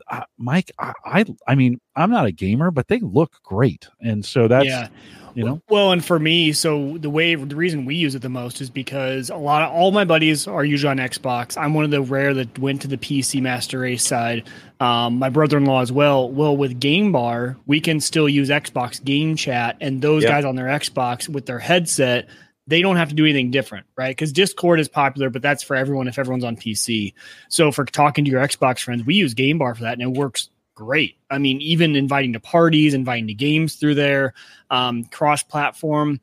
uh, 0.07 0.21
Mike, 0.37 0.71
I, 0.79 0.93
I, 1.05 1.25
I 1.47 1.55
mean, 1.55 1.81
I'm 1.95 2.11
not 2.11 2.25
a 2.25 2.31
gamer, 2.31 2.71
but 2.71 2.87
they 2.87 2.99
look 2.99 3.41
great, 3.43 3.87
and 3.99 4.23
so 4.23 4.47
that's 4.47 4.67
yeah. 4.67 4.87
You 5.33 5.43
know, 5.43 5.61
well, 5.67 5.91
and 5.91 6.03
for 6.03 6.17
me, 6.17 6.53
so 6.53 6.97
the 6.97 7.09
way 7.09 7.35
the 7.35 7.57
reason 7.57 7.83
we 7.83 7.95
use 7.95 8.15
it 8.15 8.21
the 8.21 8.29
most 8.29 8.61
is 8.61 8.69
because 8.69 9.29
a 9.29 9.35
lot 9.35 9.63
of 9.63 9.73
all 9.73 9.91
my 9.91 10.05
buddies 10.05 10.47
are 10.47 10.63
usually 10.63 10.91
on 10.91 10.97
Xbox. 10.97 11.57
I'm 11.61 11.73
one 11.73 11.83
of 11.83 11.91
the 11.91 12.01
rare 12.01 12.33
that 12.33 12.57
went 12.57 12.81
to 12.83 12.87
the 12.87 12.95
PC 12.95 13.41
Master 13.41 13.79
Race 13.79 14.07
side. 14.07 14.47
Um, 14.79 15.19
my 15.19 15.27
brother-in-law 15.27 15.81
as 15.81 15.91
well. 15.91 16.31
Well, 16.31 16.55
with 16.55 16.79
Game 16.79 17.11
Bar, 17.11 17.57
we 17.65 17.81
can 17.81 17.99
still 17.99 18.29
use 18.29 18.49
Xbox 18.49 19.03
Game 19.03 19.35
Chat, 19.35 19.75
and 19.81 20.01
those 20.01 20.23
yep. 20.23 20.31
guys 20.31 20.45
on 20.45 20.55
their 20.55 20.67
Xbox 20.67 21.27
with 21.27 21.45
their 21.47 21.59
headset 21.59 22.29
they 22.67 22.81
don't 22.81 22.95
have 22.95 23.09
to 23.09 23.15
do 23.15 23.25
anything 23.25 23.51
different, 23.51 23.85
right? 23.95 24.09
Because 24.09 24.31
Discord 24.31 24.79
is 24.79 24.87
popular, 24.87 25.29
but 25.29 25.41
that's 25.41 25.63
for 25.63 25.75
everyone 25.75 26.07
if 26.07 26.17
everyone's 26.17 26.43
on 26.43 26.55
PC. 26.55 27.13
So 27.49 27.71
for 27.71 27.85
talking 27.85 28.25
to 28.25 28.31
your 28.31 28.41
Xbox 28.41 28.79
friends, 28.79 29.05
we 29.05 29.15
use 29.15 29.33
Game 29.33 29.57
Bar 29.57 29.75
for 29.75 29.83
that, 29.83 29.93
and 29.93 30.01
it 30.01 30.17
works 30.19 30.49
great. 30.73 31.17
I 31.29 31.37
mean, 31.37 31.61
even 31.61 31.95
inviting 31.95 32.33
to 32.33 32.39
parties, 32.39 32.93
inviting 32.93 33.27
to 33.27 33.33
games 33.33 33.75
through 33.75 33.95
there, 33.95 34.33
um, 34.69 35.05
cross 35.05 35.43
platform 35.43 36.19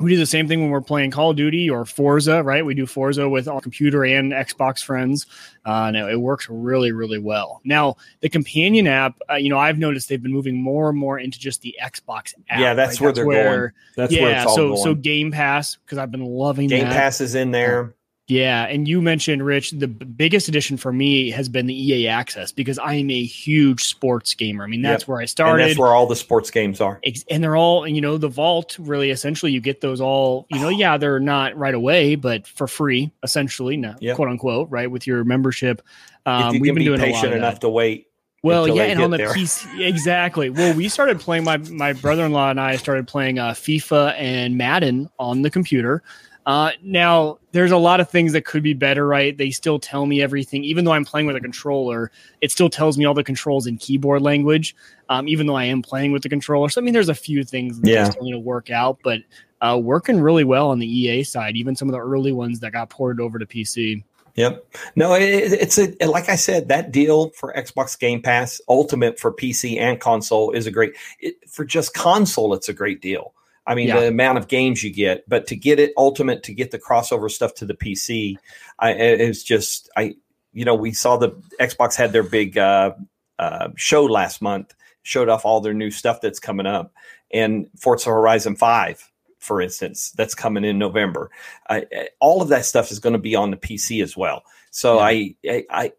we 0.00 0.10
do 0.10 0.16
the 0.16 0.26
same 0.26 0.48
thing 0.48 0.62
when 0.62 0.70
we're 0.70 0.80
playing 0.80 1.10
Call 1.10 1.30
of 1.30 1.36
Duty 1.36 1.68
or 1.68 1.84
Forza, 1.84 2.42
right? 2.42 2.64
We 2.64 2.74
do 2.74 2.86
Forza 2.86 3.28
with 3.28 3.46
our 3.48 3.60
computer 3.60 4.04
and 4.04 4.32
Xbox 4.32 4.82
friends, 4.82 5.26
uh, 5.64 5.92
it, 5.94 6.12
it, 6.12 6.16
works 6.16 6.48
really, 6.48 6.90
really 6.90 7.18
well. 7.18 7.60
Now, 7.64 7.96
the 8.20 8.30
companion 8.30 8.86
app, 8.86 9.16
uh, 9.30 9.34
you 9.34 9.50
know, 9.50 9.58
I've 9.58 9.78
noticed 9.78 10.08
they've 10.08 10.22
been 10.22 10.32
moving 10.32 10.60
more 10.60 10.88
and 10.88 10.98
more 10.98 11.18
into 11.18 11.38
just 11.38 11.60
the 11.60 11.76
Xbox 11.82 12.34
app. 12.48 12.60
Yeah, 12.60 12.74
that's 12.74 13.00
right? 13.00 13.04
where 13.04 13.08
that's 13.10 13.16
they're 13.16 13.26
where, 13.26 13.58
going. 13.58 13.72
That's 13.96 14.12
yeah, 14.12 14.22
where 14.22 14.36
it's 14.36 14.46
all 14.46 14.56
so 14.56 14.68
going. 14.70 14.82
so 14.82 14.94
Game 14.94 15.30
Pass 15.32 15.76
because 15.76 15.98
I've 15.98 16.10
been 16.10 16.24
loving 16.24 16.68
Game 16.68 16.84
that. 16.84 16.92
Pass 16.94 17.20
is 17.20 17.34
in 17.34 17.50
there. 17.50 17.94
Yeah, 18.30 18.64
and 18.66 18.86
you 18.86 19.02
mentioned 19.02 19.44
Rich. 19.44 19.72
The 19.72 19.88
b- 19.88 20.04
biggest 20.04 20.48
addition 20.48 20.76
for 20.76 20.92
me 20.92 21.30
has 21.30 21.48
been 21.48 21.66
the 21.66 21.74
EA 21.74 22.06
access 22.06 22.52
because 22.52 22.78
I 22.78 22.94
am 22.94 23.10
a 23.10 23.24
huge 23.24 23.82
sports 23.82 24.34
gamer. 24.34 24.62
I 24.62 24.68
mean, 24.68 24.82
that's 24.82 25.02
yep. 25.02 25.08
where 25.08 25.20
I 25.20 25.24
started. 25.24 25.62
And 25.62 25.70
that's 25.70 25.78
where 25.78 25.92
all 25.92 26.06
the 26.06 26.14
sports 26.14 26.50
games 26.50 26.80
are. 26.80 27.00
And 27.28 27.42
they're 27.42 27.56
all, 27.56 27.88
you 27.88 28.00
know, 28.00 28.18
the 28.18 28.28
vault. 28.28 28.76
Really, 28.78 29.10
essentially, 29.10 29.50
you 29.50 29.60
get 29.60 29.80
those 29.80 30.00
all. 30.00 30.46
You 30.50 30.60
know, 30.60 30.68
yeah, 30.68 30.96
they're 30.96 31.18
not 31.18 31.56
right 31.56 31.74
away, 31.74 32.14
but 32.14 32.46
for 32.46 32.68
free, 32.68 33.10
essentially, 33.24 33.76
no, 33.76 33.96
yep. 34.00 34.14
quote 34.14 34.28
unquote, 34.28 34.70
right 34.70 34.90
with 34.90 35.08
your 35.08 35.24
membership. 35.24 35.82
Um, 36.24 36.60
we've 36.60 36.72
been 36.72 36.84
doing 36.84 37.00
patient 37.00 37.34
enough 37.34 37.60
to 37.60 37.68
wait. 37.68 38.06
Well, 38.42 38.68
yeah, 38.68 38.84
and 38.84 39.02
on 39.02 39.10
the 39.10 39.18
there. 39.18 39.34
PC, 39.34 39.80
exactly. 39.86 40.50
Well, 40.50 40.74
we 40.74 40.88
started 40.88 41.20
playing. 41.20 41.44
My 41.44 41.56
my 41.56 41.92
brother 41.92 42.24
in 42.24 42.32
law 42.32 42.50
and 42.50 42.60
I 42.60 42.76
started 42.76 43.06
playing 43.08 43.38
uh, 43.38 43.50
FIFA 43.50 44.14
and 44.16 44.56
Madden 44.56 45.10
on 45.18 45.42
the 45.42 45.50
computer. 45.50 46.02
Uh, 46.46 46.72
now, 46.82 47.38
there's 47.52 47.70
a 47.70 47.76
lot 47.76 48.00
of 48.00 48.10
things 48.10 48.32
that 48.32 48.44
could 48.44 48.62
be 48.62 48.72
better, 48.74 49.06
right? 49.06 49.36
They 49.36 49.50
still 49.50 49.78
tell 49.78 50.06
me 50.06 50.22
everything, 50.22 50.64
even 50.64 50.84
though 50.84 50.92
I'm 50.92 51.04
playing 51.04 51.26
with 51.26 51.36
a 51.36 51.40
controller. 51.40 52.10
It 52.40 52.50
still 52.50 52.70
tells 52.70 52.96
me 52.96 53.04
all 53.04 53.14
the 53.14 53.24
controls 53.24 53.66
in 53.66 53.76
keyboard 53.76 54.22
language, 54.22 54.74
um, 55.08 55.28
even 55.28 55.46
though 55.46 55.56
I 55.56 55.64
am 55.64 55.82
playing 55.82 56.12
with 56.12 56.22
the 56.22 56.28
controller. 56.28 56.68
So, 56.68 56.80
I 56.80 56.84
mean, 56.84 56.94
there's 56.94 57.08
a 57.08 57.14
few 57.14 57.44
things 57.44 57.80
that 57.80 57.90
yeah. 57.90 58.04
still 58.04 58.22
need 58.22 58.32
to 58.32 58.38
work 58.38 58.70
out, 58.70 58.98
but 59.04 59.20
uh, 59.60 59.78
working 59.82 60.20
really 60.20 60.44
well 60.44 60.70
on 60.70 60.78
the 60.78 60.86
EA 60.86 61.22
side. 61.24 61.56
Even 61.56 61.76
some 61.76 61.88
of 61.88 61.92
the 61.92 62.00
early 62.00 62.32
ones 62.32 62.60
that 62.60 62.72
got 62.72 62.90
ported 62.90 63.20
over 63.20 63.38
to 63.38 63.46
PC. 63.46 64.02
Yep. 64.36 64.64
No, 64.96 65.14
it, 65.14 65.52
it's 65.52 65.78
a 65.78 65.94
like 66.06 66.28
I 66.28 66.36
said, 66.36 66.68
that 66.68 66.92
deal 66.92 67.30
for 67.30 67.52
Xbox 67.52 67.98
Game 67.98 68.22
Pass 68.22 68.60
Ultimate 68.68 69.18
for 69.18 69.32
PC 69.32 69.78
and 69.78 70.00
console 70.00 70.52
is 70.52 70.66
a 70.66 70.70
great. 70.70 70.94
It, 71.20 71.36
for 71.48 71.64
just 71.64 71.94
console, 71.94 72.54
it's 72.54 72.68
a 72.68 72.72
great 72.72 73.02
deal. 73.02 73.34
I 73.66 73.74
mean, 73.74 73.88
yeah. 73.88 74.00
the 74.00 74.08
amount 74.08 74.38
of 74.38 74.48
games 74.48 74.82
you 74.82 74.92
get, 74.92 75.28
but 75.28 75.46
to 75.48 75.56
get 75.56 75.78
it 75.78 75.92
ultimate, 75.96 76.42
to 76.44 76.54
get 76.54 76.70
the 76.70 76.78
crossover 76.78 77.30
stuff 77.30 77.54
to 77.56 77.66
the 77.66 77.74
PC, 77.74 78.36
I, 78.78 78.92
it's 78.92 79.42
just, 79.42 79.90
I, 79.96 80.16
you 80.52 80.64
know, 80.64 80.74
we 80.74 80.92
saw 80.92 81.16
the 81.16 81.30
Xbox 81.60 81.94
had 81.94 82.12
their 82.12 82.22
big 82.22 82.58
uh, 82.58 82.92
uh, 83.38 83.68
show 83.76 84.04
last 84.04 84.42
month, 84.42 84.74
showed 85.02 85.28
off 85.28 85.44
all 85.44 85.60
their 85.60 85.74
new 85.74 85.90
stuff 85.90 86.20
that's 86.20 86.40
coming 86.40 86.66
up, 86.66 86.92
and 87.32 87.68
Forza 87.78 88.10
Horizon 88.10 88.56
Five, 88.56 89.10
for 89.38 89.60
instance, 89.60 90.10
that's 90.12 90.34
coming 90.34 90.64
in 90.64 90.78
November. 90.78 91.30
I, 91.68 92.08
all 92.18 92.42
of 92.42 92.48
that 92.48 92.64
stuff 92.64 92.90
is 92.90 92.98
going 92.98 93.12
to 93.12 93.18
be 93.18 93.36
on 93.36 93.50
the 93.50 93.56
PC 93.56 94.02
as 94.02 94.16
well. 94.16 94.42
So 94.70 94.96
yeah. 94.96 95.04
I, 95.04 95.64
I, 95.70 95.92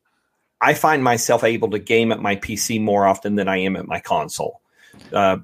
I 0.62 0.74
find 0.74 1.04
myself 1.04 1.44
able 1.44 1.70
to 1.72 1.80
game 1.80 2.12
at 2.12 2.22
my 2.22 2.36
PC 2.36 2.82
more 2.82 3.06
often 3.06 3.36
than 3.36 3.48
I 3.48 3.58
am 3.58 3.76
at 3.76 3.88
my 3.88 4.00
console. 4.00 4.62
Uh, 5.12 5.38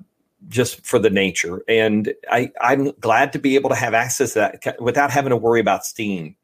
just 0.47 0.85
for 0.85 0.99
the 0.99 1.09
nature. 1.09 1.63
And 1.67 2.13
I, 2.29 2.51
I'm 2.61 2.91
glad 2.99 3.33
to 3.33 3.39
be 3.39 3.55
able 3.55 3.69
to 3.69 3.75
have 3.75 3.93
access 3.93 4.33
to 4.33 4.39
that 4.63 4.81
without 4.81 5.11
having 5.11 5.31
to 5.31 5.37
worry 5.37 5.59
about 5.59 5.85
Steam, 5.85 6.35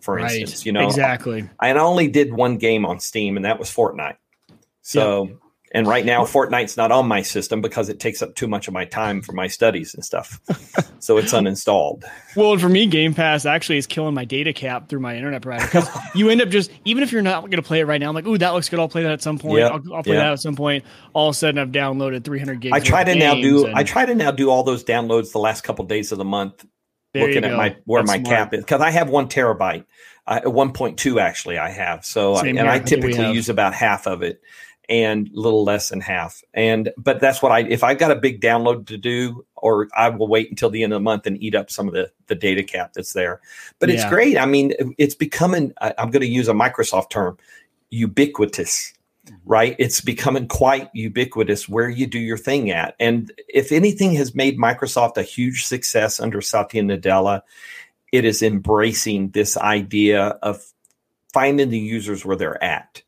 for 0.00 0.16
right. 0.16 0.40
instance. 0.40 0.66
You 0.66 0.72
know, 0.72 0.86
exactly. 0.86 1.48
I, 1.58 1.70
I, 1.70 1.78
only 1.78 2.08
did 2.08 2.32
one 2.32 2.58
game 2.58 2.84
on 2.84 3.00
Steam, 3.00 3.36
and 3.36 3.44
that 3.44 3.58
was 3.58 3.70
Fortnite. 3.70 4.16
So. 4.82 5.26
Yep. 5.26 5.36
And 5.72 5.86
right 5.86 6.04
now, 6.04 6.24
Fortnite's 6.24 6.76
not 6.76 6.90
on 6.90 7.06
my 7.06 7.22
system 7.22 7.60
because 7.60 7.88
it 7.88 8.00
takes 8.00 8.22
up 8.22 8.34
too 8.34 8.48
much 8.48 8.66
of 8.66 8.74
my 8.74 8.84
time 8.84 9.22
for 9.22 9.32
my 9.32 9.46
studies 9.46 9.94
and 9.94 10.04
stuff. 10.04 10.40
so 10.98 11.16
it's 11.16 11.32
uninstalled. 11.32 12.04
Well, 12.36 12.56
for 12.58 12.68
me, 12.68 12.86
Game 12.86 13.12
Pass 13.12 13.44
actually 13.44 13.78
is 13.78 13.88
killing 13.88 14.14
my 14.14 14.24
data 14.24 14.52
cap 14.52 14.88
through 14.88 15.00
my 15.00 15.16
internet 15.16 15.42
provider 15.42 15.64
because 15.64 15.88
you 16.14 16.30
end 16.30 16.40
up 16.40 16.48
just 16.48 16.70
even 16.84 17.02
if 17.02 17.10
you're 17.10 17.22
not 17.22 17.40
going 17.40 17.56
to 17.56 17.62
play 17.62 17.80
it 17.80 17.86
right 17.86 18.00
now, 18.00 18.08
I'm 18.08 18.14
like, 18.14 18.24
ooh, 18.24 18.38
that 18.38 18.50
looks 18.50 18.68
good. 18.68 18.78
I'll 18.78 18.88
play 18.88 19.02
that 19.02 19.10
at 19.10 19.20
some 19.20 19.36
point. 19.36 19.58
Yep. 19.58 19.72
I'll, 19.72 19.94
I'll, 19.96 20.02
play 20.04 20.14
yep. 20.14 20.22
that 20.22 20.32
at 20.34 20.40
some 20.40 20.54
point. 20.54 20.84
All 21.12 21.28
of 21.28 21.34
a 21.34 21.36
sudden, 21.36 21.58
I've 21.58 21.70
downloaded 21.70 22.22
300 22.22 22.60
gigs. 22.60 22.72
I 22.72 22.78
try 22.78 23.02
to 23.02 23.16
now 23.16 23.34
do. 23.34 23.66
And, 23.66 23.74
I 23.74 23.82
try 23.82 24.06
to 24.06 24.14
now 24.14 24.30
do 24.30 24.48
all 24.48 24.62
those 24.62 24.84
downloads 24.84 25.32
the 25.32 25.40
last 25.40 25.62
couple 25.62 25.82
of 25.82 25.88
days 25.88 26.12
of 26.12 26.18
the 26.18 26.24
month, 26.24 26.64
looking 27.16 27.42
at 27.44 27.56
my 27.56 27.76
where 27.84 28.00
That's 28.02 28.18
my 28.18 28.22
smart. 28.22 28.36
cap 28.36 28.54
is 28.54 28.60
because 28.60 28.80
I 28.80 28.90
have 28.90 29.10
one 29.10 29.28
terabyte. 29.28 29.86
Uh, 30.24 30.42
1.2 30.42 31.20
actually 31.20 31.58
I 31.58 31.70
have. 31.70 32.04
So 32.04 32.36
Same 32.36 32.50
and 32.50 32.58
here. 32.58 32.68
I 32.68 32.78
typically 32.78 33.32
use 33.32 33.48
about 33.48 33.74
half 33.74 34.06
of 34.06 34.22
it 34.22 34.40
and 34.90 35.28
a 35.28 35.40
little 35.40 35.62
less 35.62 35.88
than 35.88 36.00
half. 36.00 36.42
And 36.52 36.92
but 36.98 37.20
that's 37.20 37.40
what 37.40 37.52
I 37.52 37.60
if 37.60 37.84
I've 37.84 37.98
got 37.98 38.10
a 38.10 38.16
big 38.16 38.40
download 38.40 38.88
to 38.88 38.98
do, 38.98 39.46
or 39.56 39.88
I 39.96 40.08
will 40.08 40.26
wait 40.26 40.50
until 40.50 40.68
the 40.68 40.82
end 40.82 40.92
of 40.92 40.96
the 40.96 41.04
month 41.04 41.26
and 41.26 41.40
eat 41.42 41.54
up 41.54 41.70
some 41.70 41.86
of 41.86 41.94
the 41.94 42.10
the 42.26 42.34
data 42.34 42.64
cap 42.64 42.92
that's 42.92 43.12
there. 43.12 43.40
But 43.78 43.88
yeah. 43.88 43.94
it's 43.94 44.04
great. 44.10 44.36
I 44.36 44.46
mean, 44.46 44.74
it's 44.98 45.14
becoming. 45.14 45.72
I'm 45.80 46.10
going 46.10 46.22
to 46.22 46.28
use 46.28 46.48
a 46.48 46.52
Microsoft 46.52 47.10
term, 47.10 47.38
ubiquitous. 47.90 48.92
Mm-hmm. 49.26 49.36
Right, 49.44 49.76
it's 49.78 50.00
becoming 50.00 50.48
quite 50.48 50.88
ubiquitous 50.94 51.68
where 51.68 51.90
you 51.90 52.06
do 52.06 52.18
your 52.18 52.38
thing 52.38 52.70
at. 52.70 52.96
And 52.98 53.30
if 53.48 53.70
anything 53.70 54.14
has 54.14 54.34
made 54.34 54.58
Microsoft 54.58 55.18
a 55.18 55.22
huge 55.22 55.66
success 55.66 56.18
under 56.18 56.40
Satya 56.40 56.82
Nadella, 56.82 57.42
it 58.12 58.24
is 58.24 58.42
embracing 58.42 59.30
this 59.30 59.58
idea 59.58 60.38
of 60.42 60.64
finding 61.34 61.68
the 61.68 61.78
users 61.78 62.24
where 62.24 62.34
they're 62.34 62.62
at 62.64 63.02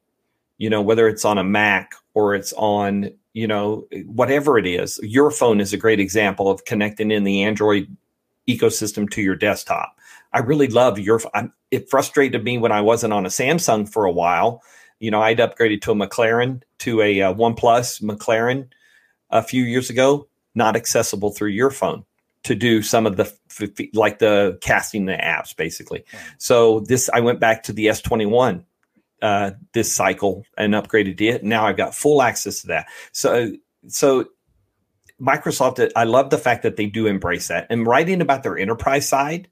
you 0.63 0.71
know, 0.71 0.81
whether 0.81 1.09
it's 1.09 1.25
on 1.25 1.39
a 1.39 1.43
Mac 1.43 1.97
or 2.15 2.37
it's 2.37 2.53
on, 2.53 3.11
you 3.33 3.49
know, 3.49 3.89
whatever 4.07 4.59
it 4.59 4.65
is. 4.65 5.01
Your 5.03 5.33
phone 5.33 5.61
is 5.61 5.73
a 5.73 5.77
great 5.77 5.99
example 5.99 6.49
of 6.49 6.65
connecting 6.65 7.11
in 7.11 7.25
the 7.25 7.43
Android 7.43 7.97
ecosystem 8.49 9.11
to 9.11 9.21
your 9.21 9.35
desktop. 9.35 9.99
I 10.33 10.39
really 10.39 10.69
love 10.69 11.01
your. 11.01 11.21
I'm, 11.35 11.53
it 11.73 11.91
frustrated 11.91 12.45
me 12.45 12.59
when 12.59 12.71
I 12.71 12.81
wasn't 12.81 13.13
on 13.13 13.27
a 13.27 13.29
Samsung 13.29 13.93
for 13.93 14.05
a 14.05 14.13
while. 14.13 14.63
You 15.01 15.11
know, 15.11 15.21
I'd 15.21 15.39
upgraded 15.39 15.81
to 15.83 15.91
a 15.91 15.95
McLaren 15.97 16.63
to 16.79 17.01
a 17.01 17.23
uh, 17.23 17.35
OnePlus 17.35 18.01
McLaren 18.01 18.69
a 19.31 19.43
few 19.43 19.65
years 19.65 19.91
ago. 19.91 20.29
Not 20.55 20.77
accessible 20.77 21.33
through 21.33 21.51
your 21.51 21.73
phone 21.73 22.05
to 22.45 22.55
do 22.55 22.83
some 22.83 23.07
of 23.07 23.17
the 23.17 23.33
like 23.95 24.21
the 24.21 24.59
casting 24.61 25.07
the 25.07 25.15
apps 25.15 25.57
basically. 25.57 26.05
So 26.39 26.81
this 26.87 27.11
I 27.13 27.19
went 27.19 27.41
back 27.41 27.65
to 27.65 27.73
the 27.73 27.87
S21 27.87 28.63
uh, 29.23 29.53
this 29.73 29.93
cycle 29.93 30.45
and 30.59 30.75
upgraded 30.75 31.21
it. 31.21 31.43
Now 31.45 31.67
I've 31.67 31.77
got 31.77 31.95
full 31.95 32.21
access 32.21 32.61
to 32.63 32.67
that. 32.69 32.87
So 33.13 33.53
so 33.89 34.27
Microsoft, 35.21 35.91
I 35.95 36.05
love 36.05 36.31
the 36.31 36.39
fact 36.39 36.65
that 36.65 36.77
they 36.77 36.87
do 36.87 37.07
embrace 37.07 37.49
that. 37.49 37.67
And 37.71 37.87
writing 37.87 38.21
about 38.21 38.43
their 38.43 38.59
enterprise 38.59 39.09
side, 39.09 39.49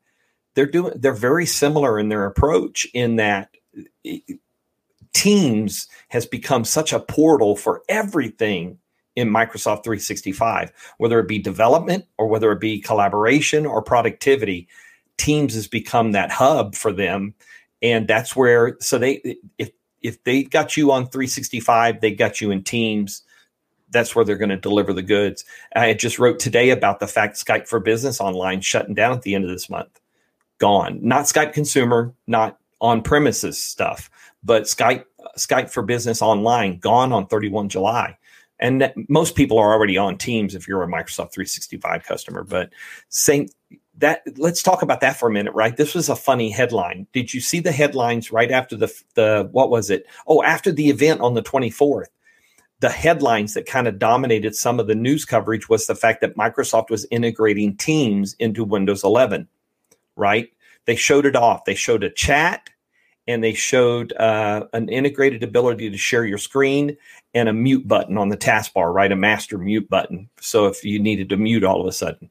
they're 0.55 0.67
doing 0.67 0.95
they're 0.97 1.15
very 1.15 1.47
similar 1.47 1.99
in 1.99 2.09
their 2.09 2.27
approach 2.27 2.87
in 2.93 3.17
that 3.17 3.51
Teams 5.13 5.89
has 6.09 6.25
become 6.27 6.65
such 6.65 6.93
a 6.93 7.01
portal 7.01 7.57
for 7.57 7.83
everything 7.89 8.79
in 9.17 9.29
Microsoft 9.29 9.85
365, 9.85 10.73
whether 10.99 11.19
it 11.19 11.29
be 11.29 11.39
development 11.39 12.07
or 12.17 12.29
whether 12.29 12.53
it 12.53 12.61
be 12.61 12.81
collaboration 12.81 13.67
or 13.67 13.83
productivity. 13.83 14.69
Teams 15.19 15.55
has 15.55 15.67
become 15.67 16.13
that 16.13 16.31
hub 16.31 16.75
for 16.75 16.93
them, 16.93 17.35
and 17.83 18.07
that's 18.07 18.35
where. 18.35 18.77
So 18.81 18.99
they, 18.99 19.37
if 19.59 19.71
if 20.03 20.23
they 20.25 20.45
got 20.45 20.77
you 20.77 20.93
on 20.93 21.07
365, 21.07 22.01
they 22.01 22.13
got 22.13 22.41
you 22.41 22.51
in 22.51 22.63
Teams. 22.63 23.23
That's 23.91 24.15
where 24.15 24.25
they're 24.25 24.37
going 24.37 24.51
to 24.51 24.57
deliver 24.57 24.93
the 24.93 25.03
goods. 25.03 25.45
I 25.75 25.95
just 25.95 26.19
wrote 26.19 26.39
today 26.39 26.71
about 26.71 27.01
the 27.01 27.09
fact 27.09 27.37
Skype 27.37 27.67
for 27.67 27.81
Business 27.81 28.21
Online 28.21 28.61
shutting 28.61 28.95
down 28.95 29.13
at 29.13 29.23
the 29.23 29.35
end 29.35 29.45
of 29.45 29.51
this 29.51 29.69
month. 29.69 30.01
Gone. 30.59 31.01
Not 31.03 31.25
Skype 31.25 31.53
Consumer, 31.53 32.15
not 32.27 32.59
on 32.81 33.03
premises 33.03 33.59
stuff, 33.59 34.11
but 34.45 34.65
Skype 34.65 35.05
Skype 35.37 35.71
for 35.71 35.83
Business 35.83 36.23
Online 36.23 36.79
gone 36.79 37.13
on 37.13 37.27
31 37.27 37.69
July 37.69 38.17
and 38.61 38.93
most 39.09 39.35
people 39.35 39.59
are 39.59 39.73
already 39.73 39.97
on 39.97 40.19
teams 40.19 40.55
if 40.55 40.69
you're 40.69 40.83
a 40.83 40.87
microsoft 40.87 41.33
365 41.33 42.05
customer 42.05 42.45
but 42.45 42.71
same 43.09 43.49
that 44.01 44.23
let's 44.37 44.63
talk 44.63 44.83
about 44.83 45.01
that 45.01 45.17
for 45.17 45.29
a 45.29 45.33
minute 45.33 45.55
right 45.55 45.77
this 45.77 45.95
was 45.95 46.09
a 46.09 46.17
funny 46.17 46.51
headline 46.51 47.07
did 47.13 47.33
you 47.33 47.41
see 47.41 47.61
the 47.61 47.73
headlines 47.73 48.33
right 48.33 48.51
after 48.51 48.77
the 48.77 48.93
the 49.15 49.49
what 49.53 49.71
was 49.71 49.91
it 49.91 50.07
oh 50.27 50.43
after 50.43 50.73
the 50.73 50.89
event 50.89 51.21
on 51.21 51.35
the 51.35 51.43
24th 51.43 52.07
the 52.81 52.89
headlines 52.89 53.53
that 53.55 53.67
kind 53.67 53.87
of 53.87 53.99
dominated 53.99 54.55
some 54.55 54.81
of 54.81 54.87
the 54.87 54.95
news 54.95 55.25
coverage 55.25 55.69
was 55.69 55.87
the 55.87 55.95
fact 55.95 56.21
that 56.21 56.37
microsoft 56.37 56.91
was 56.91 57.07
integrating 57.11 57.77
teams 57.77 58.35
into 58.39 58.65
windows 58.65 59.05
11 59.05 59.47
right 60.17 60.51
they 60.87 60.97
showed 60.97 61.27
it 61.27 61.37
off 61.37 61.65
they 61.65 61.75
showed 61.75 62.03
a 62.03 62.11
chat 62.11 62.71
and 63.27 63.45
they 63.45 63.55
showed 63.55 64.13
uh, 64.15 64.67
an 64.73 64.89
integrated 64.89 65.43
ability 65.45 65.89
to 65.91 65.97
share 65.97 66.25
your 66.25 66.39
screen 66.39 66.97
and 67.33 67.49
a 67.49 67.53
mute 67.53 67.87
button 67.87 68.19
on 68.19 68.29
the 68.29 68.37
taskbar, 68.37 68.93
right? 68.93 69.13
A 69.13 69.17
master 69.17 69.57
mute 69.57 69.89
button. 69.89 70.29
So 70.41 70.67
if 70.67 70.85
you 70.85 70.99
needed 70.99 71.29
to 71.29 71.37
mute 71.37 71.63
all 71.63 71.81
of 71.81 71.87
a 71.87 71.93
sudden. 71.93 72.29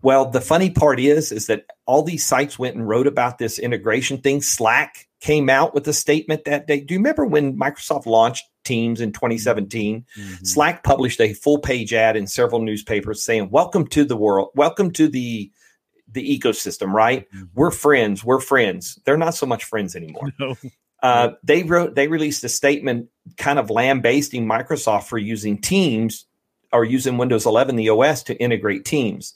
Well, 0.00 0.30
the 0.30 0.40
funny 0.40 0.70
part 0.70 1.00
is, 1.00 1.32
is 1.32 1.48
that 1.48 1.66
all 1.86 2.02
these 2.02 2.24
sites 2.24 2.58
went 2.58 2.76
and 2.76 2.88
wrote 2.88 3.06
about 3.06 3.38
this 3.38 3.58
integration 3.58 4.18
thing. 4.18 4.42
Slack 4.42 5.08
came 5.20 5.50
out 5.50 5.74
with 5.74 5.88
a 5.88 5.92
statement 5.92 6.44
that 6.44 6.66
day. 6.68 6.80
Do 6.80 6.94
you 6.94 7.00
remember 7.00 7.26
when 7.26 7.58
Microsoft 7.58 8.06
launched 8.06 8.44
Teams 8.64 9.00
in 9.00 9.12
2017? 9.12 10.04
Mm-hmm. 10.16 10.44
Slack 10.44 10.84
published 10.84 11.20
a 11.20 11.32
full 11.32 11.58
page 11.58 11.92
ad 11.92 12.16
in 12.16 12.28
several 12.28 12.60
newspapers 12.60 13.24
saying, 13.24 13.50
"Welcome 13.50 13.88
to 13.88 14.04
the 14.04 14.16
world. 14.16 14.50
Welcome 14.54 14.92
to 14.92 15.08
the 15.08 15.50
the 16.10 16.38
ecosystem, 16.38 16.92
right? 16.92 17.28
Mm-hmm. 17.30 17.44
We're 17.54 17.70
friends. 17.70 18.24
We're 18.24 18.40
friends. 18.40 18.98
They're 19.04 19.16
not 19.16 19.34
so 19.34 19.46
much 19.46 19.64
friends 19.64 19.96
anymore. 19.96 20.32
No. 20.38 20.56
Uh, 21.00 21.34
they 21.44 21.62
wrote, 21.62 21.94
they 21.94 22.08
released 22.08 22.42
a 22.42 22.48
statement, 22.48 23.08
kind 23.36 23.60
of 23.60 23.70
lambasting 23.70 24.48
Microsoft 24.48 25.04
for 25.04 25.16
using 25.16 25.60
Teams 25.60 26.26
or 26.72 26.84
using 26.84 27.18
Windows 27.18 27.46
11, 27.46 27.76
the 27.76 27.88
OS, 27.88 28.24
to 28.24 28.34
integrate 28.34 28.84
Teams. 28.84 29.34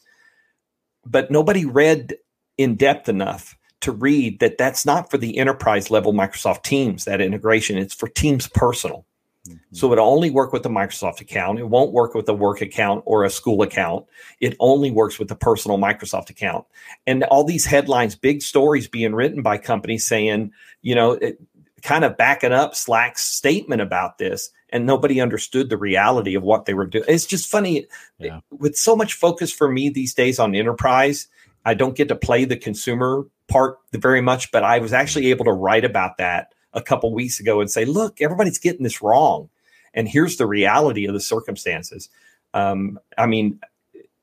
But 1.05 1.31
nobody 1.31 1.65
read 1.65 2.15
in 2.59 2.77
depth 2.77 3.09
enough 3.09 3.57
to 3.81 3.93
read 3.93 4.39
that 4.41 4.59
that's 4.59 4.87
not 4.87 5.11
for 5.11 5.19
the 5.19 5.39
enterprise 5.39 5.91
level 5.91 6.13
Microsoft 6.13 6.63
Teams. 6.63 7.05
That 7.05 7.21
integration, 7.21 7.77
it's 7.79 7.95
for 7.95 8.09
Teams 8.09 8.49
personal. 8.49 9.05
Mm-hmm. 9.49 9.59
So 9.73 9.93
it'll 9.93 10.09
only 10.09 10.31
work 10.31 10.53
with 10.53 10.63
the 10.63 10.69
Microsoft 10.69 11.21
account. 11.21 11.59
It 11.59 11.69
won't 11.69 11.93
work 11.93 12.15
with 12.15 12.29
a 12.29 12.35
work 12.35 12.61
account 12.61 13.03
or 13.07 13.25
a 13.25 13.31
school 13.31 13.63
account. 13.63 14.07
It 14.41 14.57
only 14.61 14.93
works 14.93 15.19
with 15.19 15.29
the 15.29 15.35
personal 15.35 15.79
Microsoft 15.79 16.31
account. 16.31 16.65
And 17.09 17.25
all 17.25 17.43
these 17.43 17.67
headlines, 17.67 18.15
big 18.15 18.43
stories 18.43 18.87
being 18.87 19.15
written 19.15 19.43
by 19.43 19.59
companies 19.59 20.07
saying, 20.07 20.53
you 20.83 20.95
know, 20.95 21.13
it, 21.13 21.41
kind 21.83 22.05
of 22.05 22.17
backing 22.17 22.53
up 22.53 22.77
Slack's 22.77 23.25
statement 23.25 23.83
about 23.83 24.19
this. 24.19 24.51
And 24.73 24.87
nobody 24.87 25.21
understood 25.21 25.69
the 25.69 25.77
reality 25.77 26.35
of 26.35 26.43
what 26.43 26.65
they 26.65 26.73
were 26.73 26.87
doing. 26.87 27.05
It's 27.07 27.27
just 27.27 27.51
funny. 27.51 27.87
Yeah. 28.19 28.41
With 28.51 28.75
so 28.75 28.97
much 28.97 29.13
focus 29.13 29.53
for 29.53 29.71
me 29.71 29.91
these 29.91 30.15
days 30.15 30.39
on 30.39 30.55
enterprise, 30.55 31.29
I 31.65 31.75
don't 31.75 31.95
get 31.95 32.09
to 32.09 32.17
play 32.17 32.47
the 32.47 32.57
consumer 32.57 33.27
part 33.49 33.79
very 33.93 34.23
much, 34.23 34.51
but 34.51 34.65
I 34.65 34.79
was 34.79 34.93
actually 34.93 35.31
able 35.31 35.45
to 35.45 35.53
write 35.53 35.85
about 35.85 36.17
that 36.17 36.55
a 36.73 36.83
couple 36.83 37.13
weeks 37.13 37.39
ago 37.39 37.61
and 37.61 37.71
say, 37.71 37.85
look, 37.85 38.21
everybody's 38.21 38.59
getting 38.59 38.83
this 38.83 39.03
wrong. 39.03 39.51
And 39.95 40.09
here's 40.09 40.39
the 40.39 40.47
reality 40.47 41.07
of 41.07 41.13
the 41.13 41.21
circumstances. 41.21 42.09
Um, 42.55 42.99
I 43.19 43.27
mean, 43.27 43.61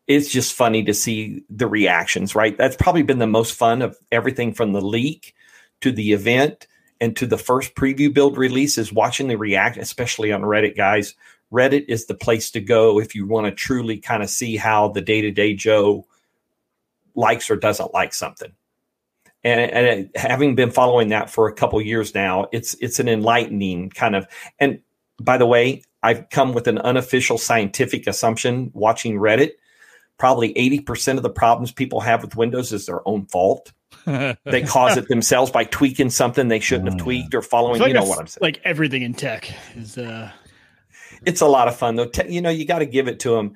it's 0.07 0.29
just 0.29 0.55
funny 0.55 0.83
to 0.85 0.93
see 0.95 1.43
the 1.49 1.67
reactions, 1.67 2.33
right? 2.33 2.57
That's 2.57 2.75
probably 2.75 3.03
been 3.03 3.19
the 3.19 3.27
most 3.27 3.53
fun 3.53 3.83
of 3.83 3.95
everything 4.11 4.53
from 4.53 4.73
the 4.73 4.81
leak 4.81 5.35
to 5.81 5.91
the 5.91 6.13
event 6.13 6.65
and 7.01 7.15
to 7.15 7.25
the 7.25 7.37
first 7.37 7.75
preview 7.75 8.13
build 8.13 8.37
releases, 8.37 8.91
watching 8.91 9.27
the 9.27 9.37
react, 9.37 9.77
especially 9.77 10.31
on 10.31 10.41
Reddit, 10.41 10.75
guys. 10.75 11.15
Reddit 11.51 11.85
is 11.87 12.05
the 12.05 12.13
place 12.13 12.51
to 12.51 12.61
go 12.61 12.99
if 12.99 13.15
you 13.15 13.25
want 13.25 13.47
to 13.47 13.51
truly 13.51 13.97
kind 13.97 14.21
of 14.21 14.29
see 14.29 14.55
how 14.55 14.89
the 14.89 15.01
day 15.01 15.21
to 15.21 15.31
day 15.31 15.55
Joe 15.55 16.05
likes 17.15 17.49
or 17.49 17.55
doesn't 17.55 17.93
like 17.93 18.13
something 18.13 18.53
and, 19.43 19.71
and 19.71 20.09
having 20.15 20.55
been 20.55 20.71
following 20.71 21.09
that 21.09 21.29
for 21.29 21.47
a 21.47 21.53
couple 21.53 21.81
years 21.81 22.13
now, 22.13 22.47
it's 22.51 22.73
it's 22.75 22.99
an 22.99 23.07
enlightening 23.07 23.89
kind 23.89 24.15
of. 24.15 24.27
And 24.59 24.79
by 25.21 25.37
the 25.37 25.45
way, 25.45 25.83
I've 26.03 26.29
come 26.29 26.53
with 26.53 26.67
an 26.67 26.77
unofficial 26.79 27.37
scientific 27.37 28.07
assumption 28.07 28.71
watching 28.73 29.15
Reddit. 29.15 29.51
Probably 30.17 30.57
eighty 30.57 30.81
percent 30.81 31.17
of 31.17 31.23
the 31.23 31.29
problems 31.29 31.71
people 31.71 32.01
have 32.01 32.21
with 32.21 32.35
Windows 32.35 32.73
is 32.73 32.85
their 32.85 33.07
own 33.07 33.25
fault. 33.27 33.71
they 34.45 34.61
cause 34.61 34.97
it 34.97 35.07
themselves 35.07 35.51
by 35.51 35.63
tweaking 35.65 36.09
something 36.09 36.47
they 36.47 36.59
shouldn't 36.59 36.89
have 36.89 36.99
mm. 36.99 37.03
tweaked 37.03 37.35
or 37.35 37.41
following. 37.41 37.79
Like 37.79 37.89
you 37.89 37.93
know 37.93 38.03
what 38.03 38.19
I'm 38.19 38.27
saying? 38.27 38.41
Like 38.41 38.61
everything 38.63 39.01
in 39.01 39.13
tech 39.13 39.51
is. 39.75 39.97
Uh... 39.97 40.31
It's 41.25 41.41
a 41.41 41.47
lot 41.47 41.67
of 41.67 41.75
fun 41.75 41.95
though. 41.95 42.07
Te- 42.07 42.31
you 42.31 42.41
know, 42.41 42.49
you 42.49 42.65
got 42.65 42.79
to 42.79 42.85
give 42.85 43.07
it 43.07 43.19
to 43.21 43.31
them. 43.31 43.55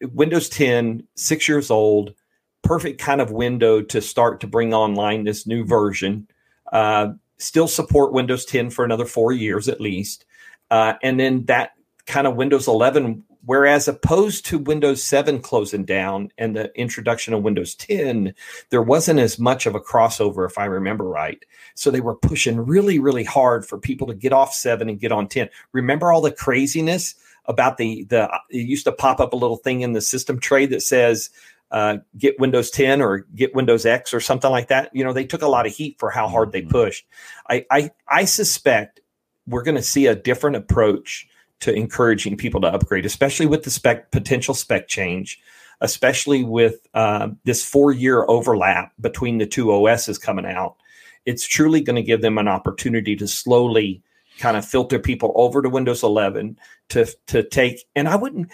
Windows 0.00 0.48
10, 0.48 1.06
six 1.14 1.48
years 1.48 1.70
old 1.70 2.14
perfect 2.62 3.00
kind 3.00 3.20
of 3.20 3.30
window 3.30 3.82
to 3.82 4.00
start 4.00 4.40
to 4.40 4.46
bring 4.46 4.72
online 4.72 5.24
this 5.24 5.46
new 5.46 5.64
version. 5.64 6.28
Uh, 6.72 7.12
still 7.38 7.68
support 7.68 8.12
Windows 8.12 8.44
10 8.44 8.70
for 8.70 8.84
another 8.84 9.04
four 9.04 9.32
years 9.32 9.68
at 9.68 9.80
least. 9.80 10.24
Uh, 10.70 10.94
and 11.02 11.20
then 11.20 11.44
that 11.46 11.72
kind 12.06 12.26
of 12.26 12.36
Windows 12.36 12.68
11, 12.68 13.24
whereas 13.44 13.88
opposed 13.88 14.46
to 14.46 14.58
Windows 14.58 15.02
7 15.02 15.40
closing 15.40 15.84
down 15.84 16.30
and 16.38 16.54
the 16.56 16.72
introduction 16.78 17.34
of 17.34 17.42
Windows 17.42 17.74
10, 17.74 18.34
there 18.70 18.82
wasn't 18.82 19.20
as 19.20 19.38
much 19.38 19.66
of 19.66 19.74
a 19.74 19.80
crossover, 19.80 20.46
if 20.46 20.58
I 20.58 20.64
remember 20.64 21.04
right. 21.04 21.44
So 21.74 21.90
they 21.90 22.00
were 22.00 22.14
pushing 22.14 22.58
really, 22.58 22.98
really 22.98 23.24
hard 23.24 23.66
for 23.66 23.78
people 23.78 24.06
to 24.08 24.14
get 24.14 24.32
off 24.32 24.54
7 24.54 24.88
and 24.88 25.00
get 25.00 25.12
on 25.12 25.28
10. 25.28 25.48
Remember 25.72 26.12
all 26.12 26.20
the 26.20 26.32
craziness? 26.32 27.14
About 27.46 27.76
the 27.76 28.04
the 28.04 28.30
it 28.50 28.58
used 28.58 28.84
to 28.84 28.92
pop 28.92 29.18
up 29.18 29.32
a 29.32 29.36
little 29.36 29.56
thing 29.56 29.80
in 29.80 29.94
the 29.94 30.00
system 30.00 30.38
tray 30.38 30.64
that 30.66 30.80
says 30.80 31.28
uh, 31.72 31.96
get 32.16 32.38
Windows 32.38 32.70
10 32.70 33.02
or 33.02 33.26
get 33.34 33.52
Windows 33.52 33.84
X 33.84 34.14
or 34.14 34.20
something 34.20 34.50
like 34.50 34.68
that. 34.68 34.94
You 34.94 35.02
know, 35.02 35.12
they 35.12 35.24
took 35.24 35.42
a 35.42 35.48
lot 35.48 35.66
of 35.66 35.74
heat 35.74 35.98
for 35.98 36.08
how 36.08 36.28
hard 36.28 36.52
they 36.52 36.60
mm-hmm. 36.60 36.70
pushed. 36.70 37.04
I 37.50 37.66
I, 37.68 37.90
I 38.06 38.26
suspect 38.26 39.00
we're 39.48 39.64
going 39.64 39.76
to 39.76 39.82
see 39.82 40.06
a 40.06 40.14
different 40.14 40.54
approach 40.54 41.26
to 41.62 41.72
encouraging 41.72 42.36
people 42.36 42.60
to 42.60 42.66
upgrade, 42.66 43.06
especially 43.06 43.46
with 43.46 43.62
the 43.62 43.70
spec 43.70 44.10
potential 44.10 44.52
spec 44.52 44.88
change, 44.88 45.40
especially 45.80 46.42
with 46.44 46.86
uh, 46.94 47.28
this 47.44 47.64
four 47.64 47.92
year 47.92 48.24
overlap 48.28 48.92
between 49.00 49.38
the 49.38 49.46
two 49.46 49.72
OSs 49.72 50.18
coming 50.18 50.44
out. 50.44 50.76
It's 51.24 51.46
truly 51.46 51.80
going 51.80 51.96
to 51.96 52.02
give 52.02 52.20
them 52.20 52.36
an 52.36 52.48
opportunity 52.48 53.14
to 53.16 53.28
slowly 53.28 54.02
kind 54.38 54.56
of 54.56 54.64
filter 54.64 54.98
people 54.98 55.32
over 55.36 55.62
to 55.62 55.68
Windows 55.68 56.02
11 56.02 56.58
to 56.90 57.06
to 57.28 57.42
take. 57.44 57.84
And 57.94 58.08
I 58.08 58.16
wouldn't 58.16 58.50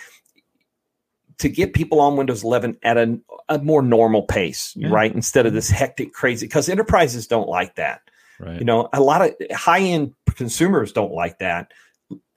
to 1.38 1.48
get 1.48 1.72
people 1.72 2.00
on 2.00 2.16
Windows 2.16 2.44
11 2.44 2.76
at 2.82 2.98
a, 2.98 3.18
a 3.48 3.58
more 3.58 3.80
normal 3.80 4.22
pace, 4.22 4.74
yeah. 4.76 4.88
right? 4.90 5.14
Instead 5.14 5.46
of 5.46 5.54
this 5.54 5.70
hectic, 5.70 6.12
crazy, 6.12 6.46
because 6.46 6.68
enterprises 6.68 7.26
don't 7.26 7.48
like 7.48 7.76
that. 7.76 8.02
Right. 8.38 8.58
You 8.58 8.64
know, 8.64 8.88
a 8.92 9.00
lot 9.00 9.22
of 9.22 9.34
high 9.52 9.80
end 9.80 10.14
consumers 10.34 10.92
don't 10.92 11.12
like 11.12 11.38
that. 11.38 11.72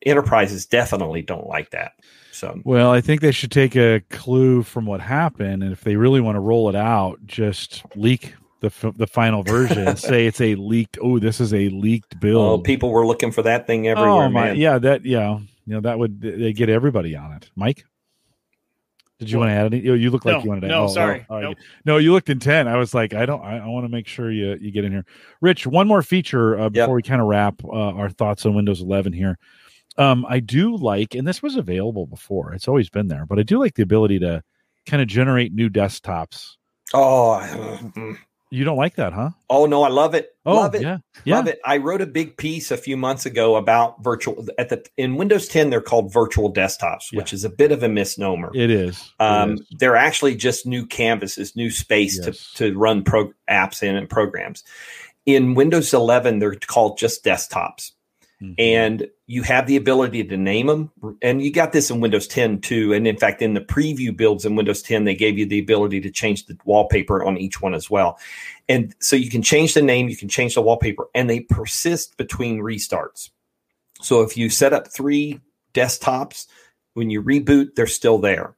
Enterprises 0.05 0.65
definitely 0.65 1.21
don't 1.21 1.47
like 1.47 1.71
that. 1.71 1.93
So, 2.31 2.59
well, 2.63 2.91
I 2.91 3.01
think 3.01 3.21
they 3.21 3.31
should 3.31 3.51
take 3.51 3.75
a 3.75 4.01
clue 4.09 4.63
from 4.63 4.85
what 4.85 4.99
happened, 4.99 5.63
and 5.63 5.71
if 5.71 5.81
they 5.81 5.95
really 5.95 6.21
want 6.21 6.35
to 6.37 6.39
roll 6.39 6.69
it 6.69 6.75
out, 6.75 7.19
just 7.25 7.83
leak 7.95 8.33
the 8.61 8.71
the 8.95 9.05
final 9.05 9.43
version. 9.43 9.95
say 9.97 10.25
it's 10.25 10.41
a 10.41 10.55
leaked. 10.55 10.97
Oh, 11.01 11.19
this 11.19 11.39
is 11.39 11.53
a 11.53 11.69
leaked 11.69 12.19
build. 12.19 12.59
Oh, 12.59 12.63
people 12.63 12.89
were 12.89 13.05
looking 13.05 13.31
for 13.31 13.43
that 13.43 13.67
thing 13.67 13.87
everywhere. 13.87 14.09
Oh 14.11 14.29
my, 14.29 14.45
man. 14.45 14.55
yeah, 14.55 14.79
that 14.79 15.05
yeah, 15.05 15.39
you 15.65 15.73
know 15.73 15.81
that 15.81 15.99
would 15.99 16.21
they 16.21 16.53
get 16.53 16.69
everybody 16.69 17.15
on 17.15 17.33
it. 17.33 17.49
Mike. 17.55 17.85
Did 19.19 19.29
you 19.29 19.37
want 19.37 19.49
to 19.49 19.53
add 19.53 19.71
any? 19.71 19.83
You 19.83 20.09
look 20.09 20.25
like 20.25 20.37
no, 20.37 20.43
you 20.43 20.49
wanted 20.49 20.61
to. 20.61 20.67
Add. 20.67 20.71
No, 20.71 20.83
oh, 20.85 20.87
sorry. 20.87 21.27
Oh, 21.29 21.39
nope. 21.39 21.57
No, 21.85 21.97
you 21.97 22.11
looked 22.11 22.31
intent. 22.31 22.67
I 22.67 22.77
was 22.77 22.95
like, 22.95 23.13
I 23.13 23.27
don't. 23.27 23.43
I, 23.43 23.59
I 23.59 23.67
want 23.67 23.85
to 23.85 23.89
make 23.89 24.07
sure 24.07 24.31
you 24.31 24.57
you 24.59 24.71
get 24.71 24.83
in 24.83 24.91
here. 24.91 25.05
Rich, 25.41 25.67
one 25.67 25.87
more 25.87 26.01
feature 26.01 26.59
uh, 26.59 26.69
before 26.69 26.87
yep. 26.87 26.95
we 26.95 27.03
kind 27.03 27.21
of 27.21 27.27
wrap 27.27 27.63
uh, 27.63 27.69
our 27.69 28.09
thoughts 28.09 28.47
on 28.47 28.55
Windows 28.55 28.81
11 28.81 29.13
here. 29.13 29.37
Um, 29.97 30.25
I 30.27 30.39
do 30.39 30.75
like, 30.75 31.15
and 31.15 31.27
this 31.27 31.41
was 31.43 31.55
available 31.55 32.05
before. 32.07 32.53
It's 32.53 32.67
always 32.67 32.89
been 32.89 33.07
there, 33.07 33.25
but 33.25 33.39
I 33.39 33.43
do 33.43 33.59
like 33.59 33.75
the 33.75 33.83
ability 33.83 34.19
to 34.19 34.41
kind 34.85 35.01
of 35.01 35.07
generate 35.07 35.53
new 35.53 35.69
desktops. 35.69 36.55
Oh, 36.93 37.79
You 38.53 38.65
don't 38.65 38.75
like 38.75 38.95
that, 38.95 39.13
huh? 39.13 39.29
Oh 39.49 39.65
no, 39.65 39.81
I 39.83 39.87
love 39.87 40.13
it. 40.13 40.31
Oh, 40.45 40.55
love 40.57 40.75
it. 40.75 40.81
yeah. 40.81 40.97
Yeah. 41.23 41.35
Love 41.37 41.47
it. 41.47 41.59
I 41.65 41.77
wrote 41.77 42.01
a 42.01 42.05
big 42.05 42.35
piece 42.35 42.69
a 42.69 42.75
few 42.75 42.97
months 42.97 43.25
ago 43.25 43.55
about 43.55 44.03
virtual 44.03 44.45
at 44.57 44.67
the 44.67 44.83
in 44.97 45.15
Windows 45.15 45.47
10 45.47 45.69
they're 45.69 45.79
called 45.79 46.11
virtual 46.11 46.51
desktops, 46.53 47.15
which 47.15 47.31
is 47.31 47.45
a 47.45 47.49
bit 47.49 47.71
of 47.71 47.81
a 47.81 47.87
misnomer. 47.87 48.51
It 48.53 48.69
is. 48.69 49.13
Um, 49.21 49.53
is. 49.53 49.61
they're 49.79 49.95
actually 49.95 50.35
just 50.35 50.65
new 50.65 50.85
canvases, 50.85 51.55
new 51.55 51.69
space 51.69 52.19
Yes. 52.21 52.51
to, 52.55 52.71
to 52.71 52.77
run 52.77 53.05
pro- 53.05 53.31
apps 53.49 53.83
in 53.83 53.95
and 53.95 54.09
programs. 54.09 54.63
In 55.25 55.53
Windows 55.53 55.93
11, 55.93 56.39
they're 56.39 56.55
called 56.55 56.97
just 56.97 57.23
desktops, 57.23 57.91
Mhm. 58.41 58.55
and 58.57 59.07
you 59.27 59.43
have 59.43 59.67
the 59.67 59.77
ability 59.77 60.23
to 60.23 60.35
name 60.35 60.67
them. 60.67 60.91
And 61.21 61.41
you 61.41 61.51
got 61.51 61.71
this 61.71 61.89
in 61.89 61.99
Windows 61.99 62.27
10 62.27 62.59
too. 62.59 62.91
And 62.91 63.07
in 63.07 63.17
fact, 63.17 63.41
in 63.41 63.53
the 63.53 63.61
preview 63.61 64.15
builds 64.15 64.45
in 64.45 64.55
Windows 64.55 64.81
10, 64.81 65.05
they 65.05 65.15
gave 65.15 65.37
you 65.37 65.45
the 65.45 65.59
ability 65.59 66.01
to 66.01 66.11
change 66.11 66.45
the 66.45 66.57
wallpaper 66.65 67.23
on 67.23 67.37
each 67.37 67.61
one 67.61 67.73
as 67.73 67.89
well. 67.89 68.17
And 68.67 68.95
so 68.99 69.15
you 69.15 69.29
can 69.29 69.41
change 69.41 69.73
the 69.73 69.81
name, 69.81 70.09
you 70.09 70.17
can 70.17 70.29
change 70.29 70.55
the 70.55 70.61
wallpaper, 70.61 71.07
and 71.13 71.29
they 71.29 71.41
persist 71.41 72.17
between 72.17 72.59
restarts. 72.61 73.29
So 74.01 74.21
if 74.21 74.35
you 74.35 74.49
set 74.49 74.73
up 74.73 74.87
three 74.91 75.39
desktops, 75.73 76.47
when 76.93 77.09
you 77.09 77.21
reboot, 77.21 77.75
they're 77.75 77.87
still 77.87 78.17
there. 78.17 78.55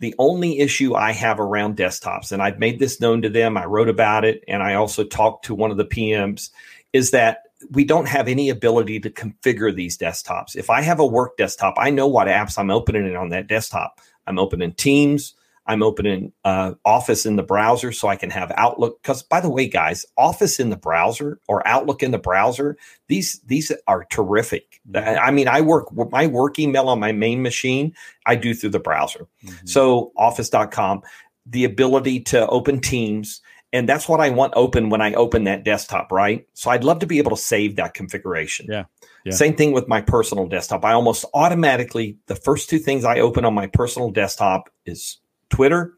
The 0.00 0.14
only 0.18 0.58
issue 0.58 0.94
I 0.94 1.12
have 1.12 1.40
around 1.40 1.76
desktops, 1.76 2.32
and 2.32 2.42
I've 2.42 2.58
made 2.58 2.78
this 2.78 3.00
known 3.00 3.22
to 3.22 3.28
them, 3.28 3.56
I 3.56 3.64
wrote 3.64 3.88
about 3.88 4.24
it, 4.24 4.44
and 4.46 4.62
I 4.62 4.74
also 4.74 5.04
talked 5.04 5.46
to 5.46 5.54
one 5.54 5.70
of 5.70 5.76
the 5.76 5.84
PMs, 5.84 6.50
is 6.92 7.12
that 7.12 7.44
we 7.70 7.84
don't 7.84 8.08
have 8.08 8.28
any 8.28 8.48
ability 8.48 9.00
to 9.00 9.10
configure 9.10 9.74
these 9.74 9.96
desktops. 9.96 10.56
If 10.56 10.70
I 10.70 10.82
have 10.82 11.00
a 11.00 11.06
work 11.06 11.36
desktop, 11.36 11.74
I 11.76 11.90
know 11.90 12.06
what 12.06 12.28
apps 12.28 12.58
I'm 12.58 12.70
opening 12.70 13.16
on 13.16 13.30
that 13.30 13.46
desktop. 13.46 14.00
I'm 14.26 14.38
opening 14.38 14.72
Teams, 14.72 15.34
I'm 15.66 15.82
opening 15.82 16.32
uh, 16.44 16.74
Office 16.84 17.24
in 17.24 17.36
the 17.36 17.42
browser 17.42 17.92
so 17.92 18.08
I 18.08 18.16
can 18.16 18.30
have 18.30 18.52
Outlook. 18.56 19.00
Because 19.02 19.22
by 19.22 19.40
the 19.40 19.50
way, 19.50 19.68
guys, 19.68 20.04
Office 20.16 20.58
in 20.58 20.70
the 20.70 20.76
browser 20.76 21.38
or 21.46 21.66
Outlook 21.66 22.02
in 22.02 22.10
the 22.10 22.18
browser, 22.18 22.76
these 23.08 23.40
these 23.46 23.70
are 23.86 24.04
terrific. 24.10 24.80
I 24.94 25.30
mean, 25.30 25.48
I 25.48 25.60
work 25.60 25.86
my 26.10 26.26
work 26.26 26.58
email 26.58 26.88
on 26.88 26.98
my 26.98 27.12
main 27.12 27.42
machine. 27.42 27.94
I 28.26 28.34
do 28.34 28.54
through 28.54 28.70
the 28.70 28.80
browser. 28.80 29.28
Mhm. 29.44 29.68
So 29.68 30.12
Office.com, 30.16 31.02
the 31.46 31.64
ability 31.64 32.20
to 32.20 32.46
open 32.48 32.80
Teams, 32.80 33.40
and 33.72 33.88
that's 33.88 34.08
what 34.08 34.20
I 34.20 34.30
want 34.30 34.52
open 34.54 34.90
when 34.90 35.00
I 35.00 35.14
open 35.14 35.44
that 35.44 35.64
desktop, 35.64 36.12
right? 36.12 36.46
So 36.54 36.70
I'd 36.70 36.84
love 36.84 36.98
to 37.00 37.06
be 37.06 37.18
able 37.18 37.30
to 37.30 37.42
save 37.42 37.76
that 37.76 37.94
configuration. 37.94 38.66
Yeah. 38.68 38.84
Yeah. 39.24 39.32
Same 39.32 39.54
thing 39.54 39.72
with 39.72 39.88
my 39.88 40.00
personal 40.00 40.46
desktop. 40.46 40.84
I 40.84 40.92
almost 40.92 41.24
automatically 41.32 42.18
the 42.26 42.34
first 42.34 42.68
two 42.68 42.78
things 42.78 43.04
I 43.04 43.20
open 43.20 43.44
on 43.44 43.54
my 43.54 43.68
personal 43.68 44.10
desktop 44.10 44.68
is 44.84 45.18
Twitter. 45.48 45.94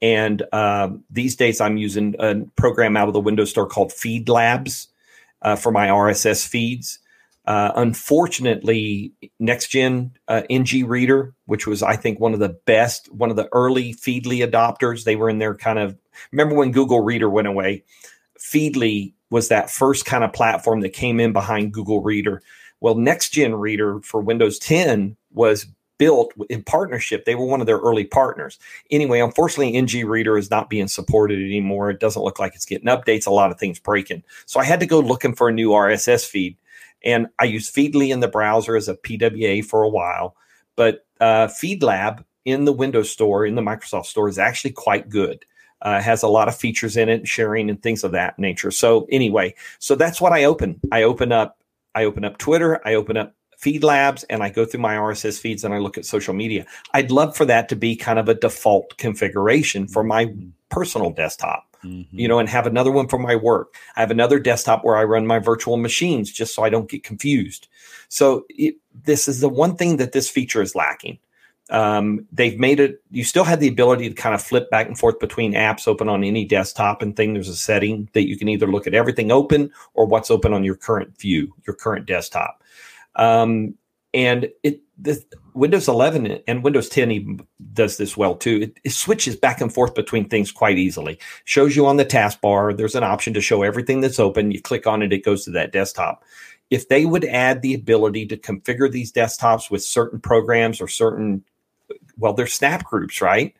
And 0.00 0.42
um, 0.52 1.04
these 1.10 1.36
days, 1.36 1.60
I'm 1.60 1.76
using 1.76 2.14
a 2.18 2.36
program 2.56 2.96
out 2.96 3.08
of 3.08 3.14
the 3.14 3.20
Windows 3.20 3.50
Store 3.50 3.66
called 3.66 3.92
Feed 3.92 4.28
Labs 4.28 4.88
uh, 5.42 5.56
for 5.56 5.72
my 5.72 5.88
RSS 5.88 6.46
feeds. 6.46 7.00
Uh, 7.44 7.72
unfortunately, 7.74 9.12
next 9.38 9.68
gen 9.68 10.12
uh, 10.28 10.42
NG 10.48 10.86
Reader, 10.86 11.34
which 11.46 11.66
was 11.66 11.82
I 11.82 11.96
think 11.96 12.20
one 12.20 12.32
of 12.32 12.38
the 12.38 12.56
best, 12.66 13.12
one 13.12 13.30
of 13.30 13.36
the 13.36 13.48
early 13.52 13.92
Feedly 13.92 14.48
adopters, 14.48 15.04
they 15.04 15.16
were 15.16 15.28
in 15.28 15.38
their 15.38 15.54
kind 15.54 15.78
of. 15.78 15.96
Remember 16.32 16.54
when 16.54 16.72
Google 16.72 17.00
Reader 17.00 17.28
went 17.28 17.48
away? 17.48 17.84
Feedly 18.38 19.14
was 19.30 19.48
that 19.48 19.70
first 19.70 20.04
kind 20.04 20.24
of 20.24 20.32
platform 20.32 20.80
that 20.80 20.90
came 20.90 21.20
in 21.20 21.32
behind 21.32 21.72
Google 21.72 22.02
Reader. 22.02 22.42
Well, 22.80 22.94
next 22.94 23.30
gen 23.30 23.54
Reader 23.54 24.00
for 24.00 24.20
Windows 24.20 24.58
10 24.58 25.16
was 25.32 25.66
built 25.98 26.32
in 26.48 26.62
partnership. 26.64 27.26
They 27.26 27.34
were 27.34 27.44
one 27.44 27.60
of 27.60 27.66
their 27.66 27.78
early 27.78 28.04
partners. 28.04 28.58
Anyway, 28.90 29.20
unfortunately, 29.20 29.76
NG 29.76 30.06
Reader 30.06 30.38
is 30.38 30.50
not 30.50 30.70
being 30.70 30.88
supported 30.88 31.38
anymore. 31.38 31.90
It 31.90 32.00
doesn't 32.00 32.22
look 32.22 32.38
like 32.38 32.54
it's 32.54 32.64
getting 32.64 32.88
updates. 32.88 33.26
A 33.26 33.30
lot 33.30 33.50
of 33.50 33.58
things 33.58 33.78
breaking. 33.78 34.24
So 34.46 34.58
I 34.58 34.64
had 34.64 34.80
to 34.80 34.86
go 34.86 34.98
looking 35.00 35.34
for 35.34 35.48
a 35.50 35.52
new 35.52 35.70
RSS 35.70 36.26
feed. 36.26 36.56
And 37.04 37.28
I 37.38 37.44
used 37.44 37.74
Feedly 37.74 38.10
in 38.10 38.20
the 38.20 38.28
browser 38.28 38.76
as 38.76 38.88
a 38.88 38.96
PWA 38.96 39.62
for 39.62 39.82
a 39.82 39.88
while. 39.88 40.36
But 40.74 41.06
uh, 41.20 41.48
FeedLab 41.48 42.24
in 42.46 42.64
the 42.64 42.72
Windows 42.72 43.10
Store, 43.10 43.44
in 43.44 43.54
the 43.54 43.62
Microsoft 43.62 44.06
Store, 44.06 44.28
is 44.28 44.38
actually 44.38 44.72
quite 44.72 45.10
good. 45.10 45.44
Uh, 45.82 46.00
has 46.00 46.22
a 46.22 46.28
lot 46.28 46.48
of 46.48 46.56
features 46.56 46.96
in 46.96 47.08
it, 47.08 47.26
sharing 47.26 47.70
and 47.70 47.82
things 47.82 48.04
of 48.04 48.12
that 48.12 48.38
nature. 48.38 48.70
So 48.70 49.06
anyway, 49.10 49.54
so 49.78 49.94
that's 49.94 50.20
what 50.20 50.32
I 50.32 50.44
open. 50.44 50.80
I 50.92 51.02
open 51.04 51.32
up, 51.32 51.58
I 51.94 52.04
open 52.04 52.24
up 52.24 52.36
Twitter, 52.38 52.80
I 52.84 52.94
open 52.94 53.16
up 53.16 53.34
Feed 53.56 53.82
Labs, 53.82 54.22
and 54.24 54.42
I 54.42 54.50
go 54.50 54.64
through 54.64 54.80
my 54.80 54.94
RSS 54.96 55.38
feeds 55.40 55.64
and 55.64 55.72
I 55.72 55.78
look 55.78 55.96
at 55.96 56.04
social 56.04 56.34
media. 56.34 56.66
I'd 56.92 57.10
love 57.10 57.34
for 57.36 57.44
that 57.46 57.68
to 57.70 57.76
be 57.76 57.96
kind 57.96 58.18
of 58.18 58.28
a 58.28 58.34
default 58.34 58.96
configuration 58.98 59.86
for 59.88 60.02
my 60.04 60.32
personal 60.68 61.10
desktop 61.10 61.64
Mhm. 61.84 62.06
you 62.12 62.28
know, 62.28 62.38
and 62.38 62.48
have 62.48 62.66
another 62.66 62.90
one 62.90 63.08
for 63.08 63.18
my 63.18 63.34
work. 63.34 63.74
I 63.96 64.00
have 64.00 64.10
another 64.10 64.38
desktop 64.38 64.84
where 64.84 64.96
I 64.96 65.04
run 65.04 65.26
my 65.26 65.38
virtual 65.38 65.78
machines 65.78 66.30
just 66.30 66.54
so 66.54 66.62
I 66.62 66.68
don't 66.68 66.90
get 66.90 67.04
confused. 67.04 67.68
So 68.10 68.44
it, 68.50 68.74
this 69.04 69.26
is 69.28 69.40
the 69.40 69.48
one 69.48 69.76
thing 69.76 69.96
that 69.96 70.12
this 70.12 70.28
feature 70.28 70.60
is 70.60 70.74
lacking. 70.74 71.18
Um, 71.70 72.26
they've 72.32 72.58
made 72.58 72.80
it, 72.80 73.02
you 73.10 73.24
still 73.24 73.44
have 73.44 73.60
the 73.60 73.68
ability 73.68 74.08
to 74.08 74.14
kind 74.14 74.34
of 74.34 74.42
flip 74.42 74.70
back 74.70 74.86
and 74.86 74.98
forth 74.98 75.18
between 75.20 75.52
apps 75.52 75.86
open 75.86 76.08
on 76.08 76.24
any 76.24 76.44
desktop 76.44 77.00
and 77.00 77.14
thing. 77.16 77.34
There's 77.34 77.48
a 77.48 77.56
setting 77.56 78.08
that 78.12 78.28
you 78.28 78.36
can 78.36 78.48
either 78.48 78.66
look 78.66 78.86
at 78.86 78.94
everything 78.94 79.30
open 79.30 79.70
or 79.94 80.04
what's 80.04 80.30
open 80.30 80.52
on 80.52 80.64
your 80.64 80.74
current 80.74 81.18
view, 81.18 81.54
your 81.66 81.76
current 81.76 82.06
desktop. 82.06 82.62
Um, 83.16 83.74
and 84.12 84.48
it, 84.62 84.80
the 84.98 85.22
Windows 85.54 85.88
11 85.88 86.42
and 86.46 86.62
Windows 86.62 86.88
10 86.88 87.10
even 87.10 87.46
does 87.72 87.96
this 87.96 88.16
well 88.16 88.34
too. 88.34 88.62
It, 88.62 88.80
it 88.84 88.92
switches 88.92 89.36
back 89.36 89.60
and 89.60 89.72
forth 89.72 89.94
between 89.94 90.28
things 90.28 90.52
quite 90.52 90.78
easily. 90.78 91.18
Shows 91.44 91.76
you 91.76 91.86
on 91.86 91.96
the 91.96 92.04
taskbar. 92.04 92.76
There's 92.76 92.94
an 92.94 93.04
option 93.04 93.34
to 93.34 93.40
show 93.40 93.62
everything 93.62 94.00
that's 94.00 94.20
open. 94.20 94.52
You 94.52 94.60
click 94.60 94.86
on 94.86 95.02
it, 95.02 95.12
it 95.12 95.24
goes 95.24 95.44
to 95.44 95.50
that 95.52 95.72
desktop. 95.72 96.24
If 96.70 96.88
they 96.88 97.04
would 97.04 97.24
add 97.24 97.62
the 97.62 97.74
ability 97.74 98.26
to 98.26 98.36
configure 98.36 98.90
these 98.90 99.12
desktops 99.12 99.70
with 99.70 99.82
certain 99.82 100.20
programs 100.20 100.80
or 100.80 100.86
certain, 100.86 101.44
well, 102.20 102.32
they're 102.34 102.46
snap 102.46 102.84
groups, 102.84 103.20
right? 103.20 103.54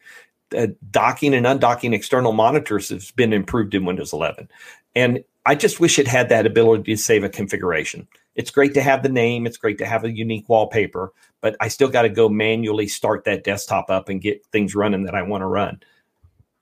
Uh, 0.57 0.69
docking 0.91 1.35
and 1.35 1.47
undocking 1.47 1.93
external 1.95 2.33
monitors 2.33 2.89
has 2.91 3.11
been 3.13 3.33
improved 3.33 3.75
in 3.75 3.85
Windows 3.85 4.13
11. 4.13 4.49
And 4.95 5.25
I 5.47 5.55
just 5.55 5.81
wish 5.81 5.99
it 5.99 6.07
had 6.09 6.29
that 6.29 6.47
ability 6.47 6.93
to 6.93 6.97
save 6.97 7.25
a 7.25 7.29
configuration. 7.29 8.07
It's 8.35 8.51
great 8.51 8.75
to 8.75 8.83
have 8.83 9.03
the 9.03 9.09
name, 9.09 9.47
it's 9.47 9.57
great 9.57 9.79
to 9.79 9.87
have 9.87 10.05
a 10.05 10.11
unique 10.11 10.49
wallpaper, 10.49 11.13
but 11.41 11.57
I 11.61 11.69
still 11.69 11.89
got 11.89 12.03
to 12.03 12.09
go 12.09 12.29
manually 12.29 12.89
start 12.89 13.25
that 13.25 13.45
desktop 13.45 13.91
up 13.91 14.09
and 14.09 14.21
get 14.21 14.45
things 14.47 14.75
running 14.75 15.05
that 15.05 15.15
I 15.15 15.23
want 15.23 15.43
to 15.43 15.47
run. 15.47 15.81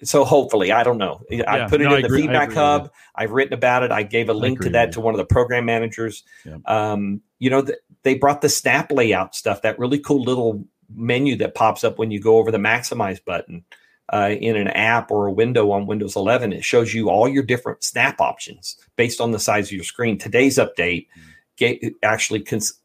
So 0.04 0.24
hopefully, 0.24 0.70
I 0.70 0.84
don't 0.84 0.98
know. 0.98 1.22
I 1.30 1.34
Yeah, 1.34 1.66
put 1.66 1.80
it 1.80 1.84
no, 1.84 1.96
in 1.96 2.02
the 2.02 2.06
agree- 2.06 2.22
feedback 2.22 2.52
hub. 2.52 2.92
I've 3.16 3.32
written 3.32 3.52
about 3.54 3.82
it. 3.82 3.90
I 3.90 4.04
gave 4.04 4.28
a 4.28 4.34
link 4.34 4.60
to 4.60 4.70
that 4.70 4.92
to 4.92 5.00
one 5.00 5.12
of 5.14 5.18
the 5.18 5.24
program 5.26 5.64
managers. 5.64 6.22
Yeah. 6.44 6.58
Um, 6.66 7.20
you 7.40 7.50
know, 7.50 7.62
th- 7.62 7.78
they 8.04 8.14
brought 8.14 8.40
the 8.40 8.48
snap 8.48 8.92
layout 8.92 9.34
stuff, 9.34 9.62
that 9.62 9.76
really 9.78 9.98
cool 9.98 10.22
little 10.22 10.64
menu 10.94 11.36
that 11.36 11.54
pops 11.54 11.84
up 11.84 11.98
when 11.98 12.10
you 12.10 12.20
go 12.20 12.38
over 12.38 12.50
the 12.50 12.58
maximize 12.58 13.22
button 13.24 13.64
uh, 14.12 14.34
in 14.40 14.56
an 14.56 14.68
app 14.68 15.10
or 15.10 15.26
a 15.26 15.32
window 15.32 15.70
on 15.70 15.86
Windows 15.86 16.16
11. 16.16 16.52
It 16.52 16.64
shows 16.64 16.94
you 16.94 17.10
all 17.10 17.28
your 17.28 17.42
different 17.42 17.84
snap 17.84 18.20
options 18.20 18.76
based 18.96 19.20
on 19.20 19.32
the 19.32 19.38
size 19.38 19.68
of 19.68 19.72
your 19.72 19.84
screen. 19.84 20.18
Today's 20.18 20.56
update 20.56 21.08
ga- 21.58 21.94
actually 22.02 22.40
cons- 22.40 22.80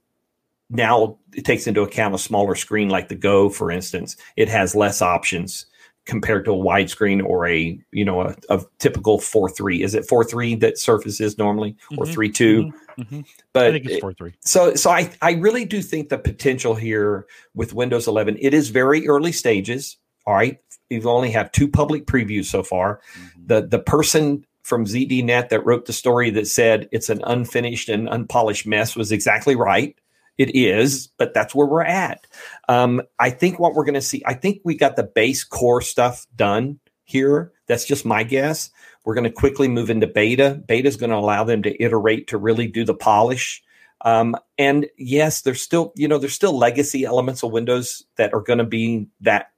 now 0.70 1.18
it 1.34 1.46
takes 1.46 1.68
into 1.68 1.82
account 1.82 2.16
a 2.16 2.20
smaller 2.20 2.56
screen 2.56 2.90
like 2.90 3.08
the 3.08 3.16
Go, 3.16 3.50
for 3.50 3.72
instance. 3.72 4.18
It 4.36 4.50
has 4.50 4.76
less 4.76 5.02
options 5.02 5.66
compared 6.06 6.44
to 6.46 6.52
a 6.52 6.56
widescreen 6.56 7.24
or 7.24 7.48
a 7.48 7.80
you 7.92 8.04
know 8.06 8.22
a, 8.22 8.36
a 8.50 8.62
typical 8.80 9.20
four 9.20 9.50
three. 9.50 9.82
Is 9.84 9.96
it 9.96 10.06
four 10.06 10.24
three 10.24 10.56
that 10.56 10.78
Surface 10.78 11.22
is 11.22 11.38
normally 11.38 11.76
or 11.98 12.06
Mhm, 12.06 12.14
three 12.14 12.30
two? 12.32 12.74
mhm. 12.98 13.26
But 13.54 13.68
I 13.68 13.72
think 13.72 13.86
it's 13.86 14.02
four 14.02 14.14
three. 14.14 14.34
so 14.42 14.76
so 14.76 14.90
I, 14.92 15.12
I 15.22 15.34
really 15.34 15.66
do 15.66 15.82
think 15.82 16.10
the 16.10 16.18
potential 16.18 16.76
here 16.76 17.26
with 17.56 17.74
Windows 17.74 18.08
11, 18.08 18.38
it 18.42 18.54
is 18.54 18.70
very 18.70 19.08
early 19.08 19.32
stages. 19.32 19.98
All 20.26 20.34
right. 20.36 20.60
We've 20.90 21.08
only 21.08 21.32
have 21.32 21.52
two 21.52 21.68
public 21.68 22.06
previews 22.06 22.46
so 22.46 22.64
far. 22.64 23.00
The 23.46 23.62
the 23.62 23.80
person 23.80 24.46
from 24.64 24.86
ZDNet 24.86 25.50
that 25.50 25.66
wrote 25.66 25.86
the 25.88 25.94
story 25.94 26.30
that 26.32 26.48
said 26.48 26.88
it's 26.94 27.10
an 27.10 27.22
unfinished 27.26 27.90
and 27.90 28.08
unpolished 28.08 28.66
mess 28.66 28.96
was 28.96 29.12
exactly 29.12 29.56
right. 29.56 29.96
It 30.38 30.56
is, 30.56 31.10
but 31.18 31.34
that's 31.34 31.54
where 31.54 31.68
we're 31.68 31.84
at. 31.84 32.26
Um, 32.68 33.02
I 33.20 33.30
think 33.30 33.60
what 33.60 33.74
we're 33.74 33.86
going 33.86 33.94
to 33.94 34.02
see, 34.02 34.24
I 34.26 34.34
think 34.34 34.62
we 34.64 34.76
got 34.76 34.96
the 34.96 35.04
base 35.04 35.44
core 35.44 35.82
stuff 35.82 36.26
done 36.36 36.80
here. 37.04 37.52
That's 37.68 37.86
just 37.86 38.06
my 38.06 38.24
guess. 38.24 38.72
We're 39.06 39.14
going 39.14 39.26
to 39.26 39.32
quickly 39.32 39.68
move 39.68 39.90
into 39.90 40.08
beta. 40.08 40.62
Beta 40.68 40.88
is 40.88 40.98
going 40.98 41.12
to 41.12 41.18
allow 41.18 41.44
them 41.44 41.62
to 41.64 41.84
iterate 41.84 42.28
to 42.30 42.38
really 42.38 42.68
do 42.68 42.84
the 42.84 42.96
polish. 42.96 43.62
Um, 44.02 44.36
and 44.58 44.88
yes, 44.98 45.42
there's 45.42 45.62
still, 45.62 45.94
you 45.96 46.08
know, 46.08 46.18
there's 46.18 46.34
still 46.34 46.58
legacy 46.58 47.06
elements 47.06 47.44
of 47.44 47.52
Windows 47.52 48.04
that 48.18 48.34
are 48.34 48.42
going 48.42 48.60
to 48.60 48.66
be 48.66 49.08
that 49.22 49.52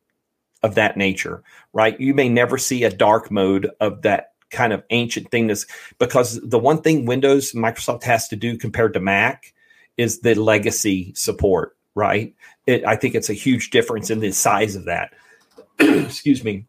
of 0.62 0.76
that 0.76 0.98
nature, 0.98 1.44
right? 1.74 2.00
You 2.00 2.14
may 2.14 2.28
never 2.28 2.58
see 2.58 2.84
a 2.84 2.90
dark 2.90 3.30
mode 3.30 3.70
of 3.80 4.02
that 4.02 4.32
kind 4.50 4.74
of 4.74 4.84
ancient 4.90 5.30
thing 5.30 5.48
that's 5.48 5.66
because 6.00 6.40
the 6.42 6.60
one 6.60 6.82
thing 6.82 7.06
Windows 7.06 7.54
Microsoft 7.54 8.04
has 8.04 8.28
to 8.30 8.36
do 8.36 8.58
compared 8.58 8.94
to 8.94 9.00
Mac 9.00 9.54
is 9.98 10.20
the 10.20 10.36
legacy 10.36 11.14
support, 11.16 11.76
right? 11.94 12.34
It, 12.68 12.86
I 12.86 12.96
think 12.96 13.16
it's 13.16 13.30
a 13.30 13.34
huge 13.34 13.70
difference 13.70 14.10
in 14.10 14.20
the 14.20 14.32
size 14.32 14.76
of 14.76 14.86
that. 14.86 15.14
Excuse 15.80 16.44
me. 16.44 16.66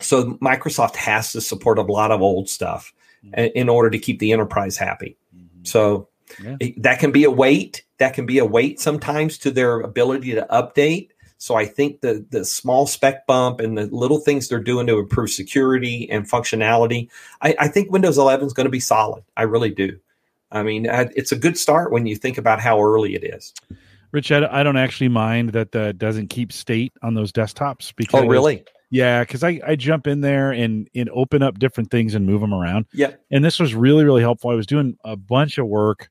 So 0.00 0.34
Microsoft 0.34 0.96
has 0.96 1.32
to 1.32 1.40
support 1.40 1.78
a 1.78 1.82
lot 1.82 2.10
of 2.10 2.22
old 2.22 2.48
stuff 2.48 2.92
mm-hmm. 3.24 3.56
in 3.56 3.68
order 3.68 3.90
to 3.90 3.98
keep 3.98 4.18
the 4.18 4.32
enterprise 4.32 4.76
happy. 4.76 5.16
Mm-hmm. 5.34 5.64
So 5.64 6.08
yeah. 6.42 6.56
it, 6.60 6.82
that 6.82 6.98
can 6.98 7.12
be 7.12 7.24
a 7.24 7.30
weight. 7.30 7.84
That 7.98 8.14
can 8.14 8.26
be 8.26 8.38
a 8.38 8.44
weight 8.44 8.80
sometimes 8.80 9.38
to 9.38 9.50
their 9.50 9.80
ability 9.80 10.32
to 10.34 10.46
update. 10.50 11.10
So 11.38 11.56
I 11.56 11.66
think 11.66 12.00
the 12.00 12.24
the 12.30 12.44
small 12.44 12.86
spec 12.86 13.26
bump 13.26 13.60
and 13.60 13.76
the 13.76 13.86
little 13.86 14.18
things 14.18 14.48
they're 14.48 14.60
doing 14.60 14.86
to 14.86 14.98
improve 14.98 15.30
security 15.30 16.08
and 16.10 16.28
functionality, 16.28 17.10
I, 17.42 17.54
I 17.58 17.68
think 17.68 17.90
Windows 17.90 18.16
11 18.18 18.46
is 18.46 18.52
going 18.52 18.66
to 18.66 18.70
be 18.70 18.80
solid. 18.80 19.24
I 19.36 19.42
really 19.42 19.70
do. 19.70 19.98
I 20.54 20.62
mean, 20.62 20.86
it's 20.88 21.32
a 21.32 21.36
good 21.36 21.58
start 21.58 21.90
when 21.90 22.06
you 22.06 22.16
think 22.16 22.38
about 22.38 22.60
how 22.60 22.80
early 22.80 23.14
it 23.14 23.24
is. 23.24 23.52
Rich, 24.12 24.30
I, 24.30 24.62
don't 24.62 24.76
actually 24.76 25.08
mind 25.08 25.50
that 25.50 25.72
that 25.72 25.98
doesn't 25.98 26.28
keep 26.28 26.52
state 26.52 26.92
on 27.02 27.14
those 27.14 27.32
desktops 27.32 27.92
because. 27.96 28.22
Oh, 28.22 28.26
really? 28.28 28.64
Yeah, 28.90 29.24
because 29.24 29.42
I, 29.42 29.60
I 29.66 29.74
jump 29.74 30.06
in 30.06 30.20
there 30.20 30.52
and 30.52 30.88
and 30.94 31.10
open 31.12 31.42
up 31.42 31.58
different 31.58 31.90
things 31.90 32.14
and 32.14 32.24
move 32.24 32.40
them 32.40 32.54
around. 32.54 32.86
Yeah, 32.92 33.14
and 33.32 33.44
this 33.44 33.58
was 33.58 33.74
really 33.74 34.04
really 34.04 34.22
helpful. 34.22 34.50
I 34.50 34.54
was 34.54 34.68
doing 34.68 34.96
a 35.04 35.16
bunch 35.16 35.58
of 35.58 35.66
work 35.66 36.10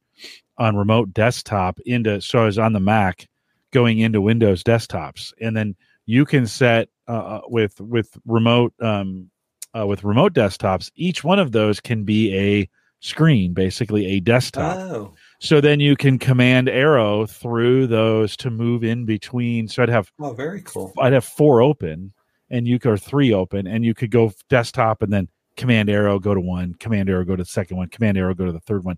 on 0.58 0.76
remote 0.76 1.14
desktop 1.14 1.80
into 1.86 2.20
so 2.20 2.42
I 2.42 2.46
was 2.46 2.60
on 2.60 2.74
the 2.74 2.82
Mac 2.82 3.30
going 3.72 4.00
into 4.00 4.20
Windows 4.20 4.64
desktops, 4.64 5.32
and 5.40 5.56
then 5.56 5.78
you 6.06 6.26
can 6.26 6.46
set 6.46 6.90
uh, 7.08 7.12
uh 7.12 7.42
with 7.48 7.80
with 7.80 8.18
remote 8.26 8.74
um, 8.82 9.30
uh, 9.74 9.88
with 9.88 10.04
remote 10.04 10.34
desktops. 10.34 10.92
Each 10.96 11.24
one 11.24 11.40
of 11.40 11.54
those 11.54 11.80
can 11.80 12.04
be 12.04 12.36
a 12.38 12.70
screen, 13.04 13.54
basically 13.54 14.06
a 14.08 14.20
desktop. 14.22 14.78
Oh. 14.78 15.14
So 15.40 15.60
then 15.60 15.80
you 15.82 15.96
can 15.96 16.18
command 16.18 16.70
arrow 16.70 17.26
through 17.26 17.88
those 17.88 18.38
to 18.38 18.50
move 18.50 18.84
in 18.84 19.06
between. 19.06 19.68
So 19.68 19.84
I'd 19.84 19.90
have 19.90 20.12
oh, 20.20 20.34
very 20.34 20.62
cool. 20.62 20.94
I'd 21.00 21.14
have 21.14 21.26
four 21.26 21.62
open, 21.62 22.14
and 22.50 22.66
you 22.66 22.80
could 22.80 22.94
or 22.94 22.98
three 22.98 23.34
open, 23.34 23.68
and 23.68 23.84
you 23.84 23.94
could 23.94 24.10
go 24.10 24.32
desktop 24.50 25.02
and 25.02 25.12
then 25.12 25.28
command 25.58 25.90
arrow 25.90 26.18
go 26.18 26.34
to 26.34 26.40
one, 26.42 26.74
command 26.76 27.10
arrow 27.10 27.26
go 27.26 27.36
to 27.36 27.44
the 27.44 27.50
second 27.50 27.78
one, 27.78 27.90
command 27.90 28.18
arrow 28.18 28.34
go 28.34 28.46
to 28.46 28.54
the 28.54 28.62
third 28.62 28.86
one, 28.86 28.98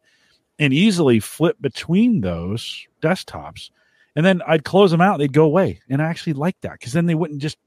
and 0.60 0.72
easily 0.72 1.20
flip 1.20 1.58
between 1.60 2.22
those 2.22 2.86
desktops. 3.02 3.72
And 4.16 4.26
then 4.26 4.42
I'd 4.48 4.64
close 4.64 4.92
them 4.92 5.02
out; 5.02 5.18
they'd 5.18 5.34
go 5.34 5.46
away, 5.46 5.82
and 5.90 6.02
I 6.02 6.06
actually 6.06 6.34
like 6.34 6.56
that 6.62 6.74
because 6.74 6.94
then 6.94 7.08
they 7.08 7.16
wouldn't 7.16 7.42
just 7.42 7.58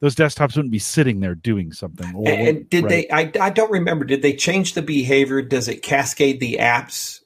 those 0.00 0.16
desktops 0.16 0.56
wouldn't 0.56 0.72
be 0.72 0.78
sitting 0.78 1.20
there 1.20 1.34
doing 1.34 1.72
something. 1.72 2.14
Or, 2.14 2.28
and, 2.28 2.68
did 2.68 2.84
right? 2.84 2.88
they? 2.88 3.10
I, 3.10 3.46
I 3.46 3.50
don't 3.50 3.70
remember. 3.70 4.04
Did 4.04 4.22
they 4.22 4.32
change 4.32 4.74
the 4.74 4.82
behavior? 4.82 5.42
Does 5.42 5.68
it 5.68 5.82
cascade 5.82 6.40
the 6.40 6.56
apps? 6.60 7.20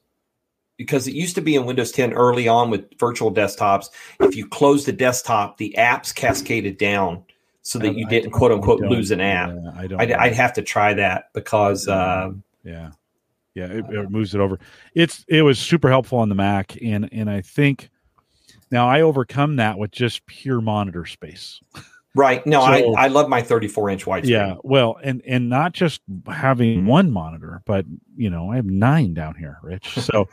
Because 0.77 1.07
it 1.07 1.15
used 1.15 1.37
to 1.37 1.41
be 1.41 1.55
in 1.55 1.67
Windows 1.67 1.93
10 1.93 2.13
early 2.15 2.49
on 2.49 2.69
with 2.69 2.87
virtual 2.99 3.33
desktops. 3.33 3.91
If 4.21 4.35
you 4.35 4.49
close 4.49 4.85
the 4.85 4.93
desktop, 4.93 5.57
the 5.57 5.75
apps 5.79 6.13
cascaded 6.13 6.79
down 6.79 7.23
so 7.63 7.79
that 7.79 7.95
you 7.95 8.07
didn't 8.09 8.33
quote 8.33 8.51
unquote 8.51 8.81
lose 8.81 9.13
an 9.13 9.21
app. 9.21 9.51
Yeah, 9.55 9.71
I 9.77 9.87
don't. 9.87 10.01
I'd, 10.01 10.13
I'd, 10.13 10.35
have 10.35 10.53
to 10.55 10.63
try 10.63 10.95
that 10.95 11.27
because. 11.33 11.87
Uh, 11.87 12.33
yeah, 12.65 12.91
yeah, 13.55 13.67
it, 13.67 13.85
it 13.89 14.11
moves 14.11 14.35
it 14.35 14.41
over. 14.41 14.59
It's 14.95 15.25
it 15.29 15.43
was 15.43 15.61
super 15.61 15.89
helpful 15.89 16.19
on 16.19 16.29
the 16.29 16.35
Mac, 16.35 16.77
and 16.83 17.09
and 17.13 17.31
I 17.31 17.41
think 17.41 17.89
now 18.73 18.89
I 18.89 19.03
overcome 19.03 19.57
that 19.57 19.79
with 19.79 19.93
just 19.93 20.27
pure 20.27 20.61
monitor 20.61 21.07
space. 21.07 21.61
Right. 22.17 22.47
No, 22.47 22.61
so, 22.61 22.95
I, 22.95 23.05
I 23.05 23.09
love 23.09 23.29
my 23.29 23.43
34 23.43 23.91
inch 23.91 24.05
widescreen. 24.05 24.29
Yeah. 24.29 24.55
Well, 24.63 24.99
and 25.03 25.21
and 25.27 25.49
not 25.49 25.73
just 25.73 26.01
having 26.29 26.87
one 26.87 27.11
monitor, 27.11 27.61
but 27.67 27.87
you 28.17 28.31
know, 28.31 28.53
I 28.53 28.57
have 28.57 28.67
nine 28.67 29.15
down 29.15 29.35
here, 29.35 29.59
Rich. 29.63 29.99
So 30.05 30.29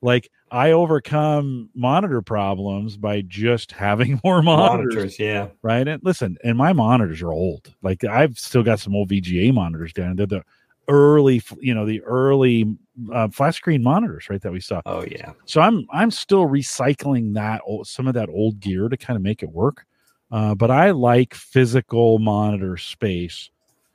like 0.00 0.30
I 0.50 0.70
overcome 0.70 1.68
monitor 1.74 2.22
problems 2.22 2.96
by 2.96 3.22
just 3.22 3.72
having 3.72 4.20
more 4.24 4.40
monitors. 4.42 4.94
monitors. 4.94 5.18
Yeah. 5.18 5.48
Right. 5.62 5.86
And 5.86 6.02
listen, 6.02 6.38
and 6.42 6.56
my 6.56 6.72
monitors 6.72 7.20
are 7.20 7.32
old. 7.32 7.74
Like 7.82 8.04
I've 8.04 8.38
still 8.38 8.62
got 8.62 8.80
some 8.80 8.94
old 8.94 9.10
VGA 9.10 9.52
monitors 9.52 9.92
down. 9.92 10.16
They're 10.16 10.26
the 10.26 10.42
early, 10.88 11.42
you 11.60 11.74
know, 11.74 11.84
the 11.84 12.02
early 12.02 12.76
uh, 13.12 13.28
flat 13.28 13.54
screen 13.54 13.82
monitors, 13.82 14.30
right? 14.30 14.40
That 14.40 14.52
we 14.52 14.60
saw. 14.60 14.80
Oh 14.86 15.04
yeah. 15.04 15.32
So 15.44 15.60
I'm 15.60 15.86
I'm 15.90 16.10
still 16.10 16.46
recycling 16.46 17.34
that 17.34 17.60
old, 17.66 17.86
some 17.86 18.06
of 18.06 18.14
that 18.14 18.30
old 18.30 18.60
gear 18.60 18.88
to 18.88 18.96
kind 18.96 19.16
of 19.16 19.22
make 19.22 19.42
it 19.42 19.50
work. 19.50 19.84
Uh, 20.30 20.54
but 20.54 20.70
I 20.70 20.90
like 20.90 21.34
physical 21.34 22.18
monitor 22.18 22.76
space. 22.76 23.50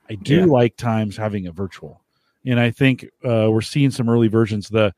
I 0.10 0.16
do 0.16 0.40
yeah. 0.40 0.46
like 0.46 0.78
times 0.78 1.18
having 1.18 1.48
a 1.48 1.52
virtual, 1.52 2.02
and 2.46 2.60
I 2.60 2.72
think 2.72 3.06
uh, 3.24 3.48
we're 3.50 3.62
seeing 3.62 3.92
some 3.92 4.10
early 4.10 4.28
versions. 4.28 4.70
The 4.70 4.94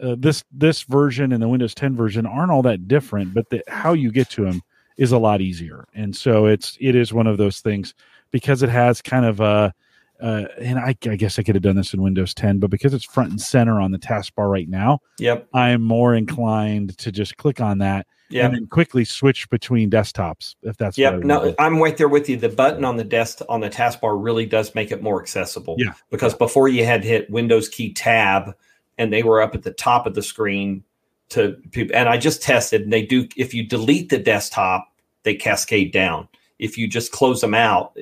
uh, 0.00 0.16
this 0.18 0.44
this 0.50 0.82
version 0.82 1.32
and 1.32 1.42
the 1.42 1.48
Windows 1.48 1.74
10 1.74 1.94
version 1.94 2.26
aren't 2.26 2.50
all 2.50 2.62
that 2.62 2.88
different, 2.88 3.34
but 3.34 3.50
the, 3.50 3.62
how 3.68 3.92
you 3.92 4.10
get 4.10 4.30
to 4.30 4.44
them 4.44 4.62
is 4.96 5.12
a 5.12 5.18
lot 5.18 5.40
easier. 5.40 5.86
And 5.94 6.14
so 6.14 6.46
it's 6.46 6.76
it 6.80 6.94
is 6.94 7.12
one 7.12 7.26
of 7.26 7.38
those 7.38 7.60
things 7.60 7.94
because 8.30 8.62
it 8.62 8.68
has 8.68 9.02
kind 9.02 9.24
of 9.24 9.40
a 9.40 9.74
uh, 10.20 10.44
and 10.58 10.78
I, 10.78 10.96
I, 11.04 11.16
guess 11.16 11.38
I 11.38 11.42
could 11.42 11.54
have 11.54 11.62
done 11.62 11.76
this 11.76 11.94
in 11.94 12.02
Windows 12.02 12.34
10, 12.34 12.58
but 12.58 12.70
because 12.70 12.94
it's 12.94 13.04
front 13.04 13.30
and 13.30 13.40
center 13.40 13.80
on 13.80 13.90
the 13.90 13.98
taskbar 13.98 14.50
right 14.50 14.68
now, 14.68 15.00
yep, 15.18 15.48
I'm 15.54 15.82
more 15.82 16.14
inclined 16.14 16.96
to 16.98 17.12
just 17.12 17.36
click 17.36 17.60
on 17.60 17.78
that 17.78 18.06
yeah. 18.28 18.46
and 18.46 18.54
then 18.54 18.66
quickly 18.66 19.04
switch 19.04 19.48
between 19.50 19.90
desktops 19.90 20.54
if 20.62 20.76
that's 20.76 20.96
yep. 20.96 21.18
no 21.20 21.52
i'm 21.58 21.78
right 21.78 21.96
there 21.96 22.08
with 22.08 22.28
you. 22.28 22.36
The 22.36 22.48
button 22.48 22.84
on 22.84 22.96
the 22.96 23.04
desk 23.04 23.40
on 23.48 23.60
the 23.60 23.70
taskbar 23.70 24.22
really 24.22 24.46
does 24.46 24.74
make 24.74 24.92
it 24.92 25.02
more 25.02 25.20
accessible. 25.20 25.74
Yeah. 25.78 25.94
Because 26.10 26.34
before 26.34 26.68
you 26.68 26.84
had 26.84 27.02
to 27.02 27.08
hit 27.08 27.30
windows 27.30 27.68
key 27.68 27.92
tab 27.92 28.54
and 28.98 29.12
they 29.12 29.22
were 29.22 29.42
up 29.42 29.54
at 29.54 29.62
the 29.62 29.72
top 29.72 30.06
of 30.06 30.14
the 30.14 30.22
screen 30.22 30.84
to 31.30 31.52
people 31.70 31.94
and 31.96 32.08
i 32.08 32.16
just 32.16 32.42
tested 32.42 32.82
and 32.82 32.92
they 32.92 33.02
do 33.02 33.26
if 33.36 33.54
you 33.54 33.64
delete 33.64 34.08
the 34.10 34.18
desktop 34.18 34.90
they 35.22 35.34
cascade 35.34 35.92
down. 35.92 36.28
If 36.58 36.76
you 36.76 36.88
just 36.88 37.12
close 37.12 37.40
them 37.40 37.54
out 37.54 37.92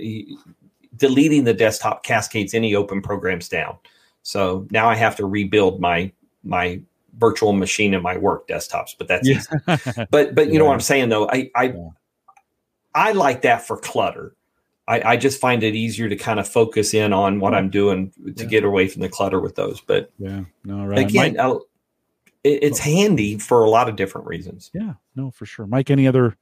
deleting 0.99 1.45
the 1.45 1.55
desktop 1.55 2.05
cascades 2.05 2.53
any 2.53 2.75
open 2.75 3.01
programs 3.01 3.49
down 3.49 3.77
so 4.23 4.67
now 4.71 4.89
i 4.89 4.95
have 4.95 5.17
to 5.17 5.25
rebuild 5.25 5.81
my 5.81 6.13
my 6.45 6.81
virtual 7.19 7.53
machine 7.53 7.95
and 7.95 8.03
my 8.03 8.17
work 8.17 8.49
desktops, 8.49 8.95
but 8.97 9.09
that's 9.09 9.29
yeah. 9.29 10.05
but 10.11 10.35
but 10.35 10.47
you 10.47 10.53
yeah. 10.53 10.59
know 10.59 10.65
what 10.67 10.75
I'm 10.75 10.81
saying 10.81 11.09
though. 11.09 11.29
I 11.29 11.51
I 11.55 11.65
yeah. 11.65 11.89
I 12.95 13.13
like 13.13 13.43
that 13.43 13.67
for 13.67 13.77
clutter. 13.77 14.35
I, 14.87 15.13
I 15.13 15.17
just 15.19 15.39
find 15.39 15.63
it 15.63 15.75
easier 15.75 16.09
to 16.09 16.17
kind 16.17 16.41
of 16.41 16.49
focus 16.49 16.95
in 16.95 17.13
on 17.13 17.41
what 17.41 17.55
I'm 17.55 17.69
doing 17.69 18.11
to 18.37 18.47
get 18.47 18.65
away 18.65 18.89
from 18.89 19.03
the 19.03 19.09
clutter 19.09 19.39
with 19.39 19.55
those. 19.55 19.83
But 19.83 20.11
yeah, 20.19 20.45
no, 20.65 20.87
right. 20.87 21.01
Again, 21.01 21.37
Mike, 21.37 21.61
it, 22.43 22.63
it's 22.63 22.81
oh. 22.81 22.85
handy 22.85 23.37
for 23.39 23.65
a 23.65 23.69
lot 23.69 23.89
of 23.89 23.97
different 23.97 24.27
reasons. 24.27 24.71
Yeah, 24.73 24.95
no, 25.15 25.31
for 25.31 25.45
sure. 25.45 25.67
Mike, 25.67 25.91
any 25.91 26.07
other 26.07 26.37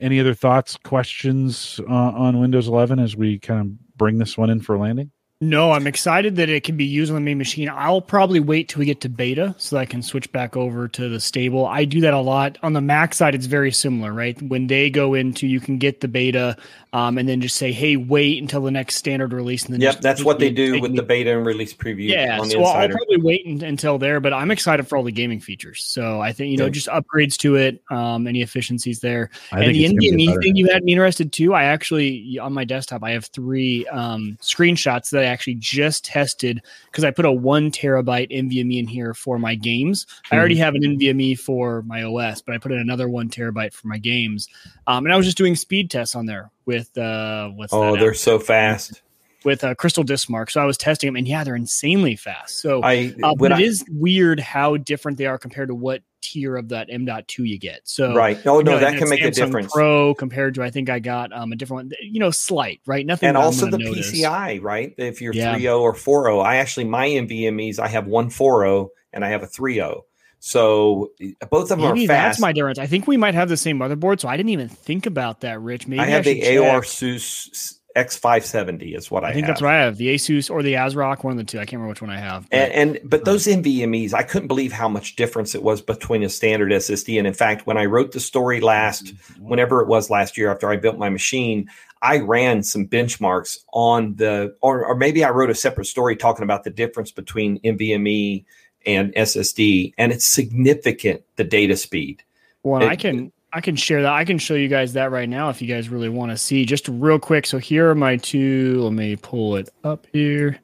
any 0.00 0.20
other 0.20 0.34
thoughts, 0.34 0.76
questions 0.84 1.80
uh, 1.88 1.92
on 1.92 2.40
Windows 2.40 2.68
11 2.68 2.98
as 2.98 3.16
we 3.16 3.38
kind 3.38 3.60
of 3.60 3.96
bring 3.96 4.18
this 4.18 4.36
one 4.36 4.50
in 4.50 4.60
for 4.60 4.78
landing? 4.78 5.10
No, 5.38 5.72
I'm 5.72 5.86
excited 5.86 6.36
that 6.36 6.48
it 6.48 6.64
can 6.64 6.78
be 6.78 6.86
used 6.86 7.10
on 7.10 7.16
the 7.16 7.20
main 7.20 7.36
machine. 7.36 7.68
I'll 7.68 8.00
probably 8.00 8.40
wait 8.40 8.70
till 8.70 8.78
we 8.78 8.86
get 8.86 9.02
to 9.02 9.10
beta 9.10 9.54
so 9.58 9.76
that 9.76 9.82
I 9.82 9.84
can 9.84 10.00
switch 10.00 10.32
back 10.32 10.56
over 10.56 10.88
to 10.88 11.10
the 11.10 11.20
stable. 11.20 11.66
I 11.66 11.84
do 11.84 12.00
that 12.00 12.14
a 12.14 12.20
lot. 12.20 12.56
On 12.62 12.72
the 12.72 12.80
Mac 12.80 13.12
side, 13.12 13.34
it's 13.34 13.44
very 13.44 13.70
similar, 13.70 14.14
right? 14.14 14.40
When 14.40 14.66
they 14.66 14.88
go 14.88 15.12
into, 15.12 15.46
you 15.46 15.60
can 15.60 15.76
get 15.76 16.00
the 16.00 16.08
beta 16.08 16.56
um, 16.96 17.18
and 17.18 17.28
then 17.28 17.42
just 17.42 17.56
say, 17.56 17.72
hey, 17.72 17.96
wait 17.96 18.40
until 18.40 18.62
the 18.62 18.70
next 18.70 18.94
standard 18.94 19.34
release. 19.34 19.66
And 19.66 19.74
then 19.74 19.82
yep, 19.82 20.00
that's 20.00 20.24
what 20.24 20.38
they 20.38 20.48
do 20.48 20.80
with 20.80 20.96
the 20.96 21.02
beta 21.02 21.36
and 21.36 21.44
release 21.44 21.74
preview. 21.74 22.08
Yeah, 22.08 22.42
so 22.42 22.64
I'll 22.64 22.88
probably 22.88 23.18
wait 23.18 23.44
until 23.44 23.98
there, 23.98 24.18
but 24.18 24.32
I'm 24.32 24.50
excited 24.50 24.88
for 24.88 24.96
all 24.96 25.04
the 25.04 25.12
gaming 25.12 25.38
features. 25.38 25.84
So 25.84 26.22
I 26.22 26.32
think, 26.32 26.52
you 26.52 26.56
know, 26.56 26.64
yeah. 26.64 26.70
just 26.70 26.88
upgrades 26.88 27.36
to 27.40 27.56
it, 27.56 27.82
um, 27.90 28.26
any 28.26 28.40
efficiencies 28.40 29.00
there. 29.00 29.28
I 29.52 29.64
and 29.64 29.74
the 29.74 29.84
NVMe 29.84 30.42
thing 30.42 30.56
you 30.56 30.72
had 30.72 30.84
me 30.84 30.92
interested 30.92 31.32
too. 31.32 31.52
I 31.52 31.64
actually, 31.64 32.38
on 32.38 32.54
my 32.54 32.64
desktop, 32.64 33.04
I 33.04 33.10
have 33.10 33.26
three 33.26 33.86
um, 33.88 34.38
screenshots 34.40 35.10
that 35.10 35.22
I 35.22 35.26
actually 35.26 35.56
just 35.56 36.02
tested 36.02 36.62
because 36.90 37.04
I 37.04 37.10
put 37.10 37.26
a 37.26 37.32
one 37.32 37.70
terabyte 37.70 38.30
NVMe 38.30 38.78
in 38.78 38.86
here 38.86 39.12
for 39.12 39.38
my 39.38 39.54
games. 39.54 40.06
Mm-hmm. 40.06 40.34
I 40.34 40.38
already 40.38 40.56
have 40.56 40.74
an 40.74 40.80
NVMe 40.80 41.38
for 41.38 41.82
my 41.82 42.04
OS, 42.04 42.40
but 42.40 42.54
I 42.54 42.58
put 42.58 42.72
in 42.72 42.78
another 42.78 43.06
one 43.06 43.28
terabyte 43.28 43.74
for 43.74 43.86
my 43.86 43.98
games. 43.98 44.48
Um, 44.86 45.04
and 45.04 45.12
I 45.12 45.18
was 45.18 45.26
just 45.26 45.36
doing 45.36 45.56
speed 45.56 45.90
tests 45.90 46.16
on 46.16 46.24
there 46.24 46.50
with 46.66 46.96
uh 46.98 47.48
what's 47.50 47.72
oh 47.72 47.96
they're 47.96 48.14
so 48.14 48.38
fast. 48.38 49.02
With 49.44 49.62
uh, 49.62 49.76
CrystalDiskMark. 49.76 50.50
So 50.50 50.60
i 50.60 50.64
was 50.64 50.76
testing 50.76 51.06
them 51.06 51.16
and 51.16 51.28
yeah 51.28 51.44
they're 51.44 51.54
insanely 51.54 52.16
fast. 52.16 52.60
So 52.60 52.82
I, 52.82 53.14
uh, 53.22 53.34
but 53.36 53.52
I, 53.52 53.60
it 53.60 53.64
is 53.64 53.84
weird 53.88 54.40
how 54.40 54.76
different 54.76 55.18
they 55.18 55.26
are 55.26 55.38
compared 55.38 55.68
to 55.68 55.74
what 55.74 56.02
tier 56.20 56.56
of 56.56 56.70
that 56.70 56.88
m.2 56.90 57.46
you 57.46 57.56
get. 57.56 57.82
So 57.84 58.12
right. 58.12 58.44
Oh 58.44 58.60
no 58.60 58.72
know, 58.72 58.78
that 58.80 58.98
can 58.98 59.08
make 59.08 59.20
Samsung 59.20 59.26
a 59.26 59.30
difference. 59.30 59.72
Pro 59.72 60.14
compared 60.14 60.56
to 60.56 60.64
i 60.64 60.70
think 60.70 60.90
i 60.90 60.98
got 60.98 61.32
um 61.32 61.52
a 61.52 61.56
different 61.56 61.90
one. 61.90 61.92
You 62.02 62.18
know 62.18 62.32
slight 62.32 62.80
right? 62.86 63.06
Nothing 63.06 63.28
and 63.28 63.38
also 63.38 63.70
the 63.70 63.78
notice. 63.78 64.10
pci 64.10 64.62
right? 64.62 64.92
If 64.98 65.20
you're 65.20 65.32
yeah. 65.32 65.54
3.0 65.54 65.80
or 65.80 65.94
4.0 65.94 66.44
i 66.44 66.56
actually 66.56 66.86
my 66.86 67.08
nvmes 67.08 67.78
i 67.78 67.86
have 67.86 68.06
one 68.06 68.28
4.0 68.28 68.88
and 69.12 69.24
i 69.24 69.28
have 69.28 69.42
a 69.42 69.46
3.0 69.46 70.02
so 70.38 71.12
both 71.50 71.70
of 71.70 71.80
them 71.80 71.94
Maybe 71.94 72.04
are 72.04 72.08
fast. 72.08 72.24
That's 72.24 72.40
my 72.40 72.52
difference. 72.52 72.78
I 72.78 72.86
think 72.86 73.06
we 73.06 73.16
might 73.16 73.34
have 73.34 73.48
the 73.48 73.56
same 73.56 73.78
motherboard, 73.78 74.20
so 74.20 74.28
I 74.28 74.36
didn't 74.36 74.50
even 74.50 74.68
think 74.68 75.06
about 75.06 75.40
that, 75.40 75.60
Rich. 75.60 75.86
Maybe 75.86 76.00
I 76.00 76.06
have 76.06 76.26
I 76.26 76.34
the 76.34 76.42
ASUS 76.42 77.76
X570 77.96 78.96
is 78.96 79.10
what 79.10 79.24
I, 79.24 79.30
I 79.30 79.32
think 79.32 79.46
have. 79.46 79.54
that's 79.54 79.62
what 79.62 79.72
I 79.72 79.78
have. 79.78 79.96
The 79.96 80.14
Asus 80.14 80.50
or 80.50 80.62
the 80.62 80.74
ASRock, 80.74 81.24
one 81.24 81.32
of 81.32 81.38
the 81.38 81.44
two. 81.44 81.58
I 81.58 81.62
can't 81.62 81.74
remember 81.74 81.88
which 81.88 82.02
one 82.02 82.10
I 82.10 82.18
have. 82.18 82.48
But, 82.50 82.56
and, 82.56 82.96
and 82.96 83.10
but 83.10 83.22
uh, 83.22 83.24
those 83.24 83.46
NVMe's, 83.46 84.12
I 84.12 84.22
couldn't 84.22 84.48
believe 84.48 84.70
how 84.70 84.88
much 84.88 85.16
difference 85.16 85.54
it 85.54 85.62
was 85.62 85.80
between 85.80 86.22
a 86.22 86.28
standard 86.28 86.70
SSD. 86.70 87.16
And 87.18 87.26
in 87.26 87.32
fact, 87.32 87.66
when 87.66 87.78
I 87.78 87.86
wrote 87.86 88.12
the 88.12 88.20
story 88.20 88.60
last, 88.60 89.14
whenever 89.40 89.80
it 89.80 89.88
was 89.88 90.10
last 90.10 90.36
year 90.36 90.52
after 90.52 90.70
I 90.70 90.76
built 90.76 90.98
my 90.98 91.08
machine, 91.08 91.70
I 92.02 92.18
ran 92.18 92.62
some 92.62 92.86
benchmarks 92.86 93.58
on 93.72 94.16
the, 94.16 94.54
or, 94.60 94.84
or 94.84 94.94
maybe 94.94 95.24
I 95.24 95.30
wrote 95.30 95.48
a 95.48 95.54
separate 95.54 95.86
story 95.86 96.16
talking 96.16 96.42
about 96.42 96.64
the 96.64 96.70
difference 96.70 97.10
between 97.10 97.58
NVMe 97.60 98.44
and 98.86 99.12
SSD, 99.14 99.92
and 99.98 100.12
it's 100.12 100.26
significant 100.26 101.22
the 101.36 101.44
data 101.44 101.76
speed. 101.76 102.22
Well, 102.62 102.82
It- 102.82 102.88
I 102.88 102.96
can 102.96 103.32
I 103.52 103.60
can 103.60 103.76
share 103.76 104.02
that. 104.02 104.12
I 104.12 104.24
can 104.24 104.38
show 104.38 104.54
you 104.54 104.68
guys 104.68 104.92
that 104.94 105.10
right 105.10 105.28
now 105.28 105.48
if 105.48 105.62
you 105.62 105.68
guys 105.68 105.88
really 105.88 106.10
want 106.10 106.30
to 106.30 106.36
see. 106.36 106.66
Just 106.66 106.88
real 106.88 107.18
quick. 107.18 107.46
So 107.46 107.58
here 107.58 107.88
are 107.88 107.94
my 107.94 108.16
two. 108.16 108.82
Let 108.82 108.92
me 108.92 109.16
pull 109.16 109.56
it 109.56 109.70
up 109.82 110.06
here. 110.12 110.58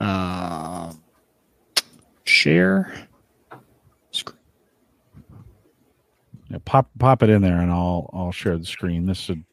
Um, 0.00 1.00
share. 2.24 2.92
Screen. 4.10 4.36
Yeah, 6.50 6.58
pop 6.64 6.90
pop 6.98 7.22
it 7.22 7.30
in 7.30 7.42
there, 7.42 7.60
and 7.60 7.70
I'll 7.70 8.10
I'll 8.12 8.32
share 8.32 8.56
the 8.58 8.64
screen. 8.64 9.06
This 9.06 9.28
would 9.28 9.44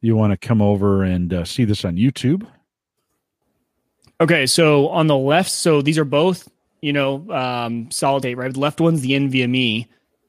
you 0.00 0.16
want 0.16 0.32
to 0.32 0.36
come 0.36 0.62
over 0.62 1.02
and 1.02 1.32
uh, 1.34 1.44
see 1.44 1.64
this 1.64 1.84
on 1.84 1.96
YouTube? 1.96 2.46
Okay, 4.20 4.46
so 4.46 4.88
on 4.88 5.06
the 5.08 5.16
left, 5.16 5.50
so 5.50 5.82
these 5.82 5.98
are 5.98 6.04
both 6.04 6.48
you 6.86 6.92
know 6.92 7.28
um, 7.32 7.90
solid 7.90 8.20
state, 8.22 8.36
right? 8.36 8.52
The 8.52 8.60
left 8.60 8.80
one's 8.80 9.00
the 9.00 9.10
NVMe. 9.10 9.88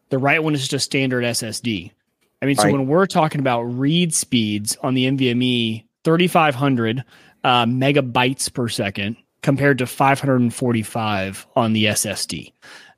The 0.09 0.17
right 0.17 0.43
one 0.43 0.55
is 0.55 0.61
just 0.61 0.73
a 0.73 0.79
standard 0.79 1.23
SSD. 1.23 1.91
I 2.41 2.45
mean, 2.47 2.55
so 2.55 2.63
Right. 2.63 2.73
when 2.73 2.87
we're 2.87 3.05
talking 3.05 3.39
about 3.39 3.61
read 3.63 4.13
speeds 4.13 4.75
on 4.81 4.95
the 4.95 5.05
NVMe, 5.05 5.85
3,500 6.03 7.03
uh, 7.43 7.65
megabytes 7.65 8.51
per 8.51 8.67
second 8.69 9.17
compared 9.43 9.77
to 9.79 9.85
545 9.85 11.47
on 11.55 11.73
the 11.73 11.85
SSD. 11.85 12.53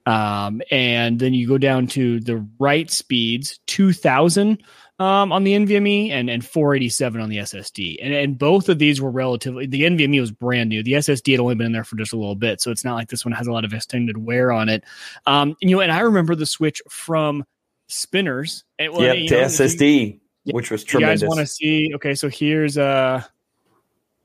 Um, 0.05 0.61
and 0.71 1.19
then 1.19 1.33
you 1.33 1.47
go 1.47 1.57
down 1.57 1.87
to 1.87 2.19
the 2.21 2.45
write 2.59 2.91
speeds, 2.91 3.59
2,000 3.67 4.63
um, 4.99 5.31
on 5.31 5.43
the 5.45 5.53
NVMe 5.53 6.11
and, 6.11 6.29
and 6.29 6.45
487 6.45 7.21
on 7.21 7.29
the 7.29 7.37
SSD. 7.37 7.97
And, 8.01 8.13
and 8.13 8.37
both 8.37 8.67
of 8.69 8.79
these 8.79 9.01
were 9.01 9.11
relatively, 9.11 9.65
the 9.65 9.83
NVMe 9.83 10.19
was 10.19 10.31
brand 10.31 10.69
new. 10.69 10.83
The 10.83 10.93
SSD 10.93 11.31
had 11.31 11.39
only 11.39 11.55
been 11.55 11.67
in 11.67 11.71
there 11.71 11.85
for 11.85 11.95
just 11.95 12.11
a 12.13 12.17
little 12.17 12.35
bit. 12.35 12.59
So 12.61 12.69
it's 12.69 12.83
not 12.83 12.95
like 12.95 13.09
this 13.09 13.23
one 13.23 13.31
has 13.31 13.47
a 13.47 13.51
lot 13.51 13.63
of 13.65 13.73
extended 13.73 14.17
wear 14.17 14.51
on 14.51 14.67
it. 14.67 14.83
Um, 15.25 15.55
and, 15.61 15.69
you 15.69 15.77
know, 15.77 15.81
and 15.81 15.91
I 15.91 15.99
remember 16.01 16.35
the 16.35 16.45
switch 16.45 16.81
from 16.89 17.45
spinners. 17.87 18.65
And, 18.77 18.91
well, 18.91 19.03
yep, 19.03 19.17
you 19.17 19.27
to 19.29 19.33
know, 19.35 19.39
you- 19.41 19.45
SSD, 19.45 20.19
which 20.51 20.71
was 20.71 20.91
you 20.93 20.99
guys 20.99 21.23
want 21.23 21.39
to 21.39 21.45
see? 21.45 21.91
Okay, 21.95 22.15
so 22.15 22.27
here's 22.27 22.77
uh 22.77 23.21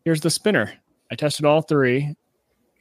here's 0.05 0.21
the 0.23 0.31
spinner. 0.31 0.73
I 1.11 1.17
tested 1.17 1.45
all 1.45 1.61
three. 1.63 2.15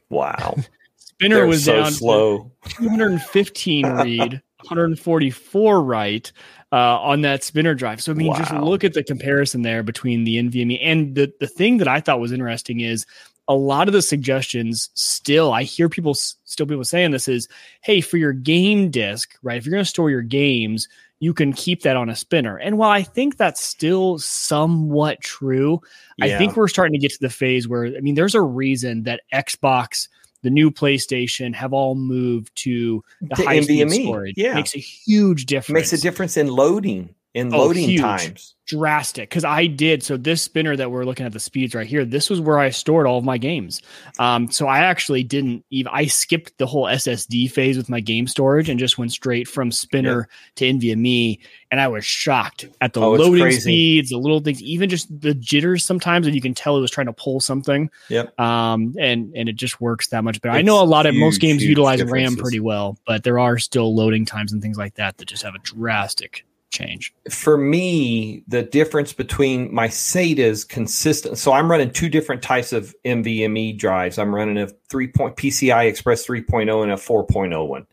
wow, 0.08 0.56
Spinner 0.96 1.36
they're 1.36 1.46
was 1.46 1.64
so 1.64 1.82
down 1.82 1.92
slow. 1.92 2.50
215 2.70 3.86
read, 3.86 4.42
144 4.60 5.82
write 5.82 6.32
uh, 6.74 6.98
on 6.98 7.20
that 7.20 7.44
spinner 7.44 7.72
drive. 7.72 8.02
So 8.02 8.10
I 8.10 8.16
mean, 8.16 8.34
just 8.34 8.52
look 8.52 8.82
at 8.82 8.94
the 8.94 9.04
comparison 9.04 9.62
there 9.62 9.84
between 9.84 10.24
the 10.24 10.38
NVMe 10.38 10.80
and 10.82 11.14
the 11.14 11.32
the 11.38 11.46
thing 11.46 11.78
that 11.78 11.86
I 11.86 12.00
thought 12.00 12.18
was 12.18 12.32
interesting 12.32 12.80
is 12.80 13.06
a 13.46 13.54
lot 13.54 13.86
of 13.86 13.94
the 13.94 14.02
suggestions 14.02 14.90
still 14.94 15.52
I 15.52 15.62
hear 15.62 15.88
people 15.88 16.14
still 16.14 16.66
people 16.66 16.82
saying 16.82 17.12
this 17.12 17.28
is 17.28 17.46
hey 17.82 18.00
for 18.00 18.16
your 18.16 18.32
game 18.32 18.90
disk 18.90 19.38
right 19.42 19.56
if 19.56 19.64
you're 19.64 19.70
going 19.72 19.84
to 19.84 19.88
store 19.88 20.10
your 20.10 20.22
games 20.22 20.88
you 21.20 21.32
can 21.32 21.52
keep 21.52 21.82
that 21.82 21.96
on 21.96 22.10
a 22.10 22.16
spinner. 22.16 22.58
And 22.58 22.76
while 22.76 22.90
I 22.90 23.02
think 23.02 23.36
that's 23.36 23.64
still 23.64 24.18
somewhat 24.18 25.20
true 25.20 25.80
I 26.20 26.36
think 26.36 26.56
we're 26.56 26.66
starting 26.66 26.94
to 26.94 26.98
get 26.98 27.12
to 27.12 27.20
the 27.20 27.30
phase 27.30 27.68
where 27.68 27.86
I 27.86 28.00
mean 28.00 28.16
there's 28.16 28.34
a 28.34 28.42
reason 28.42 29.04
that 29.04 29.20
Xbox 29.32 30.08
the 30.44 30.50
new 30.50 30.70
PlayStation 30.70 31.52
have 31.54 31.72
all 31.72 31.96
moved 31.96 32.54
to 32.56 33.02
the, 33.20 33.34
The 33.34 33.44
high 33.44 33.60
speed 33.62 33.90
storage. 33.90 34.34
yeah. 34.36 34.54
makes 34.54 34.76
a 34.76 34.78
huge 34.78 35.46
difference 35.46 35.74
makes 35.74 35.92
a 35.92 36.00
difference 36.00 36.36
in 36.36 36.46
loading 36.46 37.14
in 37.34 37.52
Oh, 37.52 37.58
loading 37.66 37.88
huge. 37.88 38.00
times. 38.00 38.50
drastic 38.66 39.28
because 39.28 39.44
I 39.44 39.66
did. 39.66 40.02
So 40.02 40.16
this 40.16 40.40
spinner 40.40 40.74
that 40.74 40.90
we're 40.90 41.04
looking 41.04 41.26
at 41.26 41.32
the 41.34 41.38
speeds 41.40 41.74
right 41.74 41.86
here, 41.86 42.06
this 42.06 42.30
was 42.30 42.40
where 42.40 42.58
I 42.58 42.70
stored 42.70 43.06
all 43.06 43.18
of 43.18 43.24
my 43.24 43.36
games. 43.36 43.82
Um, 44.18 44.50
so 44.50 44.66
I 44.66 44.78
actually 44.78 45.22
didn't 45.22 45.66
even 45.68 45.90
I 45.92 46.06
skipped 46.06 46.56
the 46.56 46.64
whole 46.64 46.84
SSD 46.86 47.50
phase 47.50 47.76
with 47.76 47.90
my 47.90 48.00
game 48.00 48.26
storage 48.26 48.70
and 48.70 48.78
just 48.80 48.96
went 48.96 49.12
straight 49.12 49.48
from 49.48 49.70
spinner 49.70 50.28
to 50.56 50.64
NVMe, 50.64 51.40
and 51.70 51.78
I 51.78 51.88
was 51.88 52.06
shocked 52.06 52.66
at 52.80 52.94
the 52.94 53.02
Oh, 53.02 53.12
loading 53.12 53.50
speeds, 53.52 54.08
the 54.10 54.16
little 54.16 54.40
things, 54.40 54.62
even 54.62 54.88
just 54.88 55.08
the 55.20 55.34
jitters 55.34 55.84
sometimes, 55.84 56.26
and 56.26 56.34
you 56.34 56.40
can 56.40 56.54
tell 56.54 56.78
it 56.78 56.80
was 56.80 56.90
trying 56.90 57.08
to 57.08 57.12
pull 57.12 57.40
something. 57.40 57.90
Yep. 58.08 58.38
Um, 58.40 58.94
and 58.98 59.30
and 59.36 59.48
it 59.50 59.56
just 59.56 59.78
works 59.78 60.08
that 60.08 60.24
much 60.24 60.40
better. 60.40 60.56
I 60.56 60.62
know 60.62 60.82
a 60.82 60.86
lot 60.86 61.04
of 61.04 61.14
most 61.14 61.38
games 61.40 61.62
utilize 61.62 62.02
RAM 62.02 62.36
pretty 62.36 62.60
well, 62.60 62.96
but 63.06 63.24
there 63.24 63.38
are 63.38 63.58
still 63.58 63.94
loading 63.94 64.24
times 64.24 64.52
and 64.54 64.62
things 64.62 64.78
like 64.78 64.94
that 64.94 65.18
that 65.18 65.26
just 65.26 65.42
have 65.42 65.54
a 65.54 65.58
drastic 65.58 66.46
change. 66.74 67.14
for 67.30 67.56
me, 67.56 68.42
the 68.48 68.62
difference 68.62 69.12
between 69.12 69.72
my 69.72 69.88
SATA 69.88 70.38
is 70.38 70.64
consistent. 70.64 71.38
So 71.38 71.52
I'm 71.52 71.70
running 71.70 71.90
two 71.90 72.08
different 72.08 72.42
types 72.42 72.72
of 72.72 72.94
NVMe 73.04 73.78
drives. 73.78 74.18
I'm 74.18 74.34
running 74.34 74.58
a 74.58 74.68
3 74.88 75.08
point 75.08 75.36
PCI 75.36 75.86
Express 75.86 76.26
3.0 76.26 76.82
and 76.82 76.92
a 76.92 76.96
4.0 76.96 77.68
one. 77.68 77.86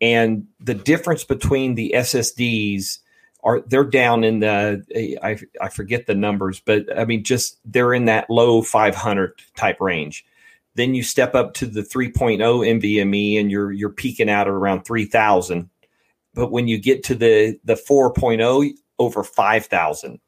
And 0.00 0.46
the 0.58 0.74
difference 0.74 1.22
between 1.24 1.74
the 1.74 1.94
SSDs 1.96 2.98
are 3.44 3.60
they're 3.60 3.84
down 3.84 4.24
in 4.24 4.40
the 4.40 5.18
I, 5.22 5.38
I 5.60 5.68
forget 5.68 6.06
the 6.06 6.14
numbers, 6.14 6.60
but 6.60 6.86
I 6.98 7.04
mean 7.04 7.22
just 7.24 7.58
they're 7.64 7.94
in 7.94 8.06
that 8.06 8.30
low 8.30 8.62
500 8.62 9.40
type 9.54 9.80
range. 9.80 10.24
Then 10.76 10.94
you 10.94 11.02
step 11.02 11.34
up 11.34 11.54
to 11.54 11.66
the 11.66 11.82
3.0 11.82 12.38
NVMe 12.38 13.38
and 13.38 13.50
you're 13.50 13.70
you're 13.70 13.90
peaking 13.90 14.30
out 14.30 14.48
at 14.48 14.52
around 14.52 14.84
3000 14.84 15.68
but 16.34 16.50
when 16.50 16.68
you 16.68 16.78
get 16.78 17.02
to 17.04 17.14
the 17.14 17.58
the 17.64 17.74
4.0 17.74 18.70
over 18.98 19.24
5000 19.24 20.20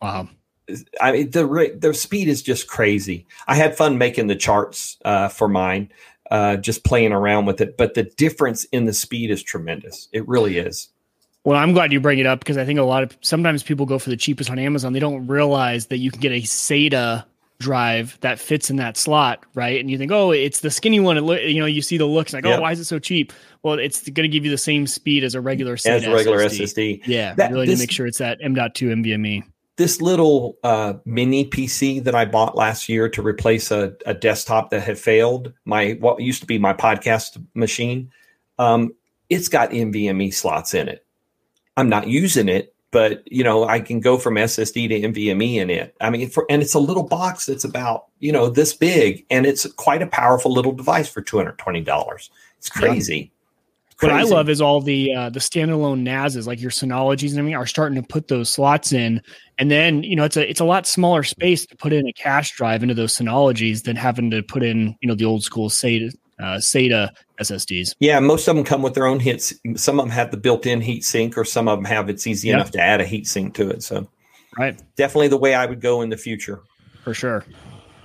Wow. 0.00 0.28
i 1.00 1.12
mean 1.12 1.30
the 1.30 1.76
the 1.78 1.94
speed 1.94 2.28
is 2.28 2.42
just 2.42 2.68
crazy 2.68 3.26
i 3.46 3.54
had 3.54 3.76
fun 3.76 3.98
making 3.98 4.26
the 4.26 4.36
charts 4.36 4.96
uh, 5.04 5.28
for 5.28 5.48
mine 5.48 5.90
uh, 6.30 6.56
just 6.56 6.84
playing 6.84 7.12
around 7.12 7.46
with 7.46 7.60
it 7.60 7.76
but 7.78 7.94
the 7.94 8.02
difference 8.02 8.64
in 8.64 8.84
the 8.84 8.92
speed 8.92 9.30
is 9.30 9.42
tremendous 9.42 10.08
it 10.12 10.26
really 10.28 10.58
is 10.58 10.90
Well, 11.44 11.56
I'm 11.56 11.72
glad 11.72 11.90
you 11.92 12.00
bring 12.00 12.18
it 12.18 12.26
up 12.26 12.40
because 12.40 12.58
I 12.58 12.66
think 12.66 12.78
a 12.78 12.82
lot 12.82 13.02
of 13.02 13.16
sometimes 13.22 13.62
people 13.62 13.86
go 13.86 13.98
for 13.98 14.10
the 14.10 14.16
cheapest 14.16 14.50
on 14.50 14.58
Amazon. 14.58 14.92
They 14.92 15.00
don't 15.00 15.26
realize 15.26 15.86
that 15.86 15.96
you 15.98 16.10
can 16.10 16.20
get 16.20 16.32
a 16.32 16.42
SATA 16.42 17.24
drive 17.60 18.16
that 18.20 18.38
fits 18.38 18.70
in 18.70 18.76
that 18.76 18.96
slot, 18.96 19.44
right? 19.54 19.80
And 19.80 19.90
you 19.90 19.98
think, 19.98 20.12
oh, 20.12 20.30
it's 20.30 20.60
the 20.60 20.70
skinny 20.70 21.00
one. 21.00 21.16
It 21.16 21.22
look, 21.22 21.40
you 21.42 21.58
know, 21.60 21.66
you 21.66 21.82
see 21.82 21.96
the 21.98 22.06
looks 22.06 22.32
like, 22.32 22.44
Yep. 22.44 22.58
oh, 22.58 22.62
why 22.62 22.72
is 22.72 22.78
it 22.80 22.84
so 22.84 22.98
cheap? 22.98 23.32
Well, 23.62 23.78
it's 23.78 24.02
going 24.08 24.22
to 24.22 24.28
give 24.28 24.44
you 24.44 24.50
the 24.50 24.58
same 24.58 24.86
speed 24.86 25.24
as 25.24 25.34
a 25.34 25.40
regular 25.40 25.76
SATA 25.76 25.90
as 25.90 26.04
a 26.04 26.12
regular 26.14 26.38
SSD. 26.38 27.00
ssd 27.02 27.06
Yeah, 27.06 27.34
That- 27.34 27.50
really 27.50 27.66
need 27.66 27.72
this- 27.72 27.80
to 27.80 27.82
make 27.82 27.90
sure 27.90 28.06
it's 28.06 28.18
that 28.18 28.38
M.2 28.40 28.90
NVMe. 28.92 29.42
this 29.76 30.00
little 30.00 30.56
uh, 30.62 30.94
mini 31.04 31.44
PC 31.46 32.02
that 32.04 32.14
I 32.14 32.24
bought 32.24 32.56
last 32.56 32.88
year 32.88 33.08
to 33.10 33.22
replace 33.22 33.70
a, 33.72 33.92
a 34.06 34.14
desktop 34.14 34.70
that 34.70 34.80
had 34.82 34.98
failed, 34.98 35.52
my 35.64 35.92
what 36.00 36.20
used 36.20 36.40
to 36.40 36.46
be 36.46 36.58
my 36.58 36.72
podcast 36.72 37.44
machine, 37.54 38.10
um, 38.58 38.92
it's 39.30 39.48
got 39.48 39.70
NVMe 39.70 40.32
slots 40.32 40.74
in 40.74 40.88
it. 40.88 41.04
I'm 41.76 41.88
not 41.88 42.06
using 42.08 42.48
it, 42.48 42.74
but 42.90 43.22
you 43.30 43.44
know 43.44 43.64
I 43.64 43.80
can 43.80 44.00
go 44.00 44.18
from 44.18 44.34
SSD 44.34 44.88
to 44.88 45.00
NVMe 45.00 45.56
in 45.56 45.70
it. 45.70 45.94
I 46.00 46.10
mean, 46.10 46.28
for, 46.28 46.46
and 46.48 46.62
it's 46.62 46.74
a 46.74 46.78
little 46.80 47.02
box 47.04 47.46
that's 47.46 47.64
about 47.64 48.06
you 48.20 48.32
know 48.32 48.48
this 48.48 48.72
big, 48.74 49.24
and 49.30 49.46
it's 49.46 49.66
quite 49.72 50.02
a 50.02 50.06
powerful 50.06 50.52
little 50.52 50.72
device 50.72 51.08
for 51.08 51.20
two 51.20 51.36
hundred 51.36 51.58
twenty 51.58 51.80
dollars. 51.82 52.30
It's 52.58 52.70
Yeah. 52.74 52.88
crazy. 52.88 53.32
What 54.00 54.12
I 54.12 54.22
love 54.22 54.48
is 54.48 54.60
all 54.60 54.80
the 54.80 55.12
uh, 55.12 55.30
the 55.30 55.40
standalone 55.40 56.02
NASs, 56.02 56.46
like 56.46 56.60
your 56.60 56.70
Synologies 56.70 57.30
and 57.30 57.40
everything, 57.40 57.56
are 57.56 57.66
starting 57.66 58.00
to 58.00 58.06
put 58.06 58.28
those 58.28 58.48
slots 58.48 58.92
in, 58.92 59.20
and 59.58 59.72
then 59.72 60.04
you 60.04 60.14
know 60.14 60.22
it's 60.22 60.36
a 60.36 60.48
it's 60.48 60.60
a 60.60 60.64
lot 60.64 60.86
smaller 60.86 61.24
space 61.24 61.66
to 61.66 61.76
put 61.76 61.92
in 61.92 62.06
a 62.06 62.12
cache 62.12 62.52
drive 62.52 62.84
into 62.84 62.94
those 62.94 63.16
Synologies 63.16 63.82
than 63.82 63.96
having 63.96 64.30
to 64.30 64.42
put 64.44 64.62
in 64.62 64.94
you 65.00 65.08
know 65.08 65.16
the 65.16 65.24
old 65.24 65.42
school 65.42 65.68
SATA 65.68 66.12
uh, 66.38 66.58
SATA 66.58 67.10
SSDs. 67.40 67.94
Yeah, 68.00 68.18
most 68.20 68.48
of 68.48 68.56
them 68.56 68.64
come 68.64 68.82
with 68.82 68.94
their 68.94 69.06
own 69.06 69.20
hits. 69.20 69.54
Some 69.76 69.98
of 70.00 70.06
them 70.06 70.10
have 70.12 70.30
the 70.30 70.36
built-in 70.36 70.80
heat 70.80 71.04
sink, 71.04 71.36
or 71.38 71.44
some 71.44 71.68
of 71.68 71.78
them 71.78 71.84
have 71.84 72.08
it's 72.08 72.26
easy 72.26 72.48
Yeah. 72.48 72.54
enough 72.54 72.70
to 72.72 72.80
add 72.80 73.00
a 73.00 73.04
heat 73.04 73.26
sink 73.26 73.54
to 73.54 73.68
it. 73.70 73.82
So 73.82 74.08
Right, 74.58 74.80
definitely 74.96 75.28
the 75.28 75.36
way 75.36 75.54
I 75.54 75.66
would 75.66 75.80
go 75.80 76.02
in 76.02 76.08
the 76.10 76.16
future. 76.16 76.60
for 77.04 77.14
sure. 77.14 77.44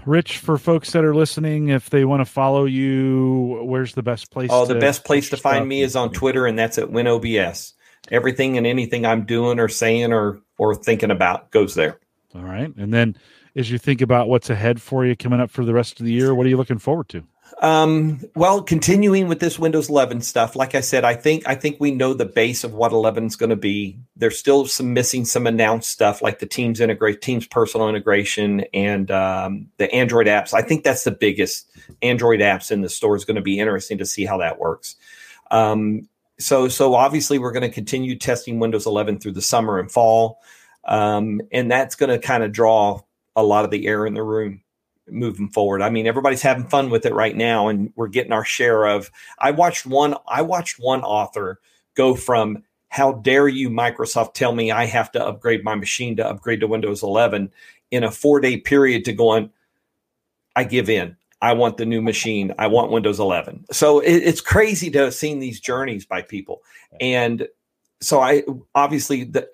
Rich, 0.05 0.37
for 0.39 0.57
folks 0.57 0.91
that 0.91 1.03
are 1.05 1.15
listening, 1.15 1.69
if 1.69 1.89
they 1.89 2.03
want 2.05 2.19
to 2.19 2.25
follow 2.25 2.65
you, 2.65 3.61
where's 3.63 3.93
the 3.93 4.03
best 4.03 4.29
place? 4.31 4.49
Oh, 4.51 4.65
the 4.65 4.75
best 4.75 5.05
place 5.05 5.29
to 5.29 5.37
find 5.37 5.67
me 5.67 5.81
is 5.81 5.95
on 5.95 6.11
Twitter, 6.11 6.45
and 6.45 6.59
that's 6.59 6.77
at 6.77 6.89
WinOBS. 6.89 7.71
Everything 8.11 8.57
and 8.57 8.67
anything 8.67 9.05
I'm 9.05 9.25
doing 9.25 9.59
or 9.59 9.69
saying 9.69 10.11
or 10.11 10.39
or 10.59 10.75
thinking 10.75 11.09
about 11.09 11.51
goes 11.51 11.73
there. 11.73 11.99
All 12.35 12.41
right, 12.43 12.71
and 12.75 12.93
then 12.93 13.15
as 13.55 13.71
you 13.71 13.77
think 13.77 14.01
about 14.01 14.27
what's 14.27 14.49
ahead 14.49 14.81
for 14.81 15.05
you 15.05 15.15
coming 15.15 15.39
up 15.39 15.49
for 15.49 15.63
the 15.63 15.73
rest 15.73 15.99
of 16.01 16.05
the 16.05 16.11
year, 16.11 16.35
what 16.35 16.45
are 16.45 16.49
you 16.49 16.57
looking 16.57 16.79
forward 16.79 17.07
to? 17.09 17.23
Um, 17.61 18.21
well, 18.35 18.61
continuing 18.61 19.27
with 19.27 19.39
this 19.39 19.59
Windows 19.59 19.89
11 19.89 20.21
stuff, 20.21 20.55
like 20.55 20.75
I 20.75 20.81
said, 20.81 21.03
I 21.03 21.13
think 21.13 21.47
I 21.47 21.55
think 21.55 21.77
we 21.79 21.91
know 21.91 22.13
the 22.13 22.25
base 22.25 22.63
of 22.63 22.73
what 22.73 22.91
11 22.91 23.25
is 23.25 23.35
going 23.35 23.51
to 23.51 23.55
be. 23.55 23.97
There's 24.15 24.37
still 24.37 24.65
some 24.65 24.93
missing 24.93 25.25
some 25.25 25.45
announced 25.45 25.89
stuff 25.89 26.21
like 26.21 26.39
the 26.39 26.45
Teams 26.45 26.79
integrate, 26.79 27.21
Teams 27.21 27.45
personal 27.45 27.89
integration, 27.89 28.61
and 28.73 29.11
um, 29.11 29.67
the 29.77 29.93
Android 29.93 30.27
apps. 30.27 30.53
I 30.53 30.61
think 30.61 30.83
that's 30.83 31.03
the 31.03 31.11
biggest 31.11 31.69
Android 32.01 32.39
apps 32.39 32.71
in 32.71 32.81
the 32.81 32.89
store. 32.89 33.15
Is 33.15 33.25
going 33.25 33.35
to 33.35 33.41
be 33.41 33.59
interesting 33.59 33.97
to 33.99 34.05
see 34.05 34.25
how 34.25 34.37
that 34.37 34.59
works. 34.59 34.95
Um, 35.51 36.07
so 36.39 36.67
so 36.67 36.95
obviously 36.95 37.39
we're 37.39 37.51
going 37.51 37.61
to 37.61 37.69
continue 37.69 38.17
testing 38.17 38.59
Windows 38.59 38.87
11 38.87 39.19
through 39.19 39.33
the 39.33 39.41
summer 39.41 39.79
and 39.79 39.91
fall, 39.91 40.39
um, 40.85 41.41
and 41.51 41.69
that's 41.69 41.95
going 41.95 42.09
to 42.09 42.25
kind 42.25 42.43
of 42.43 42.51
draw 42.51 43.01
a 43.35 43.43
lot 43.43 43.65
of 43.65 43.71
the 43.71 43.87
air 43.87 44.05
in 44.05 44.15
the 44.15 44.23
room 44.23 44.62
moving 45.07 45.49
forward. 45.49 45.81
I 45.81 45.89
mean, 45.89 46.07
everybody's 46.07 46.41
having 46.41 46.65
fun 46.65 46.89
with 46.89 47.05
it 47.05 47.13
right 47.13 47.35
now, 47.35 47.67
and 47.67 47.91
we're 47.95 48.07
getting 48.07 48.31
our 48.31 48.45
share 48.45 48.85
of. 48.85 49.11
I 49.39 49.51
watched 49.51 49.85
one. 49.85 50.15
I 50.27 50.41
watched 50.41 50.79
one 50.79 51.03
author 51.03 51.59
go 51.95 52.15
from 52.15 52.63
"How 52.89 53.13
dare 53.13 53.47
you, 53.47 53.69
Microsoft, 53.69 54.33
tell 54.33 54.53
me 54.53 54.71
I 54.71 54.85
have 54.85 55.11
to 55.13 55.25
upgrade 55.25 55.63
my 55.63 55.75
machine 55.75 56.15
to 56.17 56.27
upgrade 56.27 56.61
to 56.61 56.67
Windows 56.67 57.03
11" 57.03 57.51
in 57.91 58.03
a 58.03 58.11
four 58.11 58.39
day 58.39 58.57
period 58.57 59.05
to 59.05 59.13
going, 59.13 59.51
"I 60.55 60.63
give 60.63 60.89
in. 60.89 61.17
I 61.41 61.53
want 61.53 61.75
the 61.77 61.85
new 61.85 62.01
machine. 62.01 62.53
I 62.57 62.67
want 62.67 62.91
Windows 62.91 63.19
11." 63.19 63.65
So 63.71 63.99
it, 63.99 64.15
it's 64.15 64.41
crazy 64.41 64.89
to 64.91 64.99
have 64.99 65.13
seen 65.13 65.39
these 65.39 65.59
journeys 65.59 66.05
by 66.05 66.21
people, 66.21 66.61
and 66.99 67.47
so 68.01 68.19
I 68.19 68.43
obviously 68.75 69.23
the 69.23 69.49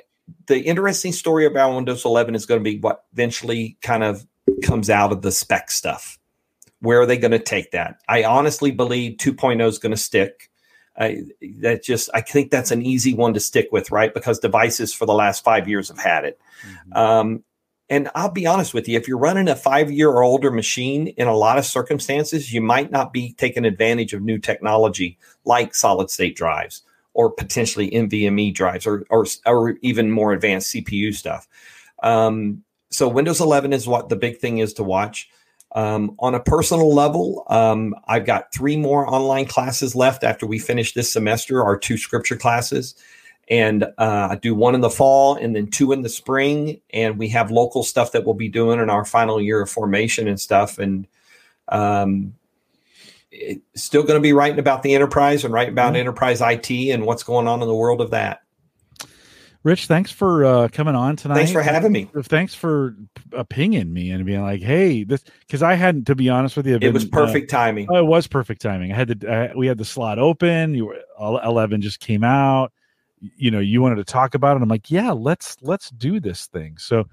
the 0.47 0.59
interesting 0.59 1.11
story 1.11 1.45
about 1.45 1.75
Windows 1.75 2.05
11 2.05 2.35
is 2.35 2.45
going 2.45 2.63
to 2.63 2.63
be 2.63 2.79
what 2.79 3.05
eventually 3.13 3.77
kind 3.81 4.03
of 4.03 4.25
comes 4.61 4.89
out 4.89 5.11
of 5.11 5.21
the 5.21 5.31
spec 5.31 5.71
stuff. 5.71 6.17
Where 6.81 7.01
are 7.01 7.05
they 7.05 7.17
going 7.17 7.31
to 7.31 7.39
take 7.39 7.71
that? 7.71 7.99
I 8.07 8.23
honestly 8.23 8.71
believe 8.71 9.17
2.0 9.17 9.65
is 9.67 9.79
going 9.79 9.91
to 9.91 9.97
stick. 9.97 10.49
I, 10.97 11.23
that 11.59 11.83
just 11.83 12.09
I 12.13 12.21
think 12.21 12.51
that's 12.51 12.71
an 12.71 12.81
easy 12.81 13.13
one 13.13 13.33
to 13.33 13.39
stick 13.39 13.69
with, 13.71 13.91
right? 13.91 14.13
Because 14.13 14.39
devices 14.39 14.93
for 14.93 15.05
the 15.05 15.13
last 15.13 15.43
five 15.43 15.67
years 15.67 15.89
have 15.89 15.99
had 15.99 16.25
it. 16.25 16.39
Mm-hmm. 16.65 16.93
Um, 16.93 17.43
and 17.89 18.09
I'll 18.13 18.31
be 18.31 18.45
honest 18.45 18.73
with 18.73 18.87
you, 18.87 18.97
if 18.97 19.07
you're 19.07 19.17
running 19.17 19.47
a 19.47 19.55
five 19.55 19.91
year 19.91 20.09
or 20.09 20.23
older 20.23 20.51
machine 20.51 21.07
in 21.07 21.27
a 21.27 21.35
lot 21.35 21.57
of 21.57 21.65
circumstances, 21.65 22.53
you 22.53 22.61
might 22.61 22.91
not 22.91 23.11
be 23.11 23.33
taking 23.33 23.65
advantage 23.65 24.13
of 24.13 24.21
new 24.21 24.37
technology 24.37 25.17
like 25.43 25.73
solid 25.73 26.09
state 26.09 26.35
drives 26.35 26.83
or 27.13 27.31
potentially 27.31 27.89
NVMe 27.89 28.53
drives 28.53 28.85
or, 28.85 29.05
or, 29.09 29.25
or 29.45 29.75
even 29.81 30.11
more 30.11 30.33
advanced 30.33 30.73
CPU 30.73 31.13
stuff. 31.13 31.47
Um, 32.03 32.63
so 32.89 33.07
Windows 33.07 33.39
11 33.39 33.73
is 33.73 33.87
what 33.87 34.09
the 34.09 34.15
big 34.15 34.37
thing 34.37 34.59
is 34.59 34.73
to 34.73 34.83
watch. 34.83 35.29
Um, 35.73 36.15
on 36.19 36.33
a 36.33 36.39
personal 36.39 36.93
level, 36.93 37.45
um, 37.47 37.93
I've 38.07 38.25
got 38.25 38.51
three 38.53 38.75
more 38.75 39.07
online 39.07 39.45
classes 39.45 39.95
left 39.95 40.23
after 40.23 40.47
we 40.47 40.57
finish 40.57 40.93
this 40.93 41.11
semester, 41.11 41.63
our 41.63 41.77
two 41.77 41.97
scripture 41.97 42.35
classes. 42.35 42.95
And 43.49 43.83
uh, 43.83 44.27
I 44.31 44.35
do 44.35 44.53
one 44.53 44.75
in 44.75 44.81
the 44.81 44.89
fall 44.89 45.35
and 45.35 45.55
then 45.55 45.67
two 45.67 45.91
in 45.91 46.01
the 46.01 46.09
spring. 46.09 46.81
And 46.91 47.17
we 47.17 47.29
have 47.29 47.51
local 47.51 47.83
stuff 47.83 48.11
that 48.11 48.25
we'll 48.25 48.35
be 48.35 48.49
doing 48.49 48.79
in 48.79 48.89
our 48.89 49.05
final 49.05 49.41
year 49.41 49.61
of 49.61 49.69
formation 49.69 50.27
and 50.27 50.39
stuff. 50.39 50.77
And 50.79 51.07
um, 51.67 52.35
still 53.75 54.03
going 54.03 54.19
to 54.19 54.23
be 54.23 54.33
writing 54.33 54.59
about 54.59 54.83
the 54.83 54.95
enterprise 54.95 55.43
and 55.43 55.53
writing 55.53 55.73
about 55.73 55.93
mm-hmm. 55.93 56.01
enterprise 56.01 56.41
IT 56.41 56.69
and 56.71 57.05
what's 57.05 57.23
going 57.23 57.47
on 57.47 57.61
in 57.61 57.67
the 57.67 57.75
world 57.75 58.01
of 58.01 58.11
that. 58.11 58.41
Rich, 59.63 59.87
thanks 59.87 60.09
for 60.09 60.45
uh, 60.45 60.67
coming 60.71 60.95
on 60.95 61.17
tonight. 61.17 61.35
Thanks 61.35 61.51
for 61.51 61.61
having 61.61 61.91
me. 61.91 62.09
Thanks 62.23 62.55
for 62.55 62.95
uh, 63.35 63.43
pinging 63.43 63.91
me 63.91 64.09
and 64.11 64.25
being 64.25 64.41
like, 64.41 64.61
"Hey, 64.61 65.03
this," 65.03 65.21
because 65.41 65.61
I 65.61 65.73
hadn't, 65.73 66.05
to 66.05 66.15
be 66.15 66.29
honest 66.29 66.55
with 66.55 66.65
you, 66.65 66.79
been, 66.79 66.89
it 66.89 66.93
was 66.93 67.03
perfect 67.03 67.53
uh, 67.53 67.57
timing. 67.57 67.87
Oh, 67.89 67.97
it 67.97 68.05
was 68.05 68.25
perfect 68.25 68.61
timing. 68.61 68.93
I 68.93 68.95
had 68.95 69.07
the 69.09 69.53
we 69.57 69.67
had 69.67 69.77
the 69.77 69.85
slot 69.85 70.17
open. 70.17 70.75
You 70.75 70.85
were 70.85 70.99
eleven 71.19 71.81
just 71.81 71.99
came 71.99 72.23
out. 72.23 72.71
You 73.19 73.51
know, 73.51 73.59
you 73.59 73.81
wanted 73.81 73.95
to 73.95 74.05
talk 74.05 74.33
about 74.33 74.55
it. 74.55 74.63
I'm 74.63 74.69
like, 74.69 74.89
yeah, 74.89 75.11
let's 75.11 75.57
let's 75.61 75.89
do 75.89 76.21
this 76.21 76.47
thing. 76.47 76.77
So 76.77 77.09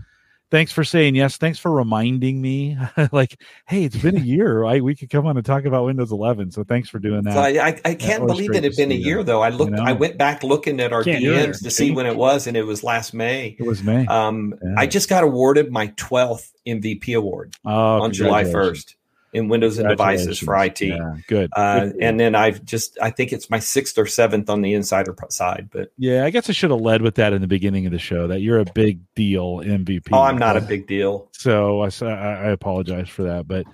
thanks 0.51 0.73
for 0.73 0.85
saying 0.85 1.15
yes. 1.15 1.37
Thanks 1.37 1.59
for 1.59 1.71
reminding 1.71 2.41
me. 2.41 2.77
like, 3.13 3.41
hey, 3.67 3.85
it's 3.85 3.97
been 3.97 4.17
a 4.17 4.21
year, 4.25 4.61
right? 4.61 4.83
We 4.83 4.95
could 4.95 5.11
come 5.11 5.27
on 5.27 5.37
and 5.37 5.47
talk 5.47 5.65
about 5.65 5.85
Windows 5.85 6.13
11. 6.13 6.53
So 6.53 6.65
thanks 6.65 6.89
for 6.89 6.99
doing 6.99 7.23
that. 7.25 7.35
So 7.35 7.41
I, 7.41 7.69
I, 7.69 7.81
I, 7.85 7.95
can't 7.95 8.27
believe 8.27 8.55
it 8.55 8.65
had 8.65 8.77
been 8.77 8.93
a 8.93 8.97
year 8.97 9.23
though. 9.23 9.43
I 9.43 9.51
looked, 9.51 9.71
you 9.71 9.77
know? 9.77 9.85
I 9.85 9.93
went 9.93 10.19
back 10.19 10.43
looking 10.43 10.81
at 10.81 10.93
our 10.93 11.05
can't 11.05 11.23
DMs 11.23 11.63
to 11.63 11.71
see 11.71 11.91
when 11.91 12.07
it 12.07 12.17
was, 12.17 12.47
and 12.47 12.57
it 12.57 12.65
was 12.65 12.83
last 12.83 13.15
May. 13.15 13.57
It 13.59 13.67
was 13.67 13.83
May. 13.83 14.07
Um, 14.07 14.55
yeah. 14.63 14.75
I 14.77 14.87
just 14.87 15.09
got 15.09 15.25
awarded 15.25 15.71
my 15.71 15.89
12th 15.89 16.51
MVP 16.67 17.17
award 17.17 17.55
oh, 17.65 18.03
on 18.03 18.13
July 18.13 18.45
1st 18.45 18.96
in 19.33 19.49
Windows 19.49 19.79
and 19.79 19.89
devices 19.89 20.39
for 20.39 20.57
IT. 20.63 20.81
Yeah, 20.81 21.17
good. 21.27 21.51
Uh, 21.55 21.87
good. 21.87 21.97
And 22.01 22.19
then 22.19 22.35
I've 22.35 22.65
just, 22.65 22.99
I 23.01 23.11
think 23.11 23.33
it's 23.33 23.51
my 23.51 23.59
sixth 23.59 23.99
or 23.99 24.07
seventh 24.07 24.49
on 24.49 24.63
the 24.63 24.75
insider 24.75 25.15
side. 25.29 25.69
But 25.71 25.93
yeah, 25.99 26.25
I 26.25 26.31
guess 26.31 26.49
I 26.49 26.53
should 26.53 26.71
have 26.71 26.81
led 26.81 27.03
with 27.03 27.17
that 27.17 27.33
in 27.33 27.41
the 27.41 27.49
beginning 27.49 27.87
of 27.87 27.93
the 27.93 27.99
show 27.99 28.27
that 28.29 28.41
you're 28.41 28.59
a 28.59 28.65
big 28.65 29.01
deal 29.15 29.59
MVP. 29.59 30.09
Oh, 30.13 30.23
I'm 30.23 30.39
not 30.39 30.57
a 30.57 30.61
big 30.61 30.87
deal. 30.87 31.29
So 31.33 31.83
I, 31.83 31.89
I 32.07 32.51
apologize 32.51 33.09
for 33.09 33.25
that. 33.25 33.47
But 33.47 33.67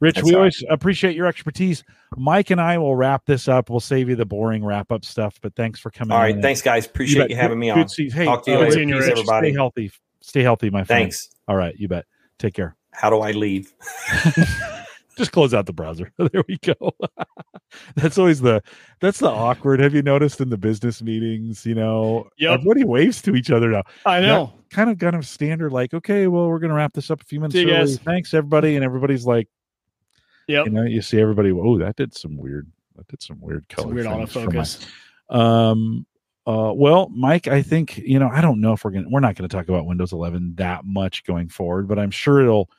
Rich, 0.00 0.16
That's 0.16 0.26
we 0.26 0.34
always 0.34 0.62
appreciate 0.70 1.16
your 1.16 1.26
expertise. 1.26 1.82
Mike 2.16 2.50
and 2.50 2.60
I 2.60 2.78
will 2.78 2.94
wrap 2.94 3.24
this 3.26 3.48
up. 3.48 3.68
We'll 3.68 3.80
save 3.80 4.08
you 4.08 4.16
the 4.16 4.24
boring 4.24 4.64
wrap 4.64 4.92
up 4.92 5.04
stuff. 5.04 5.38
But 5.42 5.56
thanks 5.56 5.80
for 5.80 5.90
coming. 5.90 6.12
All 6.12 6.20
right, 6.20 6.40
thanks 6.40 6.62
guys. 6.62 6.86
Appreciate 6.86 7.30
you, 7.30 7.36
you 7.36 7.40
having 7.40 7.58
me 7.58 7.70
on. 7.70 7.78
Good 7.78 7.90
see- 7.90 8.10
Hey, 8.10 8.24
Talk 8.24 8.44
to 8.44 8.52
you 8.52 8.56
uh, 8.58 8.60
later. 8.60 8.86
Peace, 8.86 9.08
everybody. 9.08 9.48
Stay 9.48 9.56
healthy. 9.56 9.92
Stay 10.20 10.42
healthy, 10.42 10.70
my 10.70 10.84
friend. 10.84 11.04
Thanks. 11.04 11.30
All 11.48 11.56
right, 11.56 11.74
you 11.76 11.88
bet. 11.88 12.04
Take 12.38 12.54
care. 12.54 12.76
How 12.92 13.10
do 13.10 13.20
I 13.20 13.32
leave? 13.32 13.72
just 15.18 15.32
close 15.32 15.52
out 15.52 15.66
the 15.66 15.72
browser. 15.72 16.10
there 16.18 16.44
we 16.48 16.56
go. 16.58 16.74
that's 17.96 18.16
always 18.16 18.40
the 18.40 18.62
that's 19.00 19.18
the 19.18 19.28
awkward. 19.28 19.80
Have 19.80 19.94
you 19.94 20.00
noticed 20.00 20.40
in 20.40 20.48
the 20.48 20.56
business 20.56 21.02
meetings? 21.02 21.66
You 21.66 21.74
know, 21.74 22.28
yep. 22.38 22.54
everybody 22.54 22.84
waves 22.84 23.20
to 23.22 23.34
each 23.34 23.50
other 23.50 23.68
now. 23.68 23.82
I 24.06 24.20
know. 24.20 24.46
That 24.46 24.74
kind 24.74 24.90
of 24.90 24.98
kind 24.98 25.16
of 25.16 25.26
standard. 25.26 25.72
Like, 25.72 25.92
okay, 25.92 26.26
well, 26.28 26.48
we're 26.48 26.60
gonna 26.60 26.74
wrap 26.74 26.94
this 26.94 27.10
up 27.10 27.20
a 27.20 27.24
few 27.24 27.40
minutes 27.40 27.56
early. 27.56 27.66
Guys. 27.66 27.98
Thanks, 27.98 28.32
everybody, 28.32 28.76
and 28.76 28.84
everybody's 28.84 29.26
like, 29.26 29.48
yeah, 30.46 30.64
you 30.64 30.70
know, 30.70 30.84
you 30.84 31.02
see 31.02 31.20
everybody. 31.20 31.50
Oh, 31.50 31.76
that 31.78 31.96
did 31.96 32.14
some 32.16 32.38
weird. 32.38 32.70
That 32.96 33.08
did 33.08 33.22
some 33.22 33.40
weird 33.40 33.68
color. 33.68 33.88
Some 33.88 33.94
weird 33.94 34.06
autofocus. 34.06 34.86
Um. 35.28 36.06
Uh, 36.46 36.72
well, 36.72 37.10
Mike, 37.10 37.46
I 37.46 37.60
think 37.60 37.98
you 37.98 38.18
know. 38.18 38.30
I 38.32 38.40
don't 38.40 38.62
know 38.62 38.72
if 38.72 38.82
we're 38.82 38.92
gonna. 38.92 39.08
We're 39.10 39.20
not 39.20 39.34
going 39.34 39.46
to 39.46 39.54
talk 39.54 39.68
about 39.68 39.84
Windows 39.84 40.14
11 40.14 40.54
that 40.56 40.86
much 40.86 41.24
going 41.24 41.50
forward, 41.50 41.88
but 41.88 41.98
I'm 41.98 42.10
sure 42.10 42.40
it'll 42.40 42.70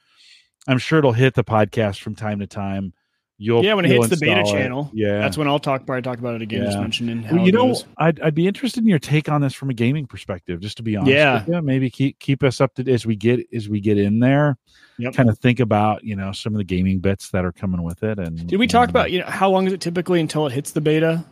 I'm 0.68 0.78
sure 0.78 1.00
it'll 1.00 1.14
hit 1.14 1.36
the 1.36 1.44
podcast 1.44 2.02
from 2.02 2.16
time 2.16 2.40
to 2.40 2.48
time. 2.48 2.94
You'll 3.42 3.64
yeah, 3.64 3.74
when 3.74 3.86
it 3.86 3.92
hits 3.92 4.10
the 4.10 4.18
beta 4.18 4.42
it. 4.42 4.48
channel, 4.48 4.92
yeah, 4.94 5.20
that's 5.20 5.38
when 5.38 5.48
I'll 5.48 5.60
talk. 5.60 5.86
Probably 5.86 6.02
talk 6.02 6.20
about 6.20 6.36
it 6.36 6.42
again. 6.42 6.60
Yeah. 6.60 6.66
Just 6.72 6.80
mentioning 6.80 7.24
how 7.24 7.38
well, 7.38 7.46
you 7.46 7.54
know, 7.54 7.74
I'd 7.98 8.20
I'd 8.20 8.36
be 8.36 8.48
interested 8.48 8.84
in 8.84 8.90
your 8.90 9.00
take 9.00 9.30
on 9.30 9.40
this 9.40 9.54
from 9.54 9.70
a 9.70 9.74
gaming 9.74 10.08
perspective. 10.08 10.60
Just 10.60 10.76
to 10.76 10.84
be 10.84 10.98
honest, 10.98 11.14
yeah, 11.48 11.62
maybe 11.62 11.90
keep 11.90 12.20
keep 12.20 12.44
us 12.44 12.60
up 12.60 12.76
to 12.76 12.92
as 12.92 13.06
we 13.06 13.16
get 13.16 13.48
as 13.54 13.70
we 13.70 13.80
get 13.80 13.98
in 13.98 14.20
there. 14.20 14.58
Yep. 14.98 15.14
Kind 15.14 15.30
of 15.30 15.40
think 15.40 15.62
about 15.62 16.04
you 16.04 16.18
know 16.18 16.34
some 16.34 16.54
of 16.54 16.58
the 16.58 16.66
gaming 16.66 17.00
bits 17.00 17.30
that 17.30 17.46
are 17.46 17.54
coming 17.54 17.82
with 17.82 18.04
it. 18.04 18.20
And 18.20 18.46
did 18.46 18.58
we 18.58 18.68
talk 18.68 18.90
um, 18.90 18.90
about 18.90 19.12
you 19.12 19.20
know 19.20 19.28
how 19.28 19.50
long 19.50 19.66
is 19.68 19.72
it 19.72 19.80
typically 19.80 20.20
until 20.20 20.46
it 20.46 20.52
hits 20.52 20.72
the 20.72 20.82
beta? 20.82 21.24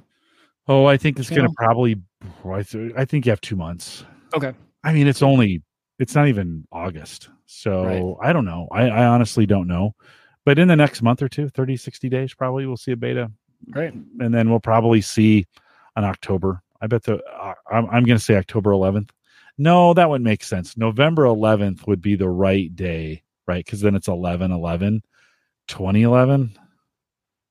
Oh, 0.70 0.86
I 0.86 0.96
think 0.96 1.20
it's 1.20 1.30
going 1.30 1.48
to 1.48 1.54
probably. 1.58 1.98
I 2.46 3.06
think 3.06 3.26
you 3.26 3.32
have 3.32 3.42
two 3.42 3.58
months. 3.58 4.06
Okay. 4.34 4.54
I 4.84 4.94
mean, 4.94 5.08
it's 5.08 5.22
only 5.22 5.62
it's 6.00 6.16
not 6.16 6.30
even 6.30 6.66
August. 6.72 7.28
So 7.48 8.18
right. 8.20 8.30
I 8.30 8.34
don't 8.34 8.46
know. 8.46 8.68
I, 8.72 8.90
I, 8.90 9.06
honestly 9.08 9.46
don't 9.46 9.68
know. 9.68 9.96
But 10.46 10.60
in 10.60 10.68
the 10.68 10.76
next 10.76 11.02
month 11.02 11.22
or 11.22 11.30
two, 11.30 11.50
30, 11.50 11.78
60 11.78 12.10
days, 12.10 12.34
probably 12.34 12.66
we'll 12.66 12.78
see 12.78 12.92
a 12.92 12.98
beta. 12.98 13.32
Right. 13.70 13.94
And 13.94 14.34
then 14.34 14.50
we'll 14.50 14.60
probably 14.60 15.02
see 15.02 15.46
an 15.96 16.04
October. 16.04 16.62
I 16.82 16.88
bet 16.88 17.04
the, 17.04 17.24
uh, 17.24 17.54
I'm, 17.72 17.86
I'm 17.86 18.04
going 18.04 18.18
to 18.18 18.24
say 18.24 18.36
October 18.36 18.72
11th. 18.72 19.10
No, 19.58 19.94
that 19.94 20.10
would 20.10 20.22
make 20.22 20.44
sense. 20.44 20.78
November 20.78 21.24
11th 21.24 21.88
would 21.88 22.02
be 22.02 22.16
the 22.16 22.30
right 22.30 22.74
day, 22.76 23.24
right? 23.48 23.66
Because 23.66 23.82
then 23.82 23.96
it's 23.96 24.08
11 24.08 24.52
11, 24.52 25.02
2011 25.68 26.58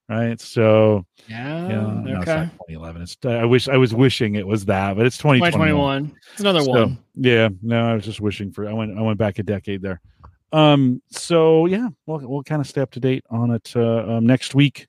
right? 0.09 0.41
So 0.41 1.05
yeah, 1.29 1.69
yeah 1.69 1.81
no, 1.81 2.21
okay. 2.21 2.21
It's 2.21 2.27
not 2.27 2.69
2011. 2.69 3.03
It's 3.03 3.17
I 3.25 3.45
wish 3.45 3.69
I 3.69 3.77
was 3.77 3.95
wishing 3.95 4.35
it 4.35 4.47
was 4.47 4.65
that, 4.67 4.97
but 4.97 5.07
it's 5.07 5.19
2021. 5.19 6.15
It's 6.33 6.41
another 6.41 6.63
so, 6.63 6.71
one. 6.71 6.99
Yeah, 7.15 7.49
no, 7.63 7.91
I 7.91 7.95
was 7.95 8.05
just 8.05 8.21
wishing 8.21 8.53
for. 8.53 8.69
I 8.69 8.73
went 8.73 8.97
I 8.99 9.03
went 9.03 9.19
back 9.19 9.39
a 9.39 9.43
decade 9.43 9.83
there. 9.83 10.01
Um, 10.53 11.03
so 11.11 11.67
yeah, 11.67 11.89
we'll 12.07 12.21
we'll 12.27 12.43
kind 12.43 12.61
of 12.61 12.67
stay 12.67 12.81
up 12.81 12.91
to 12.93 13.01
date 13.01 13.25
on 13.31 13.51
it 13.51 13.73
uh, 13.77 14.17
um, 14.17 14.27
next 14.27 14.55
week. 14.55 14.87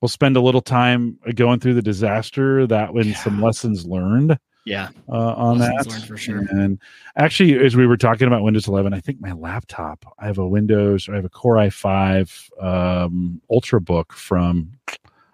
We'll 0.00 0.08
spend 0.08 0.36
a 0.36 0.40
little 0.40 0.62
time 0.62 1.18
going 1.34 1.60
through 1.60 1.74
the 1.74 1.82
disaster 1.82 2.66
that 2.66 2.94
when 2.94 3.08
yeah. 3.08 3.16
some 3.16 3.42
lessons 3.42 3.84
learned 3.84 4.38
yeah. 4.64 4.88
Uh, 5.08 5.34
on 5.34 5.58
that 5.58 6.04
for 6.06 6.16
sure. 6.16 6.44
and 6.50 6.78
actually 7.16 7.58
as 7.58 7.76
we 7.76 7.86
were 7.86 7.96
talking 7.96 8.26
about 8.26 8.42
windows 8.42 8.68
11 8.68 8.92
i 8.92 9.00
think 9.00 9.20
my 9.20 9.32
laptop 9.32 10.04
i 10.18 10.26
have 10.26 10.38
a 10.38 10.46
windows 10.46 11.08
i 11.08 11.14
have 11.14 11.24
a 11.24 11.30
core 11.30 11.56
i5 11.56 12.62
um, 12.62 13.40
ultrabook 13.50 14.12
from 14.12 14.70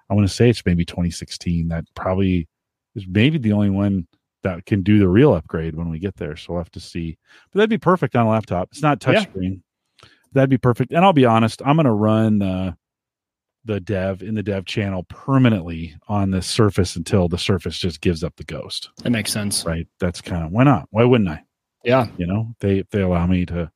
i 0.09 0.15
want 0.15 0.27
to 0.27 0.33
say 0.33 0.49
it's 0.49 0.65
maybe 0.65 0.85
2016 0.85 1.69
that 1.69 1.85
probably 1.95 2.49
is 2.95 3.07
maybe 3.09 3.39
the 3.39 3.53
only 3.53 3.71
one 3.71 4.07
that 4.43 4.65
can 4.65 4.83
do 4.83 4.99
the 4.99 5.09
real 5.09 5.35
upgrade 5.35 5.75
when 5.75 5.91
we 5.91 5.99
get 5.99 6.17
there 6.17 6.37
so 6.37 6.53
we'll 6.53 6.63
have 6.63 6.71
to 6.71 6.81
see. 6.81 7.19
But 7.51 7.59
that'd 7.59 7.71
be 7.71 7.79
perfect 7.79 8.15
on 8.15 8.27
a 8.27 8.31
laptop. 8.31 8.69
It's 8.71 8.83
not 8.83 9.01
touchscreen. 9.01 9.61
Yeah. 10.03 10.09
that'd 10.33 10.51
be 10.51 10.59
perfect. 10.59 10.93
And 10.93 11.05
i'll 11.05 11.13
be 11.13 11.25
honest 11.25 11.63
i'm 11.65 11.77
going 11.77 11.87
to 11.87 11.93
run 11.93 12.43
uh, 12.43 12.73
the 13.67 13.81
dev 13.81 14.23
in 14.23 14.35
the 14.35 14.43
dev 14.43 14.65
channel 14.65 15.05
permanently 15.05 15.95
on 16.09 16.31
the 16.31 16.41
surface 16.41 16.97
until 16.97 17.29
the 17.29 17.39
surface 17.39 17.79
just 17.79 18.01
gives 18.01 18.25
up 18.25 18.37
the 18.37 18.45
ghost. 18.45 18.91
That 19.03 19.11
makes 19.11 19.33
sense. 19.33 19.65
Right. 19.65 19.87
That's 20.01 20.21
kind 20.21 20.45
of 20.45 20.53
why 20.53 20.65
not? 20.65 20.89
Why 20.91 21.05
wouldn't 21.05 21.29
I? 21.29 21.43
Yeah. 21.85 22.07
You 22.17 22.27
know, 22.27 22.55
they 22.61 22.85
they 22.91 23.03
allow 23.03 23.27
me 23.27 23.47
to 23.47 23.71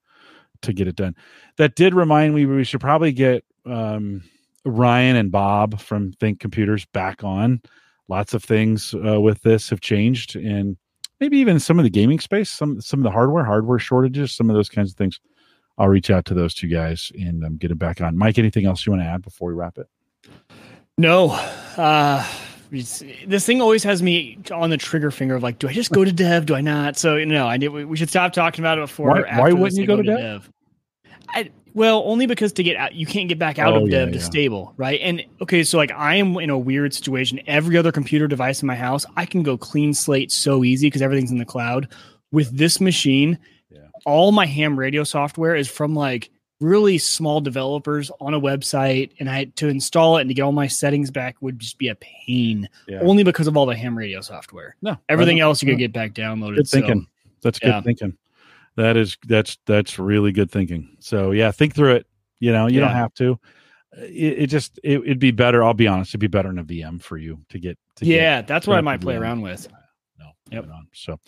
to 0.62 0.72
get 0.72 0.88
it 0.88 0.96
done. 0.96 1.14
That 1.58 1.74
did 1.74 1.94
remind 1.94 2.34
me 2.34 2.46
we 2.46 2.64
should 2.64 2.80
probably 2.80 3.12
get 3.12 3.44
um 3.66 4.22
Ryan 4.64 5.16
and 5.16 5.32
Bob 5.32 5.80
from 5.80 6.12
Think 6.12 6.40
Computers 6.40 6.84
back 6.86 7.24
on. 7.24 7.60
Lots 8.08 8.34
of 8.34 8.44
things 8.44 8.94
uh, 8.94 9.20
with 9.20 9.42
this 9.42 9.70
have 9.70 9.80
changed 9.80 10.36
and 10.36 10.76
maybe 11.20 11.38
even 11.38 11.60
some 11.60 11.78
of 11.78 11.84
the 11.84 11.90
gaming 11.90 12.18
space, 12.18 12.50
some 12.50 12.80
some 12.80 13.00
of 13.00 13.04
the 13.04 13.10
hardware, 13.10 13.44
hardware 13.44 13.78
shortages, 13.78 14.32
some 14.32 14.50
of 14.50 14.56
those 14.56 14.68
kinds 14.68 14.90
of 14.90 14.96
things. 14.96 15.20
I'll 15.81 15.89
reach 15.89 16.11
out 16.11 16.27
to 16.27 16.35
those 16.35 16.52
two 16.52 16.69
guys 16.69 17.11
and 17.19 17.43
um, 17.43 17.57
get 17.57 17.70
it 17.70 17.78
back 17.78 18.02
on. 18.02 18.16
Mike, 18.16 18.39
anything 18.39 18.66
else 18.66 18.85
you 18.85 18.93
want 18.93 19.02
to 19.02 19.07
add 19.07 19.23
before 19.23 19.48
we 19.48 19.55
wrap 19.55 19.78
it? 19.78 19.89
No. 20.98 21.31
Uh, 21.78 22.24
this 22.70 23.47
thing 23.47 23.62
always 23.62 23.82
has 23.82 24.02
me 24.02 24.39
on 24.52 24.69
the 24.69 24.77
trigger 24.77 25.11
finger 25.11 25.35
of 25.36 25.43
like, 25.43 25.59
do 25.59 25.69
I 25.69 25.73
just 25.73 25.90
go 25.90 26.05
to 26.05 26.12
dev? 26.12 26.44
Do 26.44 26.55
I 26.55 26.61
not? 26.61 26.98
So 26.98 27.24
no, 27.24 27.48
I 27.48 27.57
did. 27.57 27.70
We 27.70 27.97
should 27.97 28.11
stop 28.11 28.35
talking 28.35 28.62
about 28.62 28.77
it 28.77 28.82
before. 28.82 29.23
Why, 29.23 29.39
why 29.39 29.52
wouldn't 29.52 29.81
you 29.81 29.86
go, 29.86 29.97
go 29.97 30.02
to, 30.02 30.09
dev? 30.09 30.19
dev? 30.19 30.51
I, 31.31 31.51
well, 31.73 32.02
only 32.05 32.27
because 32.27 32.52
to 32.55 32.62
get 32.62 32.77
out, 32.77 32.94
you 32.94 33.07
can't 33.07 33.31
get 33.31 33.39
back 33.39 33.59
out 33.59 33.73
oh, 33.73 33.85
of 33.85 33.90
dev 33.90 34.12
to 34.12 34.19
yeah. 34.19 34.23
stable, 34.23 34.74
right? 34.77 35.01
And 35.01 35.24
okay, 35.40 35.65
so 35.65 35.78
like 35.78 35.93
I 35.93 36.16
am 36.16 36.36
in 36.36 36.51
a 36.51 36.59
weird 36.59 36.93
situation. 36.93 37.40
Every 37.47 37.78
other 37.78 37.90
computer 37.90 38.28
device 38.28 38.61
in 38.61 38.66
my 38.66 38.77
house, 38.77 39.07
I 39.16 39.24
can 39.24 39.43
go 39.43 39.57
clean 39.57 39.94
slate 39.94 40.31
so 40.31 40.62
easy 40.62 40.89
because 40.89 41.01
everything's 41.01 41.31
in 41.31 41.39
the 41.39 41.47
cloud. 41.47 41.89
With 42.32 42.57
this 42.57 42.81
machine, 42.81 43.31
yeah. 43.31 43.48
All 44.05 44.32
my 44.32 44.47
ham 44.47 44.78
radio 44.78 45.05
software 45.05 45.55
is 45.55 45.68
from 45.68 45.94
like 45.94 46.31
really 46.60 46.98
small 46.98 47.40
developers 47.40 48.10
on 48.20 48.35
a 48.35 48.40
website, 48.40 49.12
and 49.18 49.28
I 49.28 49.44
to 49.56 49.68
install 49.68 50.18
it 50.18 50.22
and 50.22 50.31
to 50.31 50.35
get 50.35 50.43
all 50.43 50.52
my 50.52 50.66
settings 50.66 51.10
back 51.10 51.36
would 51.40 51.59
just 51.59 51.78
be 51.78 51.89
a 51.89 51.94
pain. 51.97 52.68
Only 53.01 53.24
because 53.24 53.47
of 53.47 53.56
all 53.56 53.66
the 53.66 53.77
ham 53.77 53.97
radio 53.97 54.20
software. 54.20 54.77
No, 54.82 54.97
everything 55.09 55.40
else 55.40 55.62
you 55.62 55.68
could 55.68 55.78
get 55.78 55.93
back 55.93 56.12
downloaded. 56.12 56.56
Good 56.56 56.68
thinking. 56.68 57.02
So, 57.02 57.28
That's 57.43 57.59
good 57.59 57.85
thinking. 57.85 58.16
That 58.77 58.97
is 58.97 59.16
that's 59.27 59.59
that's 59.66 59.98
really 59.98 60.32
good 60.32 60.51
thinking. 60.51 60.97
So 61.01 61.32
yeah, 61.32 61.51
think 61.51 61.74
through 61.74 61.97
it. 61.97 62.06
You 62.39 62.52
know, 62.52 62.66
you 62.66 62.81
yeah. 62.81 62.86
don't 62.86 62.97
have 62.97 63.14
to. 63.14 63.39
It, 63.93 64.44
it 64.44 64.47
just 64.47 64.78
it, 64.85 64.98
would 65.05 65.18
be 65.18 65.32
better. 65.32 65.64
I'll 65.64 65.74
be 65.74 65.89
honest, 65.89 66.10
it'd 66.10 66.20
be 66.20 66.28
better 66.28 66.51
in 66.51 66.59
a 66.59 66.64
VM 66.64 67.02
for 67.02 67.18
you 67.18 67.40
to 67.48 67.59
get. 67.59 67.78
To 67.97 68.06
yeah, 68.06 68.39
get, 68.39 68.47
that's 68.47 68.66
what 68.66 68.78
I 68.78 68.81
might 68.81 69.01
play 69.01 69.16
around 69.16 69.40
with. 69.43 69.68
No, 70.18 70.31
yep. 70.51 70.66
So, 70.94 71.18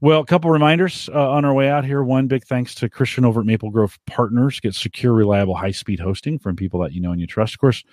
well, 0.00 0.20
a 0.20 0.26
couple 0.26 0.50
reminders 0.50 1.08
uh, 1.12 1.30
on 1.30 1.44
our 1.44 1.54
way 1.54 1.68
out 1.68 1.84
here. 1.84 2.02
One 2.02 2.26
big 2.26 2.44
thanks 2.44 2.74
to 2.76 2.88
Christian 2.88 3.24
over 3.24 3.40
at 3.40 3.46
Maple 3.46 3.70
Grove 3.70 3.98
Partners. 4.06 4.60
Get 4.60 4.74
secure, 4.74 5.12
reliable, 5.12 5.54
high 5.54 5.70
speed 5.70 6.00
hosting 6.00 6.38
from 6.38 6.56
people 6.56 6.80
that 6.80 6.92
you 6.92 7.00
know 7.00 7.12
and 7.12 7.20
you 7.20 7.26
trust. 7.26 7.54
Of 7.54 7.60
course, 7.60 7.84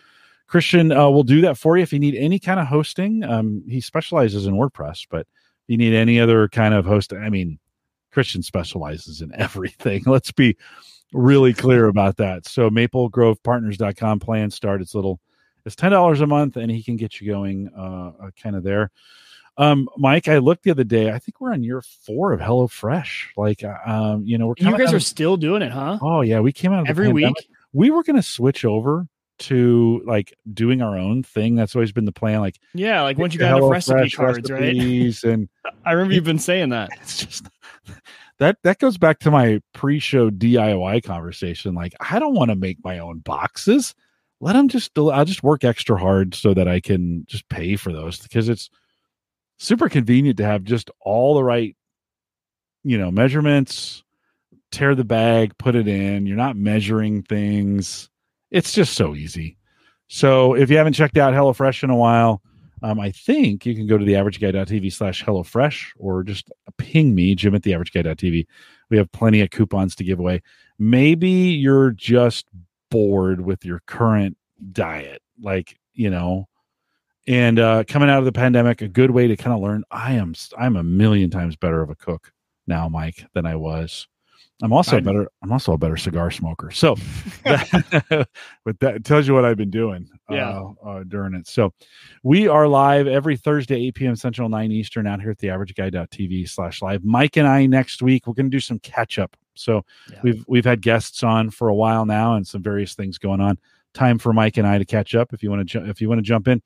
Christian 0.47 0.91
uh, 0.91 1.09
will 1.09 1.23
do 1.23 1.41
that 1.41 1.57
for 1.57 1.77
you 1.77 1.83
if 1.83 1.93
you 1.93 1.99
need 1.99 2.15
any 2.15 2.39
kind 2.39 2.59
of 2.59 2.67
hosting. 2.67 3.23
Um, 3.23 3.63
he 3.67 3.81
specializes 3.81 4.45
in 4.45 4.55
WordPress, 4.55 5.07
but 5.09 5.21
if 5.21 5.69
you 5.69 5.77
need 5.77 5.93
any 5.93 6.19
other 6.19 6.47
kind 6.49 6.73
of 6.73 6.85
hosting, 6.85 7.19
I 7.19 7.29
mean, 7.29 7.59
Christian 8.11 8.43
specializes 8.43 9.21
in 9.21 9.33
everything. 9.35 10.03
Let's 10.05 10.31
be 10.31 10.57
really 11.13 11.53
clear 11.53 11.87
about 11.87 12.17
that. 12.17 12.47
So 12.47 12.69
maplegrovepartners.com 12.69 14.19
plan 14.19 14.51
start 14.51 14.81
its 14.81 14.95
little 14.95 15.19
it's 15.65 15.75
ten 15.75 15.91
dollars 15.91 16.19
a 16.19 16.27
month 16.27 16.57
and 16.57 16.69
he 16.69 16.83
can 16.83 16.97
get 16.97 17.21
you 17.21 17.31
going 17.31 17.69
uh, 17.77 18.11
uh 18.25 18.31
kind 18.41 18.55
of 18.55 18.63
there. 18.63 18.91
Um, 19.57 19.87
Mike, 19.97 20.27
I 20.27 20.39
looked 20.39 20.63
the 20.63 20.71
other 20.71 20.83
day. 20.83 21.11
I 21.11 21.19
think 21.19 21.39
we're 21.39 21.53
on 21.53 21.63
year 21.63 21.81
four 21.81 22.33
of 22.33 22.39
HelloFresh. 22.39 23.27
Like, 23.37 23.63
uh, 23.63 23.77
um, 23.85 24.23
you 24.25 24.37
know, 24.37 24.47
we're 24.47 24.55
you 24.57 24.77
guys 24.77 24.93
are 24.93 24.99
still 24.99 25.37
doing 25.37 25.61
it, 25.61 25.71
huh? 25.71 25.99
Oh 26.01 26.21
yeah, 26.21 26.39
we 26.39 26.51
came 26.51 26.73
out 26.73 26.81
of 26.81 26.87
every 26.87 27.11
week. 27.11 27.35
We 27.71 27.91
were 27.91 28.03
going 28.03 28.15
to 28.15 28.23
switch 28.23 28.65
over 28.65 29.07
to 29.39 30.01
like 30.05 30.33
doing 30.53 30.81
our 30.81 30.97
own 30.97 31.23
thing. 31.23 31.55
That's 31.55 31.75
always 31.75 31.91
been 31.91 32.05
the 32.05 32.11
plan. 32.11 32.39
Like, 32.39 32.59
yeah, 32.73 33.01
like 33.01 33.17
once 33.17 33.33
you 33.33 33.39
got 33.39 33.57
enough 33.57 33.69
recipe 33.69 34.09
cards, 34.09 34.49
right? 34.49 34.75
And 35.23 35.49
I 35.85 35.91
remember 35.91 36.13
you've 36.13 36.23
been 36.23 36.39
saying 36.39 36.69
that. 36.69 36.89
It's 37.01 37.25
just 37.25 37.47
that 38.39 38.57
that 38.63 38.79
goes 38.79 38.97
back 38.97 39.19
to 39.19 39.31
my 39.31 39.61
pre-show 39.73 40.29
DIY 40.31 41.03
conversation. 41.03 41.75
Like, 41.75 41.93
I 41.99 42.19
don't 42.19 42.33
want 42.33 42.49
to 42.49 42.55
make 42.55 42.77
my 42.83 42.99
own 42.99 43.19
boxes. 43.19 43.93
Let 44.39 44.53
them 44.53 44.67
just. 44.67 44.97
I'll 44.97 45.25
just 45.25 45.43
work 45.43 45.63
extra 45.63 45.97
hard 45.97 46.33
so 46.33 46.53
that 46.53 46.67
I 46.67 46.79
can 46.79 47.25
just 47.27 47.47
pay 47.49 47.75
for 47.75 47.93
those 47.93 48.19
because 48.19 48.49
it's 48.49 48.69
super 49.57 49.89
convenient 49.89 50.37
to 50.37 50.45
have 50.45 50.63
just 50.63 50.91
all 50.99 51.35
the 51.35 51.43
right, 51.43 51.75
you 52.83 52.97
know, 52.97 53.11
measurements. 53.11 54.03
Tear 54.71 54.95
the 54.95 55.03
bag, 55.03 55.55
put 55.59 55.75
it 55.75 55.87
in. 55.87 56.25
You're 56.25 56.35
not 56.35 56.55
measuring 56.55 57.21
things 57.21 58.09
it's 58.53 58.71
just 58.71 58.93
so 58.93 59.15
easy. 59.15 59.57
So 60.07 60.53
if 60.53 60.69
you 60.69 60.77
haven't 60.77 60.93
checked 60.93 61.17
out 61.17 61.33
HelloFresh 61.33 61.83
in 61.83 61.89
a 61.89 61.95
while, 61.95 62.41
um, 62.83 62.99
I 62.99 63.11
think 63.11 63.65
you 63.65 63.73
can 63.75 63.87
go 63.87 63.97
to 63.97 64.05
the 64.05 64.13
averageguy.tv 64.13 64.93
slash 64.93 65.23
HelloFresh 65.25 65.89
or 65.97 66.23
just 66.23 66.51
ping 66.77 67.15
me, 67.15 67.33
Jim 67.33 67.55
at 67.55 67.63
the 67.63 67.71
averageguy.tv. 67.71 68.45
We 68.89 68.97
have 68.97 69.11
plenty 69.11 69.41
of 69.41 69.49
coupons 69.49 69.95
to 69.95 70.03
give 70.03 70.19
away. 70.19 70.43
Maybe 70.77 71.29
you're 71.29 71.91
just 71.91 72.45
bored 72.91 73.41
with 73.41 73.65
your 73.65 73.81
current 73.87 74.37
diet, 74.71 75.23
like, 75.41 75.79
you 75.93 76.11
know, 76.11 76.47
and 77.27 77.59
uh, 77.59 77.83
coming 77.87 78.09
out 78.09 78.19
of 78.19 78.25
the 78.25 78.31
pandemic, 78.31 78.81
a 78.81 78.87
good 78.87 79.11
way 79.11 79.27
to 79.27 79.35
kind 79.35 79.55
of 79.55 79.61
learn. 79.61 79.83
I 79.91 80.13
am, 80.13 80.33
I'm 80.57 80.75
a 80.75 80.83
million 80.83 81.29
times 81.29 81.55
better 81.55 81.81
of 81.81 81.89
a 81.89 81.95
cook 81.95 82.31
now, 82.67 82.89
Mike, 82.89 83.25
than 83.33 83.45
I 83.45 83.55
was 83.55 84.07
I'm 84.63 84.71
also 84.71 84.97
a 84.97 85.01
better. 85.01 85.29
I'm 85.41 85.51
also 85.51 85.73
a 85.73 85.77
better 85.77 85.97
cigar 85.97 86.31
smoker. 86.31 86.71
So, 86.71 86.95
that, 87.43 88.27
but 88.65 88.79
that 88.79 89.03
tells 89.03 89.27
you 89.27 89.33
what 89.33 89.43
I've 89.43 89.57
been 89.57 89.69
doing. 89.69 90.09
Yeah. 90.29 90.61
Uh, 90.85 90.89
uh, 90.89 91.03
during 91.03 91.33
it. 91.33 91.47
So, 91.47 91.73
we 92.23 92.47
are 92.47 92.65
live 92.67 93.05
every 93.05 93.35
Thursday, 93.35 93.87
8 93.87 93.95
p.m. 93.95 94.15
Central, 94.15 94.47
9 94.47 94.71
Eastern, 94.71 95.05
out 95.05 95.19
here 95.19 95.31
at 95.31 95.39
the 95.39 95.47
AverageGuy.tv 95.47 96.49
slash 96.49 96.81
live. 96.81 97.03
Mike 97.03 97.35
and 97.35 97.45
I 97.45 97.65
next 97.65 98.01
week 98.01 98.25
we're 98.25 98.35
going 98.35 98.49
to 98.49 98.55
do 98.55 98.61
some 98.61 98.79
catch 98.79 99.19
up. 99.19 99.35
So 99.55 99.83
yeah. 100.09 100.19
we've 100.23 100.45
we've 100.47 100.65
had 100.65 100.81
guests 100.81 101.23
on 101.23 101.49
for 101.49 101.67
a 101.67 101.75
while 101.75 102.05
now, 102.05 102.35
and 102.35 102.47
some 102.47 102.63
various 102.63 102.95
things 102.95 103.17
going 103.17 103.41
on. 103.41 103.59
Time 103.93 104.17
for 104.17 104.31
Mike 104.31 104.57
and 104.57 104.65
I 104.65 104.77
to 104.77 104.85
catch 104.85 105.13
up. 105.13 105.33
If 105.33 105.43
you 105.43 105.49
want 105.49 105.67
to 105.67 105.79
ju- 105.79 105.85
if 105.89 105.99
you 105.99 106.07
want 106.07 106.19
to 106.19 106.23
jump 106.23 106.47
in. 106.47 106.61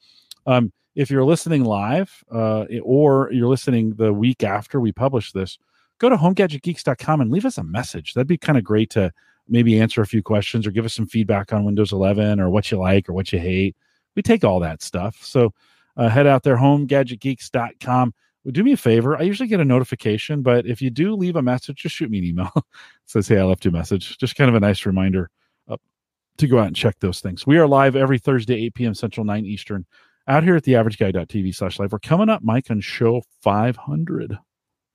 Um, 0.47 0.71
if 0.95 1.11
you're 1.11 1.23
listening 1.23 1.63
live, 1.63 2.23
uh, 2.33 2.65
or 2.81 3.29
you're 3.31 3.47
listening 3.47 3.93
the 3.95 4.11
week 4.11 4.43
after 4.43 4.79
we 4.79 4.91
publish 4.91 5.31
this, 5.31 5.59
go 5.99 6.09
to 6.09 6.17
homegadgetgeeks.com 6.17 7.21
and 7.21 7.31
leave 7.31 7.45
us 7.45 7.59
a 7.59 7.63
message. 7.63 8.15
That'd 8.15 8.27
be 8.27 8.37
kind 8.37 8.57
of 8.57 8.63
great 8.63 8.89
to 8.91 9.11
maybe 9.47 9.79
answer 9.79 10.01
a 10.01 10.07
few 10.07 10.23
questions 10.23 10.65
or 10.65 10.71
give 10.71 10.85
us 10.85 10.93
some 10.93 11.05
feedback 11.05 11.53
on 11.53 11.65
Windows 11.65 11.91
11 11.91 12.39
or 12.39 12.49
what 12.49 12.71
you 12.71 12.79
like 12.79 13.07
or 13.07 13.13
what 13.13 13.31
you 13.31 13.39
hate. 13.39 13.75
We 14.15 14.21
take 14.21 14.43
all 14.43 14.59
that 14.61 14.81
stuff. 14.81 15.23
So 15.23 15.53
uh, 15.95 16.09
head 16.09 16.27
out 16.27 16.43
there, 16.43 16.57
homegadgetgeeks.com. 16.57 18.13
Do 18.51 18.63
me 18.63 18.71
a 18.71 18.77
favor. 18.77 19.17
I 19.17 19.23
usually 19.23 19.49
get 19.49 19.59
a 19.59 19.65
notification, 19.65 20.41
but 20.41 20.65
if 20.65 20.81
you 20.81 20.89
do 20.89 21.15
leave 21.15 21.35
a 21.35 21.41
message, 21.41 21.77
just 21.77 21.95
shoot 21.95 22.09
me 22.09 22.19
an 22.19 22.23
email. 22.23 22.51
it 22.55 22.63
says, 23.05 23.27
hey, 23.27 23.39
I 23.39 23.43
left 23.43 23.65
you 23.65 23.69
a 23.69 23.73
message. 23.73 24.17
Just 24.17 24.35
kind 24.35 24.49
of 24.49 24.55
a 24.55 24.59
nice 24.59 24.85
reminder 24.85 25.29
uh, 25.67 25.77
to 26.37 26.47
go 26.47 26.59
out 26.59 26.67
and 26.67 26.75
check 26.75 26.95
those 26.99 27.19
things. 27.19 27.45
We 27.45 27.57
are 27.57 27.67
live 27.67 27.95
every 27.95 28.19
Thursday, 28.19 28.55
8 28.65 28.73
p.m. 28.73 28.93
Central, 28.93 29.25
9 29.25 29.45
Eastern, 29.45 29.85
out 30.27 30.43
here 30.43 30.55
at 30.55 30.63
the 30.63 30.73
averageguy.tv 30.73 31.55
slash 31.55 31.79
live. 31.79 31.91
We're 31.91 31.99
coming 31.99 32.29
up, 32.29 32.43
Mike, 32.43 32.69
on 32.69 32.81
show 32.81 33.23
500 33.41 34.37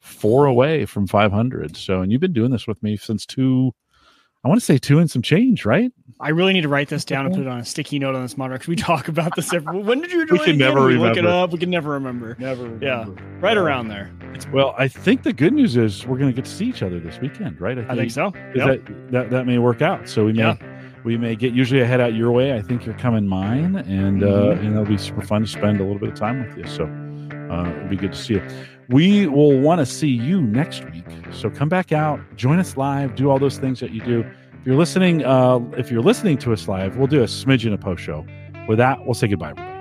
four 0.03 0.47
away 0.47 0.85
from 0.85 1.07
500. 1.07 1.77
So, 1.77 2.03
and 2.03 2.13
you've 2.13 2.21
been 2.21 2.33
doing 2.33 2.51
this 2.51 2.67
with 2.67 2.83
me 2.83 2.97
since 2.97 3.25
two, 3.25 3.73
I 4.45 4.49
want 4.49 4.61
to 4.61 4.65
say 4.65 4.77
two 4.77 4.99
and 4.99 5.09
some 5.09 5.23
change, 5.23 5.65
right? 5.65 5.93
I 6.21 6.31
really 6.31 6.53
need 6.53 6.63
to 6.63 6.69
write 6.69 6.89
this 6.89 7.05
down 7.05 7.27
and 7.27 7.35
put 7.35 7.43
it 7.43 7.49
on 7.49 7.61
a 7.61 7.65
sticky 7.65 8.01
note 8.01 8.17
on 8.17 8.23
this 8.23 8.37
monitor 8.37 8.59
because 8.59 8.69
we 8.69 8.77
talk 8.77 9.07
about 9.07 9.37
this 9.37 9.55
every. 9.55 9.79
When 9.79 10.01
did 10.01 10.11
you 10.11 10.27
do 10.27 10.35
we 10.35 10.41
it? 10.41 10.45
Can 10.45 10.59
never 10.59 10.81
we 10.81 10.95
remember. 10.95 11.09
Look 11.09 11.17
it 11.19 11.27
up. 11.27 11.53
We 11.53 11.59
can 11.59 11.71
never 11.71 11.93
remember. 11.93 12.37
Never. 12.41 12.65
Remember. 12.65 12.85
Yeah, 12.85 13.07
right 13.41 13.57
around 13.57 13.89
there. 13.89 14.13
Well, 14.53 14.75
I 14.77 14.89
think 14.89 15.23
the 15.23 15.33
good 15.33 15.53
news 15.53 15.77
is 15.77 16.05
we're 16.07 16.19
going 16.19 16.31
to 16.31 16.35
get 16.35 16.45
to 16.45 16.51
see 16.51 16.67
each 16.67 16.83
other 16.83 16.99
this 16.99 17.21
weekend, 17.21 17.61
right? 17.61 17.79
I 17.79 17.83
think, 17.83 17.91
I 17.91 17.97
think 17.97 18.11
so. 18.11 18.33
Yep. 18.57 18.87
That, 18.87 19.13
that 19.13 19.31
that 19.31 19.47
may 19.47 19.59
work 19.59 19.81
out. 19.81 20.09
So 20.09 20.25
we 20.25 20.33
may. 20.33 20.43
Yeah. 20.43 20.82
We 21.05 21.17
may 21.17 21.35
get 21.35 21.53
usually 21.53 21.83
I 21.83 21.87
head 21.87 22.01
out 22.01 22.15
your 22.15 22.31
way. 22.31 22.55
I 22.55 22.63
think 22.63 22.87
you're 22.87 22.99
coming 22.99 23.27
mine, 23.27 23.77
and 23.77 24.23
uh, 24.23 24.27
mm-hmm. 24.27 24.67
and 24.67 24.75
it'll 24.75 24.85
be 24.85 24.99
super 24.99 25.23
fun 25.23 25.43
to 25.43 25.49
spend 25.49 25.81
a 25.81 25.83
little 25.83 25.99
bit 25.99 26.11
of 26.11 26.15
time 26.15 26.47
with 26.47 26.57
you. 26.57 26.67
So 26.67 26.85
uh, 27.51 27.69
it'll 27.77 27.89
be 27.89 27.97
good 27.97 28.13
to 28.13 28.19
see 28.19 28.35
you. 28.35 28.43
We 28.89 29.27
will 29.27 29.59
want 29.59 29.81
to 29.81 29.87
see 29.87 30.09
you 30.09 30.41
next 30.41 30.85
week. 30.91 31.05
So 31.33 31.51
come 31.51 31.69
back 31.69 31.93
out, 31.93 32.21
join 32.37 32.59
us 32.59 32.77
live, 32.77 33.15
do 33.15 33.31
all 33.31 33.39
those 33.39 33.59
things 33.59 33.81
that 33.81 33.91
you 33.91 34.01
do. 34.03 34.21
If 34.21 34.67
you're 34.67 34.77
listening, 34.77 35.25
uh, 35.25 35.61
if 35.77 35.91
you're 35.91 36.03
listening 36.03 36.39
to 36.39 36.53
us 36.53 36.69
live, 36.69 36.97
we'll 36.97 37.09
do 37.09 37.23
a 37.23 37.27
smidgen 37.27 37.73
of 37.73 37.81
post 37.81 38.03
show. 38.03 38.25
With 38.69 38.79
that, 38.79 39.05
we'll 39.05 39.15
say 39.15 39.27
goodbye, 39.27 39.51
everybody. 39.51 39.72